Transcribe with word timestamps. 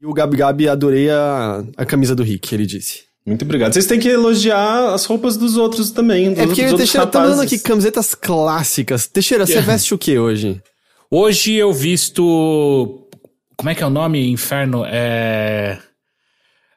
E 0.00 0.06
o 0.06 0.12
Gabi 0.12 0.36
Gabi 0.36 0.68
adorei 0.68 1.10
a, 1.10 1.64
a 1.76 1.86
camisa 1.86 2.14
do 2.14 2.22
Rick, 2.22 2.54
ele 2.54 2.66
disse. 2.66 3.04
Muito 3.24 3.44
obrigado. 3.44 3.72
Vocês 3.72 3.86
têm 3.86 3.98
que 3.98 4.08
elogiar 4.08 4.94
as 4.94 5.04
roupas 5.04 5.36
dos 5.36 5.56
outros 5.56 5.90
também. 5.90 6.30
Dos 6.30 6.38
É 6.38 6.46
porque 6.46 6.62
dos 6.62 6.72
outros 6.72 6.90
Teixeira 6.90 7.06
tá 7.06 7.26
dando 7.26 7.42
aqui 7.42 7.58
camisetas 7.58 8.14
clássicas. 8.14 9.08
Teixeira, 9.08 9.44
você 9.44 9.60
veste 9.60 9.92
o 9.92 9.98
que 9.98 10.16
hoje? 10.16 10.62
Hoje 11.10 11.54
eu 11.54 11.72
visto. 11.72 13.08
Como 13.56 13.70
é 13.70 13.74
que 13.74 13.82
é 13.82 13.86
o 13.86 13.90
nome? 13.90 14.30
Inferno? 14.30 14.84
É. 14.86 15.78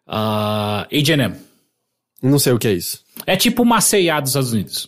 Uh, 0.07 0.87
HM. 0.91 1.35
Não 2.23 2.39
sei 2.39 2.53
o 2.53 2.57
que 2.57 2.67
é 2.67 2.73
isso. 2.73 3.01
É 3.27 3.35
tipo 3.35 3.61
uma 3.61 3.77
dos 3.77 4.29
Estados 4.29 4.51
Unidos. 4.51 4.87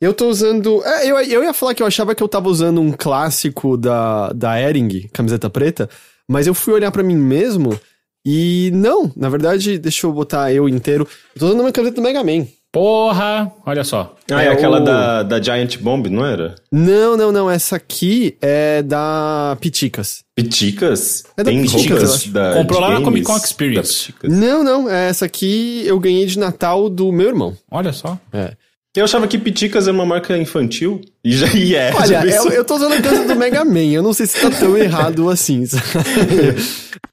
Eu 0.00 0.14
tô 0.14 0.28
usando. 0.28 0.82
É, 0.82 1.06
eu, 1.06 1.18
eu 1.20 1.44
ia 1.44 1.52
falar 1.52 1.74
que 1.74 1.82
eu 1.82 1.86
achava 1.86 2.14
que 2.14 2.22
eu 2.22 2.28
tava 2.28 2.48
usando 2.48 2.80
um 2.80 2.90
clássico 2.90 3.76
da, 3.76 4.32
da 4.32 4.58
Ering, 4.58 5.08
camiseta 5.12 5.50
preta, 5.50 5.90
mas 6.30 6.46
eu 6.46 6.54
fui 6.54 6.72
olhar 6.72 6.90
pra 6.90 7.02
mim 7.02 7.16
mesmo 7.16 7.78
e 8.24 8.70
não, 8.72 9.10
na 9.16 9.28
verdade, 9.28 9.78
deixa 9.78 10.06
eu 10.06 10.12
botar 10.12 10.52
eu 10.52 10.68
inteiro. 10.68 11.06
Eu 11.34 11.40
tô 11.40 11.46
usando 11.46 11.60
uma 11.60 11.72
camiseta 11.72 11.96
do 12.00 12.02
Mega 12.02 12.22
Man. 12.22 12.46
Porra! 12.72 13.50
Olha 13.66 13.82
só. 13.82 14.14
Ah, 14.30 14.44
é, 14.44 14.46
É 14.46 14.48
aquela 14.50 14.80
o- 14.80 14.84
da, 14.84 15.22
da 15.24 15.42
Giant 15.42 15.76
Bomb, 15.78 16.06
não 16.08 16.24
era? 16.24 16.54
Não, 16.70 17.16
não, 17.16 17.32
não, 17.32 17.50
essa 17.50 17.74
aqui 17.74 18.36
é 18.40 18.80
da 18.80 19.56
Piticas. 19.60 20.22
Piticas? 20.36 21.24
É 21.36 21.42
da 21.42 21.50
Tem 21.50 21.62
Piticas, 21.62 22.26
da 22.28 22.54
Comprou 22.54 22.78
lá 22.80 22.90
na 22.90 23.00
Comic 23.04 23.26
Con 23.26 23.36
Experience. 23.36 24.14
Não, 24.22 24.62
não, 24.62 24.88
é 24.88 25.08
essa 25.08 25.24
aqui 25.24 25.82
eu 25.84 25.98
ganhei 25.98 26.26
de 26.26 26.38
Natal 26.38 26.88
do 26.88 27.10
meu 27.10 27.26
irmão. 27.26 27.56
Olha 27.68 27.92
só. 27.92 28.16
É. 28.32 28.52
Eu 28.96 29.04
achava 29.04 29.28
que 29.28 29.38
Piticas 29.38 29.86
é 29.86 29.92
uma 29.92 30.04
marca 30.04 30.36
infantil. 30.36 31.00
E 31.24 31.32
já 31.32 31.46
e 31.54 31.76
é. 31.76 31.92
Olha, 31.94 32.24
eu, 32.26 32.48
eu 32.50 32.64
tô 32.64 32.74
usando 32.74 32.92
a 32.92 33.00
camisa 33.00 33.24
do 33.24 33.36
Mega 33.36 33.64
Man, 33.64 33.84
eu 33.84 34.02
não 34.02 34.12
sei 34.12 34.26
se 34.26 34.40
tá 34.40 34.50
tão 34.50 34.76
errado 34.76 35.30
assim. 35.30 35.64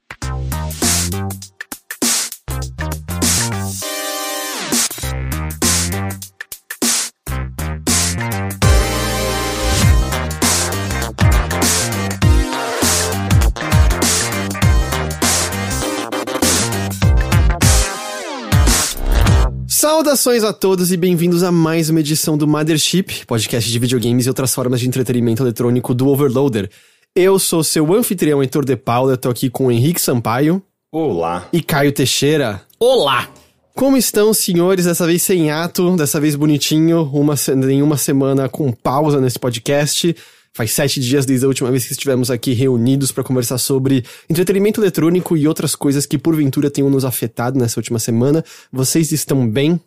Saudações 19.98 20.44
a 20.44 20.52
todos 20.52 20.92
e 20.92 20.96
bem-vindos 20.96 21.42
a 21.42 21.50
mais 21.50 21.90
uma 21.90 21.98
edição 21.98 22.38
do 22.38 22.46
Mothership, 22.46 23.26
podcast 23.26 23.68
de 23.68 23.78
videogames 23.80 24.26
e 24.26 24.28
outras 24.28 24.54
formas 24.54 24.78
de 24.78 24.86
entretenimento 24.86 25.42
eletrônico 25.42 25.92
do 25.92 26.06
Overloader. 26.06 26.70
Eu 27.16 27.36
sou 27.36 27.64
seu 27.64 27.92
anfitrião 27.92 28.40
Heitor 28.40 28.64
de 28.64 28.76
Paula, 28.76 29.14
eu 29.14 29.16
tô 29.16 29.28
aqui 29.28 29.50
com 29.50 29.66
o 29.66 29.72
Henrique 29.72 30.00
Sampaio 30.00 30.62
Olá. 30.92 31.48
e 31.52 31.60
Caio 31.60 31.90
Teixeira. 31.90 32.62
Olá! 32.78 33.28
Como 33.74 33.96
estão, 33.96 34.32
senhores? 34.32 34.84
Dessa 34.84 35.04
vez 35.04 35.20
sem 35.20 35.50
ato, 35.50 35.96
dessa 35.96 36.20
vez 36.20 36.36
bonitinho, 36.36 37.02
uma, 37.12 37.36
se- 37.36 37.50
em 37.52 37.82
uma 37.82 37.96
semana 37.96 38.48
com 38.48 38.70
pausa 38.70 39.20
nesse 39.20 39.40
podcast. 39.40 40.14
Faz 40.54 40.70
sete 40.72 41.00
dias 41.00 41.26
desde 41.26 41.44
a 41.44 41.48
última 41.48 41.70
vez 41.72 41.84
que 41.86 41.92
estivemos 41.92 42.30
aqui 42.30 42.52
reunidos 42.52 43.12
para 43.12 43.22
conversar 43.24 43.58
sobre 43.58 44.04
entretenimento 44.30 44.80
eletrônico 44.80 45.36
e 45.36 45.46
outras 45.46 45.74
coisas 45.74 46.06
que 46.06 46.16
porventura 46.18 46.70
tenham 46.70 46.88
nos 46.88 47.04
afetado 47.04 47.58
nessa 47.58 47.78
última 47.80 47.98
semana. 47.98 48.44
Vocês 48.72 49.10
estão 49.12 49.48
bem? 49.48 49.78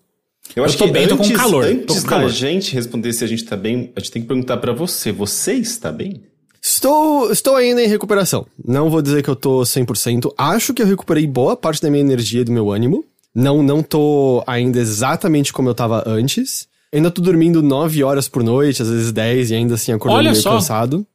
Eu 0.56 0.64
acho 0.66 0.78
tô 0.78 0.86
que 0.86 0.92
bem, 0.92 1.08
tô 1.08 1.18
com 1.18 1.24
antes, 1.24 1.36
calor, 1.38 1.64
Antes 1.66 1.96
com 1.98 2.04
da 2.04 2.10
calor. 2.10 2.30
gente 2.30 2.74
responder 2.74 3.14
se 3.14 3.24
a 3.24 3.28
gente 3.28 3.44
tá 3.46 3.56
bem, 3.56 3.92
a 3.96 4.00
gente 4.00 4.12
tem 4.12 4.22
que 4.22 4.28
perguntar 4.28 4.58
pra 4.58 4.74
você. 4.74 5.12
Você 5.12 5.54
está 5.54 5.92
bem? 5.92 6.22
Estou, 6.62 7.32
estou 7.32 7.56
ainda 7.56 7.82
em 7.84 7.88
recuperação. 7.88 8.46
Não 8.64 8.90
vou 8.90 9.02
dizer 9.02 9.24
que 9.24 9.30
eu 9.30 9.36
tô 9.36 9.62
100%. 9.62 10.32
Acho 10.38 10.74
que 10.74 10.82
eu 10.82 10.86
recuperei 10.88 11.26
boa 11.26 11.56
parte 11.56 11.82
da 11.82 11.90
minha 11.90 12.02
energia 12.02 12.42
e 12.42 12.44
do 12.44 12.52
meu 12.52 12.72
ânimo. 12.72 13.04
Não, 13.34 13.64
não 13.64 13.82
tô 13.82 14.44
ainda 14.46 14.80
exatamente 14.80 15.52
como 15.54 15.70
eu 15.70 15.74
tava 15.74 16.04
antes. 16.06 16.68
Ainda 16.94 17.10
tô 17.10 17.22
dormindo 17.22 17.62
9 17.64 18.04
horas 18.04 18.28
por 18.28 18.44
noite, 18.44 18.82
às 18.82 18.90
vezes 18.90 19.12
10, 19.12 19.52
e 19.52 19.56
ainda 19.56 19.76
assim 19.76 19.94
acordando 19.94 20.20
Olha 20.20 20.32
meio 20.32 20.42
só. 20.44 20.52
cansado. 20.56 21.08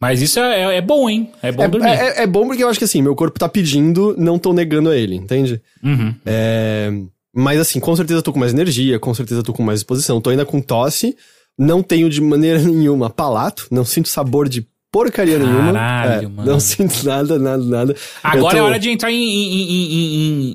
Mas 0.00 0.22
isso 0.22 0.38
é, 0.38 0.74
é- 0.74 0.76
é 0.76 0.80
bom, 0.80 1.10
hein? 1.10 1.30
É 1.42 1.50
bom 1.50 1.68
dormir. 1.68 1.88
É, 1.88 2.20
é- 2.20 2.22
é 2.22 2.26
bom 2.26 2.46
porque 2.46 2.62
eu 2.62 2.68
acho 2.68 2.78
que 2.78 2.84
assim, 2.84 3.02
meu 3.02 3.14
corpo 3.16 3.38
tá 3.38 3.48
pedindo, 3.48 4.14
não 4.16 4.38
tô 4.38 4.52
negando 4.52 4.88
a 4.90 4.96
ele, 4.96 5.16
entende? 5.16 5.60
Uhum. 5.82 6.14
É, 6.24 6.92
mas 7.34 7.58
assim, 7.60 7.80
com 7.80 7.94
certeza 7.96 8.18
eu 8.18 8.22
tô 8.22 8.32
com 8.32 8.38
mais 8.38 8.52
energia, 8.52 8.98
com 8.98 9.12
certeza 9.14 9.40
eu 9.40 9.44
tô 9.44 9.52
com 9.52 9.62
mais 9.62 9.80
disposição. 9.80 10.20
Tô 10.20 10.30
ainda 10.30 10.44
com 10.46 10.60
tosse, 10.60 11.16
não 11.58 11.82
tenho 11.82 12.08
de 12.08 12.20
maneira 12.20 12.58
nenhuma 12.62 13.10
palato, 13.10 13.66
não 13.70 13.84
sinto 13.84 14.08
sabor 14.08 14.48
de 14.48 14.66
porcaria 14.92 15.38
nenhuma. 15.38 15.72
Caralho, 15.72 16.26
É, 16.26 16.28
mano. 16.28 16.52
Não 16.52 16.60
sinto 16.60 17.04
nada, 17.04 17.36
nada, 17.38 17.64
nada. 17.64 17.96
Agora 18.22 18.56
é 18.56 18.60
tô- 18.60 18.66
hora 18.66 18.78
de 18.78 18.90
entrar 18.90 19.10
em- 19.10 19.16
em- 19.16 20.54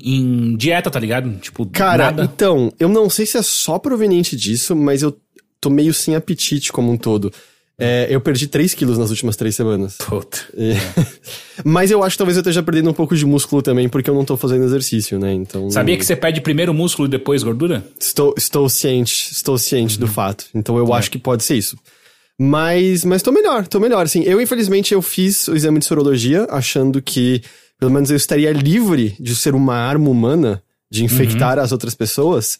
em 0.52 0.56
dieta, 0.56 0.90
tá 0.90 0.98
ligado? 0.98 1.30
Tipo, 1.38 1.66
Cara, 1.66 2.04
nada. 2.06 2.22
então, 2.24 2.72
eu 2.80 2.88
não 2.88 3.10
sei 3.10 3.26
se 3.26 3.36
é 3.36 3.42
só 3.42 3.78
proveniente 3.78 4.34
disso, 4.36 4.74
mas 4.74 5.02
eu 5.02 5.14
tô 5.60 5.68
meio 5.68 5.92
sem 5.92 6.14
apetite 6.16 6.72
como 6.72 6.90
um 6.90 6.96
todo. 6.96 7.30
É, 7.82 8.06
eu 8.10 8.20
perdi 8.20 8.46
3 8.46 8.74
quilos 8.74 8.98
nas 8.98 9.08
últimas 9.10 9.36
três 9.36 9.54
semanas. 9.56 9.96
Puta. 9.96 10.38
E- 10.54 10.74
Mas 11.64 11.90
eu 11.90 12.02
acho 12.04 12.14
que 12.14 12.18
talvez 12.18 12.36
eu 12.36 12.42
esteja 12.42 12.62
perdendo 12.62 12.90
um 12.90 12.92
pouco 12.94 13.16
de 13.16 13.24
músculo 13.24 13.62
também, 13.62 13.88
porque 13.88 14.08
eu 14.10 14.14
não 14.14 14.24
tô 14.24 14.36
fazendo 14.36 14.64
exercício, 14.64 15.18
né? 15.18 15.32
Então. 15.32 15.70
Sabia 15.70 15.96
que 15.96 16.04
você 16.04 16.14
pede 16.14 16.40
primeiro 16.40 16.74
músculo 16.74 17.08
e 17.08 17.10
depois 17.10 17.42
gordura? 17.42 17.82
Estou, 17.98 18.34
estou 18.36 18.68
ciente, 18.68 19.30
estou 19.32 19.56
ciente 19.56 19.94
Uhum. 19.94 20.00
do 20.00 20.06
fato. 20.06 20.44
Então 20.54 20.76
É. 20.76 20.80
eu 20.80 20.92
acho 20.92 21.10
que 21.10 21.18
pode 21.18 21.42
ser 21.42 21.56
isso. 21.56 21.76
Mas, 22.38 23.04
mas 23.04 23.22
tô 23.22 23.32
melhor, 23.32 23.66
tô 23.66 23.78
melhor. 23.80 24.04
Assim, 24.06 24.22
eu, 24.24 24.40
infelizmente, 24.40 24.94
eu 24.94 25.02
fiz 25.02 25.46
o 25.48 25.54
exame 25.56 25.78
de 25.78 25.84
sorologia 25.84 26.46
achando 26.50 27.00
que 27.02 27.42
pelo 27.78 27.90
menos 27.92 28.10
eu 28.10 28.16
estaria 28.16 28.52
livre 28.52 29.14
de 29.18 29.34
ser 29.34 29.54
uma 29.54 29.74
arma 29.74 30.08
humana, 30.10 30.62
de 30.90 31.04
infectar 31.04 31.56
Uhum. 31.58 31.64
as 31.64 31.72
outras 31.72 31.94
pessoas. 31.94 32.58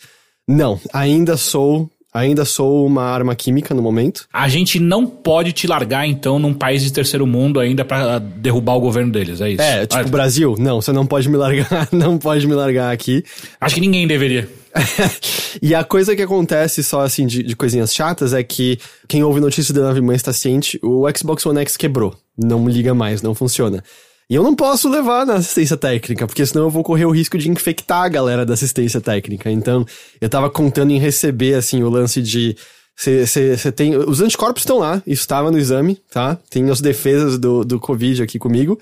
Não, 0.49 0.81
ainda 0.93 1.37
sou. 1.37 1.91
Ainda 2.13 2.45
sou 2.45 2.85
uma 2.85 3.05
arma 3.05 3.37
química 3.37 3.73
no 3.73 3.81
momento. 3.81 4.27
A 4.33 4.49
gente 4.49 4.81
não 4.81 5.07
pode 5.07 5.53
te 5.53 5.67
largar, 5.67 6.07
então, 6.09 6.39
num 6.41 6.53
país 6.53 6.83
de 6.83 6.93
terceiro 6.93 7.27
mundo 7.27 7.61
ainda 7.61 7.85
pra 7.85 8.19
derrubar 8.19 8.75
o 8.75 8.81
governo 8.81 9.13
deles, 9.13 9.41
é 9.41 9.51
isso? 9.51 9.63
É, 9.63 9.87
tipo, 9.87 10.03
Ah, 10.03 10.09
Brasil, 10.09 10.57
não, 10.59 10.81
você 10.81 10.93
não 10.93 11.07
pode 11.07 11.29
me 11.29 11.37
largar, 11.37 11.89
não 11.93 12.19
pode 12.19 12.47
me 12.49 12.55
largar 12.55 12.93
aqui. 12.93 13.23
Acho 13.61 13.77
que 13.77 13.81
ninguém 13.81 14.09
deveria. 14.09 14.49
e 15.63 15.75
a 15.75 15.85
coisa 15.85 16.15
que 16.15 16.23
acontece, 16.23 16.83
só 16.83 17.01
assim, 17.03 17.27
de, 17.27 17.43
de 17.43 17.55
coisinhas 17.57 17.95
chatas, 17.95 18.33
é 18.33 18.43
que 18.43 18.79
quem 19.09 19.23
ouve 19.23 19.41
notícia 19.41 19.73
da 19.73 19.83
Nave 19.83 20.01
Mãe 20.01 20.17
está 20.17 20.33
ciente, 20.33 20.79
o 20.83 21.05
Xbox 21.17 21.45
One 21.47 21.61
X 21.61 21.77
quebrou. 21.77 22.15
Não 22.37 22.69
liga 22.69 22.95
mais, 22.95 23.23
não 23.23 23.35
funciona. 23.35 23.83
E 24.31 24.35
eu 24.37 24.45
não 24.45 24.55
posso 24.55 24.89
levar 24.89 25.27
na 25.27 25.35
assistência 25.35 25.77
técnica, 25.77 26.25
porque 26.25 26.47
senão 26.47 26.67
eu 26.67 26.71
vou 26.71 26.85
correr 26.85 27.05
o 27.05 27.11
risco 27.11 27.37
de 27.37 27.51
infectar 27.51 28.03
a 28.05 28.09
galera 28.09 28.47
da 28.47 28.55
assistência 28.55 29.01
técnica. 29.01 29.51
Então, 29.51 29.85
eu 30.21 30.29
tava 30.29 30.49
contando 30.49 30.93
em 30.93 30.99
receber, 31.01 31.55
assim, 31.55 31.83
o 31.83 31.91
lance 31.91 32.23
de. 32.23 32.57
Você 32.97 33.73
tem. 33.75 33.97
Os 33.97 34.21
anticorpos 34.21 34.63
estão 34.63 34.79
lá, 34.79 35.03
isso 35.07 35.23
estava 35.23 35.51
no 35.51 35.59
exame, 35.59 35.99
tá? 36.11 36.39
Tem 36.49 36.69
as 36.71 36.81
defesas 36.81 37.39
do, 37.39 37.65
do 37.65 37.81
Covid 37.81 38.23
aqui 38.23 38.39
comigo. 38.39 38.79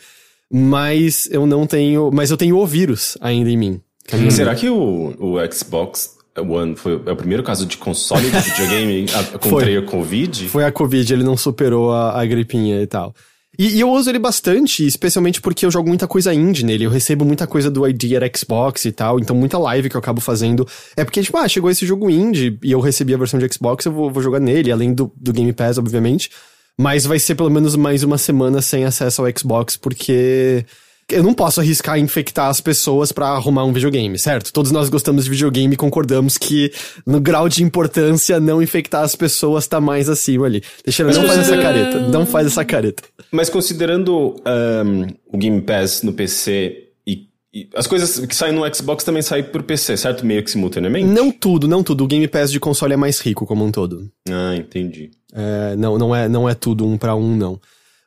Mas 0.52 1.28
eu 1.30 1.46
não 1.46 1.66
tenho. 1.66 2.10
Mas 2.12 2.30
eu 2.30 2.36
tenho 2.36 2.56
o 2.58 2.66
vírus 2.66 3.16
ainda 3.20 3.50
em 3.50 3.56
mim. 3.56 3.80
A 4.12 4.16
minha- 4.16 4.30
Será 4.30 4.54
que 4.54 4.68
o, 4.68 5.14
o 5.18 5.52
Xbox 5.52 6.16
One 6.36 6.74
foi 6.76 7.00
é 7.06 7.12
o 7.12 7.16
primeiro 7.16 7.42
caso 7.42 7.66
de 7.66 7.76
console 7.76 8.30
de 8.30 8.38
videogame 8.40 9.06
a- 9.14 9.24
contra 9.38 9.78
a 9.78 9.82
Covid? 9.82 10.48
Foi 10.48 10.64
a 10.64 10.72
Covid, 10.72 11.12
ele 11.12 11.24
não 11.24 11.36
superou 11.36 11.92
a, 11.92 12.20
a 12.20 12.24
gripinha 12.26 12.80
e 12.82 12.86
tal. 12.86 13.14
E, 13.58 13.76
e 13.76 13.80
eu 13.80 13.90
uso 13.90 14.08
ele 14.08 14.20
bastante, 14.20 14.86
especialmente 14.86 15.40
porque 15.40 15.66
eu 15.66 15.70
jogo 15.70 15.88
muita 15.88 16.06
coisa 16.06 16.32
indie 16.32 16.64
nele. 16.64 16.84
Eu 16.84 16.90
recebo 16.90 17.24
muita 17.24 17.44
coisa 17.44 17.68
do 17.68 17.86
Idea 17.88 18.20
Xbox 18.34 18.84
e 18.84 18.92
tal. 18.92 19.18
Então, 19.18 19.34
muita 19.34 19.58
live 19.58 19.90
que 19.90 19.96
eu 19.96 19.98
acabo 19.98 20.20
fazendo 20.20 20.66
é 20.96 21.04
porque, 21.04 21.20
tipo, 21.20 21.36
ah, 21.36 21.48
chegou 21.48 21.68
esse 21.68 21.84
jogo 21.84 22.08
indie 22.08 22.56
e 22.62 22.70
eu 22.70 22.78
recebi 22.78 23.12
a 23.12 23.18
versão 23.18 23.40
de 23.40 23.52
Xbox, 23.52 23.84
eu 23.84 23.92
vou, 23.92 24.12
vou 24.12 24.22
jogar 24.22 24.38
nele, 24.38 24.70
além 24.70 24.94
do, 24.94 25.12
do 25.16 25.32
Game 25.32 25.52
Pass, 25.52 25.76
obviamente. 25.76 26.30
Mas 26.78 27.04
vai 27.04 27.18
ser 27.18 27.34
pelo 27.34 27.50
menos 27.50 27.74
mais 27.74 28.04
uma 28.04 28.16
semana 28.16 28.62
sem 28.62 28.84
acesso 28.84 29.20
ao 29.20 29.28
Xbox, 29.36 29.76
porque 29.76 30.64
eu 31.10 31.22
não 31.22 31.32
posso 31.32 31.60
arriscar 31.60 31.98
infectar 31.98 32.48
as 32.48 32.60
pessoas 32.60 33.12
pra 33.12 33.28
arrumar 33.28 33.64
um 33.64 33.72
videogame, 33.72 34.18
certo? 34.18 34.52
Todos 34.52 34.70
nós 34.70 34.88
gostamos 34.88 35.24
de 35.24 35.30
videogame 35.30 35.74
e 35.74 35.76
concordamos 35.76 36.36
que 36.36 36.70
no 37.06 37.20
grau 37.20 37.48
de 37.48 37.62
importância 37.62 38.38
não 38.38 38.62
infectar 38.62 39.02
as 39.02 39.16
pessoas 39.16 39.66
tá 39.66 39.80
mais 39.80 40.08
acima 40.08 40.46
ali. 40.46 40.62
Deixa 40.84 41.02
eu 41.02 41.06
não 41.06 41.26
faz 41.26 41.38
essa 41.40 41.56
careta, 41.56 42.00
não 42.08 42.26
faz 42.26 42.46
essa 42.46 42.64
careta. 42.64 43.02
Mas 43.30 43.48
considerando 43.48 44.36
ahm, 44.44 45.06
o 45.26 45.38
Game 45.38 45.60
Pass 45.62 46.02
no 46.02 46.12
PC 46.12 46.88
e 47.52 47.68
as 47.74 47.86
coisas 47.86 48.26
que 48.26 48.36
saem 48.36 48.54
no 48.54 48.74
Xbox 48.74 49.02
também 49.02 49.22
saem 49.22 49.42
pro 49.42 49.62
PC, 49.62 49.96
certo? 49.96 50.26
Meio 50.26 50.42
que 50.42 50.50
simultaneamente? 50.50 51.06
Não 51.06 51.30
tudo, 51.30 51.66
não 51.66 51.82
tudo. 51.82 52.04
O 52.04 52.06
Game 52.06 52.28
Pass 52.28 52.52
de 52.52 52.60
console 52.60 52.92
é 52.92 52.96
mais 52.96 53.18
rico 53.20 53.46
como 53.46 53.64
um 53.64 53.72
todo. 53.72 54.10
Ah, 54.28 54.54
entendi. 54.54 55.10
É, 55.32 55.74
não, 55.76 55.96
não, 55.96 56.14
é, 56.14 56.28
não 56.28 56.48
é 56.48 56.54
tudo 56.54 56.86
um 56.86 56.98
pra 56.98 57.14
um, 57.14 57.34
não. 57.34 57.58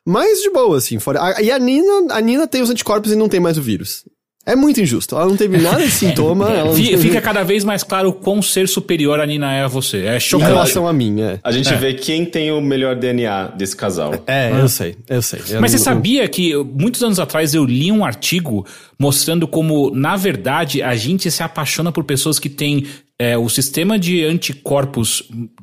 Mas 0.06 0.40
de 0.40 0.50
boa, 0.50 0.78
assim. 0.78 0.98
Fora... 0.98 1.22
A, 1.22 1.42
e 1.42 1.50
a 1.50 1.58
Nina, 1.58 2.14
a 2.14 2.20
Nina 2.20 2.46
tem 2.46 2.60
os 2.62 2.70
anticorpos 2.70 3.12
e 3.12 3.16
não 3.16 3.28
tem 3.28 3.40
mais 3.40 3.56
o 3.58 3.62
vírus. 3.62 4.04
É 4.44 4.56
muito 4.56 4.80
injusto. 4.80 5.14
Ela 5.14 5.26
não 5.26 5.36
teve 5.36 5.56
nada 5.58 5.80
de 5.84 5.90
sintoma. 5.92 6.50
ela 6.50 6.64
não 6.70 6.74
Fica, 6.74 6.90
teve... 6.90 7.02
fica 7.02 7.20
cada 7.20 7.44
vez 7.44 7.62
mais 7.62 7.84
claro 7.84 8.08
o 8.08 8.12
quão 8.12 8.42
ser 8.42 8.66
superior 8.68 9.20
a 9.20 9.24
Nina 9.26 9.54
é 9.54 9.62
a 9.62 9.68
você. 9.68 9.98
É 9.98 10.16
Em 10.16 10.20
chocante. 10.20 10.50
relação 10.50 10.88
a 10.88 10.92
mim, 10.92 11.20
é. 11.20 11.38
A 11.44 11.52
gente 11.52 11.72
vê 11.76 11.94
quem 11.94 12.24
tem 12.24 12.50
o 12.50 12.60
melhor 12.60 12.96
DNA 12.96 13.48
desse 13.56 13.76
casal. 13.76 14.12
É, 14.26 14.50
eu 14.50 14.68
sei, 14.68 14.96
eu 15.08 15.22
sei. 15.22 15.38
Eu 15.48 15.60
Mas 15.60 15.70
você 15.70 15.76
não- 15.76 15.84
sabia 15.84 16.26
que 16.28 16.56
muitos 16.56 17.00
anos 17.04 17.20
atrás 17.20 17.54
eu 17.54 17.64
li 17.64 17.92
um 17.92 18.04
artigo 18.04 18.66
mostrando 18.98 19.46
como, 19.46 19.92
na 19.94 20.16
verdade, 20.16 20.82
a 20.82 20.96
gente 20.96 21.30
se 21.30 21.40
apaixona 21.44 21.92
por 21.92 22.02
pessoas 22.02 22.40
que 22.40 22.48
têm 22.48 22.84
é, 23.20 23.38
o 23.38 23.48
sistema 23.48 23.96
de 23.96 24.24
anticorpos 24.24 25.22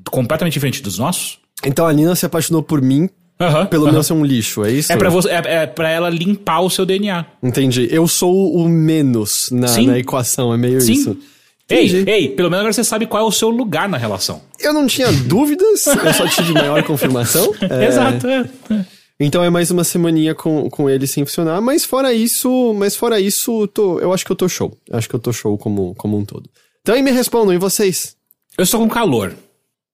completamente 0.09 0.53
diferente 0.53 0.81
dos 0.81 0.97
nossos? 0.97 1.38
Então 1.65 1.85
a 1.85 1.92
Nina 1.92 2.15
se 2.15 2.25
apaixonou 2.25 2.63
por 2.63 2.81
mim 2.81 3.09
Aham, 3.41 3.65
pelo 3.68 3.86
aham. 3.86 3.94
meu 3.94 4.03
ser 4.03 4.13
um 4.13 4.25
lixo, 4.25 4.65
é 4.65 4.71
isso? 4.71 4.91
É 4.91 4.97
pra, 4.97 5.09
você, 5.09 5.30
é, 5.30 5.41
é 5.45 5.65
pra 5.68 5.89
ela 5.89 6.09
limpar 6.09 6.59
o 6.59 6.69
seu 6.69 6.86
DNA. 6.86 7.25
Entendi. 7.41 7.88
Eu 7.89 8.07
sou 8.07 8.53
o 8.53 8.68
menos 8.68 9.50
na, 9.51 9.68
na 9.81 9.97
equação, 9.97 10.53
é 10.53 10.57
meio 10.57 10.81
Sim. 10.81 10.94
isso. 10.94 11.18
Ei, 11.69 11.86
Entendi. 11.86 12.09
ei, 12.09 12.30
pelo 12.30 12.50
menos 12.50 12.62
agora 12.62 12.74
você 12.74 12.83
sabe 12.83 13.06
qual 13.06 13.24
é 13.24 13.27
o 13.27 13.31
seu 13.31 13.50
lugar 13.50 13.88
na 13.88 13.97
relação. 13.97 14.41
Eu 14.59 14.74
não 14.74 14.88
tinha 14.88 15.09
dúvidas, 15.27 15.86
eu 15.88 16.13
só 16.13 16.27
tive 16.27 16.51
maior 16.53 16.83
confirmação. 16.83 17.53
É, 17.62 17.86
Exato. 17.88 18.27
é. 18.27 18.50
Então 19.19 19.44
é 19.44 19.50
mais 19.50 19.69
uma 19.69 19.83
semaninha 19.83 20.33
com, 20.33 20.69
com 20.69 20.89
ele 20.89 21.06
sem 21.06 21.24
funcionar, 21.25 21.62
mas 21.62 21.85
fora 21.85 22.12
isso, 22.13 22.74
mas 22.74 22.95
fora 22.95 23.19
isso, 23.19 23.68
tô, 23.68 24.00
eu 24.00 24.12
acho 24.13 24.25
que 24.25 24.31
eu 24.31 24.35
tô 24.35 24.50
show. 24.50 24.75
Acho 24.92 25.07
que 25.07 25.15
eu 25.15 25.19
tô 25.19 25.31
show 25.31 25.57
como, 25.57 25.94
como 25.95 26.18
um 26.18 26.25
todo. 26.25 26.50
Então 26.81 26.95
aí 26.95 27.01
me 27.03 27.12
respondam, 27.12 27.53
e 27.53 27.57
vocês? 27.57 28.15
Eu 28.57 28.63
estou 28.63 28.80
com 28.80 28.89
calor. 28.89 29.33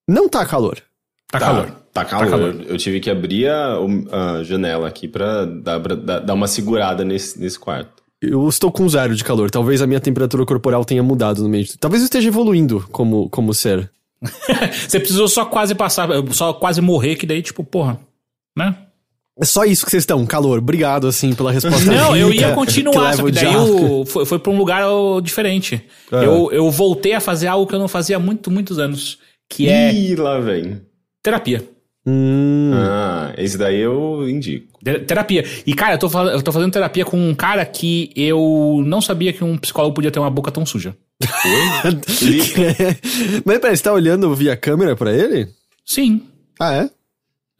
Não 0.07 0.29
tá 0.29 0.45
calor. 0.45 0.81
Tá, 1.39 1.45
calor. 1.45 1.71
Tá 1.93 2.05
calor. 2.05 2.65
Eu 2.67 2.77
tive 2.77 2.99
que 2.99 3.09
abrir 3.09 3.47
a, 3.47 3.77
a 4.11 4.43
janela 4.43 4.87
aqui 4.87 5.07
pra 5.07 5.45
dar, 5.45 5.79
dar 5.79 6.19
dar 6.19 6.33
uma 6.33 6.47
segurada 6.47 7.05
nesse, 7.05 7.39
nesse 7.39 7.57
quarto. 7.57 8.03
Eu 8.21 8.47
estou 8.49 8.71
com 8.71 8.87
zero 8.89 9.15
de 9.15 9.23
calor. 9.23 9.51
Talvez 9.51 9.81
a 9.81 9.87
minha 9.87 9.99
temperatura 9.99 10.45
corporal 10.45 10.83
tenha 10.83 11.03
mudado 11.03 11.43
no 11.43 11.49
meio. 11.49 11.65
Talvez 11.79 12.01
eu 12.01 12.05
esteja 12.05 12.27
evoluindo 12.27 12.85
como, 12.91 13.29
como 13.29 13.53
ser. 13.53 13.89
Você 14.87 14.99
precisou 14.99 15.27
só 15.27 15.45
quase 15.45 15.75
passar, 15.75 16.09
só 16.31 16.53
quase 16.53 16.81
morrer, 16.81 17.15
que 17.15 17.25
daí, 17.25 17.41
tipo, 17.41 17.63
porra, 17.63 17.99
né? 18.57 18.75
É 19.37 19.43
só 19.43 19.65
isso 19.65 19.83
que 19.83 19.91
vocês 19.91 20.03
estão, 20.03 20.25
calor. 20.25 20.59
Obrigado, 20.59 21.07
assim, 21.07 21.33
pela 21.35 21.51
resposta. 21.51 21.91
Não, 21.91 22.15
eu 22.15 22.29
rica 22.29 22.41
ia 22.41 22.49
que 22.49 22.55
continuar, 22.55 23.13
só 23.15 23.25
que 23.25 23.31
daí 23.33 23.53
eu, 23.53 24.05
foi, 24.05 24.25
foi 24.25 24.39
pra 24.39 24.49
um 24.49 24.57
lugar 24.57 24.83
diferente. 25.21 25.83
É. 26.09 26.25
Eu, 26.25 26.49
eu 26.53 26.71
voltei 26.71 27.13
a 27.13 27.19
fazer 27.19 27.47
algo 27.47 27.67
que 27.67 27.75
eu 27.75 27.79
não 27.79 27.89
fazia 27.89 28.15
há 28.15 28.19
muito, 28.19 28.49
muitos 28.49 28.79
anos, 28.79 29.19
que 29.49 29.67
é 29.67 29.93
Ih, 29.93 30.15
lá 30.15 30.39
vem. 30.39 30.81
Terapia. 31.25 31.63
Hum, 32.07 32.71
Ah, 32.75 33.33
esse 33.35 33.57
daí 33.57 33.79
eu 33.79 34.29
indico. 34.29 34.67
Te- 34.83 34.99
Terapia. 34.99 35.43
E, 35.65 35.73
cara, 35.73 35.95
eu 35.95 35.97
tô, 35.97 36.07
eu 36.29 36.41
tô 36.43 36.51
fazendo 36.51 36.71
terapia 36.71 37.03
com 37.03 37.17
um 37.17 37.33
cara 37.33 37.65
que 37.65 38.11
eu 38.15 38.83
não 38.85 39.01
sabia 39.01 39.33
que 39.33 39.43
um 39.43 39.57
psicólogo 39.57 39.95
podia 39.95 40.11
ter 40.11 40.19
uma 40.19 40.29
boca 40.29 40.51
tão 40.51 40.63
suja. 40.67 40.95
Mas 43.43 43.59
peraí, 43.59 43.75
você 43.77 43.83
tá 43.83 43.93
olhando 43.93 44.33
via 44.35 44.55
câmera 44.55 44.95
pra 44.95 45.11
ele? 45.13 45.47
Sim. 45.85 46.21
Ah, 46.59 46.73
é? 46.75 46.89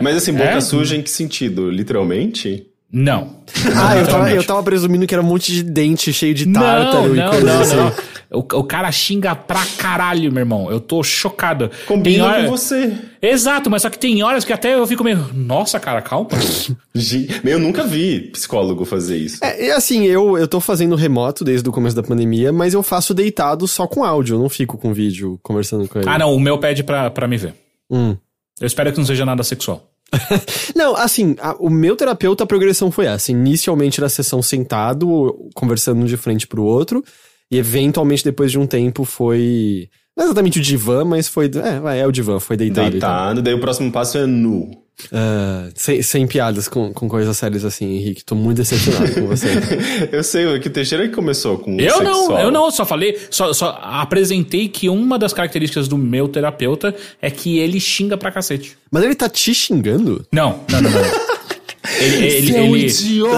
Mas 0.01 0.17
assim, 0.17 0.33
boca 0.33 0.45
É? 0.49 0.61
suja 0.61 0.95
em 0.95 1.01
que 1.01 1.09
sentido? 1.09 1.69
Literalmente? 1.69 2.67
Não. 2.91 3.37
Ah, 3.75 3.97
eu 3.97 4.07
tava, 4.07 4.31
eu 4.31 4.43
tava 4.43 4.63
presumindo 4.63 5.05
que 5.05 5.13
era 5.13 5.21
um 5.21 5.25
monte 5.25 5.51
de 5.51 5.63
dente 5.63 6.13
cheio 6.13 6.33
de 6.33 6.45
tártaro 6.51 7.07
Não, 7.09 7.15
e 7.15 7.17
não, 7.17 7.29
coisa 7.29 7.45
não, 7.45 7.61
assim. 7.61 7.75
não. 7.75 7.91
O, 8.31 8.39
o 8.39 8.63
cara 8.63 8.91
xinga 8.91 9.35
pra 9.35 9.61
caralho, 9.77 10.31
meu 10.31 10.41
irmão. 10.41 10.71
Eu 10.71 10.79
tô 10.79 11.03
chocado. 11.03 11.69
Combina 11.87 12.25
hora- 12.25 12.43
com 12.45 12.49
você. 12.51 12.93
Exato, 13.21 13.69
mas 13.69 13.81
só 13.81 13.89
que 13.89 13.99
tem 13.99 14.21
horas 14.23 14.43
que 14.45 14.51
até 14.53 14.73
eu 14.75 14.85
fico 14.87 15.03
meio. 15.03 15.29
Nossa, 15.33 15.79
cara, 15.79 16.01
calma. 16.01 16.29
Eu 17.43 17.59
nunca 17.59 17.83
vi 17.83 18.21
psicólogo 18.31 18.85
fazer 18.85 19.17
isso. 19.17 19.43
É, 19.43 19.67
e 19.67 19.71
assim, 19.71 20.05
eu, 20.05 20.37
eu 20.37 20.47
tô 20.47 20.59
fazendo 20.59 20.95
remoto 20.95 21.43
desde 21.43 21.67
o 21.67 21.71
começo 21.71 21.95
da 21.95 22.03
pandemia, 22.03 22.51
mas 22.51 22.73
eu 22.73 22.81
faço 22.81 23.13
deitado 23.13 23.67
só 23.67 23.85
com 23.87 24.03
áudio, 24.03 24.35
eu 24.35 24.39
não 24.39 24.49
fico 24.49 24.77
com 24.77 24.93
vídeo 24.93 25.39
conversando 25.43 25.87
com 25.87 25.99
ele. 25.99 26.09
ah, 26.09 26.17
não, 26.17 26.33
o 26.33 26.39
meu 26.39 26.57
pede 26.57 26.83
pra, 26.83 27.09
pra 27.11 27.27
me 27.27 27.37
ver. 27.37 27.53
Hum. 27.91 28.15
Eu 28.59 28.65
espero 28.67 28.91
que 28.91 28.97
não 28.97 29.05
seja 29.05 29.25
nada 29.25 29.43
sexual. 29.43 29.85
Não, 30.75 30.95
assim, 30.95 31.35
a- 31.39 31.55
o 31.59 31.69
meu 31.69 31.95
terapeuta, 31.95 32.43
a 32.43 32.47
progressão 32.47 32.91
foi 32.91 33.05
essa. 33.05 33.31
Inicialmente 33.31 33.99
era 33.99 34.07
a 34.07 34.09
sessão 34.09 34.41
sentado, 34.41 35.49
conversando 35.53 36.05
de 36.05 36.17
frente 36.17 36.47
pro 36.47 36.63
outro, 36.63 37.03
e 37.51 37.57
eventualmente 37.57 38.23
depois 38.23 38.51
de 38.51 38.59
um 38.59 38.67
tempo 38.67 39.03
foi. 39.03 39.89
Não 40.15 40.23
é 40.23 40.27
exatamente 40.27 40.59
o 40.59 40.61
divã, 40.61 41.03
mas 41.03 41.27
foi. 41.27 41.51
É, 41.93 41.99
é 41.99 42.07
o 42.07 42.11
divã, 42.11 42.39
foi 42.39 42.55
deitado. 42.55 42.91
Deitado, 42.91 43.41
daí 43.41 43.53
o 43.53 43.59
próximo 43.59 43.91
passo 43.91 44.17
é 44.17 44.25
nu. 44.25 44.71
Ah, 45.11 45.69
sem, 45.75 46.01
sem 46.01 46.27
piadas 46.27 46.67
com, 46.67 46.93
com 46.93 47.07
coisas 47.07 47.35
sérias 47.37 47.65
assim, 47.65 47.85
Henrique. 47.97 48.23
Tô 48.23 48.35
muito 48.35 48.57
decepcionado 48.57 49.13
com 49.13 49.27
você. 49.27 49.47
eu 50.11 50.23
sei, 50.23 50.59
que 50.59 50.67
o 50.67 50.71
Teixeira 50.71 51.07
que 51.07 51.13
começou 51.13 51.57
com 51.57 51.79
Eu 51.79 52.01
não, 52.01 52.15
sexual. 52.15 52.39
eu 52.39 52.51
não, 52.51 52.71
só 52.71 52.85
falei, 52.85 53.17
só, 53.29 53.53
só 53.53 53.79
apresentei 53.81 54.67
que 54.67 54.89
uma 54.89 55.19
das 55.19 55.33
características 55.33 55.87
do 55.87 55.97
meu 55.97 56.27
terapeuta 56.27 56.95
é 57.21 57.29
que 57.29 57.59
ele 57.59 57.79
xinga 57.79 58.17
pra 58.17 58.31
cacete. 58.31 58.77
Mas 58.89 59.03
ele 59.03 59.15
tá 59.15 59.27
te 59.29 59.53
xingando? 59.53 60.25
Não, 60.31 60.61
não, 60.69 60.81
não, 60.81 60.91
não. 60.91 61.01
Ele, 61.99 62.25
ele, 62.25 62.55
é 62.55 62.61
um 62.61 62.75
ele- 62.75 62.87
idiota! 62.87 63.35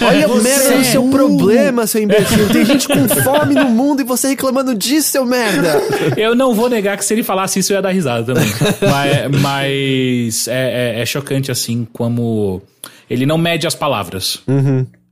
Olha 0.06 0.28
Você 0.28 0.42
merda 0.42 0.74
é 0.74 0.78
do 0.78 0.84
seu 0.84 1.04
um- 1.04 1.10
problema, 1.10 1.86
seu 1.86 2.02
imbecil. 2.02 2.48
Tem 2.52 2.64
gente 2.64 2.86
com 2.88 3.08
fome 3.22 3.54
no 3.54 3.68
mundo 3.68 4.00
e 4.00 4.04
você 4.04 4.28
reclamando 4.28 4.74
disso, 4.74 5.10
seu 5.10 5.24
merda. 5.24 5.80
Eu 6.16 6.34
não 6.34 6.54
vou 6.54 6.68
negar 6.68 6.96
que 6.96 7.04
se 7.04 7.12
ele 7.14 7.22
falasse 7.22 7.58
isso 7.58 7.72
eu 7.72 7.76
ia 7.76 7.82
dar 7.82 7.90
risada 7.90 8.34
também. 8.34 8.48
mas 9.30 9.40
mas 9.42 10.48
é, 10.48 10.96
é- 10.98 11.00
é 11.02 11.06
chocante 11.06 11.50
assim 11.50 11.86
como 11.92 12.62
ele 13.08 13.24
não 13.26 13.38
mede 13.38 13.66
as 13.66 13.74
palavras. 13.74 14.38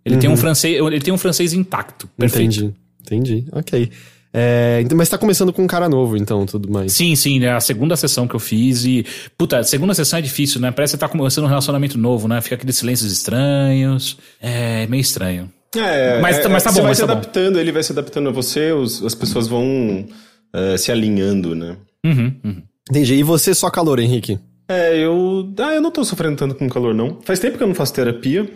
Ele 0.04 0.16
tem 0.18 0.28
um 0.28 0.36
francês, 0.36 0.76
ele 0.84 1.00
tem 1.00 1.14
um 1.14 1.18
francês 1.18 1.52
intacto, 1.52 2.08
perfeito. 2.16 2.74
Entendi, 3.06 3.40
entendi. 3.40 3.44
Ok. 3.52 3.90
É, 4.36 4.80
então, 4.82 4.98
mas 4.98 5.08
tá 5.08 5.16
começando 5.16 5.52
com 5.52 5.62
um 5.62 5.66
cara 5.66 5.88
novo, 5.88 6.16
então, 6.16 6.44
tudo 6.44 6.68
mais. 6.68 6.92
Sim, 6.92 7.14
sim, 7.14 7.38
né? 7.38 7.52
A 7.52 7.60
segunda 7.60 7.96
sessão 7.96 8.26
que 8.26 8.34
eu 8.34 8.40
fiz 8.40 8.84
e. 8.84 9.06
Puta, 9.38 9.58
a 9.60 9.62
segunda 9.62 9.94
sessão 9.94 10.18
é 10.18 10.22
difícil, 10.22 10.60
né? 10.60 10.72
Parece 10.72 10.90
que 10.92 10.96
você 10.98 11.00
tá 11.00 11.08
começando 11.08 11.44
um 11.44 11.48
relacionamento 11.48 11.96
novo, 11.96 12.26
né? 12.26 12.40
Fica 12.40 12.56
aqueles 12.56 12.76
silêncios 12.76 13.12
estranhos. 13.12 14.18
É 14.42 14.86
meio 14.88 15.00
estranho. 15.00 15.50
É, 15.76 16.20
Mas- 16.20 16.38
é, 16.38 16.48
mas 16.48 16.62
tá 16.62 16.70
você 16.70 16.76
bom, 16.78 16.82
vai 16.82 16.90
mas 16.90 16.98
se 16.98 17.02
tá 17.02 17.06
bom. 17.06 17.12
adaptando, 17.14 17.58
ele 17.60 17.72
vai 17.72 17.82
se 17.82 17.92
adaptando 17.92 18.28
a 18.28 18.32
você, 18.32 18.72
os- 18.72 19.04
as 19.04 19.14
pessoas 19.14 19.46
vão 19.48 20.04
é, 20.52 20.76
se 20.76 20.90
alinhando, 20.92 21.54
né? 21.54 21.76
Uhum, 22.04 22.32
uhum. 22.44 22.62
Entendi. 22.90 23.14
E 23.14 23.22
você 23.22 23.54
só 23.54 23.70
calor, 23.70 23.98
Henrique? 23.98 24.38
É, 24.68 24.96
eu. 24.98 25.52
Ah, 25.58 25.74
eu 25.74 25.80
não 25.80 25.90
tô 25.90 26.04
sofrendo 26.04 26.36
tanto 26.36 26.54
com 26.54 26.68
calor, 26.68 26.94
não. 26.94 27.18
Faz 27.24 27.38
tempo 27.40 27.56
que 27.56 27.62
eu 27.62 27.66
não 27.68 27.74
faço 27.74 27.92
terapia. 27.94 28.48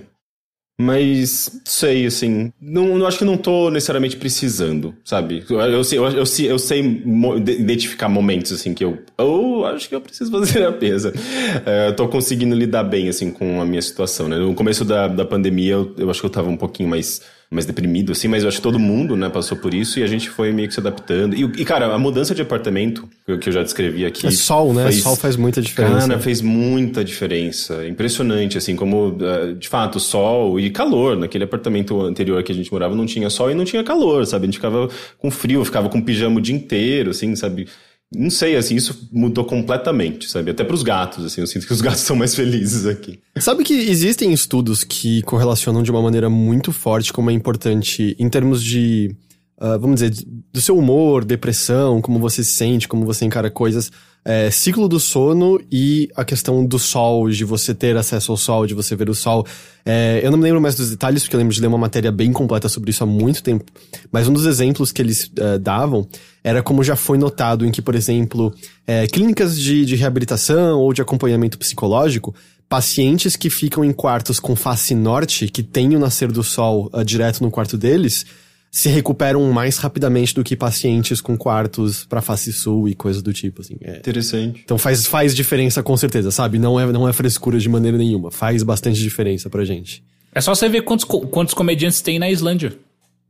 Mas 0.80 1.60
sei, 1.64 2.06
assim. 2.06 2.52
Não, 2.60 2.96
não 2.96 3.06
acho 3.06 3.18
que 3.18 3.24
não 3.24 3.36
tô 3.36 3.68
necessariamente 3.68 4.16
precisando, 4.16 4.94
sabe? 5.04 5.44
Eu, 5.50 5.58
eu 5.60 5.82
sei, 5.82 5.98
eu, 5.98 6.04
eu 6.04 6.24
eu 6.24 6.58
sei 6.58 7.02
identificar 7.48 8.08
momentos, 8.08 8.52
assim, 8.52 8.72
que 8.72 8.84
eu. 8.84 8.98
Eu 9.18 9.66
acho 9.66 9.88
que 9.88 9.94
eu 9.96 10.00
preciso 10.00 10.30
fazer 10.32 10.52
terapia. 10.52 10.96
sabe? 10.96 11.18
É, 11.66 11.90
tô 11.90 12.06
conseguindo 12.06 12.54
lidar 12.54 12.84
bem, 12.84 13.08
assim, 13.08 13.32
com 13.32 13.60
a 13.60 13.64
minha 13.64 13.82
situação, 13.82 14.28
né? 14.28 14.38
No 14.38 14.54
começo 14.54 14.84
da, 14.84 15.08
da 15.08 15.24
pandemia, 15.24 15.72
eu, 15.72 15.94
eu 15.98 16.10
acho 16.10 16.20
que 16.20 16.26
eu 16.26 16.30
tava 16.30 16.48
um 16.48 16.56
pouquinho 16.56 16.88
mais, 16.88 17.22
mais 17.50 17.64
deprimido, 17.64 18.12
assim, 18.12 18.28
mas 18.28 18.42
eu 18.42 18.48
acho 18.48 18.58
que 18.58 18.62
todo 18.62 18.78
mundo, 18.78 19.16
né, 19.16 19.30
passou 19.30 19.56
por 19.56 19.72
isso 19.72 19.98
e 19.98 20.02
a 20.02 20.06
gente 20.06 20.28
foi 20.28 20.52
meio 20.52 20.68
que 20.68 20.74
se 20.74 20.80
adaptando. 20.80 21.34
E, 21.34 21.44
e, 21.44 21.64
cara, 21.64 21.86
a 21.94 21.98
mudança 21.98 22.34
de 22.34 22.42
apartamento, 22.42 23.08
que 23.24 23.48
eu- 23.48 23.52
já 23.52 23.62
descrevi 23.62 24.04
aqui. 24.04 24.26
É 24.26 24.30
sol, 24.30 24.74
né? 24.74 24.92
Sol 24.92 25.16
faz 25.16 25.34
muita 25.36 25.62
diferença. 25.62 26.06
Cara, 26.08 26.18
fez 26.18 26.42
muita 26.42 27.02
diferença. 27.02 27.86
Impressionante, 27.86 28.58
assim, 28.58 28.76
como, 28.76 29.16
eh, 29.22 29.54
de 29.54 29.66
fato, 29.66 29.98
sol 29.98 30.60
e 30.60 30.68
calor. 30.68 31.16
Naquele 31.16 31.44
apartamento 31.44 31.98
anterior 32.02 32.42
que 32.42 32.52
a 32.52 32.54
gente 32.54 32.70
morava 32.70 32.94
não 32.94 33.06
tinha 33.06 33.30
sol 33.30 33.50
e 33.50 33.54
não 33.54 33.64
tinha 33.64 33.82
calor, 33.82 34.26
sabe? 34.26 34.44
A 34.44 34.46
gente 34.46 34.56
ficava 34.58 34.86
com 35.18 35.30
frio, 35.30 35.64
ficava 35.64 35.88
com 35.88 36.02
pijama 36.02 36.36
o 36.36 36.40
dia 36.42 36.54
inteiro, 36.54 37.10
assim, 37.12 37.34
sabe? 37.34 37.66
Não 38.14 38.30
sei, 38.30 38.56
assim, 38.56 38.74
isso 38.74 39.08
mudou 39.12 39.44
completamente, 39.44 40.30
sabe? 40.30 40.50
Até 40.50 40.64
pros 40.64 40.82
gatos, 40.82 41.26
assim, 41.26 41.42
eu 41.42 41.46
sinto 41.46 41.66
que 41.66 41.72
os 41.72 41.80
gatos 41.82 42.00
são 42.00 42.16
mais 42.16 42.34
felizes 42.34 42.86
aqui. 42.86 43.20
Sabe 43.36 43.64
que 43.64 43.74
existem 43.74 44.32
estudos 44.32 44.82
que 44.82 45.22
correlacionam 45.22 45.82
de 45.82 45.90
uma 45.90 46.00
maneira 46.00 46.30
muito 46.30 46.72
forte 46.72 47.12
como 47.12 47.30
é 47.30 47.34
importante 47.34 48.16
em 48.18 48.28
termos 48.28 48.64
de, 48.64 49.14
ah, 49.58 49.76
vamos 49.76 50.00
dizer, 50.00 50.24
do 50.52 50.60
seu 50.60 50.78
humor, 50.78 51.24
depressão, 51.24 52.00
como 52.00 52.18
você 52.18 52.42
se 52.42 52.52
sente, 52.54 52.88
como 52.88 53.04
você 53.04 53.26
encara 53.26 53.50
coisas, 53.50 53.90
é, 54.28 54.50
ciclo 54.50 54.86
do 54.86 55.00
sono 55.00 55.58
e 55.72 56.10
a 56.14 56.22
questão 56.22 56.62
do 56.62 56.78
sol, 56.78 57.30
de 57.30 57.46
você 57.46 57.74
ter 57.74 57.96
acesso 57.96 58.30
ao 58.30 58.36
sol, 58.36 58.66
de 58.66 58.74
você 58.74 58.94
ver 58.94 59.08
o 59.08 59.14
sol. 59.14 59.46
É, 59.86 60.20
eu 60.22 60.30
não 60.30 60.36
me 60.36 60.44
lembro 60.44 60.60
mais 60.60 60.74
dos 60.74 60.90
detalhes, 60.90 61.22
porque 61.22 61.34
eu 61.34 61.38
lembro 61.38 61.54
de 61.54 61.62
ler 61.62 61.66
uma 61.66 61.78
matéria 61.78 62.12
bem 62.12 62.30
completa 62.30 62.68
sobre 62.68 62.90
isso 62.90 63.02
há 63.02 63.06
muito 63.06 63.42
tempo, 63.42 63.64
mas 64.12 64.28
um 64.28 64.32
dos 64.34 64.44
exemplos 64.44 64.92
que 64.92 65.00
eles 65.00 65.30
eh, 65.34 65.56
davam 65.56 66.06
era 66.44 66.62
como 66.62 66.84
já 66.84 66.94
foi 66.94 67.16
notado 67.16 67.64
em 67.64 67.70
que, 67.70 67.80
por 67.80 67.94
exemplo, 67.94 68.54
eh, 68.86 69.06
clínicas 69.06 69.58
de, 69.58 69.86
de 69.86 69.96
reabilitação 69.96 70.78
ou 70.78 70.92
de 70.92 71.00
acompanhamento 71.00 71.56
psicológico 71.56 72.34
pacientes 72.68 73.34
que 73.34 73.48
ficam 73.48 73.82
em 73.82 73.94
quartos 73.94 74.38
com 74.38 74.54
face 74.54 74.94
norte, 74.94 75.48
que 75.48 75.62
tem 75.62 75.96
o 75.96 75.98
nascer 75.98 76.30
do 76.30 76.42
sol 76.42 76.90
uh, 76.92 77.02
direto 77.02 77.40
no 77.40 77.50
quarto 77.50 77.78
deles, 77.78 78.26
se 78.70 78.88
recuperam 78.88 79.42
mais 79.50 79.78
rapidamente 79.78 80.34
do 80.34 80.44
que 80.44 80.54
pacientes 80.56 81.20
com 81.20 81.36
quartos 81.36 82.04
para 82.04 82.20
face 82.20 82.52
sul 82.52 82.88
e 82.88 82.94
coisas 82.94 83.22
do 83.22 83.32
tipo, 83.32 83.62
assim. 83.62 83.76
É. 83.80 83.96
Interessante. 83.96 84.60
Então 84.64 84.78
faz, 84.78 85.06
faz 85.06 85.34
diferença 85.34 85.82
com 85.82 85.96
certeza, 85.96 86.30
sabe? 86.30 86.58
Não 86.58 86.78
é, 86.78 86.86
não 86.92 87.08
é 87.08 87.12
frescura 87.12 87.58
de 87.58 87.68
maneira 87.68 87.96
nenhuma. 87.96 88.30
Faz 88.30 88.62
bastante 88.62 89.00
diferença 89.00 89.48
pra 89.48 89.64
gente. 89.64 90.02
É 90.34 90.40
só 90.40 90.54
você 90.54 90.68
ver 90.68 90.82
quantos, 90.82 91.04
quantos 91.04 91.54
comediantes 91.54 92.00
tem 92.00 92.18
na 92.18 92.30
Islândia. 92.30 92.76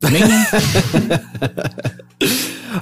Nenhum. 0.02 0.42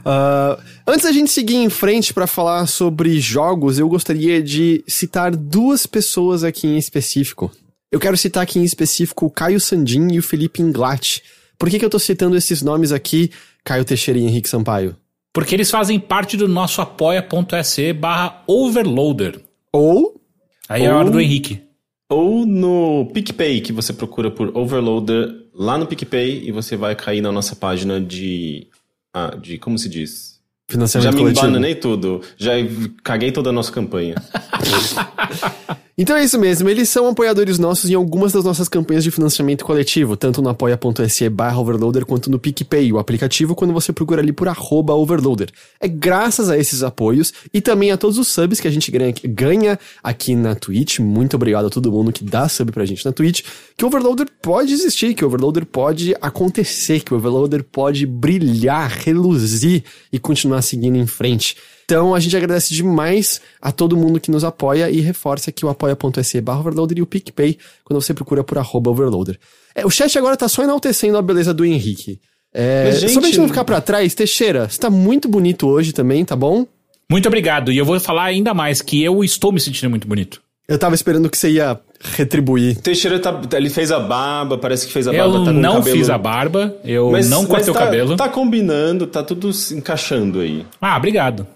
uh, 0.00 0.62
antes 0.86 1.04
da 1.04 1.12
gente 1.12 1.30
seguir 1.30 1.56
em 1.56 1.70
frente 1.70 2.12
para 2.12 2.26
falar 2.26 2.66
sobre 2.66 3.20
jogos, 3.20 3.78
eu 3.78 3.88
gostaria 3.88 4.42
de 4.42 4.82
citar 4.86 5.34
duas 5.34 5.86
pessoas 5.86 6.44
aqui 6.44 6.66
em 6.66 6.78
específico. 6.78 7.50
Eu 7.90 8.00
quero 8.00 8.16
citar 8.16 8.42
aqui 8.42 8.58
em 8.58 8.64
específico 8.64 9.26
o 9.26 9.30
Caio 9.30 9.60
Sandin 9.60 10.08
e 10.12 10.18
o 10.18 10.22
Felipe 10.22 10.60
Inglat. 10.60 11.22
Por 11.58 11.70
que, 11.70 11.78
que 11.78 11.84
eu 11.84 11.90
tô 11.90 11.98
citando 11.98 12.36
esses 12.36 12.62
nomes 12.62 12.92
aqui, 12.92 13.30
Caio 13.64 13.84
Teixeira 13.84 14.18
e 14.18 14.24
Henrique 14.24 14.48
Sampaio? 14.48 14.96
Porque 15.32 15.54
eles 15.54 15.70
fazem 15.70 15.98
parte 16.00 16.36
do 16.36 16.48
nosso 16.48 16.80
apoia.se 16.80 17.92
barra 17.92 18.42
overloader. 18.46 19.40
Ou... 19.72 20.20
Aí 20.68 20.82
é 20.82 20.86
a 20.88 20.96
hora 20.96 21.10
do 21.10 21.20
Henrique. 21.20 21.62
Ou 22.08 22.46
no 22.46 23.10
PicPay, 23.12 23.60
que 23.60 23.72
você 23.72 23.92
procura 23.92 24.30
por 24.30 24.56
Overloader 24.56 25.28
lá 25.52 25.76
no 25.76 25.86
PicPay 25.86 26.46
e 26.46 26.52
você 26.52 26.76
vai 26.76 26.94
cair 26.94 27.20
na 27.20 27.32
nossa 27.32 27.56
página 27.56 28.00
de. 28.00 28.68
Ah, 29.12 29.36
de 29.36 29.58
como 29.58 29.78
se 29.78 29.88
diz? 29.88 30.40
Financiamento 30.68 31.04
Já 31.04 31.12
me 31.12 31.18
coletivo. 31.18 31.46
embananei 31.46 31.74
tudo. 31.74 32.20
Já 32.36 32.52
caguei 33.02 33.32
toda 33.32 33.50
a 33.50 33.52
nossa 33.52 33.72
campanha. 33.72 34.14
Então 35.98 36.14
é 36.14 36.22
isso 36.22 36.38
mesmo, 36.38 36.68
eles 36.68 36.90
são 36.90 37.08
apoiadores 37.08 37.58
nossos 37.58 37.88
em 37.88 37.94
algumas 37.94 38.30
das 38.30 38.44
nossas 38.44 38.68
campanhas 38.68 39.02
de 39.02 39.10
financiamento 39.10 39.64
coletivo, 39.64 40.14
tanto 40.14 40.42
no 40.42 40.50
apoia.se 40.50 41.26
barra 41.30 41.58
overloader 41.58 42.04
quanto 42.04 42.30
no 42.30 42.38
PicPay, 42.38 42.92
o 42.92 42.98
aplicativo, 42.98 43.54
quando 43.54 43.72
você 43.72 43.94
procura 43.94 44.20
ali 44.20 44.30
por 44.30 44.46
arroba 44.46 44.92
overloader. 44.92 45.48
É 45.80 45.88
graças 45.88 46.50
a 46.50 46.58
esses 46.58 46.82
apoios 46.82 47.32
e 47.50 47.62
também 47.62 47.92
a 47.92 47.96
todos 47.96 48.18
os 48.18 48.28
subs 48.28 48.60
que 48.60 48.68
a 48.68 48.70
gente 48.70 48.92
ganha, 49.24 49.78
aqui 50.02 50.34
na 50.34 50.54
Twitch, 50.54 50.98
muito 50.98 51.34
obrigado 51.34 51.68
a 51.68 51.70
todo 51.70 51.90
mundo 51.90 52.12
que 52.12 52.22
dá 52.22 52.46
sub 52.46 52.70
pra 52.72 52.84
gente 52.84 53.02
na 53.02 53.10
Twitch, 53.12 53.40
que 53.74 53.82
o 53.82 53.88
Overloader 53.88 54.26
pode 54.42 54.74
existir, 54.74 55.14
que 55.14 55.24
o 55.24 55.28
Overloader 55.28 55.64
pode 55.64 56.14
acontecer, 56.20 57.00
que 57.00 57.14
o 57.14 57.16
Overloader 57.16 57.64
pode 57.64 58.04
brilhar, 58.04 58.90
reluzir 58.90 59.82
e 60.12 60.18
continuar 60.18 60.60
seguindo 60.60 60.96
em 60.98 61.06
frente. 61.06 61.56
Então 61.86 62.16
a 62.16 62.20
gente 62.20 62.36
agradece 62.36 62.74
demais 62.74 63.40
a 63.62 63.70
todo 63.70 63.96
mundo 63.96 64.18
que 64.18 64.28
nos 64.30 64.42
apoia 64.42 64.90
e 64.90 65.00
reforça 65.00 65.52
que 65.52 65.64
o 65.64 65.68
apoia.se 65.68 66.40
barra 66.40 66.58
overloader 66.58 66.98
e 66.98 67.02
o 67.02 67.06
PicPay 67.06 67.56
quando 67.84 68.00
você 68.02 68.12
procura 68.12 68.42
por 68.42 68.58
arroba 68.58 68.90
overloader. 68.90 69.38
É, 69.72 69.86
o 69.86 69.90
chat 69.90 70.18
agora 70.18 70.36
tá 70.36 70.48
só 70.48 70.64
enaltecendo 70.64 71.16
a 71.16 71.22
beleza 71.22 71.54
do 71.54 71.64
Henrique. 71.64 72.18
É, 72.52 72.86
Mas, 72.86 73.00
gente- 73.00 73.12
Só 73.12 73.20
pra 73.20 73.28
gente 73.28 73.38
não 73.38 73.46
ficar 73.48 73.64
pra 73.64 73.80
trás, 73.80 74.14
Teixeira, 74.14 74.68
você 74.68 74.78
tá 74.80 74.90
muito 74.90 75.28
bonito 75.28 75.68
hoje 75.68 75.92
também, 75.92 76.24
tá 76.24 76.34
bom? 76.34 76.66
Muito 77.08 77.28
obrigado. 77.28 77.70
E 77.70 77.78
eu 77.78 77.84
vou 77.84 78.00
falar 78.00 78.24
ainda 78.24 78.52
mais 78.52 78.82
que 78.82 79.00
eu 79.04 79.22
estou 79.22 79.52
me 79.52 79.60
sentindo 79.60 79.88
muito 79.88 80.08
bonito. 80.08 80.42
Eu 80.66 80.78
tava 80.80 80.96
esperando 80.96 81.30
que 81.30 81.38
você 81.38 81.50
ia 81.50 81.78
retribuir. 82.16 82.76
Teixeira 82.80 83.20
tá, 83.20 83.40
ele 83.52 83.70
fez 83.70 83.92
a 83.92 84.00
barba, 84.00 84.58
parece 84.58 84.86
que 84.88 84.92
fez 84.92 85.06
a 85.06 85.12
Eu 85.14 85.30
barba. 85.30 85.44
tá 85.44 85.52
com 85.52 85.56
o 85.58 85.60
não 85.60 85.74
cabelo... 85.74 85.96
fiz 85.98 86.10
a 86.10 86.18
barba, 86.18 86.76
eu 86.84 87.12
Mas, 87.12 87.30
não 87.30 87.42
mas 87.42 87.48
cortei 87.48 87.66
tá, 87.66 87.70
o 87.70 87.74
cabelo. 87.84 88.16
Tá 88.16 88.28
combinando, 88.28 89.06
tá 89.06 89.22
tudo 89.22 89.52
se 89.52 89.76
encaixando 89.76 90.40
aí. 90.40 90.66
Ah, 90.80 90.96
obrigado. 90.96 91.46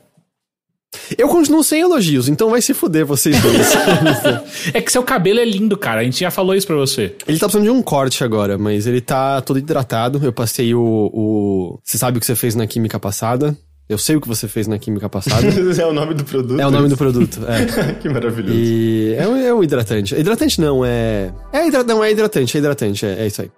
Eu 1.19 1.29
continuo 1.29 1.63
sem 1.63 1.81
elogios, 1.81 2.29
então 2.29 2.51
vai 2.51 2.61
se 2.61 2.75
fuder 2.75 3.05
vocês 3.05 3.41
dois. 3.41 3.71
É 4.73 4.81
que 4.81 4.93
seu 4.93 5.03
cabelo 5.03 5.41
é 5.41 5.45
lindo, 5.45 5.77
cara. 5.77 6.01
A 6.01 6.05
gente 6.05 6.21
já 6.21 6.31
falou 6.31 6.55
isso 6.55 6.67
pra 6.67 6.77
você. 6.77 7.15
ele 7.27 7.39
tá 7.39 7.47
precisando 7.47 7.65
de 7.65 7.71
um 7.71 7.83
corte 7.83 8.23
agora, 8.23 8.59
mas 8.59 8.87
ele 8.87 9.01
tá 9.01 9.41
todo 9.41 9.59
hidratado. 9.59 10.21
Eu 10.23 10.33
passei 10.33 10.75
o. 10.75 11.11
o... 11.13 11.81
Você 11.85 11.99
sabe 11.99 12.19
o 12.19 12.21
que 12.21 12.27
você 12.27 12.35
fez 12.35 12.55
na 12.55 12.67
química 12.67 12.99
passada? 12.99 13.57
Eu 13.91 13.99
sei 13.99 14.15
o 14.15 14.21
que 14.21 14.29
você 14.29 14.47
fez 14.47 14.69
na 14.69 14.79
química 14.79 15.09
passada. 15.09 15.45
é 15.77 15.87
o 15.87 15.93
nome 15.93 16.15
do 16.15 16.25
produto? 16.25 16.61
é 16.61 16.67
o 16.67 16.71
nome 16.71 16.89
do 16.89 16.97
produto, 16.97 17.41
é. 17.45 17.93
que 18.01 18.09
maravilhoso. 18.09 18.55
E 18.55 19.15
é 19.19 19.27
um, 19.27 19.37
é 19.37 19.53
um 19.53 19.65
hidratante. 19.65 20.15
Hidratante 20.15 20.61
não, 20.61 20.85
é. 20.85 21.33
É 21.53 21.67
hidra... 21.67 21.83
não, 21.83 22.03
é 22.05 22.13
hidratante, 22.13 22.57
é 22.57 22.61
hidratante, 22.61 23.05
é, 23.05 23.23
é 23.23 23.27
isso 23.27 23.43
aí. 23.43 23.51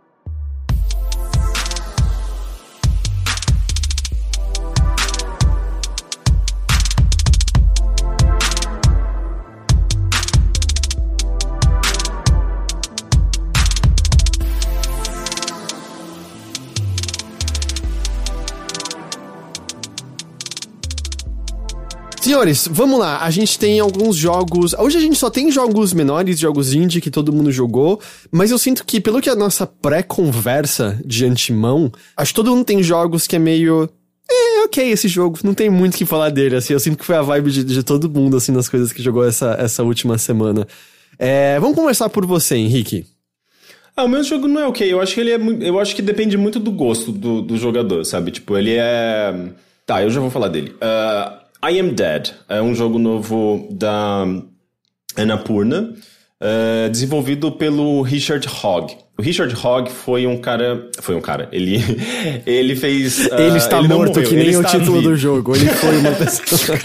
Senhores, 22.33 22.67
vamos 22.67 22.99
lá. 22.99 23.23
A 23.23 23.31
gente 23.31 23.59
tem 23.59 23.79
alguns 23.79 24.17
jogos. 24.17 24.73
Hoje 24.73 24.97
a 24.97 25.01
gente 25.03 25.19
só 25.19 25.29
tem 25.29 25.53
jogos 25.53 25.93
menores, 25.93 26.39
jogos 26.39 26.73
indie 26.73 26.99
que 26.99 27.11
todo 27.11 27.31
mundo 27.31 27.53
jogou. 27.53 28.01
Mas 28.31 28.51
eu 28.51 28.57
sinto 28.57 28.87
que, 28.87 29.03
pelo 29.03 29.21
que 29.21 29.29
a 29.29 29.37
nossa 29.37 29.67
pré-conversa 29.67 30.99
de 31.05 31.27
antemão, 31.27 31.93
acho 32.17 32.33
que 32.33 32.37
todo 32.37 32.51
mundo 32.51 32.65
tem 32.65 32.83
jogos 32.83 33.27
que 33.27 33.37
é 33.37 33.39
meio. 33.39 33.87
É, 34.31 34.63
ok, 34.65 34.91
esse 34.91 35.09
jogo. 35.09 35.41
Não 35.45 35.53
tem 35.53 35.69
muito 35.69 35.95
o 35.95 35.99
que 35.99 36.07
falar 36.07 36.31
dele, 36.31 36.57
assim. 36.57 36.73
Eu 36.73 36.81
sinto 36.81 36.97
que 36.97 37.05
foi 37.05 37.17
a 37.17 37.21
vibe 37.21 37.51
de, 37.51 37.65
de 37.65 37.83
todo 37.83 38.09
mundo, 38.09 38.39
assim, 38.39 38.51
nas 38.51 38.67
coisas 38.67 38.95
que 38.95 39.03
jogou 39.03 39.27
essa, 39.27 39.55
essa 39.61 39.83
última 39.83 40.17
semana. 40.17 40.67
É, 41.19 41.61
vamos 41.61 41.77
começar 41.77 42.09
por 42.09 42.25
você, 42.25 42.57
Henrique. 42.57 43.05
Ah, 43.95 44.05
o 44.05 44.09
meu 44.09 44.25
jogo 44.25 44.49
não 44.49 44.63
é 44.63 44.67
ok. 44.67 44.91
Eu 44.91 45.03
acho 45.03 45.13
que 45.13 45.21
ele 45.21 45.33
é. 45.33 45.69
Eu 45.69 45.79
acho 45.79 45.95
que 45.95 46.01
depende 46.01 46.39
muito 46.39 46.59
do 46.59 46.73
gosto 46.73 47.13
do, 47.13 47.43
do 47.43 47.59
jogador, 47.59 48.07
sabe? 48.07 48.31
Tipo, 48.31 48.57
ele 48.57 48.75
é. 48.75 49.51
Tá, 49.85 50.03
eu 50.03 50.09
já 50.09 50.19
vou 50.19 50.31
falar 50.31 50.49
dele. 50.49 50.75
Ah, 50.81 51.42
I 51.65 51.79
Am 51.79 51.91
Dead 51.91 52.31
é 52.49 52.61
um 52.61 52.75
jogo 52.75 52.99
novo 52.99 53.69
da 53.71 54.27
Annapurna, 55.17 55.95
ah, 56.41 56.89
desenvolvido 56.89 57.53
pelo 57.53 58.03
Richard 58.03 58.49
Hogg. 58.49 58.97
O 59.17 59.23
Richard 59.23 59.55
Hogg 59.55 59.91
foi 59.93 60.27
um 60.27 60.39
cara. 60.39 60.89
Foi 61.01 61.15
um 61.15 61.21
cara. 61.21 61.49
Ele, 61.53 61.79
ele 62.45 62.75
fez. 62.75 63.29
ah, 63.31 63.41
ele 63.41 63.59
está 63.59 63.81
não 63.81 63.97
morto, 63.97 64.15
morreu, 64.15 64.29
que 64.29 64.35
nem 64.35 64.49
ele 64.49 64.57
o 64.57 64.65
título 64.65 64.99
vivo. 64.99 65.11
do 65.11 65.17
jogo. 65.17 65.55
Ele 65.55 65.67
foi 65.67 65.99
uma 65.99 66.11
pessoa. 66.17 66.79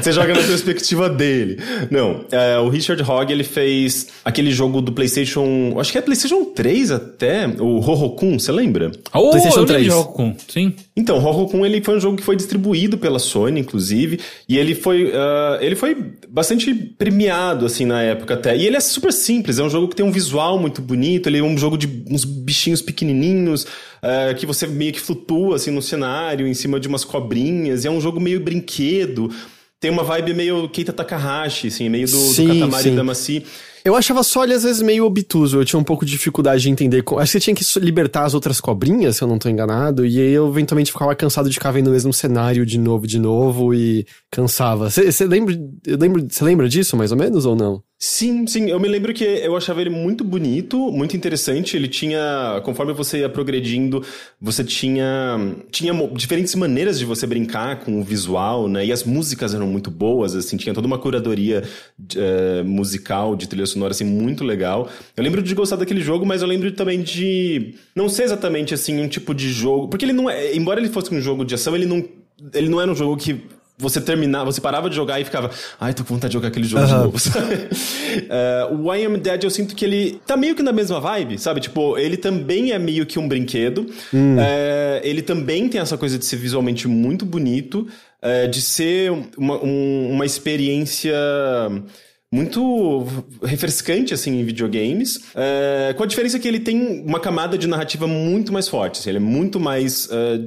Você 0.00 0.12
joga 0.12 0.34
na 0.34 0.42
perspectiva 0.42 1.08
dele. 1.08 1.58
Não, 1.90 2.24
é, 2.30 2.58
o 2.58 2.68
Richard 2.68 3.02
Hogg, 3.02 3.32
ele 3.32 3.42
fez 3.42 4.06
aquele 4.24 4.52
jogo 4.52 4.80
do 4.80 4.92
PlayStation. 4.92 5.74
Acho 5.80 5.90
que 5.90 5.98
é 5.98 6.02
PlayStation 6.02 6.44
3 6.44 6.92
até, 6.92 7.48
o 7.48 7.80
Hohokun, 7.80 8.38
você 8.38 8.52
lembra? 8.52 8.92
Oh, 9.12 9.30
PlayStation 9.30 9.60
eu 9.60 9.62
lembro 9.62 9.74
3. 9.74 9.82
de 9.82 9.90
jogo 9.90 10.12
com. 10.12 10.36
Sim. 10.46 10.74
Então, 10.98 11.22
Hohokun, 11.22 11.66
ele 11.66 11.82
foi 11.82 11.96
um 11.96 12.00
jogo 12.00 12.16
que 12.16 12.22
foi 12.22 12.34
distribuído 12.34 12.96
pela 12.96 13.18
Sony, 13.18 13.60
inclusive, 13.60 14.18
e 14.48 14.56
ele 14.56 14.74
foi, 14.74 15.12
ah, 15.14 15.58
ele 15.60 15.76
foi 15.76 15.94
bastante 16.26 16.72
premiado, 16.72 17.66
assim, 17.66 17.84
na 17.84 18.00
época 18.00 18.32
até. 18.32 18.56
E 18.56 18.66
ele 18.66 18.76
é 18.76 18.80
super 18.80 19.12
simples, 19.12 19.58
é 19.58 19.62
um 19.62 19.68
jogo 19.68 19.88
que 19.88 19.96
tem 19.96 20.06
um 20.06 20.10
visual 20.10 20.58
muito 20.58 20.80
bonito, 20.80 21.28
ele 21.28 21.36
é 21.36 21.42
um 21.42 21.58
jogo 21.58 21.76
de 21.76 22.02
uns 22.10 22.24
bichinhos 22.24 22.80
pequenininhos, 22.80 23.66
ah, 24.02 24.32
que 24.32 24.46
você 24.46 24.66
meio 24.66 24.92
que 24.92 25.00
flutua, 25.00 25.56
assim, 25.56 25.70
no 25.70 25.82
cenário, 25.82 26.46
em 26.46 26.54
cima 26.54 26.80
de 26.80 26.88
umas 26.88 27.04
cobrinhas, 27.04 27.84
e 27.84 27.88
é 27.88 27.90
um 27.90 28.00
jogo 28.00 28.18
meio 28.18 28.40
brinquedo. 28.40 29.30
Tem 29.78 29.90
uma 29.90 30.02
vibe 30.02 30.32
meio 30.32 30.66
Keita 30.70 30.94
Takahashi, 30.94 31.66
assim, 31.66 31.90
meio 31.90 32.06
do, 32.06 32.16
Sim, 32.16 32.46
do 32.46 32.54
Katamari 32.54 32.84
sim. 32.84 32.96
Damacy. 32.96 33.44
Eu 33.86 33.94
achava 33.94 34.24
só 34.24 34.42
ele 34.42 34.52
às 34.52 34.64
vezes 34.64 34.82
meio 34.82 35.04
obtuso, 35.04 35.60
eu 35.60 35.64
tinha 35.64 35.78
um 35.78 35.84
pouco 35.84 36.04
de 36.04 36.10
dificuldade 36.10 36.60
de 36.60 36.68
entender. 36.68 37.04
Acho 37.18 37.32
que 37.32 37.38
tinha 37.38 37.54
que 37.54 37.64
libertar 37.78 38.24
as 38.24 38.34
outras 38.34 38.60
cobrinhas, 38.60 39.14
se 39.14 39.22
eu 39.22 39.28
não 39.28 39.38
tô 39.38 39.48
enganado, 39.48 40.04
e 40.04 40.18
aí 40.20 40.32
eu 40.32 40.48
eventualmente 40.48 40.90
ficava 40.90 41.14
cansado 41.14 41.48
de 41.48 41.54
ficar 41.54 41.70
vendo 41.70 41.86
o 41.86 41.92
mesmo 41.92 42.12
cenário 42.12 42.66
de 42.66 42.78
novo, 42.78 43.06
de 43.06 43.20
novo, 43.20 43.72
e 43.72 44.04
cansava. 44.28 44.90
Você 44.90 45.24
lembra, 45.24 45.56
eu 45.86 45.96
lembro, 45.96 46.26
lembra 46.40 46.68
disso, 46.68 46.96
mais 46.96 47.12
ou 47.12 47.16
menos, 47.16 47.46
ou 47.46 47.54
não? 47.54 47.80
Sim, 47.98 48.46
sim. 48.46 48.68
Eu 48.68 48.78
me 48.78 48.88
lembro 48.88 49.14
que 49.14 49.24
eu 49.24 49.56
achava 49.56 49.80
ele 49.80 49.88
muito 49.88 50.22
bonito, 50.22 50.92
muito 50.92 51.16
interessante. 51.16 51.76
Ele 51.76 51.88
tinha, 51.88 52.60
conforme 52.62 52.92
você 52.92 53.20
ia 53.20 53.28
progredindo, 53.28 54.04
você 54.38 54.62
tinha, 54.62 55.56
tinha 55.70 55.94
diferentes 56.12 56.54
maneiras 56.54 56.98
de 56.98 57.06
você 57.06 57.26
brincar 57.26 57.80
com 57.80 57.98
o 57.98 58.04
visual, 58.04 58.68
né? 58.68 58.84
E 58.84 58.92
as 58.92 59.02
músicas 59.02 59.54
eram 59.54 59.66
muito 59.66 59.90
boas, 59.90 60.34
assim. 60.34 60.58
Tinha 60.58 60.74
toda 60.74 60.86
uma 60.86 60.98
curadoria 60.98 61.62
eh, 62.14 62.62
musical, 62.64 63.34
de 63.34 63.48
trilha 63.48 63.64
sonora, 63.64 63.92
assim, 63.92 64.04
muito 64.04 64.44
legal. 64.44 64.90
Eu 65.16 65.24
lembro 65.24 65.40
de 65.42 65.54
gostar 65.54 65.76
daquele 65.76 66.02
jogo, 66.02 66.26
mas 66.26 66.42
eu 66.42 66.48
lembro 66.48 66.70
também 66.72 67.00
de 67.00 67.76
não 67.94 68.10
ser 68.10 68.24
exatamente, 68.24 68.74
assim, 68.74 69.00
um 69.00 69.08
tipo 69.08 69.34
de 69.34 69.50
jogo... 69.50 69.88
Porque 69.88 70.04
ele 70.04 70.12
não 70.12 70.28
é... 70.28 70.54
Embora 70.54 70.78
ele 70.80 70.90
fosse 70.90 71.14
um 71.14 71.20
jogo 71.20 71.46
de 71.46 71.54
ação, 71.54 71.74
ele 71.74 71.86
não, 71.86 72.04
ele 72.52 72.68
não 72.68 72.78
era 72.78 72.90
um 72.92 72.94
jogo 72.94 73.16
que 73.16 73.40
você 73.78 74.00
terminava, 74.00 74.50
você 74.50 74.60
parava 74.60 74.88
de 74.88 74.96
jogar 74.96 75.20
e 75.20 75.24
ficava, 75.24 75.50
ai, 75.78 75.92
tô 75.92 76.02
com 76.04 76.14
vontade 76.14 76.30
de 76.30 76.34
jogar 76.34 76.48
aquele 76.48 76.66
jogo 76.66 76.86
de 76.86 76.92
novo, 76.92 77.18
sabe? 77.20 77.68
Eh, 78.28 78.68
o 78.72 78.92
I 78.94 79.04
Am 79.04 79.18
Dead, 79.18 79.44
eu 79.44 79.50
sinto 79.50 79.74
que 79.74 79.84
ele 79.84 80.20
tá 80.26 80.36
meio 80.36 80.54
que 80.54 80.62
na 80.62 80.72
mesma 80.72 80.98
vibe, 81.00 81.38
sabe? 81.38 81.60
Tipo, 81.60 81.98
ele 81.98 82.16
também 82.16 82.72
é 82.72 82.78
meio 82.78 83.04
que 83.04 83.18
um 83.18 83.28
brinquedo. 83.28 83.86
Eh, 84.38 85.00
ele 85.04 85.20
também 85.22 85.68
tem 85.68 85.80
essa 85.80 85.98
coisa 85.98 86.18
de 86.18 86.24
ser 86.24 86.36
visualmente 86.36 86.88
muito 86.88 87.26
bonito, 87.26 87.86
eh, 88.22 88.46
de 88.46 88.62
ser 88.62 89.12
uma, 89.36 89.62
um- 89.62 90.10
uma 90.12 90.24
experiência 90.24 91.14
muito 92.32 93.06
refrescante 93.42 94.12
assim 94.12 94.40
em 94.40 94.44
videogames, 94.44 95.20
é, 95.34 95.94
com 95.96 96.02
a 96.02 96.06
diferença 96.06 96.38
que 96.38 96.46
ele 96.48 96.58
tem 96.60 97.02
uma 97.06 97.20
camada 97.20 97.56
de 97.56 97.66
narrativa 97.66 98.06
muito 98.06 98.52
mais 98.52 98.68
forte, 98.68 98.98
assim, 99.00 99.10
ele 99.10 99.18
é 99.18 99.20
muito 99.20 99.60
mais 99.60 100.08
é, 100.10 100.40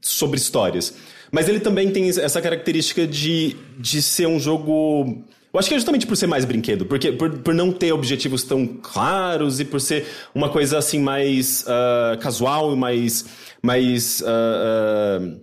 sobre 0.00 0.38
histórias. 0.38 0.94
Mas 1.30 1.48
ele 1.48 1.60
também 1.60 1.90
tem 1.90 2.08
essa 2.08 2.40
característica 2.40 3.06
de, 3.06 3.56
de 3.78 4.02
ser 4.02 4.26
um 4.26 4.38
jogo 4.38 5.24
eu 5.52 5.58
acho 5.58 5.68
que 5.68 5.74
é 5.74 5.78
justamente 5.78 6.06
por 6.06 6.16
ser 6.16 6.28
mais 6.28 6.44
brinquedo, 6.44 6.86
porque 6.86 7.10
por, 7.10 7.38
por 7.38 7.52
não 7.52 7.72
ter 7.72 7.92
objetivos 7.92 8.44
tão 8.44 8.66
claros 8.66 9.58
e 9.58 9.64
por 9.64 9.80
ser 9.80 10.06
uma 10.32 10.48
coisa 10.48 10.78
assim 10.78 11.00
mais 11.00 11.64
uh, 11.64 12.16
casual 12.18 12.72
e 12.72 12.76
mais. 12.76 13.24
mais 13.60 14.20
uh, 14.20 15.24
uh, 15.26 15.40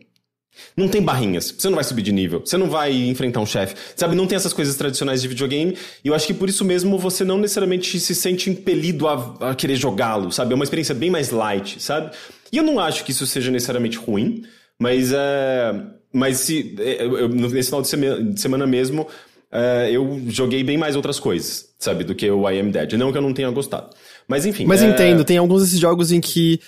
não 0.76 0.88
tem 0.88 1.02
barrinhas. 1.02 1.52
Você 1.52 1.68
não 1.68 1.76
vai 1.76 1.84
subir 1.84 2.02
de 2.04 2.12
nível. 2.12 2.42
Você 2.44 2.58
não 2.58 2.70
vai 2.70 2.94
enfrentar 2.94 3.42
um 3.42 3.46
chefe. 3.46 3.76
Sabe, 3.96 4.16
não 4.16 4.26
tem 4.26 4.38
essas 4.38 4.54
coisas 4.54 4.76
tradicionais 4.76 5.22
de 5.22 5.28
videogame. 5.28 5.78
E 6.04 6.08
eu 6.08 6.16
acho 6.16 6.26
que 6.26 6.34
por 6.34 6.48
isso 6.48 6.64
mesmo 6.64 6.98
você 6.98 7.24
não 7.26 7.38
necessariamente 7.38 8.00
se 8.00 8.16
sente 8.16 8.50
impelido 8.50 9.08
a, 9.08 9.52
a 9.52 9.56
querer 9.56 9.76
jogá-lo, 9.76 10.32
sabe? 10.32 10.54
É 10.54 10.56
uma 10.56 10.64
experiência 10.64 10.96
bem 10.96 11.12
mais 11.12 11.32
light, 11.32 11.82
sabe? 11.82 12.16
E 12.52 12.58
eu 12.58 12.64
não 12.64 12.80
acho 12.80 13.04
que 13.04 13.12
isso 13.12 13.28
seja 13.28 13.52
necessariamente 13.52 13.98
ruim, 13.98 14.44
mas 14.80 15.12
é. 15.12 15.74
Mas 16.14 16.38
se. 16.38 16.76
Eu, 16.78 17.30
nesse 17.30 17.70
final 17.70 17.82
de 17.82 17.88
semana, 17.88 18.24
de 18.24 18.42
semana 18.42 18.68
mesmo, 18.68 19.04
uh, 19.04 19.90
eu 19.92 20.22
joguei 20.28 20.64
bem 20.64 20.78
mais 20.78 20.96
outras 20.96 21.20
coisas, 21.20 21.70
sabe, 21.78 22.04
do 22.04 22.16
que 22.16 22.30
o 22.30 22.50
I 22.50 22.60
Am 22.60 22.72
Dead. 22.72 22.94
Não 22.94 23.12
que 23.12 23.18
eu 23.18 23.22
não 23.22 23.34
tenha 23.34 23.50
gostado. 23.52 23.90
Mas 24.28 24.46
enfim. 24.46 24.66
Mas 24.66 24.82
é... 24.82 24.90
entendo, 24.90 25.24
tem 25.24 25.38
alguns 25.38 25.64
desses 25.64 25.80
jogos 25.80 26.12
em 26.12 26.22
que 26.22 26.60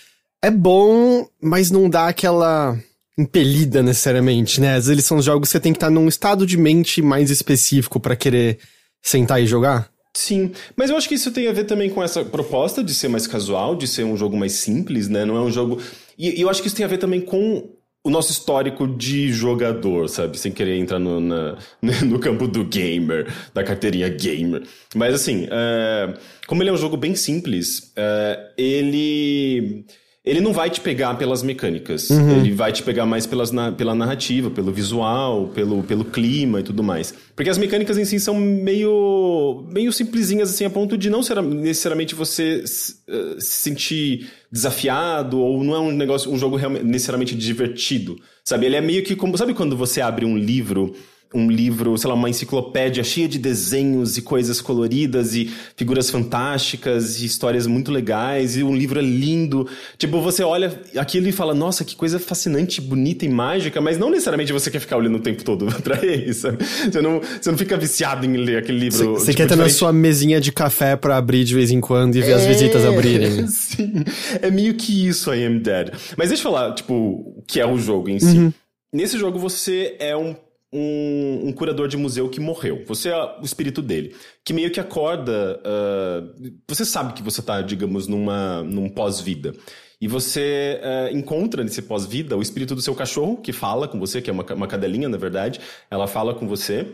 é 0.42 0.52
bom, 0.52 1.28
mas 1.42 1.72
não 1.72 1.90
dá 1.90 2.08
aquela 2.08 2.78
impelida 3.18 3.84
necessariamente, 3.84 4.62
né? 4.62 4.70
Às 4.70 4.76
vezes 4.86 4.90
eles 4.90 5.06
são 5.06 5.22
jogos 5.22 5.50
que 5.50 5.52
você 5.52 5.60
tem 5.60 5.74
que 5.74 5.78
estar 5.78 5.90
num 5.90 6.08
estado 6.08 6.46
de 6.46 6.58
mente 6.58 7.02
mais 7.02 7.30
específico 7.30 8.00
para 8.00 8.16
querer 8.16 8.60
sentar 9.02 9.42
e 9.42 9.46
jogar. 9.46 9.90
Sim, 10.16 10.52
mas 10.76 10.90
eu 10.90 10.98
acho 10.98 11.08
que 11.08 11.16
isso 11.16 11.32
tem 11.32 11.48
a 11.48 11.54
ver 11.54 11.66
também 11.66 11.90
com 11.90 12.02
essa 12.02 12.26
proposta 12.26 12.84
de 12.84 12.94
ser 12.94 13.10
mais 13.10 13.28
casual, 13.28 13.76
de 13.76 13.88
ser 13.88 14.04
um 14.04 14.18
jogo 14.18 14.36
mais 14.38 14.54
simples, 14.54 15.08
né? 15.08 15.26
Não 15.26 15.38
é 15.38 15.42
um 15.42 15.52
jogo. 15.52 15.80
E 16.18 16.42
eu 16.42 16.50
acho 16.50 16.62
que 16.62 16.68
isso 16.68 16.76
tem 16.76 16.86
a 16.86 16.90
ver 16.90 16.98
também 16.98 17.22
com 17.22 17.70
o 18.04 18.10
nosso 18.10 18.32
histórico 18.32 18.88
de 18.88 19.32
jogador, 19.32 20.08
sabe? 20.08 20.38
Sem 20.38 20.52
querer 20.52 20.78
entrar 20.78 21.00
no, 21.00 21.20
na, 21.20 21.58
no 22.06 22.20
campo 22.20 22.48
do 22.48 22.64
gamer, 22.64 23.28
da 23.54 23.64
carteirinha 23.64 24.10
gamer. 24.10 24.64
Mas 24.96 25.14
assim, 25.14 25.46
uh, 25.46 26.18
como 26.48 26.64
ele 26.64 26.70
é 26.70 26.74
um 26.74 26.78
jogo 26.78 26.96
bem 26.96 27.16
simples, 27.16 27.94
uh, 27.98 28.54
ele 28.58 29.86
ele 30.30 30.42
não 30.42 30.54
vai 30.54 30.70
te 30.70 30.80
pegar 30.80 31.16
pelas 31.16 31.42
mecânicas. 31.42 32.10
Uhum. 32.12 32.38
Ele 32.38 32.52
vai 32.52 32.72
te 32.72 32.84
pegar 32.84 33.06
mais 33.06 33.26
pelas, 33.26 33.52
na, 33.52 33.72
pela 33.72 33.96
narrativa, 33.96 34.52
pelo 34.52 34.72
visual, 34.72 35.48
pelo, 35.48 35.82
pelo 35.82 36.06
clima 36.06 36.60
e 36.60 36.64
tudo 36.64 36.84
mais. 36.84 37.14
Porque 37.36 37.50
as 37.50 37.58
mecânicas 37.58 37.98
em 37.98 38.06
si 38.06 38.20
são 38.20 38.36
meio, 38.36 39.66
meio 39.72 39.92
simplesinhas, 39.92 40.52
assim, 40.52 40.66
a 40.66 40.70
ponto 40.70 40.96
de 40.96 41.10
não 41.10 41.24
ser 41.24 41.42
necessariamente 41.42 42.14
você 42.14 42.64
uh, 42.64 43.42
se 43.42 43.70
sentir 43.70 44.30
desafiado 44.52 45.40
ou 45.40 45.64
não 45.64 45.76
é 45.76 45.80
um 45.80 45.92
negócio, 45.92 46.32
um 46.32 46.38
jogo 46.38 46.60
necessariamente 46.84 47.36
divertido. 47.36 48.16
Sabe? 48.44 48.68
Ele 48.68 48.76
é 48.76 48.82
meio 48.82 49.04
que 49.04 49.16
como. 49.16 49.36
Sabe 49.36 49.56
quando 49.56 49.76
você 49.76 50.00
abre 50.00 50.26
um 50.26 50.38
livro 50.38 50.94
um 51.34 51.50
livro, 51.50 51.96
sei 51.96 52.08
lá, 52.08 52.16
uma 52.16 52.30
enciclopédia 52.30 53.04
cheia 53.04 53.28
de 53.28 53.38
desenhos 53.38 54.18
e 54.18 54.22
coisas 54.22 54.60
coloridas 54.60 55.36
e 55.36 55.52
figuras 55.76 56.10
fantásticas 56.10 57.22
e 57.22 57.26
histórias 57.26 57.68
muito 57.68 57.92
legais 57.92 58.58
e 58.58 58.64
um 58.64 58.76
livro 58.76 59.00
é 59.00 59.04
lindo. 59.04 59.68
Tipo, 59.98 60.22
você 60.22 60.42
olha 60.42 60.82
aquilo 60.98 61.28
e 61.28 61.32
fala, 61.32 61.54
nossa, 61.54 61.86
que 61.86 61.96
coisa 61.96 62.20
fascinante, 62.20 62.82
bonita 62.82 63.26
e 63.26 63.30
mágica, 63.30 63.80
mas 63.80 64.00
não 64.00 64.10
necessariamente 64.10 64.52
você 64.52 64.72
quer 64.72 64.80
ficar 64.80 64.98
olhando 64.98 65.18
o 65.18 65.20
tempo 65.20 65.44
todo 65.44 65.68
pra 65.84 66.04
ele, 66.04 66.34
sabe? 66.34 66.58
Você 66.64 67.00
não, 67.00 67.22
você 67.22 67.52
não 67.52 67.58
fica 67.58 67.78
viciado 67.78 68.26
em 68.26 68.36
ler 68.36 68.58
aquele 68.58 68.80
livro. 68.80 69.14
Você 69.14 69.26
tipo, 69.26 69.38
quer 69.38 69.44
ter 69.44 69.50
diferente. 69.50 69.72
na 69.72 69.78
sua 69.78 69.94
mesinha 69.94 70.42
de 70.42 70.52
café 70.52 70.96
para 70.96 71.16
abrir 71.16 71.44
de 71.44 71.54
vez 71.54 71.70
em 71.70 71.80
quando 71.80 72.16
e 72.16 72.22
ver 72.22 72.32
é, 72.32 72.34
as 72.36 72.46
visitas 72.46 72.84
abrirem. 72.84 73.46
Sim, 73.50 74.04
é 74.42 74.50
meio 74.50 74.74
que 74.74 75.08
isso, 75.08 75.32
I 75.32 75.46
Am 75.46 75.60
Dead. 75.60 75.92
Mas 76.18 76.30
deixa 76.30 76.42
eu 76.42 76.52
falar, 76.52 76.74
tipo, 76.74 76.94
o 76.94 77.44
que 77.48 77.60
é 77.60 77.68
o 77.68 77.78
jogo 77.78 78.10
em 78.10 78.20
si. 78.20 78.36
Uhum. 78.38 78.54
Nesse 78.92 79.20
jogo 79.20 79.38
você 79.38 79.96
é 80.00 80.18
um 80.18 80.36
um, 80.72 81.48
um, 81.48 81.52
curador 81.52 81.88
de 81.88 81.98
museu 81.98 82.30
que 82.30 82.40
morreu. 82.40 82.84
Você 82.88 83.10
é 83.10 83.16
o 83.40 83.44
espírito 83.44 83.82
dele. 83.82 84.16
Que 84.44 84.54
meio 84.54 84.72
que 84.72 84.80
acorda. 84.80 85.60
Uh, 85.60 86.52
você 86.68 86.86
sabe 86.86 87.14
que 87.14 87.24
você 87.24 87.40
está, 87.40 87.62
digamos, 87.62 88.08
numa, 88.08 88.62
num 88.64 88.90
pós-vida. 88.90 89.54
E 90.02 90.08
você 90.08 90.80
uh, 90.82 91.16
encontra 91.16 91.64
nesse 91.64 91.82
pós-vida 91.82 92.38
o 92.38 92.42
espírito 92.42 92.76
do 92.76 92.82
seu 92.82 92.96
cachorro, 92.96 93.38
que 93.38 93.52
fala 93.52 93.88
com 93.88 94.00
você, 94.00 94.22
que 94.22 94.30
é 94.30 94.34
uma, 94.34 94.46
uma 94.54 94.68
cadelinha, 94.68 95.10
na 95.10 95.18
verdade. 95.18 95.60
Ela 95.90 96.08
fala 96.08 96.34
com 96.34 96.48
você. 96.48 96.88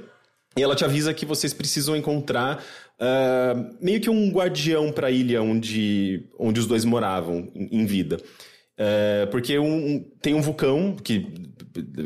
E 0.57 0.63
ela 0.63 0.75
te 0.75 0.85
avisa 0.85 1.13
que 1.13 1.25
vocês 1.25 1.53
precisam 1.53 1.97
encontrar 1.97 2.63
uh, 2.99 3.75
meio 3.81 3.99
que 3.99 4.09
um 4.09 4.31
guardião 4.31 4.89
para 4.91 5.07
a 5.07 5.11
ilha 5.11 5.43
onde, 5.43 6.29
onde 6.39 6.61
os 6.61 6.65
dois 6.65 6.85
moravam 6.85 7.51
em, 7.53 7.81
em 7.81 7.85
vida. 7.85 8.17
Uh, 8.79 9.27
porque 9.31 9.59
um, 9.59 10.03
tem 10.21 10.33
um 10.33 10.41
vulcão 10.41 10.95
que 10.95 11.27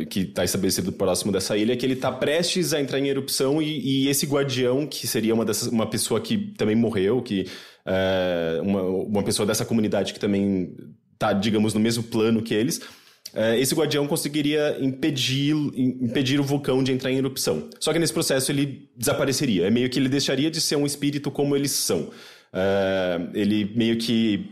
que 0.10 0.22
está 0.22 0.44
estabelecido 0.44 0.92
próximo 0.92 1.32
dessa 1.32 1.58
ilha, 1.58 1.76
que 1.76 1.86
ele 1.86 1.94
está 1.94 2.12
prestes 2.12 2.74
a 2.74 2.82
entrar 2.82 3.00
em 3.00 3.08
erupção 3.08 3.62
e, 3.62 4.06
e, 4.06 4.08
esse 4.10 4.26
guardião, 4.26 4.86
que 4.88 5.08
seria 5.08 5.34
uma, 5.34 5.46
dessas, 5.46 5.68
uma 5.68 5.88
pessoa 5.88 6.20
que 6.20 6.38
também 6.58 6.76
morreu, 6.76 7.22
que 7.22 7.48
é, 7.86 8.60
uma, 8.62 8.82
uma 8.84 9.24
pessoa 9.24 9.46
dessa 9.46 9.66
comunidade 9.66 10.14
que 10.14 10.20
também 10.20 10.76
está, 11.14 11.34
digamos, 11.34 11.74
no 11.74 11.80
mesmo 11.80 12.04
plano 12.04 12.42
que 12.42 12.54
eles, 12.54 12.82
é, 13.34 13.60
esse 13.60 13.76
guardião 13.76 14.08
conseguiria 14.08 14.78
impedir, 14.80 15.56
impedir 15.76 16.40
o 16.40 16.44
vulcão 16.44 16.84
de 16.84 16.92
entrar 16.92 17.12
em 17.12 17.18
erupção. 17.18 17.70
Só 17.80 17.94
que 17.94 18.00
nesse 18.00 18.14
processo 18.14 18.52
ele 18.52 18.90
desapareceria. 18.96 19.68
É 19.68 19.70
meio 19.70 19.90
que 19.90 20.00
ele 20.00 20.10
deixaria 20.10 20.50
de 20.50 20.60
ser 20.60 20.76
um 20.76 20.86
espírito 20.86 21.30
como 21.30 21.56
eles 21.56 21.72
são. 21.72 22.10
É, 22.52 23.22
ele 23.34 23.72
meio 23.76 23.98
que 23.98 24.50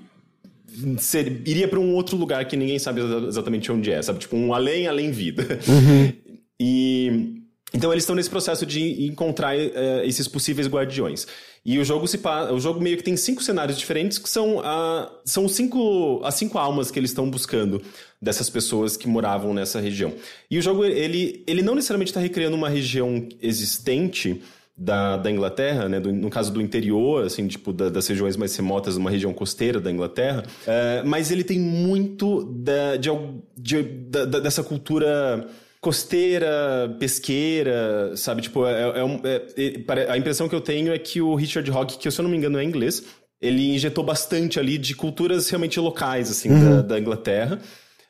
ser, 0.98 1.42
iria 1.46 1.68
para 1.68 1.80
um 1.80 1.94
outro 1.94 2.18
lugar 2.18 2.46
que 2.46 2.56
ninguém 2.56 2.80
sabe 2.80 3.02
exatamente 3.28 3.72
onde 3.72 3.92
é, 3.92 4.02
sabe? 4.02 4.20
Tipo, 4.20 4.36
um 4.36 4.54
além, 4.54 4.88
além 4.88 5.12
vida. 5.12 5.60
Uhum. 5.68 6.14
E. 6.60 7.36
Então 7.72 7.92
eles 7.92 8.04
estão 8.04 8.16
nesse 8.16 8.30
processo 8.30 8.66
de 8.66 9.06
encontrar 9.06 9.56
uh, 9.56 10.02
esses 10.04 10.28
possíveis 10.28 10.68
guardiões. 10.68 11.28
E 11.66 11.78
o 11.78 11.84
jogo 11.84 12.08
se 12.08 12.18
o 12.52 12.60
jogo 12.60 12.80
meio 12.80 12.96
que 12.96 13.04
tem 13.04 13.18
cinco 13.18 13.44
cenários 13.44 13.78
diferentes 13.78 14.18
que 14.18 14.30
são, 14.30 14.62
a, 14.62 15.12
são 15.26 15.50
cinco, 15.50 16.22
as 16.24 16.36
cinco 16.36 16.58
almas 16.58 16.90
que 16.90 16.98
eles 16.98 17.12
estão 17.12 17.30
buscando 17.30 17.82
dessas 18.22 18.50
pessoas 18.50 18.96
que 18.96 19.06
moravam 19.06 19.54
nessa 19.54 19.82
região. 19.82 20.14
E 20.50 20.58
o 20.58 20.62
jogo 20.62 20.86
ele, 20.86 21.44
ele 21.46 21.62
não 21.62 21.76
necessariamente 21.76 22.10
está 22.10 22.22
recriando 22.22 22.56
uma 22.56 22.70
região 22.70 23.28
existente, 23.42 24.42
da, 24.78 25.18
da 25.18 25.32
Inglaterra, 25.32 25.90
né, 25.90 26.00
do, 26.00 26.13
no 26.13 26.30
caso 26.30 26.54
do 26.54 26.62
interior, 26.62 27.26
assim, 27.26 27.48
tipo, 27.48 27.74
da, 27.74 27.90
das 27.90 28.08
regiões 28.08 28.38
mais 28.38 28.56
remotas, 28.56 28.96
uma 28.96 29.10
região 29.10 29.34
costeira 29.34 29.80
da 29.80 29.92
Inglaterra, 29.92 30.44
é, 30.68 31.02
mas 31.04 31.32
ele 31.32 31.44
tem 31.44 31.60
muito 31.60 32.44
da, 32.44 32.96
de, 32.96 33.10
de, 33.58 33.82
da, 33.82 34.26
dessa 34.40 34.63
cultura 34.63 35.48
costeira, 35.82 36.96
pesqueira, 37.00 38.12
sabe? 38.16 38.42
Tipo, 38.42 38.66
é, 38.68 38.94
é, 39.24 39.84
é, 39.88 40.12
a 40.12 40.18
impressão 40.18 40.50
que 40.50 40.56
eu 40.56 40.62
tenho 40.62 40.94
é 40.94 41.00
que 41.00 41.22
o 41.22 41.34
Richard 41.34 41.70
Hogg, 41.72 41.98
que 41.98 42.10
se 42.12 42.20
eu 42.20 42.24
não 42.24 42.30
me 42.30 42.38
engano 42.38 42.60
é 42.60 42.63
inglês, 42.63 43.04
ele 43.42 43.74
injetou 43.74 44.04
bastante 44.04 44.60
ali 44.60 44.78
de 44.78 44.96
culturas 44.96 45.50
realmente 45.50 45.80
locais, 45.80 46.30
assim, 46.30 46.50
uhum. 46.50 46.78
da, 46.78 46.82
da 46.82 47.00
Inglaterra. 47.00 47.60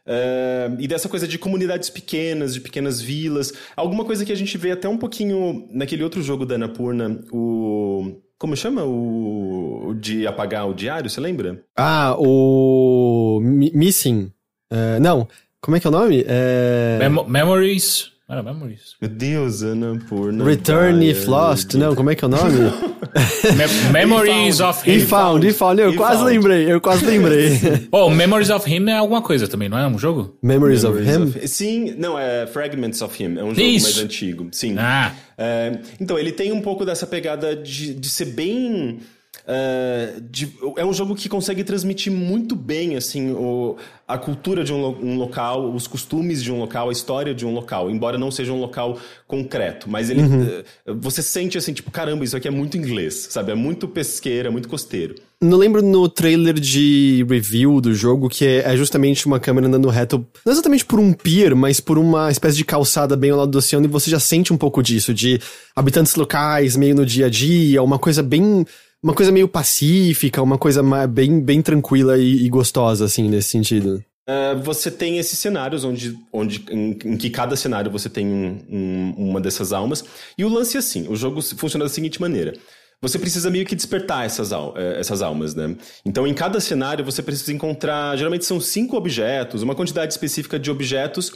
Uh, 0.08 0.80
e 0.80 0.88
dessa 0.88 1.10
coisa 1.10 1.28
de 1.28 1.38
comunidades 1.38 1.89
pequenas, 1.89 2.54
de 2.54 2.62
pequenas 2.62 3.02
vilas. 3.02 3.52
Alguma 3.76 4.06
coisa 4.06 4.26
que 4.26 4.32
a 4.32 4.36
gente 4.36 4.58
vê 4.58 4.72
até 4.72 4.88
um 4.88 4.98
pouquinho 4.98 5.67
naquele 5.70 6.04
outro 6.04 6.22
jogo 6.22 6.46
da 6.46 6.56
Anapurna, 6.56 7.20
o. 7.32 8.22
Como 8.39 8.56
chama? 8.56 8.84
O, 8.84 9.89
o 9.89 9.93
de 9.96 10.26
apagar 10.28 10.70
o 10.70 10.74
diário, 10.74 11.10
você 11.10 11.20
lembra? 11.20 11.63
Ah, 11.76 12.15
o. 12.17 13.39
Missing. 13.41 14.32
Uh, 14.72 15.00
não. 15.02 15.28
Como 15.60 15.76
é 15.76 15.80
que 15.80 15.88
é 15.88 15.89
o 15.89 15.93
nome? 15.93 16.24
É... 16.28 16.98
Mem 17.00 17.26
Memories. 17.28 18.12
Era 18.29 18.43
Memories. 18.43 18.97
Meu 19.01 19.09
Deus, 19.09 19.63
Anapurna. 19.63 20.43
Return 20.43 21.09
If 21.09 21.27
Lost. 21.27 21.75
Não, 21.75 21.95
como 21.95 22.09
é 22.09 22.15
que 22.15 22.25
é 22.25 22.27
o 22.27 22.29
nome? 22.29 22.59
Me 23.55 23.93
Memories 23.93 24.59
of 24.59 24.89
Him. 24.89 24.95
E 24.95 24.99
Found, 24.99 25.47
e 25.47 25.53
Found. 25.53 25.81
Eu 25.81 25.95
quase 25.95 26.17
found. 26.17 26.33
lembrei, 26.33 26.69
eu 26.69 26.81
quase 26.81 27.05
lembrei. 27.05 27.57
oh, 27.89 28.09
Memories 28.09 28.49
of 28.49 28.69
Him 28.69 28.89
é 28.89 28.97
alguma 28.97 29.21
coisa 29.21 29.47
também, 29.47 29.69
não 29.69 29.77
é 29.77 29.87
um 29.87 29.97
jogo? 29.97 30.37
Memories, 30.43 30.83
Memories 30.83 31.07
of 31.07 31.21
Him? 31.21 31.37
Of, 31.37 31.47
sim, 31.47 31.95
não, 31.97 32.19
é 32.19 32.45
Fragments 32.47 33.01
of 33.01 33.23
Him. 33.23 33.37
É 33.37 33.43
um 33.45 33.51
jogo 33.51 33.61
Isso. 33.61 33.85
mais 33.85 33.97
antigo. 33.99 34.49
Sim. 34.51 34.75
Ah. 34.77 35.13
É, 35.37 35.79
então, 35.97 36.19
ele 36.19 36.33
tem 36.33 36.51
um 36.51 36.59
pouco 36.59 36.83
dessa 36.85 37.07
pegada 37.07 37.55
de, 37.55 37.93
de 37.93 38.09
ser 38.09 38.25
bem 38.25 38.99
Uh, 39.45 40.21
de, 40.30 40.52
é 40.76 40.86
um 40.86 40.93
jogo 40.93 41.15
que 41.15 41.30
consegue 41.30 41.63
transmitir 41.63 42.12
muito 42.12 42.56
bem 42.56 42.95
assim 42.95 43.32
o, 43.32 43.78
a 44.08 44.17
cultura 44.17 44.63
de 44.63 44.73
um, 44.73 44.86
um, 44.86 45.17
local, 45.17 45.73
os 45.73 45.88
costumes 45.88 46.43
de 46.43 46.52
um 46.52 46.60
local, 46.60 46.89
a 46.89 46.91
história 46.91 47.34
de 47.34 47.45
um 47.45 47.54
local, 47.54 47.89
embora 47.89 48.17
não 48.17 48.30
seja 48.32 48.52
um 48.52 48.60
local 48.60 48.97
concreto, 49.26 49.89
mas 49.89 50.10
ele 50.10 50.21
uhum. 50.21 50.63
uh, 50.88 50.95
você 51.00 51.21
sente 51.21 51.58
assim 51.58 51.73
tipo 51.73 51.91
caramba 51.91 52.23
isso 52.23 52.36
aqui 52.36 52.47
é 52.47 52.52
muito 52.52 52.78
inglês, 52.78 53.28
sabe? 53.30 53.52
É 53.52 53.56
muito 53.56 53.88
pesqueira, 53.88 54.50
é 54.50 54.52
muito 54.52 54.67
costeiro. 54.67 55.15
Não 55.39 55.56
lembro 55.56 55.84
no 55.84 56.10
trailer 56.10 56.56
de 56.56 57.23
review 57.30 57.80
do 57.80 57.93
jogo 57.93 58.28
que 58.28 58.43
é, 58.43 58.73
é 58.73 58.76
justamente 58.76 59.28
uma 59.28 59.39
câmera 59.39 59.67
andando 59.67 59.88
reto, 59.88 60.26
não 60.43 60.52
exatamente 60.52 60.84
por 60.84 61.00
um 61.00 61.13
pier, 61.13 61.54
mas 61.54 61.80
por 61.80 62.00
uma 62.00 62.32
espécie 62.32 62.58
de 62.58 62.65
calçada 62.65 63.15
bem 63.15 63.30
ao 63.30 63.38
lado 63.38 63.52
do 63.52 63.60
oceano 63.60 63.86
e 63.86 63.89
você 63.89 64.10
já 64.10 64.19
sente 64.19 64.52
um 64.52 64.58
pouco 64.58 64.82
disso 64.82 65.13
de 65.13 65.39
habitantes 65.76 66.15
locais 66.15 66.76
meio 66.76 66.95
no 66.95 67.06
dia 67.06 67.28
a 67.28 67.30
dia, 67.30 67.84
uma 67.84 68.00
coisa 68.00 68.23
bem 68.23 68.65
uma 69.03 69.13
coisa 69.13 69.31
meio 69.31 69.47
pacífica, 69.47 70.41
uma 70.41 70.57
coisa 70.57 70.81
bem, 71.07 71.39
bem 71.39 71.62
tranquila 71.62 72.17
e, 72.17 72.45
e 72.45 72.49
gostosa, 72.49 73.05
assim, 73.05 73.29
nesse 73.29 73.49
sentido. 73.49 74.03
Uh, 74.29 74.62
você 74.62 74.91
tem 74.91 75.17
esses 75.19 75.39
cenários 75.39 75.86
onde, 75.86 76.17
onde 76.33 76.65
em, 76.69 76.97
em, 77.05 77.17
que 77.17 77.29
cada 77.29 77.55
cenário 77.55 77.89
você 77.89 78.10
tem 78.10 78.27
um, 78.27 78.62
um, 78.69 79.13
uma 79.29 79.39
dessas 79.39 79.71
almas. 79.71 80.03
E 80.38 80.43
o 80.43 80.49
lance 80.49 80.75
é 80.75 80.79
assim: 80.79 81.07
o 81.07 81.15
jogo 81.15 81.41
funciona 81.41 81.86
da 81.86 81.89
seguinte 81.89 82.19
maneira. 82.19 82.53
Você 83.01 83.19
precisa 83.19 83.49
meio 83.49 83.65
que 83.65 83.75
despertar 83.75 84.25
essas, 84.25 84.51
al 84.51 84.73
eh, 84.75 84.99
essas 84.99 85.21
almas, 85.21 85.53
né? 85.53 85.77
Então, 86.03 86.25
em 86.25 86.33
cada 86.33 86.60
cenário, 86.60 87.05
você 87.05 87.21
precisa 87.21 87.53
encontrar. 87.53 88.17
Geralmente 88.17 88.43
são 88.43 88.60
cinco 88.60 88.97
objetos, 88.97 89.62
uma 89.62 89.75
quantidade 89.75 90.12
específica 90.12 90.57
de 90.60 90.71
objetos 90.71 91.31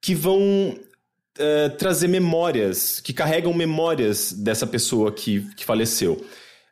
que 0.00 0.14
vão 0.14 0.74
uh, 1.38 1.70
trazer 1.76 2.08
memórias, 2.08 3.00
que 3.00 3.12
carregam 3.12 3.52
memórias 3.52 4.32
dessa 4.32 4.66
pessoa 4.66 5.12
que, 5.12 5.46
que 5.54 5.64
faleceu. 5.64 6.24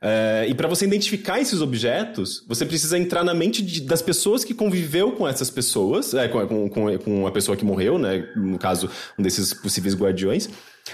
É, 0.05 0.47
e 0.49 0.55
para 0.55 0.67
você 0.67 0.85
identificar 0.85 1.41
esses 1.41 1.61
objetos, 1.61 2.45
você 2.49 2.67
precisa 2.67 2.99
entrar 2.99 3.23
na 3.23 3.33
mente 3.33 3.63
de, 3.63 3.83
das 3.83 4.03
pessoas 4.03 4.43
que 4.43 4.53
conviveu 4.53 5.13
com 5.13 5.29
essas 5.29 5.49
pessoas, 5.49 6.13
é, 6.13 6.27
com, 6.27 6.69
com, 6.69 6.99
com, 6.99 7.27
a 7.27 7.31
pessoa 7.31 7.57
que 7.57 7.65
morreu, 7.65 7.99
né? 7.99 8.29
No 8.35 8.59
caso, 8.59 8.91
um 9.17 9.23
desses 9.23 9.55
possíveis 9.55 9.95
guardiões. 9.95 10.49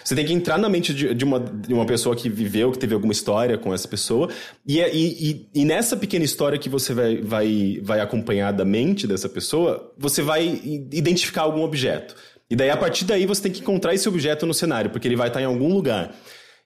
Você 0.04 0.14
tem 0.14 0.26
que 0.26 0.34
entrar 0.34 0.58
na 0.58 0.68
mente 0.68 0.92
de, 0.92 1.14
de, 1.14 1.24
uma, 1.24 1.40
de 1.40 1.72
uma 1.72 1.86
pessoa 1.86 2.14
que 2.14 2.28
viveu, 2.28 2.70
que 2.70 2.78
teve 2.78 2.92
alguma 2.92 3.12
história 3.12 3.56
com 3.56 3.72
essa 3.72 3.88
pessoa. 3.88 4.28
E, 4.66 4.78
é, 4.78 4.94
e, 4.94 5.48
e, 5.54 5.64
nessa 5.64 5.96
pequena 5.96 6.26
história 6.26 6.58
que 6.58 6.68
você 6.68 6.92
vai, 6.92 7.16
vai, 7.22 7.80
vai 7.82 8.00
acompanhar 8.00 8.52
da 8.52 8.66
mente 8.66 9.06
dessa 9.06 9.30
pessoa, 9.30 9.90
você 9.96 10.20
vai 10.20 10.44
identificar 10.92 11.42
algum 11.42 11.62
objeto. 11.62 12.14
E 12.50 12.54
daí, 12.54 12.68
a 12.68 12.76
partir 12.76 13.06
daí, 13.06 13.24
você 13.24 13.42
tem 13.42 13.52
que 13.52 13.60
encontrar 13.60 13.94
esse 13.94 14.06
objeto 14.06 14.44
no 14.44 14.52
cenário, 14.52 14.90
porque 14.90 15.08
ele 15.08 15.16
vai 15.16 15.28
estar 15.28 15.40
em 15.40 15.46
algum 15.46 15.72
lugar. 15.72 16.14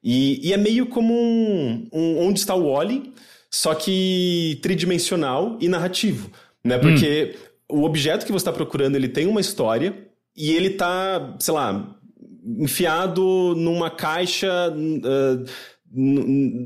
E, 0.02 0.48
e 0.48 0.52
é 0.52 0.56
meio 0.56 0.86
como 0.86 1.14
um, 1.14 1.88
um 1.92 2.26
Onde 2.26 2.40
está 2.40 2.54
o 2.54 2.72
Wally, 2.72 3.12
só 3.50 3.74
que 3.74 4.58
tridimensional 4.62 5.58
e 5.60 5.68
narrativo, 5.68 6.30
né? 6.64 6.78
Porque 6.78 7.36
hum. 7.70 7.80
o 7.80 7.84
objeto 7.84 8.26
que 8.26 8.32
você 8.32 8.42
está 8.42 8.52
procurando, 8.52 8.96
ele 8.96 9.08
tem 9.08 9.26
uma 9.26 9.40
história 9.40 10.08
e 10.36 10.52
ele 10.52 10.70
tá, 10.70 11.36
sei 11.38 11.54
lá, 11.54 11.96
enfiado 12.58 13.54
numa 13.56 13.90
caixa 13.90 14.72
uh, 14.74 15.44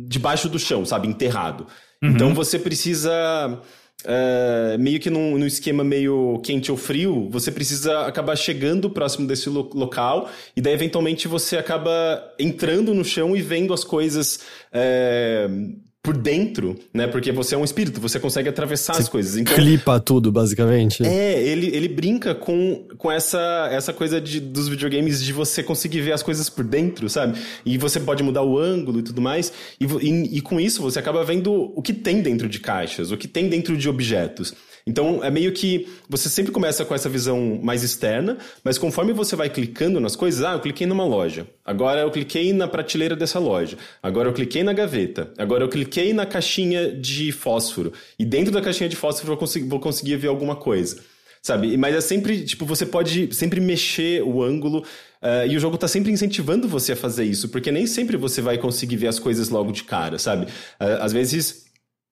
debaixo 0.06 0.48
do 0.48 0.58
chão, 0.58 0.84
sabe? 0.84 1.08
Enterrado. 1.08 1.66
Uhum. 2.02 2.10
Então 2.10 2.34
você 2.34 2.58
precisa 2.58 3.60
uh, 4.04 4.78
meio 4.78 5.00
que 5.00 5.10
num, 5.10 5.38
num, 5.38 5.46
esquema 5.46 5.82
meio 5.82 6.40
quente 6.42 6.70
ou 6.70 6.76
frio, 6.76 7.28
você 7.30 7.50
precisa 7.50 8.00
acabar 8.06 8.36
chegando 8.36 8.90
próximo 8.90 9.26
desse 9.26 9.48
lo 9.48 9.70
local 9.74 10.30
e 10.54 10.60
daí 10.60 10.74
eventualmente 10.74 11.28
você 11.28 11.56
acaba 11.56 11.90
entrando 12.38 12.92
no 12.92 13.04
chão 13.04 13.36
e 13.36 13.42
vendo 13.42 13.72
as 13.72 13.84
coisas 13.84 14.40
uh, 14.72 15.85
por 16.06 16.16
dentro, 16.16 16.78
né? 16.94 17.08
Porque 17.08 17.32
você 17.32 17.56
é 17.56 17.58
um 17.58 17.64
espírito, 17.64 18.00
você 18.00 18.20
consegue 18.20 18.48
atravessar 18.48 18.94
você 18.94 19.02
as 19.02 19.08
coisas. 19.08 19.36
Então, 19.36 19.52
clipa 19.56 19.98
tudo, 19.98 20.30
basicamente. 20.30 21.04
É, 21.04 21.42
ele, 21.42 21.66
ele 21.74 21.88
brinca 21.88 22.32
com, 22.32 22.86
com 22.96 23.10
essa, 23.10 23.68
essa 23.72 23.92
coisa 23.92 24.20
de, 24.20 24.38
dos 24.38 24.68
videogames 24.68 25.20
de 25.20 25.32
você 25.32 25.64
conseguir 25.64 26.02
ver 26.02 26.12
as 26.12 26.22
coisas 26.22 26.48
por 26.48 26.62
dentro, 26.62 27.08
sabe? 27.08 27.36
E 27.64 27.76
você 27.76 27.98
pode 27.98 28.22
mudar 28.22 28.44
o 28.44 28.56
ângulo 28.56 29.00
e 29.00 29.02
tudo 29.02 29.20
mais. 29.20 29.52
E, 29.80 29.84
e, 29.84 30.36
e 30.36 30.40
com 30.40 30.60
isso 30.60 30.80
você 30.80 31.00
acaba 31.00 31.24
vendo 31.24 31.72
o 31.74 31.82
que 31.82 31.92
tem 31.92 32.22
dentro 32.22 32.48
de 32.48 32.60
caixas, 32.60 33.10
o 33.10 33.16
que 33.16 33.26
tem 33.26 33.48
dentro 33.48 33.76
de 33.76 33.88
objetos. 33.88 34.54
Então 34.86 35.22
é 35.24 35.30
meio 35.30 35.52
que 35.52 35.88
você 36.08 36.28
sempre 36.28 36.52
começa 36.52 36.84
com 36.84 36.94
essa 36.94 37.08
visão 37.08 37.58
mais 37.60 37.82
externa, 37.82 38.38
mas 38.62 38.78
conforme 38.78 39.12
você 39.12 39.34
vai 39.34 39.50
clicando 39.50 39.98
nas 39.98 40.14
coisas, 40.14 40.44
ah, 40.44 40.52
eu 40.52 40.60
cliquei 40.60 40.86
numa 40.86 41.04
loja, 41.04 41.46
agora 41.64 42.02
eu 42.02 42.10
cliquei 42.10 42.52
na 42.52 42.68
prateleira 42.68 43.16
dessa 43.16 43.40
loja, 43.40 43.76
agora 44.00 44.28
eu 44.28 44.32
cliquei 44.32 44.62
na 44.62 44.72
gaveta, 44.72 45.32
agora 45.36 45.64
eu 45.64 45.68
cliquei 45.68 46.12
na 46.12 46.24
caixinha 46.24 46.92
de 46.92 47.32
fósforo, 47.32 47.92
e 48.16 48.24
dentro 48.24 48.52
da 48.52 48.60
caixinha 48.62 48.88
de 48.88 48.94
fósforo 48.94 49.32
eu 49.32 49.36
vou, 49.36 49.68
vou 49.68 49.80
conseguir 49.80 50.16
ver 50.16 50.28
alguma 50.28 50.54
coisa 50.54 50.98
sabe? 51.42 51.76
Mas 51.76 51.94
é 51.94 52.00
sempre, 52.00 52.44
tipo, 52.44 52.66
você 52.66 52.84
pode 52.84 53.32
sempre 53.32 53.60
mexer 53.60 54.20
o 54.22 54.42
ângulo 54.42 54.80
uh, 54.80 55.46
e 55.48 55.56
o 55.56 55.60
jogo 55.60 55.78
tá 55.78 55.86
sempre 55.86 56.10
incentivando 56.10 56.66
você 56.66 56.92
a 56.92 56.96
fazer 56.96 57.24
isso, 57.24 57.48
porque 57.50 57.70
nem 57.70 57.86
sempre 57.86 58.16
você 58.16 58.42
vai 58.42 58.58
conseguir 58.58 58.96
ver 58.96 59.06
as 59.06 59.20
coisas 59.20 59.48
logo 59.48 59.70
de 59.70 59.84
cara, 59.84 60.18
sabe? 60.18 60.46
Uh, 60.46 61.00
às 61.00 61.12
vezes 61.12 61.65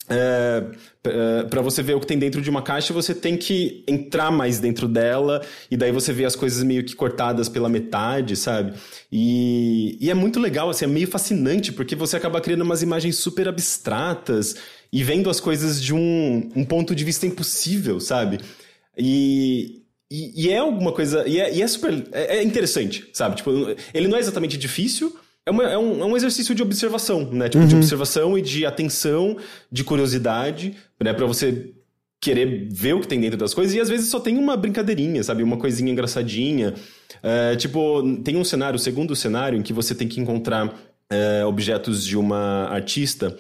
é, 0.09 0.65
é 1.05 1.43
para 1.45 1.63
você 1.63 1.83
ver 1.83 1.95
o 1.95 2.01
que 2.01 2.07
tem 2.07 2.19
dentro 2.19 2.43
de 2.43 2.51
uma 2.51 2.63
caixa, 2.63 2.93
você 2.93 3.15
tem 3.15 3.37
que 3.37 3.85
entrar 3.87 4.31
mais 4.31 4.59
dentro 4.59 4.87
dela, 4.87 5.43
e 5.71 5.77
daí 5.77 5.93
você 5.93 6.13
vê 6.13 6.25
as 6.25 6.37
coisas 6.37 6.63
meio 6.63 6.85
que 6.85 6.95
cortadas 6.95 7.49
pela 7.49 7.69
metade, 7.69 8.37
sabe? 8.37 8.75
E, 9.11 9.97
e 10.01 10.11
é 10.11 10.15
muito 10.15 10.39
legal, 10.41 10.69
assim, 10.71 10.85
é 10.85 10.89
meio 10.89 11.07
fascinante, 11.07 11.73
porque 11.73 11.95
você 11.95 12.17
acaba 12.17 12.41
criando 12.41 12.63
umas 12.63 12.83
imagens 12.83 13.17
super 13.17 13.49
abstratas 13.49 14.57
e 14.93 15.03
vendo 15.03 15.29
as 15.29 15.41
coisas 15.41 15.83
de 15.83 15.95
um, 15.95 16.51
um 16.55 16.65
ponto 16.65 16.95
de 16.95 17.05
vista 17.05 17.27
impossível, 17.27 17.99
sabe? 17.99 18.41
E, 18.97 19.83
e, 20.11 20.45
e 20.47 20.51
é 20.51 20.59
alguma 20.59 20.93
coisa. 20.93 21.27
E 21.27 21.41
é, 21.41 21.53
e 21.53 21.63
é 21.63 21.67
super. 21.67 22.07
É, 22.13 22.37
é 22.37 22.43
interessante, 22.45 23.09
sabe? 23.13 23.37
Tipo, 23.37 23.51
ele 23.93 24.07
não 24.07 24.17
é 24.17 24.21
exatamente 24.21 24.57
difícil, 24.57 25.17
é, 25.47 25.51
uma, 25.51 25.65
é, 25.65 25.79
um, 25.79 26.01
é 26.01 26.05
um 26.05 26.17
exercício 26.17 26.55
de 26.55 26.63
observação, 26.63 27.31
né? 27.31 27.49
Tipo, 27.49 27.63
uhum. 27.63 27.69
de 27.69 27.77
observação 27.77 28.39
e 28.39 28.43
de 28.43 28.65
atenção, 28.65 29.37
de 29.71 29.85
curiosidade, 29.85 30.75
né? 31.01 31.13
Pra 31.13 31.27
você 31.27 31.73
querer 32.21 32.69
ver 32.71 32.95
o 32.95 33.01
que 33.01 33.09
tem 33.09 33.21
dentro 33.21 33.37
das 33.37 33.53
coisas. 33.53 33.75
E 33.75 33.81
às 33.81 33.89
vezes 33.89 34.09
só 34.09 34.19
tem 34.19 34.39
uma 34.39 34.57
brincadeirinha, 34.57 35.23
sabe? 35.23 35.43
Uma 35.43 35.59
coisinha 35.59 35.93
engraçadinha. 35.93 36.73
É, 37.23 37.55
tipo, 37.57 38.03
tem 38.25 38.37
um 38.37 38.45
cenário, 38.45 38.77
o 38.77 38.81
segundo 38.81 39.15
cenário, 39.15 39.59
em 39.59 39.63
que 39.63 39.75
você 39.75 39.95
tem 39.95 40.09
que 40.09 40.19
encontrar 40.19 40.75
é, 41.11 41.45
objetos 41.45 42.05
de 42.05 42.17
uma 42.17 42.67
artista. 42.71 43.37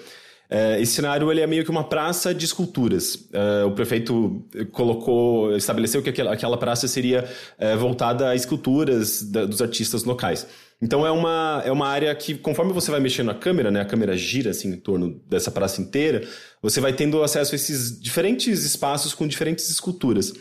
É, 0.56 0.80
esse 0.80 0.92
cenário 0.92 1.32
ele 1.32 1.40
é 1.40 1.48
meio 1.48 1.64
que 1.64 1.70
uma 1.70 1.82
praça 1.82 2.32
de 2.32 2.44
esculturas. 2.44 3.26
É, 3.32 3.64
o 3.64 3.72
prefeito 3.72 4.40
colocou, 4.70 5.56
estabeleceu 5.56 6.00
que 6.00 6.10
aquela, 6.10 6.32
aquela 6.32 6.56
praça 6.56 6.86
seria 6.86 7.28
é, 7.58 7.74
voltada 7.74 8.28
a 8.28 8.36
esculturas 8.36 9.20
da, 9.20 9.46
dos 9.46 9.60
artistas 9.60 10.04
locais. 10.04 10.46
Então 10.80 11.04
é 11.04 11.10
uma, 11.10 11.60
é 11.66 11.72
uma 11.72 11.88
área 11.88 12.14
que, 12.14 12.36
conforme 12.36 12.72
você 12.72 12.88
vai 12.88 13.00
mexendo 13.00 13.32
a 13.32 13.34
câmera, 13.34 13.68
né, 13.68 13.80
a 13.80 13.84
câmera 13.84 14.16
gira 14.16 14.50
assim 14.52 14.68
em 14.68 14.76
torno 14.76 15.20
dessa 15.28 15.50
praça 15.50 15.82
inteira, 15.82 16.24
você 16.62 16.80
vai 16.80 16.92
tendo 16.92 17.20
acesso 17.24 17.52
a 17.52 17.56
esses 17.56 18.00
diferentes 18.00 18.64
espaços 18.64 19.12
com 19.12 19.26
diferentes 19.26 19.68
esculturas. 19.68 20.32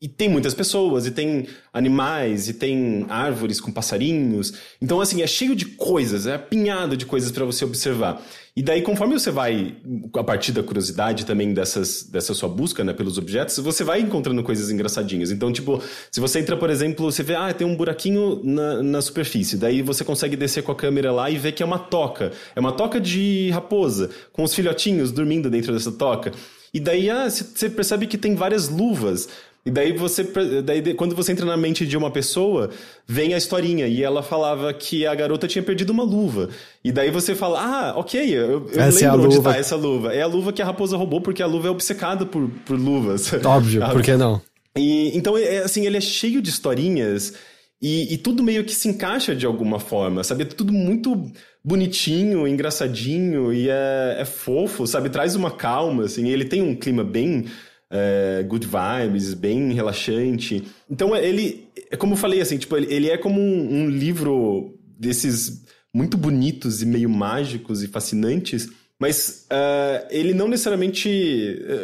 E 0.00 0.06
tem 0.08 0.28
muitas 0.28 0.52
pessoas, 0.52 1.06
e 1.06 1.10
tem 1.10 1.48
animais, 1.72 2.50
e 2.50 2.52
tem 2.52 3.06
árvores 3.08 3.58
com 3.58 3.72
passarinhos. 3.72 4.52
Então, 4.80 5.00
assim, 5.00 5.22
é 5.22 5.26
cheio 5.26 5.56
de 5.56 5.64
coisas, 5.64 6.26
é 6.26 6.34
apinhado 6.34 6.98
de 6.98 7.06
coisas 7.06 7.30
para 7.30 7.46
você 7.46 7.64
observar. 7.64 8.22
E 8.54 8.62
daí, 8.62 8.82
conforme 8.82 9.18
você 9.18 9.30
vai, 9.30 9.74
a 10.14 10.24
partir 10.24 10.52
da 10.52 10.62
curiosidade 10.62 11.24
também 11.24 11.54
dessas, 11.54 12.02
dessa 12.02 12.34
sua 12.34 12.48
busca, 12.48 12.84
né, 12.84 12.92
pelos 12.92 13.16
objetos, 13.16 13.56
você 13.58 13.82
vai 13.84 14.00
encontrando 14.00 14.42
coisas 14.42 14.70
engraçadinhas. 14.70 15.30
Então, 15.30 15.50
tipo, 15.50 15.82
se 16.10 16.20
você 16.20 16.40
entra, 16.40 16.58
por 16.58 16.68
exemplo, 16.68 17.10
você 17.10 17.22
vê, 17.22 17.34
ah, 17.34 17.54
tem 17.54 17.66
um 17.66 17.74
buraquinho 17.74 18.42
na, 18.44 18.82
na 18.82 19.00
superfície. 19.00 19.56
Daí 19.56 19.80
você 19.80 20.04
consegue 20.04 20.36
descer 20.36 20.62
com 20.62 20.72
a 20.72 20.76
câmera 20.76 21.10
lá 21.10 21.30
e 21.30 21.38
ver 21.38 21.52
que 21.52 21.62
é 21.62 21.66
uma 21.66 21.78
toca. 21.78 22.32
É 22.54 22.60
uma 22.60 22.72
toca 22.72 23.00
de 23.00 23.48
raposa, 23.50 24.10
com 24.30 24.42
os 24.42 24.54
filhotinhos 24.54 25.10
dormindo 25.10 25.48
dentro 25.48 25.72
dessa 25.72 25.92
toca. 25.92 26.32
E 26.72 26.80
daí, 26.80 27.08
ah, 27.08 27.30
você 27.30 27.70
percebe 27.70 28.06
que 28.06 28.18
tem 28.18 28.34
várias 28.34 28.68
luvas. 28.68 29.28
E 29.66 29.70
daí 29.70 29.92
você. 29.92 30.22
Daí, 30.62 30.94
quando 30.94 31.16
você 31.16 31.32
entra 31.32 31.44
na 31.44 31.56
mente 31.56 31.84
de 31.84 31.96
uma 31.96 32.08
pessoa, 32.08 32.70
vem 33.04 33.34
a 33.34 33.36
historinha. 33.36 33.88
E 33.88 34.00
ela 34.00 34.22
falava 34.22 34.72
que 34.72 35.04
a 35.04 35.12
garota 35.12 35.48
tinha 35.48 35.62
perdido 35.62 35.90
uma 35.90 36.04
luva. 36.04 36.50
E 36.84 36.92
daí 36.92 37.10
você 37.10 37.34
fala, 37.34 37.60
ah, 37.60 37.98
ok, 37.98 38.20
eu, 38.20 38.68
eu 38.72 38.80
essa 38.80 39.10
lembro 39.10 39.24
é 39.24 39.26
onde 39.26 39.42
tá 39.42 39.56
essa 39.56 39.74
luva. 39.74 40.14
É 40.14 40.22
a 40.22 40.26
luva 40.28 40.52
que 40.52 40.62
a 40.62 40.64
raposa 40.64 40.96
roubou, 40.96 41.20
porque 41.20 41.42
a 41.42 41.46
luva 41.46 41.66
é 41.66 41.70
obcecada 41.72 42.24
por, 42.24 42.48
por 42.64 42.78
luvas. 42.78 43.32
Óbvio, 43.44 43.82
por 43.90 44.02
que 44.02 44.16
não? 44.16 44.40
E, 44.76 45.16
então, 45.18 45.36
é, 45.36 45.58
assim, 45.58 45.84
ele 45.84 45.96
é 45.96 46.00
cheio 46.00 46.40
de 46.40 46.48
historinhas. 46.48 47.34
E, 47.82 48.14
e, 48.14 48.18
tudo 48.18 48.44
meio 48.44 48.64
que 48.64 48.74
se 48.74 48.88
encaixa 48.88 49.34
de 49.34 49.44
alguma 49.44 49.80
forma, 49.80 50.22
sabe? 50.22 50.44
É 50.44 50.46
tudo 50.46 50.72
muito 50.72 51.30
bonitinho, 51.62 52.46
engraçadinho 52.46 53.52
e 53.52 53.68
é, 53.68 54.18
é 54.20 54.24
fofo, 54.24 54.86
sabe? 54.86 55.10
Traz 55.10 55.34
uma 55.34 55.50
calma, 55.50 56.04
assim. 56.04 56.28
Ele 56.28 56.44
tem 56.44 56.62
um 56.62 56.74
clima 56.74 57.02
bem 57.02 57.46
é, 57.90 58.44
good 58.46 58.66
vibes, 58.66 59.34
bem 59.34 59.72
relaxante. 59.72 60.64
Então 60.90 61.14
ele, 61.16 61.68
é 61.90 61.96
como 61.96 62.14
eu 62.14 62.16
falei 62.16 62.40
assim, 62.40 62.58
tipo, 62.58 62.76
ele, 62.76 62.92
ele 62.92 63.10
é 63.10 63.16
como 63.16 63.40
um, 63.40 63.82
um 63.82 63.88
livro 63.88 64.74
desses 64.98 65.64
muito 65.94 66.16
bonitos 66.16 66.82
e 66.82 66.86
meio 66.86 67.08
mágicos 67.08 67.82
e 67.82 67.88
fascinantes 67.88 68.68
Mas 68.98 69.46
uh, 69.50 70.06
ele 70.10 70.34
não 70.34 70.48
necessariamente. 70.48 71.08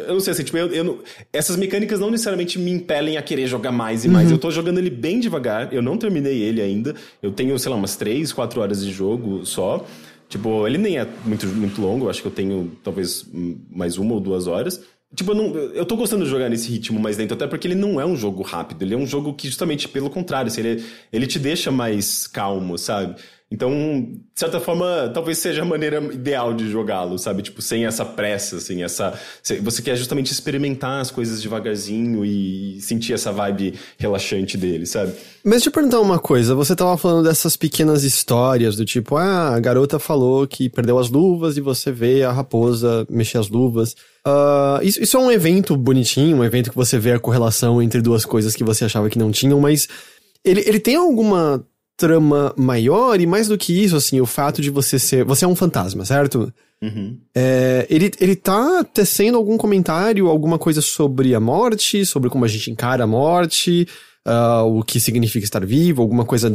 Eu 0.07 0.13
não 0.13 0.19
sei 0.19 0.33
assim, 0.33 0.43
tipo, 0.43 0.57
eu, 0.57 0.67
eu 0.67 0.83
não, 0.83 0.99
essas 1.31 1.55
mecânicas 1.55 1.99
não 1.99 2.09
necessariamente 2.09 2.57
me 2.57 2.71
impelem 2.71 3.17
a 3.17 3.21
querer 3.21 3.45
jogar 3.47 3.71
mais 3.71 4.03
e 4.03 4.09
mais. 4.09 4.31
Eu 4.31 4.37
tô 4.39 4.49
jogando 4.49 4.79
ele 4.79 4.89
bem 4.89 5.19
devagar, 5.19 5.71
eu 5.71 5.81
não 5.81 5.95
terminei 5.95 6.41
ele 6.41 6.61
ainda. 6.61 6.95
Eu 7.21 7.31
tenho, 7.31 7.57
sei 7.59 7.71
lá, 7.71 7.77
umas 7.77 7.95
3, 7.95 8.33
4 8.33 8.61
horas 8.61 8.83
de 8.83 8.91
jogo 8.91 9.45
só. 9.45 9.85
Tipo, 10.27 10.65
ele 10.65 10.79
nem 10.79 10.97
é 10.97 11.07
muito, 11.23 11.45
muito 11.45 11.79
longo, 11.79 12.05
eu 12.05 12.09
acho 12.09 12.19
que 12.19 12.27
eu 12.27 12.31
tenho 12.31 12.71
talvez 12.83 13.23
mais 13.69 13.99
uma 13.99 14.15
ou 14.15 14.19
duas 14.19 14.47
horas. 14.47 14.81
Tipo, 15.15 15.31
eu, 15.31 15.35
não, 15.35 15.55
eu 15.55 15.85
tô 15.85 15.95
gostando 15.95 16.23
de 16.23 16.29
jogar 16.29 16.49
nesse 16.49 16.69
ritmo 16.71 16.99
mais 16.99 17.17
lento, 17.17 17.33
até 17.35 17.45
porque 17.45 17.67
ele 17.67 17.75
não 17.75 18.01
é 18.01 18.05
um 18.05 18.15
jogo 18.15 18.41
rápido, 18.41 18.81
ele 18.81 18.95
é 18.95 18.97
um 18.97 19.05
jogo 19.05 19.33
que, 19.33 19.47
justamente 19.47 19.87
pelo 19.87 20.09
contrário, 20.09 20.47
assim, 20.47 20.61
ele, 20.61 20.85
ele 21.11 21.27
te 21.27 21.37
deixa 21.37 21.71
mais 21.71 22.25
calmo, 22.25 22.77
sabe? 22.77 23.15
Então, 23.53 23.69
de 23.69 24.39
certa 24.39 24.59
forma, 24.59 25.11
talvez 25.13 25.37
seja 25.37 25.61
a 25.61 25.65
maneira 25.65 26.03
ideal 26.11 26.55
de 26.55 26.71
jogá-lo, 26.71 27.19
sabe? 27.19 27.43
Tipo, 27.43 27.61
sem 27.61 27.85
essa 27.85 28.03
pressa, 28.03 28.55
assim, 28.57 28.81
essa. 28.81 29.13
Você 29.61 29.79
quer 29.83 29.95
justamente 29.95 30.31
experimentar 30.31 30.99
as 30.99 31.11
coisas 31.11 31.39
devagarzinho 31.39 32.25
e 32.25 32.81
sentir 32.81 33.13
essa 33.13 33.31
vibe 33.31 33.75
relaxante 33.95 34.57
dele, 34.57 34.87
sabe? 34.87 35.13
Mas 35.43 35.57
deixa 35.57 35.69
eu 35.69 35.71
perguntar 35.71 35.99
uma 36.01 36.17
coisa. 36.17 36.55
Você 36.55 36.75
tava 36.75 36.97
falando 36.97 37.25
dessas 37.25 37.55
pequenas 37.55 38.03
histórias 38.03 38.75
do 38.75 38.83
tipo, 38.85 39.17
ah, 39.17 39.53
a 39.53 39.59
garota 39.59 39.99
falou 39.99 40.47
que 40.47 40.67
perdeu 40.67 40.97
as 40.97 41.11
luvas 41.11 41.55
e 41.55 41.61
você 41.61 41.91
vê 41.91 42.23
a 42.23 42.31
raposa 42.31 43.05
mexer 43.07 43.37
as 43.37 43.49
luvas. 43.49 43.95
Uh, 44.25 44.81
isso, 44.81 44.99
isso 44.99 45.15
é 45.15 45.19
um 45.19 45.31
evento 45.31 45.77
bonitinho, 45.77 46.37
um 46.37 46.43
evento 46.43 46.71
que 46.71 46.75
você 46.75 46.97
vê 46.97 47.11
a 47.11 47.19
correlação 47.19 47.79
entre 47.83 48.01
duas 48.01 48.25
coisas 48.25 48.55
que 48.55 48.63
você 48.63 48.85
achava 48.85 49.11
que 49.11 49.19
não 49.19 49.29
tinham, 49.31 49.59
mas 49.59 49.87
ele, 50.43 50.63
ele 50.65 50.79
tem 50.79 50.95
alguma 50.95 51.63
trama 51.95 52.53
maior 52.57 53.19
e 53.19 53.25
mais 53.25 53.47
do 53.47 53.57
que 53.57 53.83
isso, 53.83 53.95
assim, 53.95 54.19
o 54.19 54.25
fato 54.25 54.61
de 54.61 54.69
você 54.69 54.97
ser. 54.97 55.23
Você 55.25 55.45
é 55.45 55.47
um 55.47 55.55
fantasma, 55.55 56.05
certo? 56.05 56.53
Uhum. 56.81 57.17
É, 57.33 57.87
ele, 57.89 58.11
ele 58.19 58.35
tá 58.35 58.83
tecendo 58.83 59.37
algum 59.37 59.57
comentário, 59.57 60.27
alguma 60.27 60.59
coisa 60.59 60.81
sobre 60.81 61.33
a 61.33 61.39
morte, 61.39 62.05
sobre 62.05 62.29
como 62.29 62.43
a 62.43 62.47
gente 62.47 62.69
encara 62.69 63.05
a 63.05 63.07
morte, 63.07 63.87
uh, 64.27 64.65
o 64.65 64.83
que 64.83 64.99
significa 64.99 65.45
estar 65.45 65.65
vivo, 65.65 66.01
alguma 66.01 66.25
coisa 66.25 66.49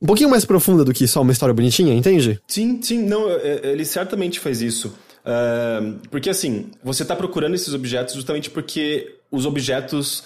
um 0.00 0.06
pouquinho 0.06 0.30
mais 0.30 0.44
profunda 0.44 0.84
do 0.84 0.92
que 0.92 1.06
só 1.06 1.22
uma 1.22 1.32
história 1.32 1.54
bonitinha, 1.54 1.92
entende? 1.92 2.40
Sim, 2.46 2.80
sim, 2.82 3.02
não, 3.02 3.28
é, 3.30 3.60
é, 3.62 3.72
ele 3.72 3.84
certamente 3.84 4.40
faz 4.40 4.62
isso. 4.62 4.94
Uh, 5.24 5.98
porque 6.10 6.30
assim, 6.30 6.70
você 6.82 7.04
tá 7.04 7.16
procurando 7.16 7.54
esses 7.54 7.72
objetos 7.72 8.14
justamente 8.14 8.50
porque 8.50 9.16
os 9.30 9.46
objetos 9.46 10.24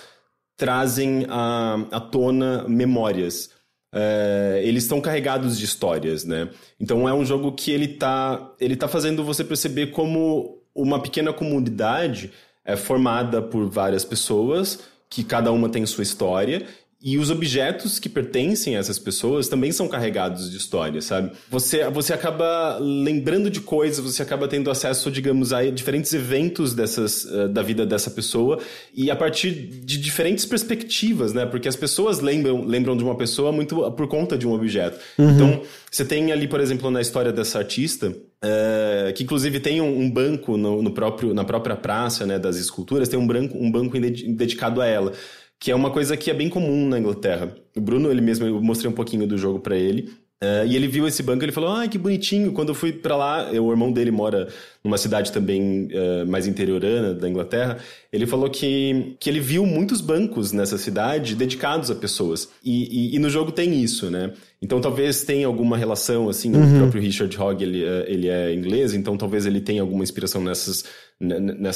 trazem 0.57 1.25
à, 1.29 1.85
à 1.93 2.01
tona 2.01 2.65
memórias. 2.69 3.51
É, 3.93 4.61
eles 4.65 4.85
estão 4.85 5.01
carregados 5.01 5.59
de 5.59 5.65
histórias, 5.65 6.25
né? 6.25 6.51
Então 6.79 7.09
é 7.09 7.15
um 7.15 7.25
jogo 7.25 7.53
que 7.53 7.71
ele 7.71 7.89
tá, 7.89 8.53
ele 8.61 8.77
tá 8.77 8.87
fazendo 8.87 9.25
você 9.25 9.43
perceber 9.43 9.89
como 9.89 10.59
uma 10.75 11.01
pequena 11.01 11.33
comunidade 11.33 12.31
é 12.65 12.77
formada 12.77 13.41
por 13.41 13.67
várias 13.67 14.05
pessoas, 14.05 14.81
que 15.09 15.25
cada 15.25 15.51
uma 15.51 15.71
tem 15.71 15.87
sua 15.87 16.03
história, 16.03 16.67
e 17.01 17.17
os 17.17 17.31
objetos 17.31 18.01
que 18.01 18.09
pertencem 18.09 18.75
a 18.75 18.81
essas 18.81 18.99
pessoas 18.99 19.47
também 19.47 19.71
são 19.71 19.87
carregados 19.87 20.51
de 20.51 20.57
história, 20.57 21.01
sabe? 21.01 21.31
Você, 21.49 21.89
você 21.91 22.13
acaba 22.13 22.77
lembrando 22.81 23.49
de 23.49 23.61
coisas, 23.61 24.05
você 24.05 24.21
acaba 24.21 24.49
tendo 24.49 24.69
acesso, 24.69 25.09
digamos, 25.09 25.53
a 25.53 25.65
diferentes 25.71 26.13
eventos 26.13 26.75
dessas, 26.75 27.25
uh, 27.25 27.49
da 27.49 27.63
vida 27.63 27.87
dessa 27.87 28.11
pessoa 28.11 28.59
e 28.93 29.13
a 29.13 29.17
partir 29.17 29.53
de 29.53 29.97
diferentes 29.97 30.45
perspectivas, 30.45 31.33
né? 31.33 31.47
Porque 31.47 31.69
as 31.69 31.77
pessoas 31.77 32.19
lembram, 32.19 32.65
lembram 32.65 32.97
de 32.97 33.05
uma 33.05 33.17
pessoa 33.17 33.53
muito 33.53 33.89
por 33.93 34.09
conta 34.09 34.37
de 34.37 34.45
um 34.45 34.53
objeto. 34.53 34.99
Uhum. 35.17 35.31
Então, 35.31 35.63
você 35.89 36.05
tem 36.05 36.33
ali, 36.33 36.49
por 36.49 36.59
exemplo, 36.59 36.91
na 36.91 37.01
história 37.01 37.33
dessa 37.33 37.59
artista, 37.59 38.09
uh, 38.09 39.13
que 39.15 39.23
inclusive 39.23 39.61
tem 39.61 39.81
um, 39.81 40.01
um 40.01 40.11
banco 40.11 40.57
no, 40.57 40.83
no, 40.83 40.91
próprio, 40.91 41.33
na 41.33 41.45
própria 41.45 41.77
praça 41.77 42.27
né, 42.27 42.41
das 42.41 42.57
esculturas, 42.57 43.09
tem 43.09 43.21
um, 43.21 43.27
branco, 43.27 43.57
um 43.57 43.71
banco 43.71 43.97
dedicado 44.01 44.81
a 44.81 44.87
ela 44.87 45.13
que 45.61 45.71
é 45.71 45.75
uma 45.75 45.91
coisa 45.91 46.17
que 46.17 46.31
é 46.31 46.35
bem 46.35 46.49
comum 46.49 46.89
na 46.89 46.99
Inglaterra. 46.99 47.55
O 47.77 47.81
Bruno, 47.81 48.11
ele 48.11 48.21
mesmo, 48.21 48.47
eu 48.47 48.61
mostrei 48.63 48.91
um 48.91 48.95
pouquinho 48.95 49.27
do 49.27 49.37
jogo 49.37 49.61
para 49.61 49.77
ele. 49.77 50.11
Uh, 50.41 50.65
e 50.69 50.77
ele 50.77 50.87
viu 50.87 51.05
esse 51.05 51.21
banco 51.21 51.45
ele 51.45 51.51
falou: 51.51 51.71
Ah, 51.71 51.89
que 51.89 51.99
bonitinho. 51.99 52.53
Quando 52.53 52.69
eu 52.69 52.75
fui 52.75 52.93
para 52.93 53.17
lá, 53.17 53.51
o 53.51 53.71
irmão 53.73 53.91
dele 53.91 54.13
mora 54.13 54.47
numa 54.85 54.97
cidade 54.97 55.33
também 55.33 55.87
uh, 55.87 56.25
mais 56.29 56.47
interiorana 56.47 57.13
da 57.13 57.29
Inglaterra. 57.29 57.79
Ele 58.13 58.25
falou 58.25 58.49
que, 58.49 59.17
que 59.19 59.29
ele 59.29 59.41
viu 59.41 59.67
muitos 59.67 60.01
bancos 60.01 60.53
nessa 60.53 60.79
cidade 60.79 61.35
dedicados 61.35 61.91
a 61.91 61.95
pessoas. 61.97 62.49
E, 62.65 63.15
e, 63.15 63.17
e 63.17 63.19
no 63.19 63.29
jogo 63.29 63.51
tem 63.51 63.83
isso, 63.83 64.11
né? 64.11 64.33
Então 64.61 64.81
talvez 64.81 65.23
tenha 65.23 65.47
alguma 65.47 65.77
relação, 65.77 66.29
assim, 66.29 66.53
uhum. 66.53 66.77
o 66.77 66.79
próprio 66.81 67.01
Richard 67.01 67.41
Hogg, 67.41 67.63
ele, 67.63 67.85
é, 67.85 68.05
ele 68.09 68.29
é 68.29 68.53
inglês, 68.53 68.93
então 68.93 69.17
talvez 69.17 69.47
ele 69.47 69.61
tenha 69.61 69.83
alguma 69.83 70.03
inspiração 70.03 70.43
nessas, 70.43 70.85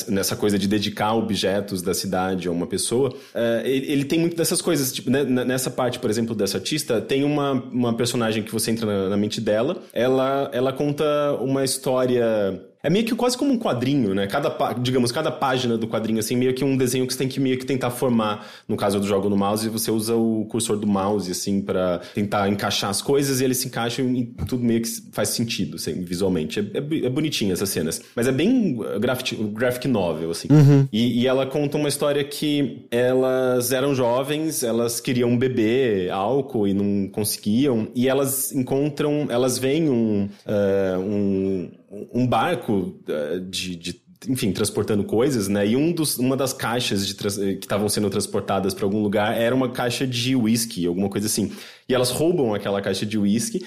nessa 0.08 0.34
coisa 0.34 0.58
de 0.58 0.66
dedicar 0.66 1.14
objetos 1.14 1.80
da 1.80 1.94
cidade 1.94 2.48
a 2.48 2.50
uma 2.50 2.66
pessoa. 2.66 3.10
Uh, 3.10 3.64
ele, 3.64 3.92
ele, 3.92 4.04
tem 4.04 4.18
muito 4.18 4.36
dessas 4.36 4.60
coisas, 4.60 4.92
tipo, 4.92 5.10
né, 5.10 5.22
nessa 5.24 5.70
parte, 5.70 6.00
por 6.00 6.10
exemplo, 6.10 6.34
dessa 6.34 6.58
artista, 6.58 7.00
tem 7.00 7.22
uma, 7.22 7.52
uma 7.52 7.96
personagem 7.96 8.42
que 8.42 8.50
você 8.50 8.72
entra 8.72 8.84
na, 8.84 9.08
na 9.10 9.16
mente 9.16 9.40
dela, 9.40 9.80
ela, 9.92 10.50
ela 10.52 10.72
conta 10.72 11.04
uma 11.40 11.64
história 11.64 12.60
é 12.82 12.90
meio 12.90 13.04
que 13.04 13.14
quase 13.14 13.38
como 13.38 13.52
um 13.52 13.58
quadrinho, 13.58 14.12
né? 14.12 14.26
Cada, 14.26 14.50
digamos, 14.74 15.12
cada 15.12 15.30
página 15.30 15.78
do 15.78 15.86
quadrinho, 15.86 16.18
assim, 16.18 16.34
meio 16.34 16.52
que 16.52 16.64
um 16.64 16.76
desenho 16.76 17.06
que 17.06 17.12
você 17.12 17.18
tem 17.20 17.28
que 17.28 17.38
meio 17.38 17.56
que 17.56 17.64
tentar 17.64 17.90
formar. 17.90 18.46
No 18.66 18.76
caso 18.76 18.98
do 18.98 19.06
jogo 19.06 19.28
no 19.28 19.36
mouse, 19.36 19.68
você 19.68 19.90
usa 19.90 20.16
o 20.16 20.46
cursor 20.46 20.76
do 20.76 20.86
mouse, 20.86 21.30
assim, 21.30 21.60
para 21.60 22.00
tentar 22.12 22.48
encaixar 22.48 22.90
as 22.90 23.00
coisas 23.00 23.40
e 23.40 23.44
eles 23.44 23.58
se 23.58 23.68
encaixam 23.68 24.12
e 24.12 24.26
tudo 24.48 24.64
meio 24.64 24.82
que 24.82 24.88
faz 25.12 25.28
sentido, 25.28 25.76
assim, 25.76 26.02
visualmente. 26.02 26.58
É, 26.58 26.62
é, 26.62 27.06
é 27.06 27.08
bonitinho 27.08 27.52
essas 27.52 27.68
cenas. 27.68 28.02
Mas 28.16 28.26
é 28.26 28.32
bem 28.32 28.76
graphic, 29.00 29.36
graphic 29.36 29.86
novel, 29.86 30.32
assim. 30.32 30.48
Uhum. 30.50 30.88
E, 30.92 31.22
e, 31.22 31.26
ela 31.28 31.46
conta 31.46 31.78
uma 31.78 31.88
história 31.88 32.24
que 32.24 32.86
elas 32.90 33.70
eram 33.70 33.94
jovens, 33.94 34.64
elas 34.64 35.00
queriam 35.00 35.36
beber 35.38 36.10
álcool 36.10 36.66
e 36.66 36.74
não 36.74 37.08
conseguiam, 37.08 37.88
e 37.94 38.08
elas 38.08 38.52
encontram, 38.52 39.28
elas 39.30 39.56
veem 39.56 39.88
um, 39.88 40.28
uh, 40.46 41.00
um 41.00 41.70
um 42.12 42.26
barco 42.26 42.98
eh, 43.08 43.38
de, 43.38 43.76
de 43.76 44.02
enfim, 44.28 44.52
transportando 44.52 45.04
coisas, 45.04 45.48
né? 45.48 45.66
E 45.66 45.76
um 45.76 45.92
dos, 45.92 46.18
uma 46.18 46.36
das 46.36 46.52
caixas 46.52 47.06
de, 47.06 47.14
que 47.14 47.64
estavam 47.64 47.88
sendo 47.88 48.08
transportadas 48.08 48.72
para 48.72 48.84
algum 48.84 49.02
lugar 49.02 49.36
era 49.36 49.54
uma 49.54 49.70
caixa 49.70 50.06
de 50.06 50.36
whisky, 50.36 50.86
alguma 50.86 51.08
coisa 51.08 51.26
assim. 51.26 51.52
E 51.88 51.94
elas 51.94 52.10
roubam 52.10 52.54
aquela 52.54 52.80
caixa 52.80 53.04
de 53.04 53.18
whisky 53.18 53.64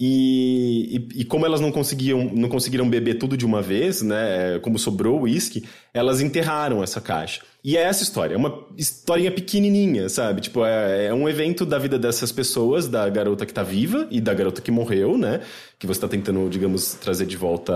e, 0.00 1.08
e, 1.14 1.20
e, 1.22 1.24
como 1.24 1.44
elas 1.44 1.60
não 1.60 1.72
conseguiam, 1.72 2.30
não 2.32 2.48
conseguiram 2.48 2.88
beber 2.88 3.14
tudo 3.14 3.36
de 3.36 3.44
uma 3.44 3.60
vez, 3.60 4.00
né? 4.00 4.60
Como 4.62 4.78
sobrou 4.78 5.18
o 5.18 5.22
uísque, 5.22 5.64
elas 5.92 6.20
enterraram 6.20 6.84
essa 6.84 7.00
caixa. 7.00 7.42
E 7.64 7.76
é 7.76 7.82
essa 7.82 8.04
história, 8.04 8.34
é 8.34 8.36
uma 8.36 8.64
historinha 8.76 9.32
pequenininha, 9.32 10.08
sabe? 10.08 10.40
Tipo, 10.40 10.64
é, 10.64 11.06
é, 11.06 11.14
um 11.14 11.28
evento 11.28 11.66
da 11.66 11.76
vida 11.80 11.98
dessas 11.98 12.30
pessoas, 12.30 12.86
da 12.86 13.08
garota 13.08 13.44
que 13.44 13.52
tá 13.52 13.64
viva 13.64 14.06
e 14.08 14.20
da 14.20 14.32
garota 14.32 14.62
que 14.62 14.70
morreu, 14.70 15.18
né? 15.18 15.40
Que 15.80 15.86
você 15.86 16.00
tá 16.00 16.06
tentando, 16.06 16.48
digamos, 16.48 16.94
trazer 16.94 17.26
de 17.26 17.36
volta 17.36 17.72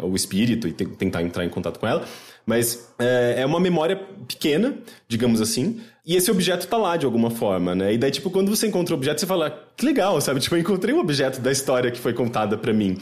uh, 0.00 0.06
o 0.06 0.14
espírito 0.14 0.68
e 0.68 0.72
te 0.72 0.86
tentar 0.86 1.24
entrar 1.24 1.44
em 1.44 1.48
contato 1.48 1.80
com 1.80 1.88
ela. 1.88 2.04
Mas 2.46 2.94
é, 3.00 3.42
é 3.42 3.46
uma 3.46 3.58
memória 3.58 3.96
pequena, 4.28 4.78
digamos 5.08 5.40
assim, 5.40 5.80
e 6.08 6.16
esse 6.16 6.30
objeto 6.30 6.66
tá 6.66 6.78
lá 6.78 6.96
de 6.96 7.04
alguma 7.04 7.30
forma, 7.30 7.74
né? 7.74 7.92
E 7.92 7.98
daí, 7.98 8.10
tipo, 8.10 8.30
quando 8.30 8.48
você 8.48 8.66
encontra 8.66 8.94
o 8.94 8.96
objeto, 8.96 9.20
você 9.20 9.26
fala, 9.26 9.68
que 9.76 9.84
legal, 9.84 10.18
sabe? 10.22 10.40
Tipo, 10.40 10.56
eu 10.56 10.60
encontrei 10.60 10.94
um 10.94 11.00
objeto 11.00 11.38
da 11.38 11.52
história 11.52 11.90
que 11.90 11.98
foi 11.98 12.14
contada 12.14 12.56
para 12.56 12.72
mim. 12.72 12.96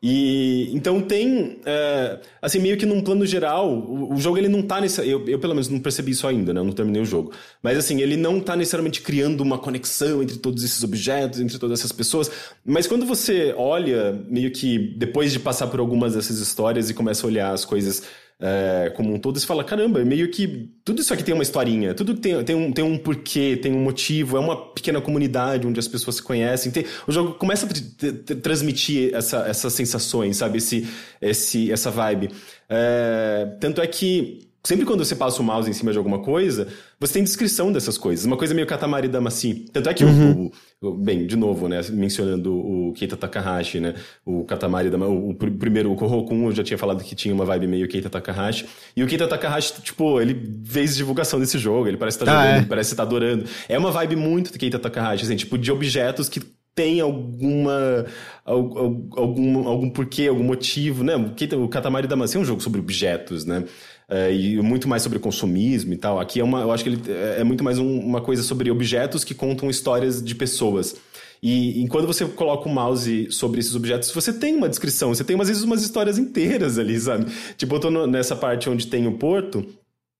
E 0.00 0.70
então 0.72 1.00
tem, 1.00 1.58
é, 1.64 2.20
assim, 2.40 2.60
meio 2.60 2.76
que 2.76 2.86
num 2.86 3.00
plano 3.00 3.26
geral, 3.26 3.68
o, 3.68 4.14
o, 4.14 4.20
jogo 4.20 4.38
ele 4.38 4.48
não 4.48 4.62
tá 4.62 4.80
nesse. 4.80 5.00
Eu, 5.00 5.26
eu 5.26 5.38
pelo 5.40 5.54
menos 5.54 5.68
não 5.68 5.80
percebi 5.80 6.12
isso 6.12 6.28
ainda, 6.28 6.52
né? 6.54 6.60
Eu 6.60 6.64
não 6.64 6.72
terminei 6.72 7.02
o 7.02 7.04
jogo. 7.04 7.32
Mas 7.60 7.76
assim, 7.76 8.00
ele 8.00 8.16
não 8.16 8.38
tá 8.38 8.54
necessariamente 8.54 9.00
criando 9.00 9.40
uma 9.40 9.58
conexão 9.58 10.22
entre 10.22 10.36
todos 10.36 10.62
esses 10.62 10.84
objetos, 10.84 11.40
entre 11.40 11.58
todas 11.58 11.80
essas 11.80 11.90
pessoas. 11.90 12.30
Mas 12.64 12.86
quando 12.86 13.04
você 13.04 13.52
olha, 13.56 14.12
meio 14.28 14.52
que 14.52 14.78
depois 14.96 15.32
de 15.32 15.40
passar 15.40 15.66
por 15.66 15.80
algumas 15.80 16.14
dessas 16.14 16.38
histórias 16.38 16.88
e 16.88 16.94
começa 16.94 17.26
a 17.26 17.28
olhar 17.28 17.50
as 17.52 17.64
coisas 17.64 18.02
é, 18.40 18.92
como 18.96 19.14
um 19.14 19.18
todo, 19.18 19.38
você 19.38 19.46
fala, 19.46 19.64
caramba, 19.64 20.04
meio 20.04 20.30
que 20.30 20.70
tudo 20.84 21.00
isso 21.00 21.14
aqui 21.14 21.22
tem 21.22 21.32
uma 21.32 21.42
historinha, 21.42 21.94
tudo 21.94 22.14
tem, 22.14 22.42
tem, 22.44 22.56
um, 22.56 22.72
tem 22.72 22.84
um 22.84 22.98
porquê, 22.98 23.56
tem 23.56 23.72
um 23.72 23.82
motivo, 23.82 24.36
é 24.36 24.40
uma 24.40 24.72
pequena 24.72 25.00
comunidade 25.00 25.66
onde 25.66 25.78
as 25.78 25.88
pessoas 25.88 26.16
se 26.16 26.22
conhecem. 26.22 26.70
Tem, 26.72 26.84
o 27.06 27.12
jogo 27.12 27.34
começa 27.34 27.66
a 27.66 28.34
transmitir 28.36 29.14
essa, 29.14 29.46
essas 29.46 29.72
sensações, 29.72 30.36
sabe? 30.36 30.58
Esse, 30.58 30.86
esse, 31.20 31.70
essa 31.70 31.90
vibe. 31.90 32.30
É, 32.68 33.56
tanto 33.60 33.80
é 33.80 33.86
que 33.86 34.43
sempre 34.64 34.86
quando 34.86 35.04
você 35.04 35.14
passa 35.14 35.40
o 35.42 35.44
mouse 35.44 35.68
em 35.68 35.72
cima 35.72 35.92
de 35.92 35.98
alguma 35.98 36.18
coisa, 36.20 36.66
você 36.98 37.14
tem 37.14 37.22
descrição 37.22 37.70
dessas 37.70 37.98
coisas. 37.98 38.24
Uma 38.24 38.36
coisa 38.36 38.54
meio 38.54 38.66
Katamari 38.66 39.08
Damacy. 39.08 39.66
Tanto 39.72 39.90
é 39.90 39.94
que 39.94 40.04
uhum. 40.04 40.50
o, 40.80 40.88
o, 40.88 40.94
Bem, 40.94 41.26
de 41.26 41.36
novo, 41.36 41.68
né? 41.68 41.80
Mencionando 41.90 42.54
o 42.54 42.92
Keita 42.94 43.16
Takahashi, 43.16 43.78
né? 43.78 43.94
O 44.24 44.44
Katamari 44.44 44.88
Damacy... 44.88 45.12
O, 45.12 45.30
o 45.30 45.34
primeiro, 45.34 45.92
o 45.92 45.96
Kohokun, 45.96 46.46
eu 46.46 46.52
já 46.52 46.64
tinha 46.64 46.78
falado 46.78 47.04
que 47.04 47.14
tinha 47.14 47.34
uma 47.34 47.44
vibe 47.44 47.66
meio 47.66 47.86
Keita 47.86 48.08
Takahashi. 48.08 48.66
E 48.96 49.02
o 49.02 49.06
Keita 49.06 49.28
Takahashi, 49.28 49.74
tipo, 49.82 50.20
ele 50.20 50.60
fez 50.64 50.96
divulgação 50.96 51.38
desse 51.38 51.58
jogo. 51.58 51.86
Ele 51.86 51.98
parece 51.98 52.16
estar 52.16 52.26
tá 52.26 52.40
ah, 52.40 52.46
jogando, 52.46 52.64
é? 52.64 52.66
parece 52.66 52.92
estar 52.92 53.02
tá 53.02 53.06
adorando. 53.06 53.44
É 53.68 53.78
uma 53.78 53.90
vibe 53.90 54.16
muito 54.16 54.50
de 54.50 54.58
Keita 54.58 54.78
Takahashi, 54.78 55.24
assim. 55.24 55.36
Tipo, 55.36 55.58
de 55.58 55.70
objetos 55.70 56.28
que 56.28 56.40
tem 56.74 57.00
alguma 57.00 58.04
algum, 58.44 59.68
algum 59.68 59.88
porquê, 59.88 60.26
algum 60.26 60.42
motivo, 60.42 61.04
né? 61.04 61.14
O 61.56 61.68
Katamari 61.68 62.08
Damacy 62.08 62.36
é 62.36 62.40
um 62.40 62.44
jogo 62.44 62.60
sobre 62.60 62.80
objetos, 62.80 63.44
né? 63.44 63.64
É, 64.08 64.32
e 64.34 64.60
muito 64.60 64.86
mais 64.86 65.02
sobre 65.02 65.18
consumismo 65.18 65.92
e 65.92 65.96
tal. 65.96 66.20
Aqui 66.20 66.38
é 66.38 66.44
uma, 66.44 66.60
eu 66.60 66.70
acho 66.70 66.84
que 66.84 66.90
ele 66.90 67.02
é, 67.08 67.40
é 67.40 67.44
muito 67.44 67.64
mais 67.64 67.78
um, 67.78 68.00
uma 68.00 68.20
coisa 68.20 68.42
sobre 68.42 68.70
objetos 68.70 69.24
que 69.24 69.34
contam 69.34 69.70
histórias 69.70 70.22
de 70.22 70.34
pessoas. 70.34 70.96
E, 71.42 71.82
e, 71.84 71.88
quando 71.88 72.06
você 72.06 72.24
coloca 72.24 72.68
o 72.68 72.72
mouse 72.72 73.30
sobre 73.30 73.60
esses 73.60 73.74
objetos, 73.74 74.10
você 74.10 74.32
tem 74.32 74.56
uma 74.56 74.68
descrição, 74.68 75.14
você 75.14 75.22
tem 75.22 75.38
às 75.38 75.48
vezes 75.48 75.62
umas 75.62 75.82
histórias 75.82 76.18
inteiras 76.18 76.78
ali, 76.78 76.98
sabe? 76.98 77.26
Tipo, 77.56 77.74
eu 77.74 77.80
tô 77.80 77.90
no, 77.90 78.06
nessa 78.06 78.34
parte 78.34 78.70
onde 78.70 78.86
tem 78.86 79.06
o 79.06 79.18
porto 79.18 79.64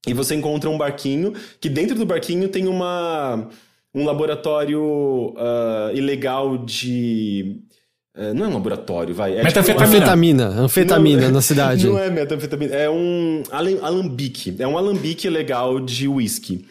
e 0.07 0.13
você 0.13 0.35
encontra 0.35 0.69
um 0.69 0.77
barquinho 0.77 1.33
que 1.59 1.67
dentro 1.67 1.95
do 1.95 2.05
barquinho 2.05 2.47
tem 2.47 2.67
uma 2.67 3.49
um 3.93 4.05
laboratório 4.05 4.81
uh, 4.81 5.95
ilegal 5.95 6.57
de 6.57 7.61
não 8.33 8.45
é 8.45 8.47
um 8.49 8.53
laboratório, 8.53 9.13
vai. 9.13 9.37
É 9.37 9.43
metanfetamina. 9.43 10.49
Tipo 10.49 10.61
anfetamina 10.61 11.21
não, 11.23 11.31
na 11.31 11.41
cidade. 11.43 11.85
Não 11.85 11.99
é 11.99 12.09
metanfetamina, 12.09 12.73
é 12.73 12.89
um 12.89 13.43
alambique. 13.51 14.55
É 14.57 14.67
um 14.67 14.77
alambique 14.77 15.29
legal 15.29 15.79
de 15.79 16.07
whisky. 16.07 16.65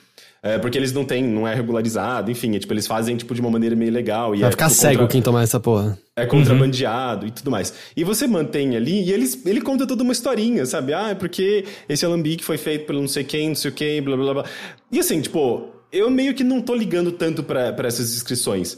É, 0.46 0.58
porque 0.58 0.76
eles 0.76 0.92
não 0.92 1.06
têm, 1.06 1.24
não 1.24 1.48
é 1.48 1.54
regularizado, 1.54 2.30
enfim, 2.30 2.54
é, 2.54 2.58
tipo, 2.58 2.70
eles 2.74 2.86
fazem 2.86 3.16
tipo 3.16 3.34
de 3.34 3.40
uma 3.40 3.50
maneira 3.50 3.74
meio 3.74 3.90
legal. 3.90 4.34
E 4.34 4.40
Vai 4.40 4.48
é, 4.48 4.50
ficar 4.50 4.68
tipo, 4.68 4.78
cego 4.78 4.98
contra... 4.98 5.12
quem 5.12 5.22
tomar 5.22 5.42
essa 5.42 5.58
porra. 5.58 5.98
É 6.14 6.26
contrabandeado 6.26 7.22
uhum. 7.22 7.28
e 7.28 7.30
tudo 7.30 7.50
mais. 7.50 7.72
E 7.96 8.04
você 8.04 8.26
mantém 8.26 8.76
ali, 8.76 9.04
e 9.04 9.10
eles, 9.10 9.40
ele 9.46 9.62
conta 9.62 9.86
toda 9.86 10.02
uma 10.02 10.12
historinha, 10.12 10.66
sabe? 10.66 10.92
Ah, 10.92 11.12
é 11.12 11.14
porque 11.14 11.64
esse 11.88 12.04
alambique 12.04 12.44
foi 12.44 12.58
feito 12.58 12.84
pelo 12.84 13.00
não 13.00 13.08
sei 13.08 13.24
quem, 13.24 13.48
não 13.48 13.54
sei 13.54 13.70
o 13.70 13.74
quem, 13.74 14.02
blá 14.02 14.18
blá 14.18 14.34
blá. 14.34 14.44
E 14.92 14.98
assim, 14.98 15.18
tipo, 15.22 15.66
eu 15.90 16.10
meio 16.10 16.34
que 16.34 16.44
não 16.44 16.60
tô 16.60 16.74
ligando 16.74 17.10
tanto 17.10 17.42
para 17.42 17.74
essas 17.88 18.12
descrições. 18.12 18.76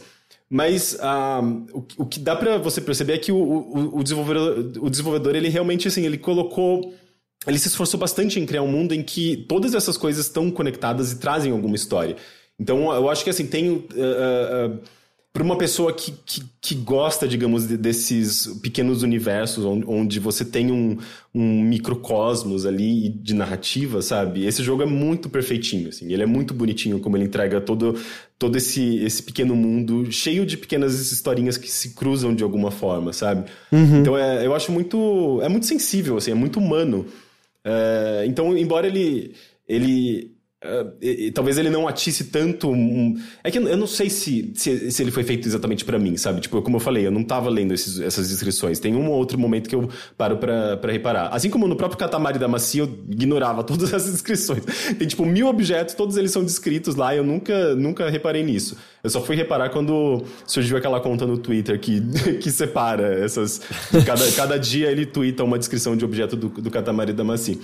Mas 0.48 0.96
ah, 1.00 1.40
o, 1.72 1.84
o, 1.98 2.06
que 2.06 2.20
dá 2.20 2.36
para 2.36 2.58
você 2.58 2.80
perceber 2.80 3.14
é 3.14 3.18
que 3.18 3.32
o, 3.32 3.36
o, 3.36 3.98
o, 3.98 4.02
desenvolvedor, 4.02 4.58
o 4.80 4.88
desenvolvedor, 4.88 5.34
ele 5.34 5.48
realmente, 5.48 5.88
assim, 5.88 6.04
ele 6.04 6.18
colocou... 6.18 6.94
Ele 7.46 7.58
se 7.58 7.68
esforçou 7.68 8.00
bastante 8.00 8.40
em 8.40 8.46
criar 8.46 8.62
um 8.62 8.68
mundo 8.68 8.92
em 8.92 9.02
que 9.02 9.44
todas 9.48 9.74
essas 9.74 9.96
coisas 9.96 10.26
estão 10.26 10.50
conectadas 10.50 11.12
e 11.12 11.18
trazem 11.18 11.52
alguma 11.52 11.76
história. 11.76 12.16
Então, 12.58 12.92
eu 12.92 13.08
acho 13.10 13.22
que, 13.22 13.30
assim, 13.30 13.46
tem... 13.46 13.70
Uh, 13.70 13.80
uh, 13.80 14.80
para 15.36 15.44
uma 15.44 15.58
pessoa 15.58 15.92
que, 15.92 16.12
que, 16.24 16.42
que, 16.62 16.74
gosta, 16.74 17.28
digamos, 17.28 17.68
de, 17.68 17.76
desses 17.76 18.46
pequenos 18.62 19.02
universos 19.02 19.66
onde, 19.66 19.84
onde 19.86 20.18
você 20.18 20.46
tem 20.46 20.72
um, 20.72 20.96
um, 21.34 21.62
microcosmos 21.62 22.64
ali 22.64 23.10
de 23.10 23.34
narrativa, 23.34 24.00
sabe? 24.00 24.46
Esse 24.46 24.62
jogo 24.62 24.82
é 24.82 24.86
muito 24.86 25.28
perfeitinho, 25.28 25.90
assim. 25.90 26.10
Ele 26.10 26.22
é 26.22 26.26
muito 26.26 26.54
bonitinho 26.54 26.98
como 27.00 27.18
ele 27.18 27.26
entrega 27.26 27.60
todo, 27.60 28.00
todo 28.38 28.56
esse, 28.56 28.96
esse 29.04 29.22
pequeno 29.22 29.54
mundo 29.54 30.10
cheio 30.10 30.46
de 30.46 30.56
pequenas 30.56 31.12
historinhas 31.12 31.58
que 31.58 31.70
se 31.70 31.90
cruzam 31.90 32.34
de 32.34 32.42
alguma 32.42 32.70
forma, 32.70 33.12
sabe? 33.12 33.44
Uhum. 33.70 34.00
Então 34.00 34.16
é, 34.16 34.46
eu 34.46 34.54
acho 34.54 34.72
muito... 34.72 35.38
É 35.42 35.50
muito 35.50 35.66
sensível, 35.66 36.16
assim, 36.16 36.30
é 36.30 36.34
muito 36.34 36.58
humano. 36.58 37.04
É, 37.62 38.24
então, 38.26 38.56
embora 38.56 38.86
ele... 38.86 39.34
ele 39.68 40.34
Uh, 40.64 40.90
e, 41.02 41.26
e, 41.26 41.30
talvez 41.30 41.58
ele 41.58 41.68
não 41.68 41.86
atisse 41.86 42.24
tanto. 42.24 42.70
Um... 42.70 43.14
É 43.44 43.50
que 43.50 43.58
eu 43.58 43.76
não 43.76 43.86
sei 43.86 44.08
se, 44.08 44.52
se, 44.54 44.90
se 44.90 45.02
ele 45.02 45.10
foi 45.10 45.22
feito 45.22 45.46
exatamente 45.46 45.84
para 45.84 45.98
mim, 45.98 46.16
sabe? 46.16 46.40
Tipo, 46.40 46.62
como 46.62 46.76
eu 46.76 46.80
falei, 46.80 47.06
eu 47.06 47.10
não 47.10 47.22
tava 47.22 47.50
lendo 47.50 47.74
esses, 47.74 48.00
essas 48.00 48.30
descrições. 48.30 48.80
Tem 48.80 48.94
um 48.94 49.10
ou 49.10 49.18
outro 49.18 49.38
momento 49.38 49.68
que 49.68 49.74
eu 49.74 49.88
paro 50.16 50.38
para 50.38 50.90
reparar. 50.90 51.28
Assim 51.28 51.50
como 51.50 51.68
no 51.68 51.76
próprio 51.76 51.98
Katamari 51.98 52.38
da 52.38 52.48
Macia, 52.48 52.82
eu 52.82 53.04
ignorava 53.08 53.62
todas 53.64 53.92
essas 53.92 54.12
descrições. 54.12 54.64
Tem, 54.98 55.06
tipo, 55.06 55.26
mil 55.26 55.46
objetos, 55.46 55.94
todos 55.94 56.16
eles 56.16 56.30
são 56.30 56.42
descritos 56.42 56.96
lá 56.96 57.14
eu 57.14 57.22
nunca, 57.22 57.74
nunca 57.74 58.08
reparei 58.08 58.42
nisso. 58.42 58.76
Eu 59.04 59.10
só 59.10 59.20
fui 59.20 59.36
reparar 59.36 59.68
quando 59.68 60.24
surgiu 60.46 60.78
aquela 60.78 61.00
conta 61.00 61.26
no 61.26 61.36
Twitter 61.36 61.78
que, 61.78 62.00
que 62.40 62.50
separa 62.50 63.22
essas. 63.22 63.60
Cada, 64.06 64.32
cada 64.32 64.58
dia 64.58 64.90
ele 64.90 65.04
twitta 65.04 65.44
uma 65.44 65.58
descrição 65.58 65.94
de 65.94 66.04
objeto 66.04 66.34
do, 66.34 66.48
do 66.48 66.70
Katamari 66.70 67.12
da 67.12 67.22
Macia. 67.22 67.58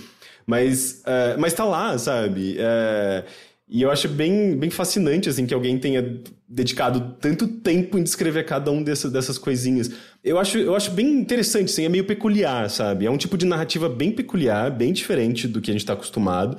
Mas, 0.45 1.01
uh, 1.05 1.39
mas 1.39 1.53
tá 1.53 1.63
lá, 1.63 1.97
sabe? 1.97 2.57
Uh, 2.57 3.25
e 3.67 3.81
eu 3.81 3.89
acho 3.89 4.07
bem, 4.07 4.55
bem 4.55 4.69
fascinante, 4.69 5.29
assim, 5.29 5.45
que 5.45 5.53
alguém 5.53 5.79
tenha 5.79 6.21
dedicado 6.47 7.15
tanto 7.19 7.47
tempo 7.47 7.97
em 7.97 8.03
descrever 8.03 8.43
cada 8.43 8.69
um 8.69 8.83
dessas, 8.83 9.11
dessas 9.11 9.37
coisinhas. 9.37 9.89
Eu 10.23 10.37
acho, 10.37 10.57
eu 10.57 10.75
acho 10.75 10.91
bem 10.91 11.07
interessante, 11.07 11.71
assim, 11.71 11.85
é 11.85 11.89
meio 11.89 12.03
peculiar, 12.03 12.69
sabe? 12.69 13.05
É 13.05 13.09
um 13.09 13.17
tipo 13.17 13.37
de 13.37 13.45
narrativa 13.45 13.89
bem 13.89 14.11
peculiar, 14.11 14.69
bem 14.69 14.93
diferente 14.93 15.47
do 15.47 15.61
que 15.61 15.71
a 15.71 15.73
gente 15.73 15.85
tá 15.85 15.93
acostumado. 15.93 16.57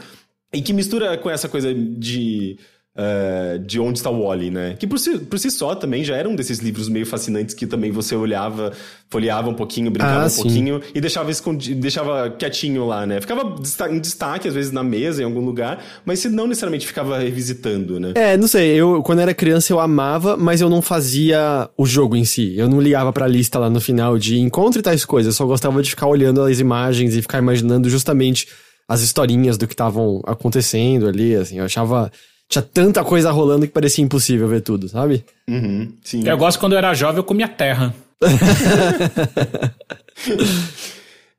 E 0.53 0.62
que 0.62 0.73
mistura 0.73 1.16
com 1.18 1.31
essa 1.31 1.49
coisa 1.49 1.75
de 1.75 2.59
Uh, 2.96 3.59
de 3.59 3.80
Onde 3.80 3.98
Está 3.98 4.09
o 4.09 4.22
Wally, 4.22 4.52
né? 4.52 4.76
Que 4.78 4.87
por 4.87 5.00
si, 5.00 5.18
por 5.18 5.37
si 5.37 5.50
só 5.50 5.74
também 5.74 6.04
já 6.04 6.14
era 6.14 6.28
um 6.28 6.37
desses 6.37 6.61
livros 6.61 6.88
meio 6.88 7.04
fascinantes 7.04 7.52
que 7.52 7.66
também 7.66 7.90
você 7.90 8.14
olhava, 8.14 8.72
folheava 9.11 9.48
um 9.48 9.54
pouquinho, 9.54 9.90
brincava 9.90 10.22
ah, 10.22 10.26
um 10.26 10.28
sim. 10.28 10.42
pouquinho 10.42 10.80
e 10.94 11.00
deixava 11.00 11.28
escondido, 11.28 11.80
deixava 11.80 12.30
quietinho 12.30 12.87
lá, 12.87 13.04
né? 13.04 13.20
Ficava 13.20 13.57
em 13.90 13.98
destaque, 13.98 14.46
às 14.46 14.54
vezes, 14.54 14.70
na 14.70 14.85
mesa, 14.85 15.22
em 15.22 15.24
algum 15.24 15.44
lugar, 15.44 15.83
mas 16.04 16.20
se 16.20 16.28
não 16.28 16.46
necessariamente 16.46 16.87
ficava 16.87 17.18
revisitando, 17.18 17.98
né? 17.98 18.12
É, 18.14 18.37
não 18.37 18.46
sei, 18.46 18.76
eu 18.76 19.02
quando 19.02 19.18
era 19.18 19.35
criança 19.35 19.72
eu 19.72 19.80
amava, 19.80 20.37
mas 20.37 20.61
eu 20.61 20.70
não 20.70 20.80
fazia 20.80 21.68
o 21.76 21.85
jogo 21.85 22.14
em 22.14 22.24
si. 22.24 22.57
Eu 22.57 22.68
não 22.68 22.80
ligava 22.80 23.12
pra 23.12 23.26
lista 23.26 23.59
lá 23.59 23.68
no 23.68 23.80
final 23.80 24.16
de 24.16 24.38
encontre 24.38 24.80
tais 24.83 25.04
coisas, 25.04 25.35
eu 25.35 25.37
só 25.37 25.44
gostava 25.44 25.83
de 25.83 25.90
ficar 25.90 26.07
olhando 26.07 26.40
as 26.42 26.61
imagens 26.61 27.16
e 27.16 27.22
ficar 27.22 27.38
imaginando 27.38 27.90
justamente 27.90 28.46
as 28.88 29.00
historinhas 29.00 29.59
do 29.59 29.66
que 29.66 29.74
estavam 29.74 30.22
acontecendo 30.24 31.09
ali, 31.09 31.35
assim, 31.35 31.59
eu 31.59 31.64
achava 31.64 32.12
tinha 32.48 32.62
tanta 32.62 33.04
coisa 33.04 33.30
rolando 33.30 33.66
que 33.66 33.72
parecia 33.72 34.04
impossível 34.04 34.46
ver 34.48 34.61
tudo, 34.61 34.88
sabe? 34.88 35.24
Uhum, 35.48 35.92
sim. 36.02 36.26
Eu 36.26 36.37
gosto 36.37 36.59
quando 36.59 36.72
eu 36.72 36.78
era 36.78 36.94
jovem, 36.94 37.18
eu 37.18 37.24
comia 37.24 37.48
terra. 37.48 37.94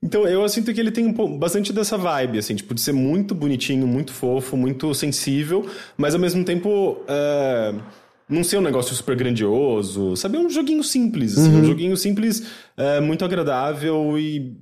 então, 0.04 0.28
eu 0.28 0.48
sinto 0.50 0.74
que 0.74 0.80
ele 0.80 0.92
tem 0.92 1.06
um 1.06 1.38
bastante 1.38 1.72
dessa 1.72 1.98
vibe, 1.98 2.40
assim, 2.40 2.56
tipo, 2.56 2.74
de 2.74 2.82
ser 2.82 2.92
muito 2.92 3.34
bonitinho, 3.34 3.88
muito 3.88 4.12
fofo, 4.14 4.58
muito 4.58 4.94
sensível, 4.94 5.70
mas 5.98 6.14
ao 6.14 6.20
mesmo 6.20 6.44
tempo. 6.44 6.98
Uh, 7.04 7.82
não 8.28 8.44
ser 8.44 8.58
um 8.58 8.62
negócio 8.62 8.96
super 8.96 9.16
grandioso, 9.16 10.16
sabe? 10.16 10.38
É 10.38 10.40
um 10.40 10.50
joguinho 10.50 10.84
simples, 10.84 11.38
assim, 11.38 11.54
uhum. 11.54 11.62
um 11.62 11.64
joguinho 11.66 11.96
simples, 11.96 12.40
uh, 12.76 13.00
muito 13.00 13.24
agradável 13.24 14.18
e 14.18 14.58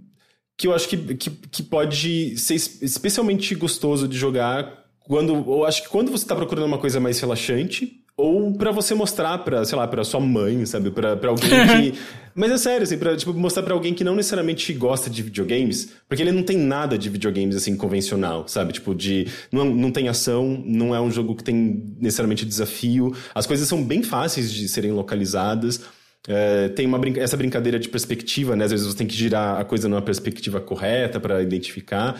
que 0.57 0.67
eu 0.67 0.73
acho 0.73 0.87
que, 0.87 0.97
que, 1.15 1.29
que 1.29 1.63
pode 1.63 2.37
ser 2.37 2.55
especialmente 2.55 3.55
gostoso 3.55 4.07
de 4.07 4.17
jogar 4.17 4.82
quando 5.07 5.33
eu 5.33 5.65
acho 5.65 5.83
que 5.83 5.89
quando 5.89 6.11
você 6.11 6.23
está 6.23 6.35
procurando 6.35 6.65
uma 6.65 6.77
coisa 6.77 6.99
mais 6.99 7.19
relaxante 7.19 8.03
ou 8.15 8.53
para 8.53 8.71
você 8.71 8.93
mostrar 8.93 9.39
para 9.39 9.65
sei 9.65 9.77
lá 9.77 9.87
para 9.87 10.03
sua 10.03 10.19
mãe 10.19 10.65
sabe? 10.65 10.91
Para 10.91 11.17
alguém 11.27 11.49
que 11.49 11.99
mas 12.35 12.51
é 12.51 12.57
sério 12.57 12.83
assim 12.83 12.97
para 12.97 13.15
tipo 13.17 13.33
mostrar 13.33 13.63
para 13.63 13.73
alguém 13.73 13.93
que 13.93 14.03
não 14.03 14.15
necessariamente 14.15 14.71
gosta 14.73 15.09
de 15.09 15.21
videogames 15.23 15.91
porque 16.07 16.21
ele 16.21 16.31
não 16.31 16.43
tem 16.43 16.57
nada 16.57 16.97
de 16.97 17.09
videogames 17.09 17.55
assim 17.55 17.75
convencional 17.75 18.47
sabe? 18.47 18.73
Tipo 18.73 18.93
de 18.93 19.27
não, 19.51 19.65
não 19.65 19.91
tem 19.91 20.07
ação 20.07 20.63
não 20.65 20.95
é 20.95 21.01
um 21.01 21.11
jogo 21.11 21.35
que 21.35 21.43
tem 21.43 21.83
necessariamente 21.99 22.45
desafio. 22.45 23.15
As 23.33 23.45
coisas 23.45 23.67
são 23.67 23.83
bem 23.83 24.03
fáceis 24.03 24.51
de 24.51 24.67
serem 24.69 24.91
localizadas. 24.91 25.81
É, 26.25 26.69
tem 26.69 26.85
uma 26.85 26.97
brinca 26.97 27.19
essa 27.19 27.35
brincadeira 27.35 27.77
de 27.77 27.89
perspectiva 27.89 28.55
né? 28.55 28.63
Às 28.63 28.71
vezes 28.71 28.85
você 28.85 28.97
tem 28.97 29.07
que 29.07 29.15
girar 29.15 29.59
a 29.59 29.65
coisa 29.65 29.89
numa 29.89 30.01
perspectiva 30.01 30.61
correta 30.61 31.19
para 31.19 31.41
identificar 31.41 32.17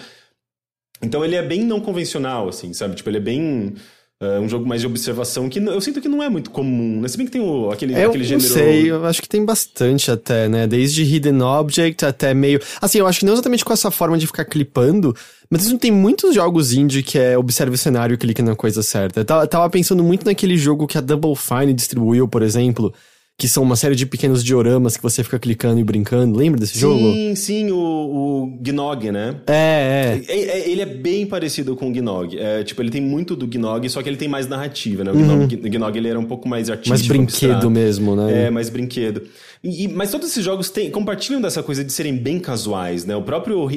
então 1.04 1.24
ele 1.24 1.36
é 1.36 1.44
bem 1.44 1.64
não 1.64 1.80
convencional, 1.80 2.50
assim, 2.50 2.74
sabe? 2.74 2.96
Tipo, 2.96 3.10
ele 3.10 3.18
é 3.18 3.22
bem. 3.22 3.76
Uh, 4.22 4.40
um 4.40 4.48
jogo 4.48 4.66
mais 4.66 4.80
de 4.80 4.88
observação 4.88 5.50
que 5.50 5.60
eu 5.60 5.82
sinto 5.82 6.00
que 6.00 6.08
não 6.08 6.24
é 6.24 6.30
muito 6.30 6.50
comum, 6.50 7.02
né? 7.02 7.08
Se 7.10 7.18
bem 7.18 7.26
que 7.26 7.32
tem 7.32 7.42
o, 7.42 7.72
aquele, 7.72 7.94
eu 7.94 8.10
aquele 8.10 8.24
gênero. 8.24 8.48
Eu 8.48 8.54
sei, 8.54 8.92
eu 8.92 9.06
acho 9.06 9.22
que 9.22 9.28
tem 9.28 9.44
bastante 9.44 10.10
até, 10.10 10.48
né? 10.48 10.66
Desde 10.66 11.04
Hidden 11.04 11.42
Object 11.42 12.06
até 12.06 12.34
meio. 12.34 12.62
Assim, 12.80 13.00
eu 13.00 13.08
acho 13.08 13.20
que 13.20 13.26
não 13.26 13.34
exatamente 13.34 13.66
com 13.66 13.74
essa 13.74 13.92
forma 13.92 14.18
de 14.18 14.26
ficar 14.26 14.46
clipando, 14.46 15.14
mas 15.50 15.70
não 15.70 15.78
tem 15.78 15.92
muitos 15.92 16.34
jogos 16.34 16.72
indie 16.72 17.04
que 17.04 17.20
é 17.20 17.38
observe 17.38 17.76
o 17.76 17.78
cenário 17.78 18.14
e 18.14 18.18
clique 18.18 18.42
na 18.42 18.56
coisa 18.56 18.82
certa. 18.82 19.20
Eu 19.20 19.48
tava 19.48 19.70
pensando 19.70 20.04
muito 20.04 20.26
naquele 20.26 20.56
jogo 20.56 20.88
que 20.88 20.98
a 20.98 21.02
Double 21.02 21.36
Fine 21.36 21.74
distribuiu, 21.74 22.26
por 22.26 22.44
exemplo 22.44 22.94
que 23.38 23.48
são 23.48 23.64
uma 23.64 23.76
série 23.76 23.96
de 23.96 24.06
pequenos 24.06 24.44
dioramas 24.44 24.96
que 24.96 25.02
você 25.02 25.24
fica 25.24 25.40
clicando 25.40 25.80
e 25.80 25.84
brincando. 25.84 26.38
Lembra 26.38 26.60
desse 26.60 26.74
sim, 26.74 26.80
jogo? 26.80 27.14
Sim, 27.14 27.36
sim, 27.36 27.72
o, 27.72 27.78
o 27.78 28.58
Gnog, 28.62 29.12
né? 29.12 29.36
É, 29.48 30.22
é, 30.28 30.34
é. 30.34 30.40
é, 30.40 30.70
Ele 30.70 30.82
é 30.82 30.86
bem 30.86 31.26
parecido 31.26 31.76
com 31.76 31.90
o 31.90 31.92
Gnog. 31.92 32.38
É, 32.38 32.64
tipo, 32.64 32.82
ele 32.82 32.92
tem 32.92 33.02
muito 33.02 33.36
do 33.36 33.48
Gnog, 33.48 33.90
só 33.90 34.02
que 34.04 34.10
ele 34.10 34.18
tem 34.18 34.28
mais 34.28 34.48
narrativa, 34.48 35.04
né? 35.04 35.12
O 35.12 35.16
uhum. 35.16 35.48
Gnog, 35.48 35.98
ele 35.98 36.08
era 36.08 36.20
um 36.20 36.26
pouco 36.26 36.48
mais 36.48 36.70
artístico. 36.70 36.90
Mais 36.90 37.08
brinquedo 37.08 37.52
abstrato. 37.52 37.70
mesmo, 37.72 38.16
né? 38.16 38.46
É, 38.46 38.50
mais 38.50 38.70
brinquedo. 38.70 39.24
E, 39.64 39.88
mas 39.88 40.12
todos 40.12 40.30
esses 40.30 40.44
jogos 40.44 40.70
têm, 40.70 40.92
compartilham 40.92 41.42
dessa 41.42 41.64
coisa 41.64 41.84
de 41.84 41.92
serem 41.92 42.16
bem 42.16 42.40
casuais, 42.40 43.06
né? 43.06 43.16
O 43.16 43.22
próprio 43.22 43.68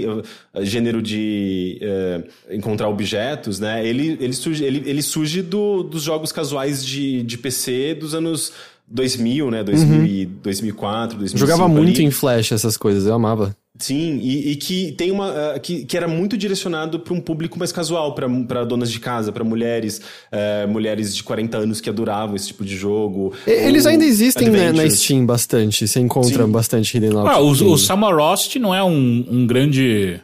gênero 0.60 1.00
de 1.00 1.80
uh, 1.80 2.54
encontrar 2.54 2.88
objetos, 2.88 3.58
né? 3.58 3.86
Ele, 3.86 4.18
ele 4.20 4.32
surge, 4.32 4.64
ele, 4.64 4.82
ele 4.84 5.00
surge 5.00 5.42
do, 5.42 5.82
dos 5.84 6.02
jogos 6.02 6.30
casuais 6.30 6.84
de, 6.84 7.22
de 7.22 7.38
PC 7.38 7.94
dos 7.94 8.14
anos 8.14 8.52
2000, 8.88 9.50
né? 9.50 9.64
2000 9.64 9.98
uhum. 9.98 10.06
e 10.06 10.26
2004, 10.26 11.18
2005. 11.18 11.38
Jogava 11.38 11.68
muito 11.68 11.98
ali. 11.98 12.04
em 12.04 12.10
Flash 12.10 12.52
essas 12.52 12.76
coisas, 12.76 13.06
eu 13.06 13.14
amava. 13.14 13.56
Sim, 13.78 14.18
e, 14.22 14.52
e 14.52 14.56
que 14.56 14.92
tem 14.92 15.10
uma. 15.10 15.30
Uh, 15.30 15.60
que, 15.60 15.84
que 15.84 15.96
era 15.96 16.08
muito 16.08 16.36
direcionado 16.36 16.98
para 17.00 17.12
um 17.12 17.20
público 17.20 17.58
mais 17.58 17.72
casual, 17.72 18.14
para 18.14 18.64
donas 18.64 18.90
de 18.90 18.98
casa, 18.98 19.30
para 19.30 19.44
mulheres, 19.44 20.00
uh, 20.32 20.68
mulheres 20.68 21.14
de 21.14 21.22
40 21.22 21.58
anos 21.58 21.80
que 21.80 21.90
adoravam 21.90 22.34
esse 22.36 22.48
tipo 22.48 22.64
de 22.64 22.74
jogo. 22.74 23.34
Eles 23.46 23.84
ainda 23.86 24.04
existem 24.04 24.48
né, 24.48 24.72
na 24.72 24.88
Steam 24.88 25.26
bastante, 25.26 25.86
você 25.86 26.00
encontra 26.00 26.44
Sim. 26.44 26.50
bastante 26.50 26.96
Hidden 26.96 27.12
Ah, 27.26 27.38
o, 27.38 27.50
o 27.50 27.76
Samarost 27.76 28.58
não 28.58 28.74
é 28.74 28.82
um, 28.82 29.26
um 29.28 29.46
grande 29.46 30.20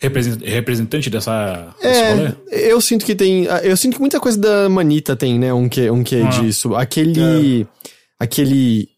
representante 0.00 1.10
dessa 1.10 1.74
é, 1.82 2.72
eu 2.72 2.80
sinto 2.80 3.04
que 3.04 3.14
tem 3.14 3.46
eu 3.64 3.76
sinto 3.76 3.94
que 3.94 4.00
muita 4.00 4.20
coisa 4.20 4.38
da 4.38 4.68
Manita 4.68 5.16
tem 5.16 5.38
né 5.38 5.52
um 5.52 5.68
que 5.68 5.90
um 5.90 6.04
que 6.04 6.22
ah. 6.22 6.28
disso 6.28 6.74
aquele 6.76 7.62
é. 7.62 7.66
aquele 8.20 8.88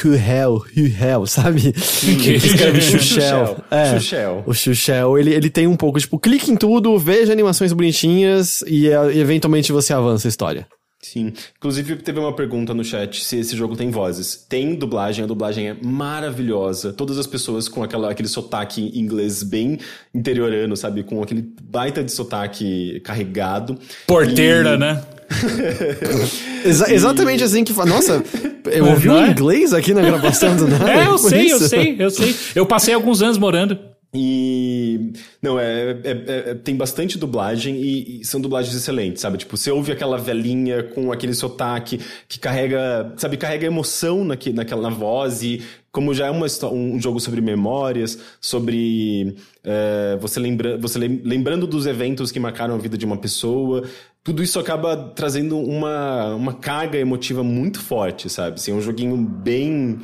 Kuhel, 0.00 0.64
Kuhel, 0.72 1.26
sabe? 1.26 1.72
Que 1.72 2.36
escreve 2.36 2.80
Xuxel. 2.80 3.58
É, 3.70 3.98
Xuxel. 3.98 4.42
O 4.46 4.54
Xuxel, 4.54 5.18
ele, 5.18 5.34
ele 5.34 5.50
tem 5.50 5.66
um 5.66 5.76
pouco, 5.76 6.00
tipo, 6.00 6.18
clique 6.18 6.50
em 6.50 6.56
tudo, 6.56 6.98
veja 6.98 7.30
animações 7.30 7.72
bonitinhas 7.74 8.62
e, 8.66 8.86
e 8.86 9.20
eventualmente 9.20 9.70
você 9.70 9.92
avança 9.92 10.26
a 10.26 10.30
história. 10.30 10.66
Sim. 11.00 11.32
Inclusive, 11.56 11.96
teve 11.96 12.18
uma 12.18 12.34
pergunta 12.34 12.74
no 12.74 12.82
chat 12.82 13.24
se 13.24 13.36
esse 13.38 13.56
jogo 13.56 13.76
tem 13.76 13.90
vozes. 13.90 14.44
Tem 14.48 14.74
dublagem, 14.74 15.24
a 15.24 15.26
dublagem 15.28 15.68
é 15.68 15.76
maravilhosa. 15.80 16.92
Todas 16.92 17.18
as 17.18 17.26
pessoas 17.26 17.68
com 17.68 17.82
aquela, 17.82 18.10
aquele 18.10 18.28
sotaque 18.28 18.90
inglês 18.98 19.42
bem 19.44 19.78
interiorano, 20.12 20.76
sabe? 20.76 21.04
Com 21.04 21.22
aquele 21.22 21.52
baita 21.62 22.02
de 22.02 22.10
sotaque 22.10 23.00
carregado. 23.04 23.78
Porteira, 24.06 24.74
e... 24.74 24.78
né? 24.78 25.02
Exa 26.64 26.92
exatamente 26.92 27.44
assim 27.44 27.62
que 27.62 27.72
fala. 27.72 27.90
Nossa, 27.90 28.22
eu 28.66 28.86
ouvi 28.86 29.08
um 29.08 29.24
é? 29.24 29.30
inglês 29.30 29.72
aqui 29.72 29.94
na 29.94 30.00
gravação 30.00 30.56
do 30.56 30.66
nada. 30.66 30.90
É, 30.90 31.06
eu 31.06 31.18
sei, 31.18 31.42
isso. 31.42 31.64
eu 31.64 31.68
sei, 31.68 31.96
eu 31.98 32.10
sei. 32.10 32.36
Eu 32.54 32.66
passei 32.66 32.94
alguns 32.94 33.22
anos 33.22 33.38
morando. 33.38 33.78
E. 34.12 35.12
Não, 35.42 35.60
é, 35.60 35.90
é, 35.90 36.50
é, 36.50 36.54
tem 36.54 36.74
bastante 36.74 37.18
dublagem 37.18 37.76
e, 37.76 38.20
e, 38.20 38.24
são 38.24 38.40
dublagens 38.40 38.74
excelentes, 38.74 39.20
sabe? 39.20 39.36
Tipo, 39.36 39.56
você 39.56 39.70
ouve 39.70 39.92
aquela 39.92 40.16
velhinha 40.16 40.82
com 40.82 41.12
aquele 41.12 41.34
sotaque 41.34 42.00
que 42.26 42.38
carrega, 42.38 43.12
sabe, 43.18 43.36
carrega 43.36 43.66
emoção 43.66 44.24
naque, 44.24 44.50
naquela 44.50 44.82
na 44.82 44.90
voz 44.90 45.42
e 45.42 45.62
como 45.92 46.14
já 46.14 46.26
é 46.26 46.30
uma, 46.30 46.46
um 46.72 47.00
jogo 47.00 47.20
sobre 47.20 47.40
memórias, 47.40 48.18
sobre 48.40 49.36
é, 49.62 50.16
você, 50.20 50.40
lembra, 50.40 50.78
você 50.78 50.98
lembrando 50.98 51.66
dos 51.66 51.86
eventos 51.86 52.30
que 52.30 52.40
marcaram 52.40 52.74
a 52.74 52.78
vida 52.78 52.96
de 52.96 53.04
uma 53.04 53.16
pessoa, 53.16 53.82
tudo 54.24 54.42
isso 54.42 54.58
acaba 54.58 54.96
trazendo 54.96 55.58
uma, 55.58 56.34
uma 56.34 56.54
carga 56.54 56.98
emotiva 56.98 57.42
muito 57.42 57.80
forte, 57.80 58.30
sabe? 58.30 58.54
Assim, 58.54 58.72
é 58.72 58.74
um 58.74 58.80
joguinho 58.80 59.16
bem 59.16 59.98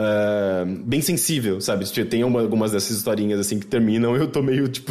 Uh, 0.00 0.64
bem 0.86 1.02
sensível, 1.02 1.60
sabe? 1.60 1.84
Tem 2.06 2.24
uma, 2.24 2.40
algumas 2.40 2.72
dessas 2.72 2.96
historinhas 2.96 3.38
assim 3.38 3.58
que 3.58 3.66
terminam, 3.66 4.16
eu 4.16 4.26
tô 4.28 4.40
meio 4.40 4.66
tipo 4.66 4.90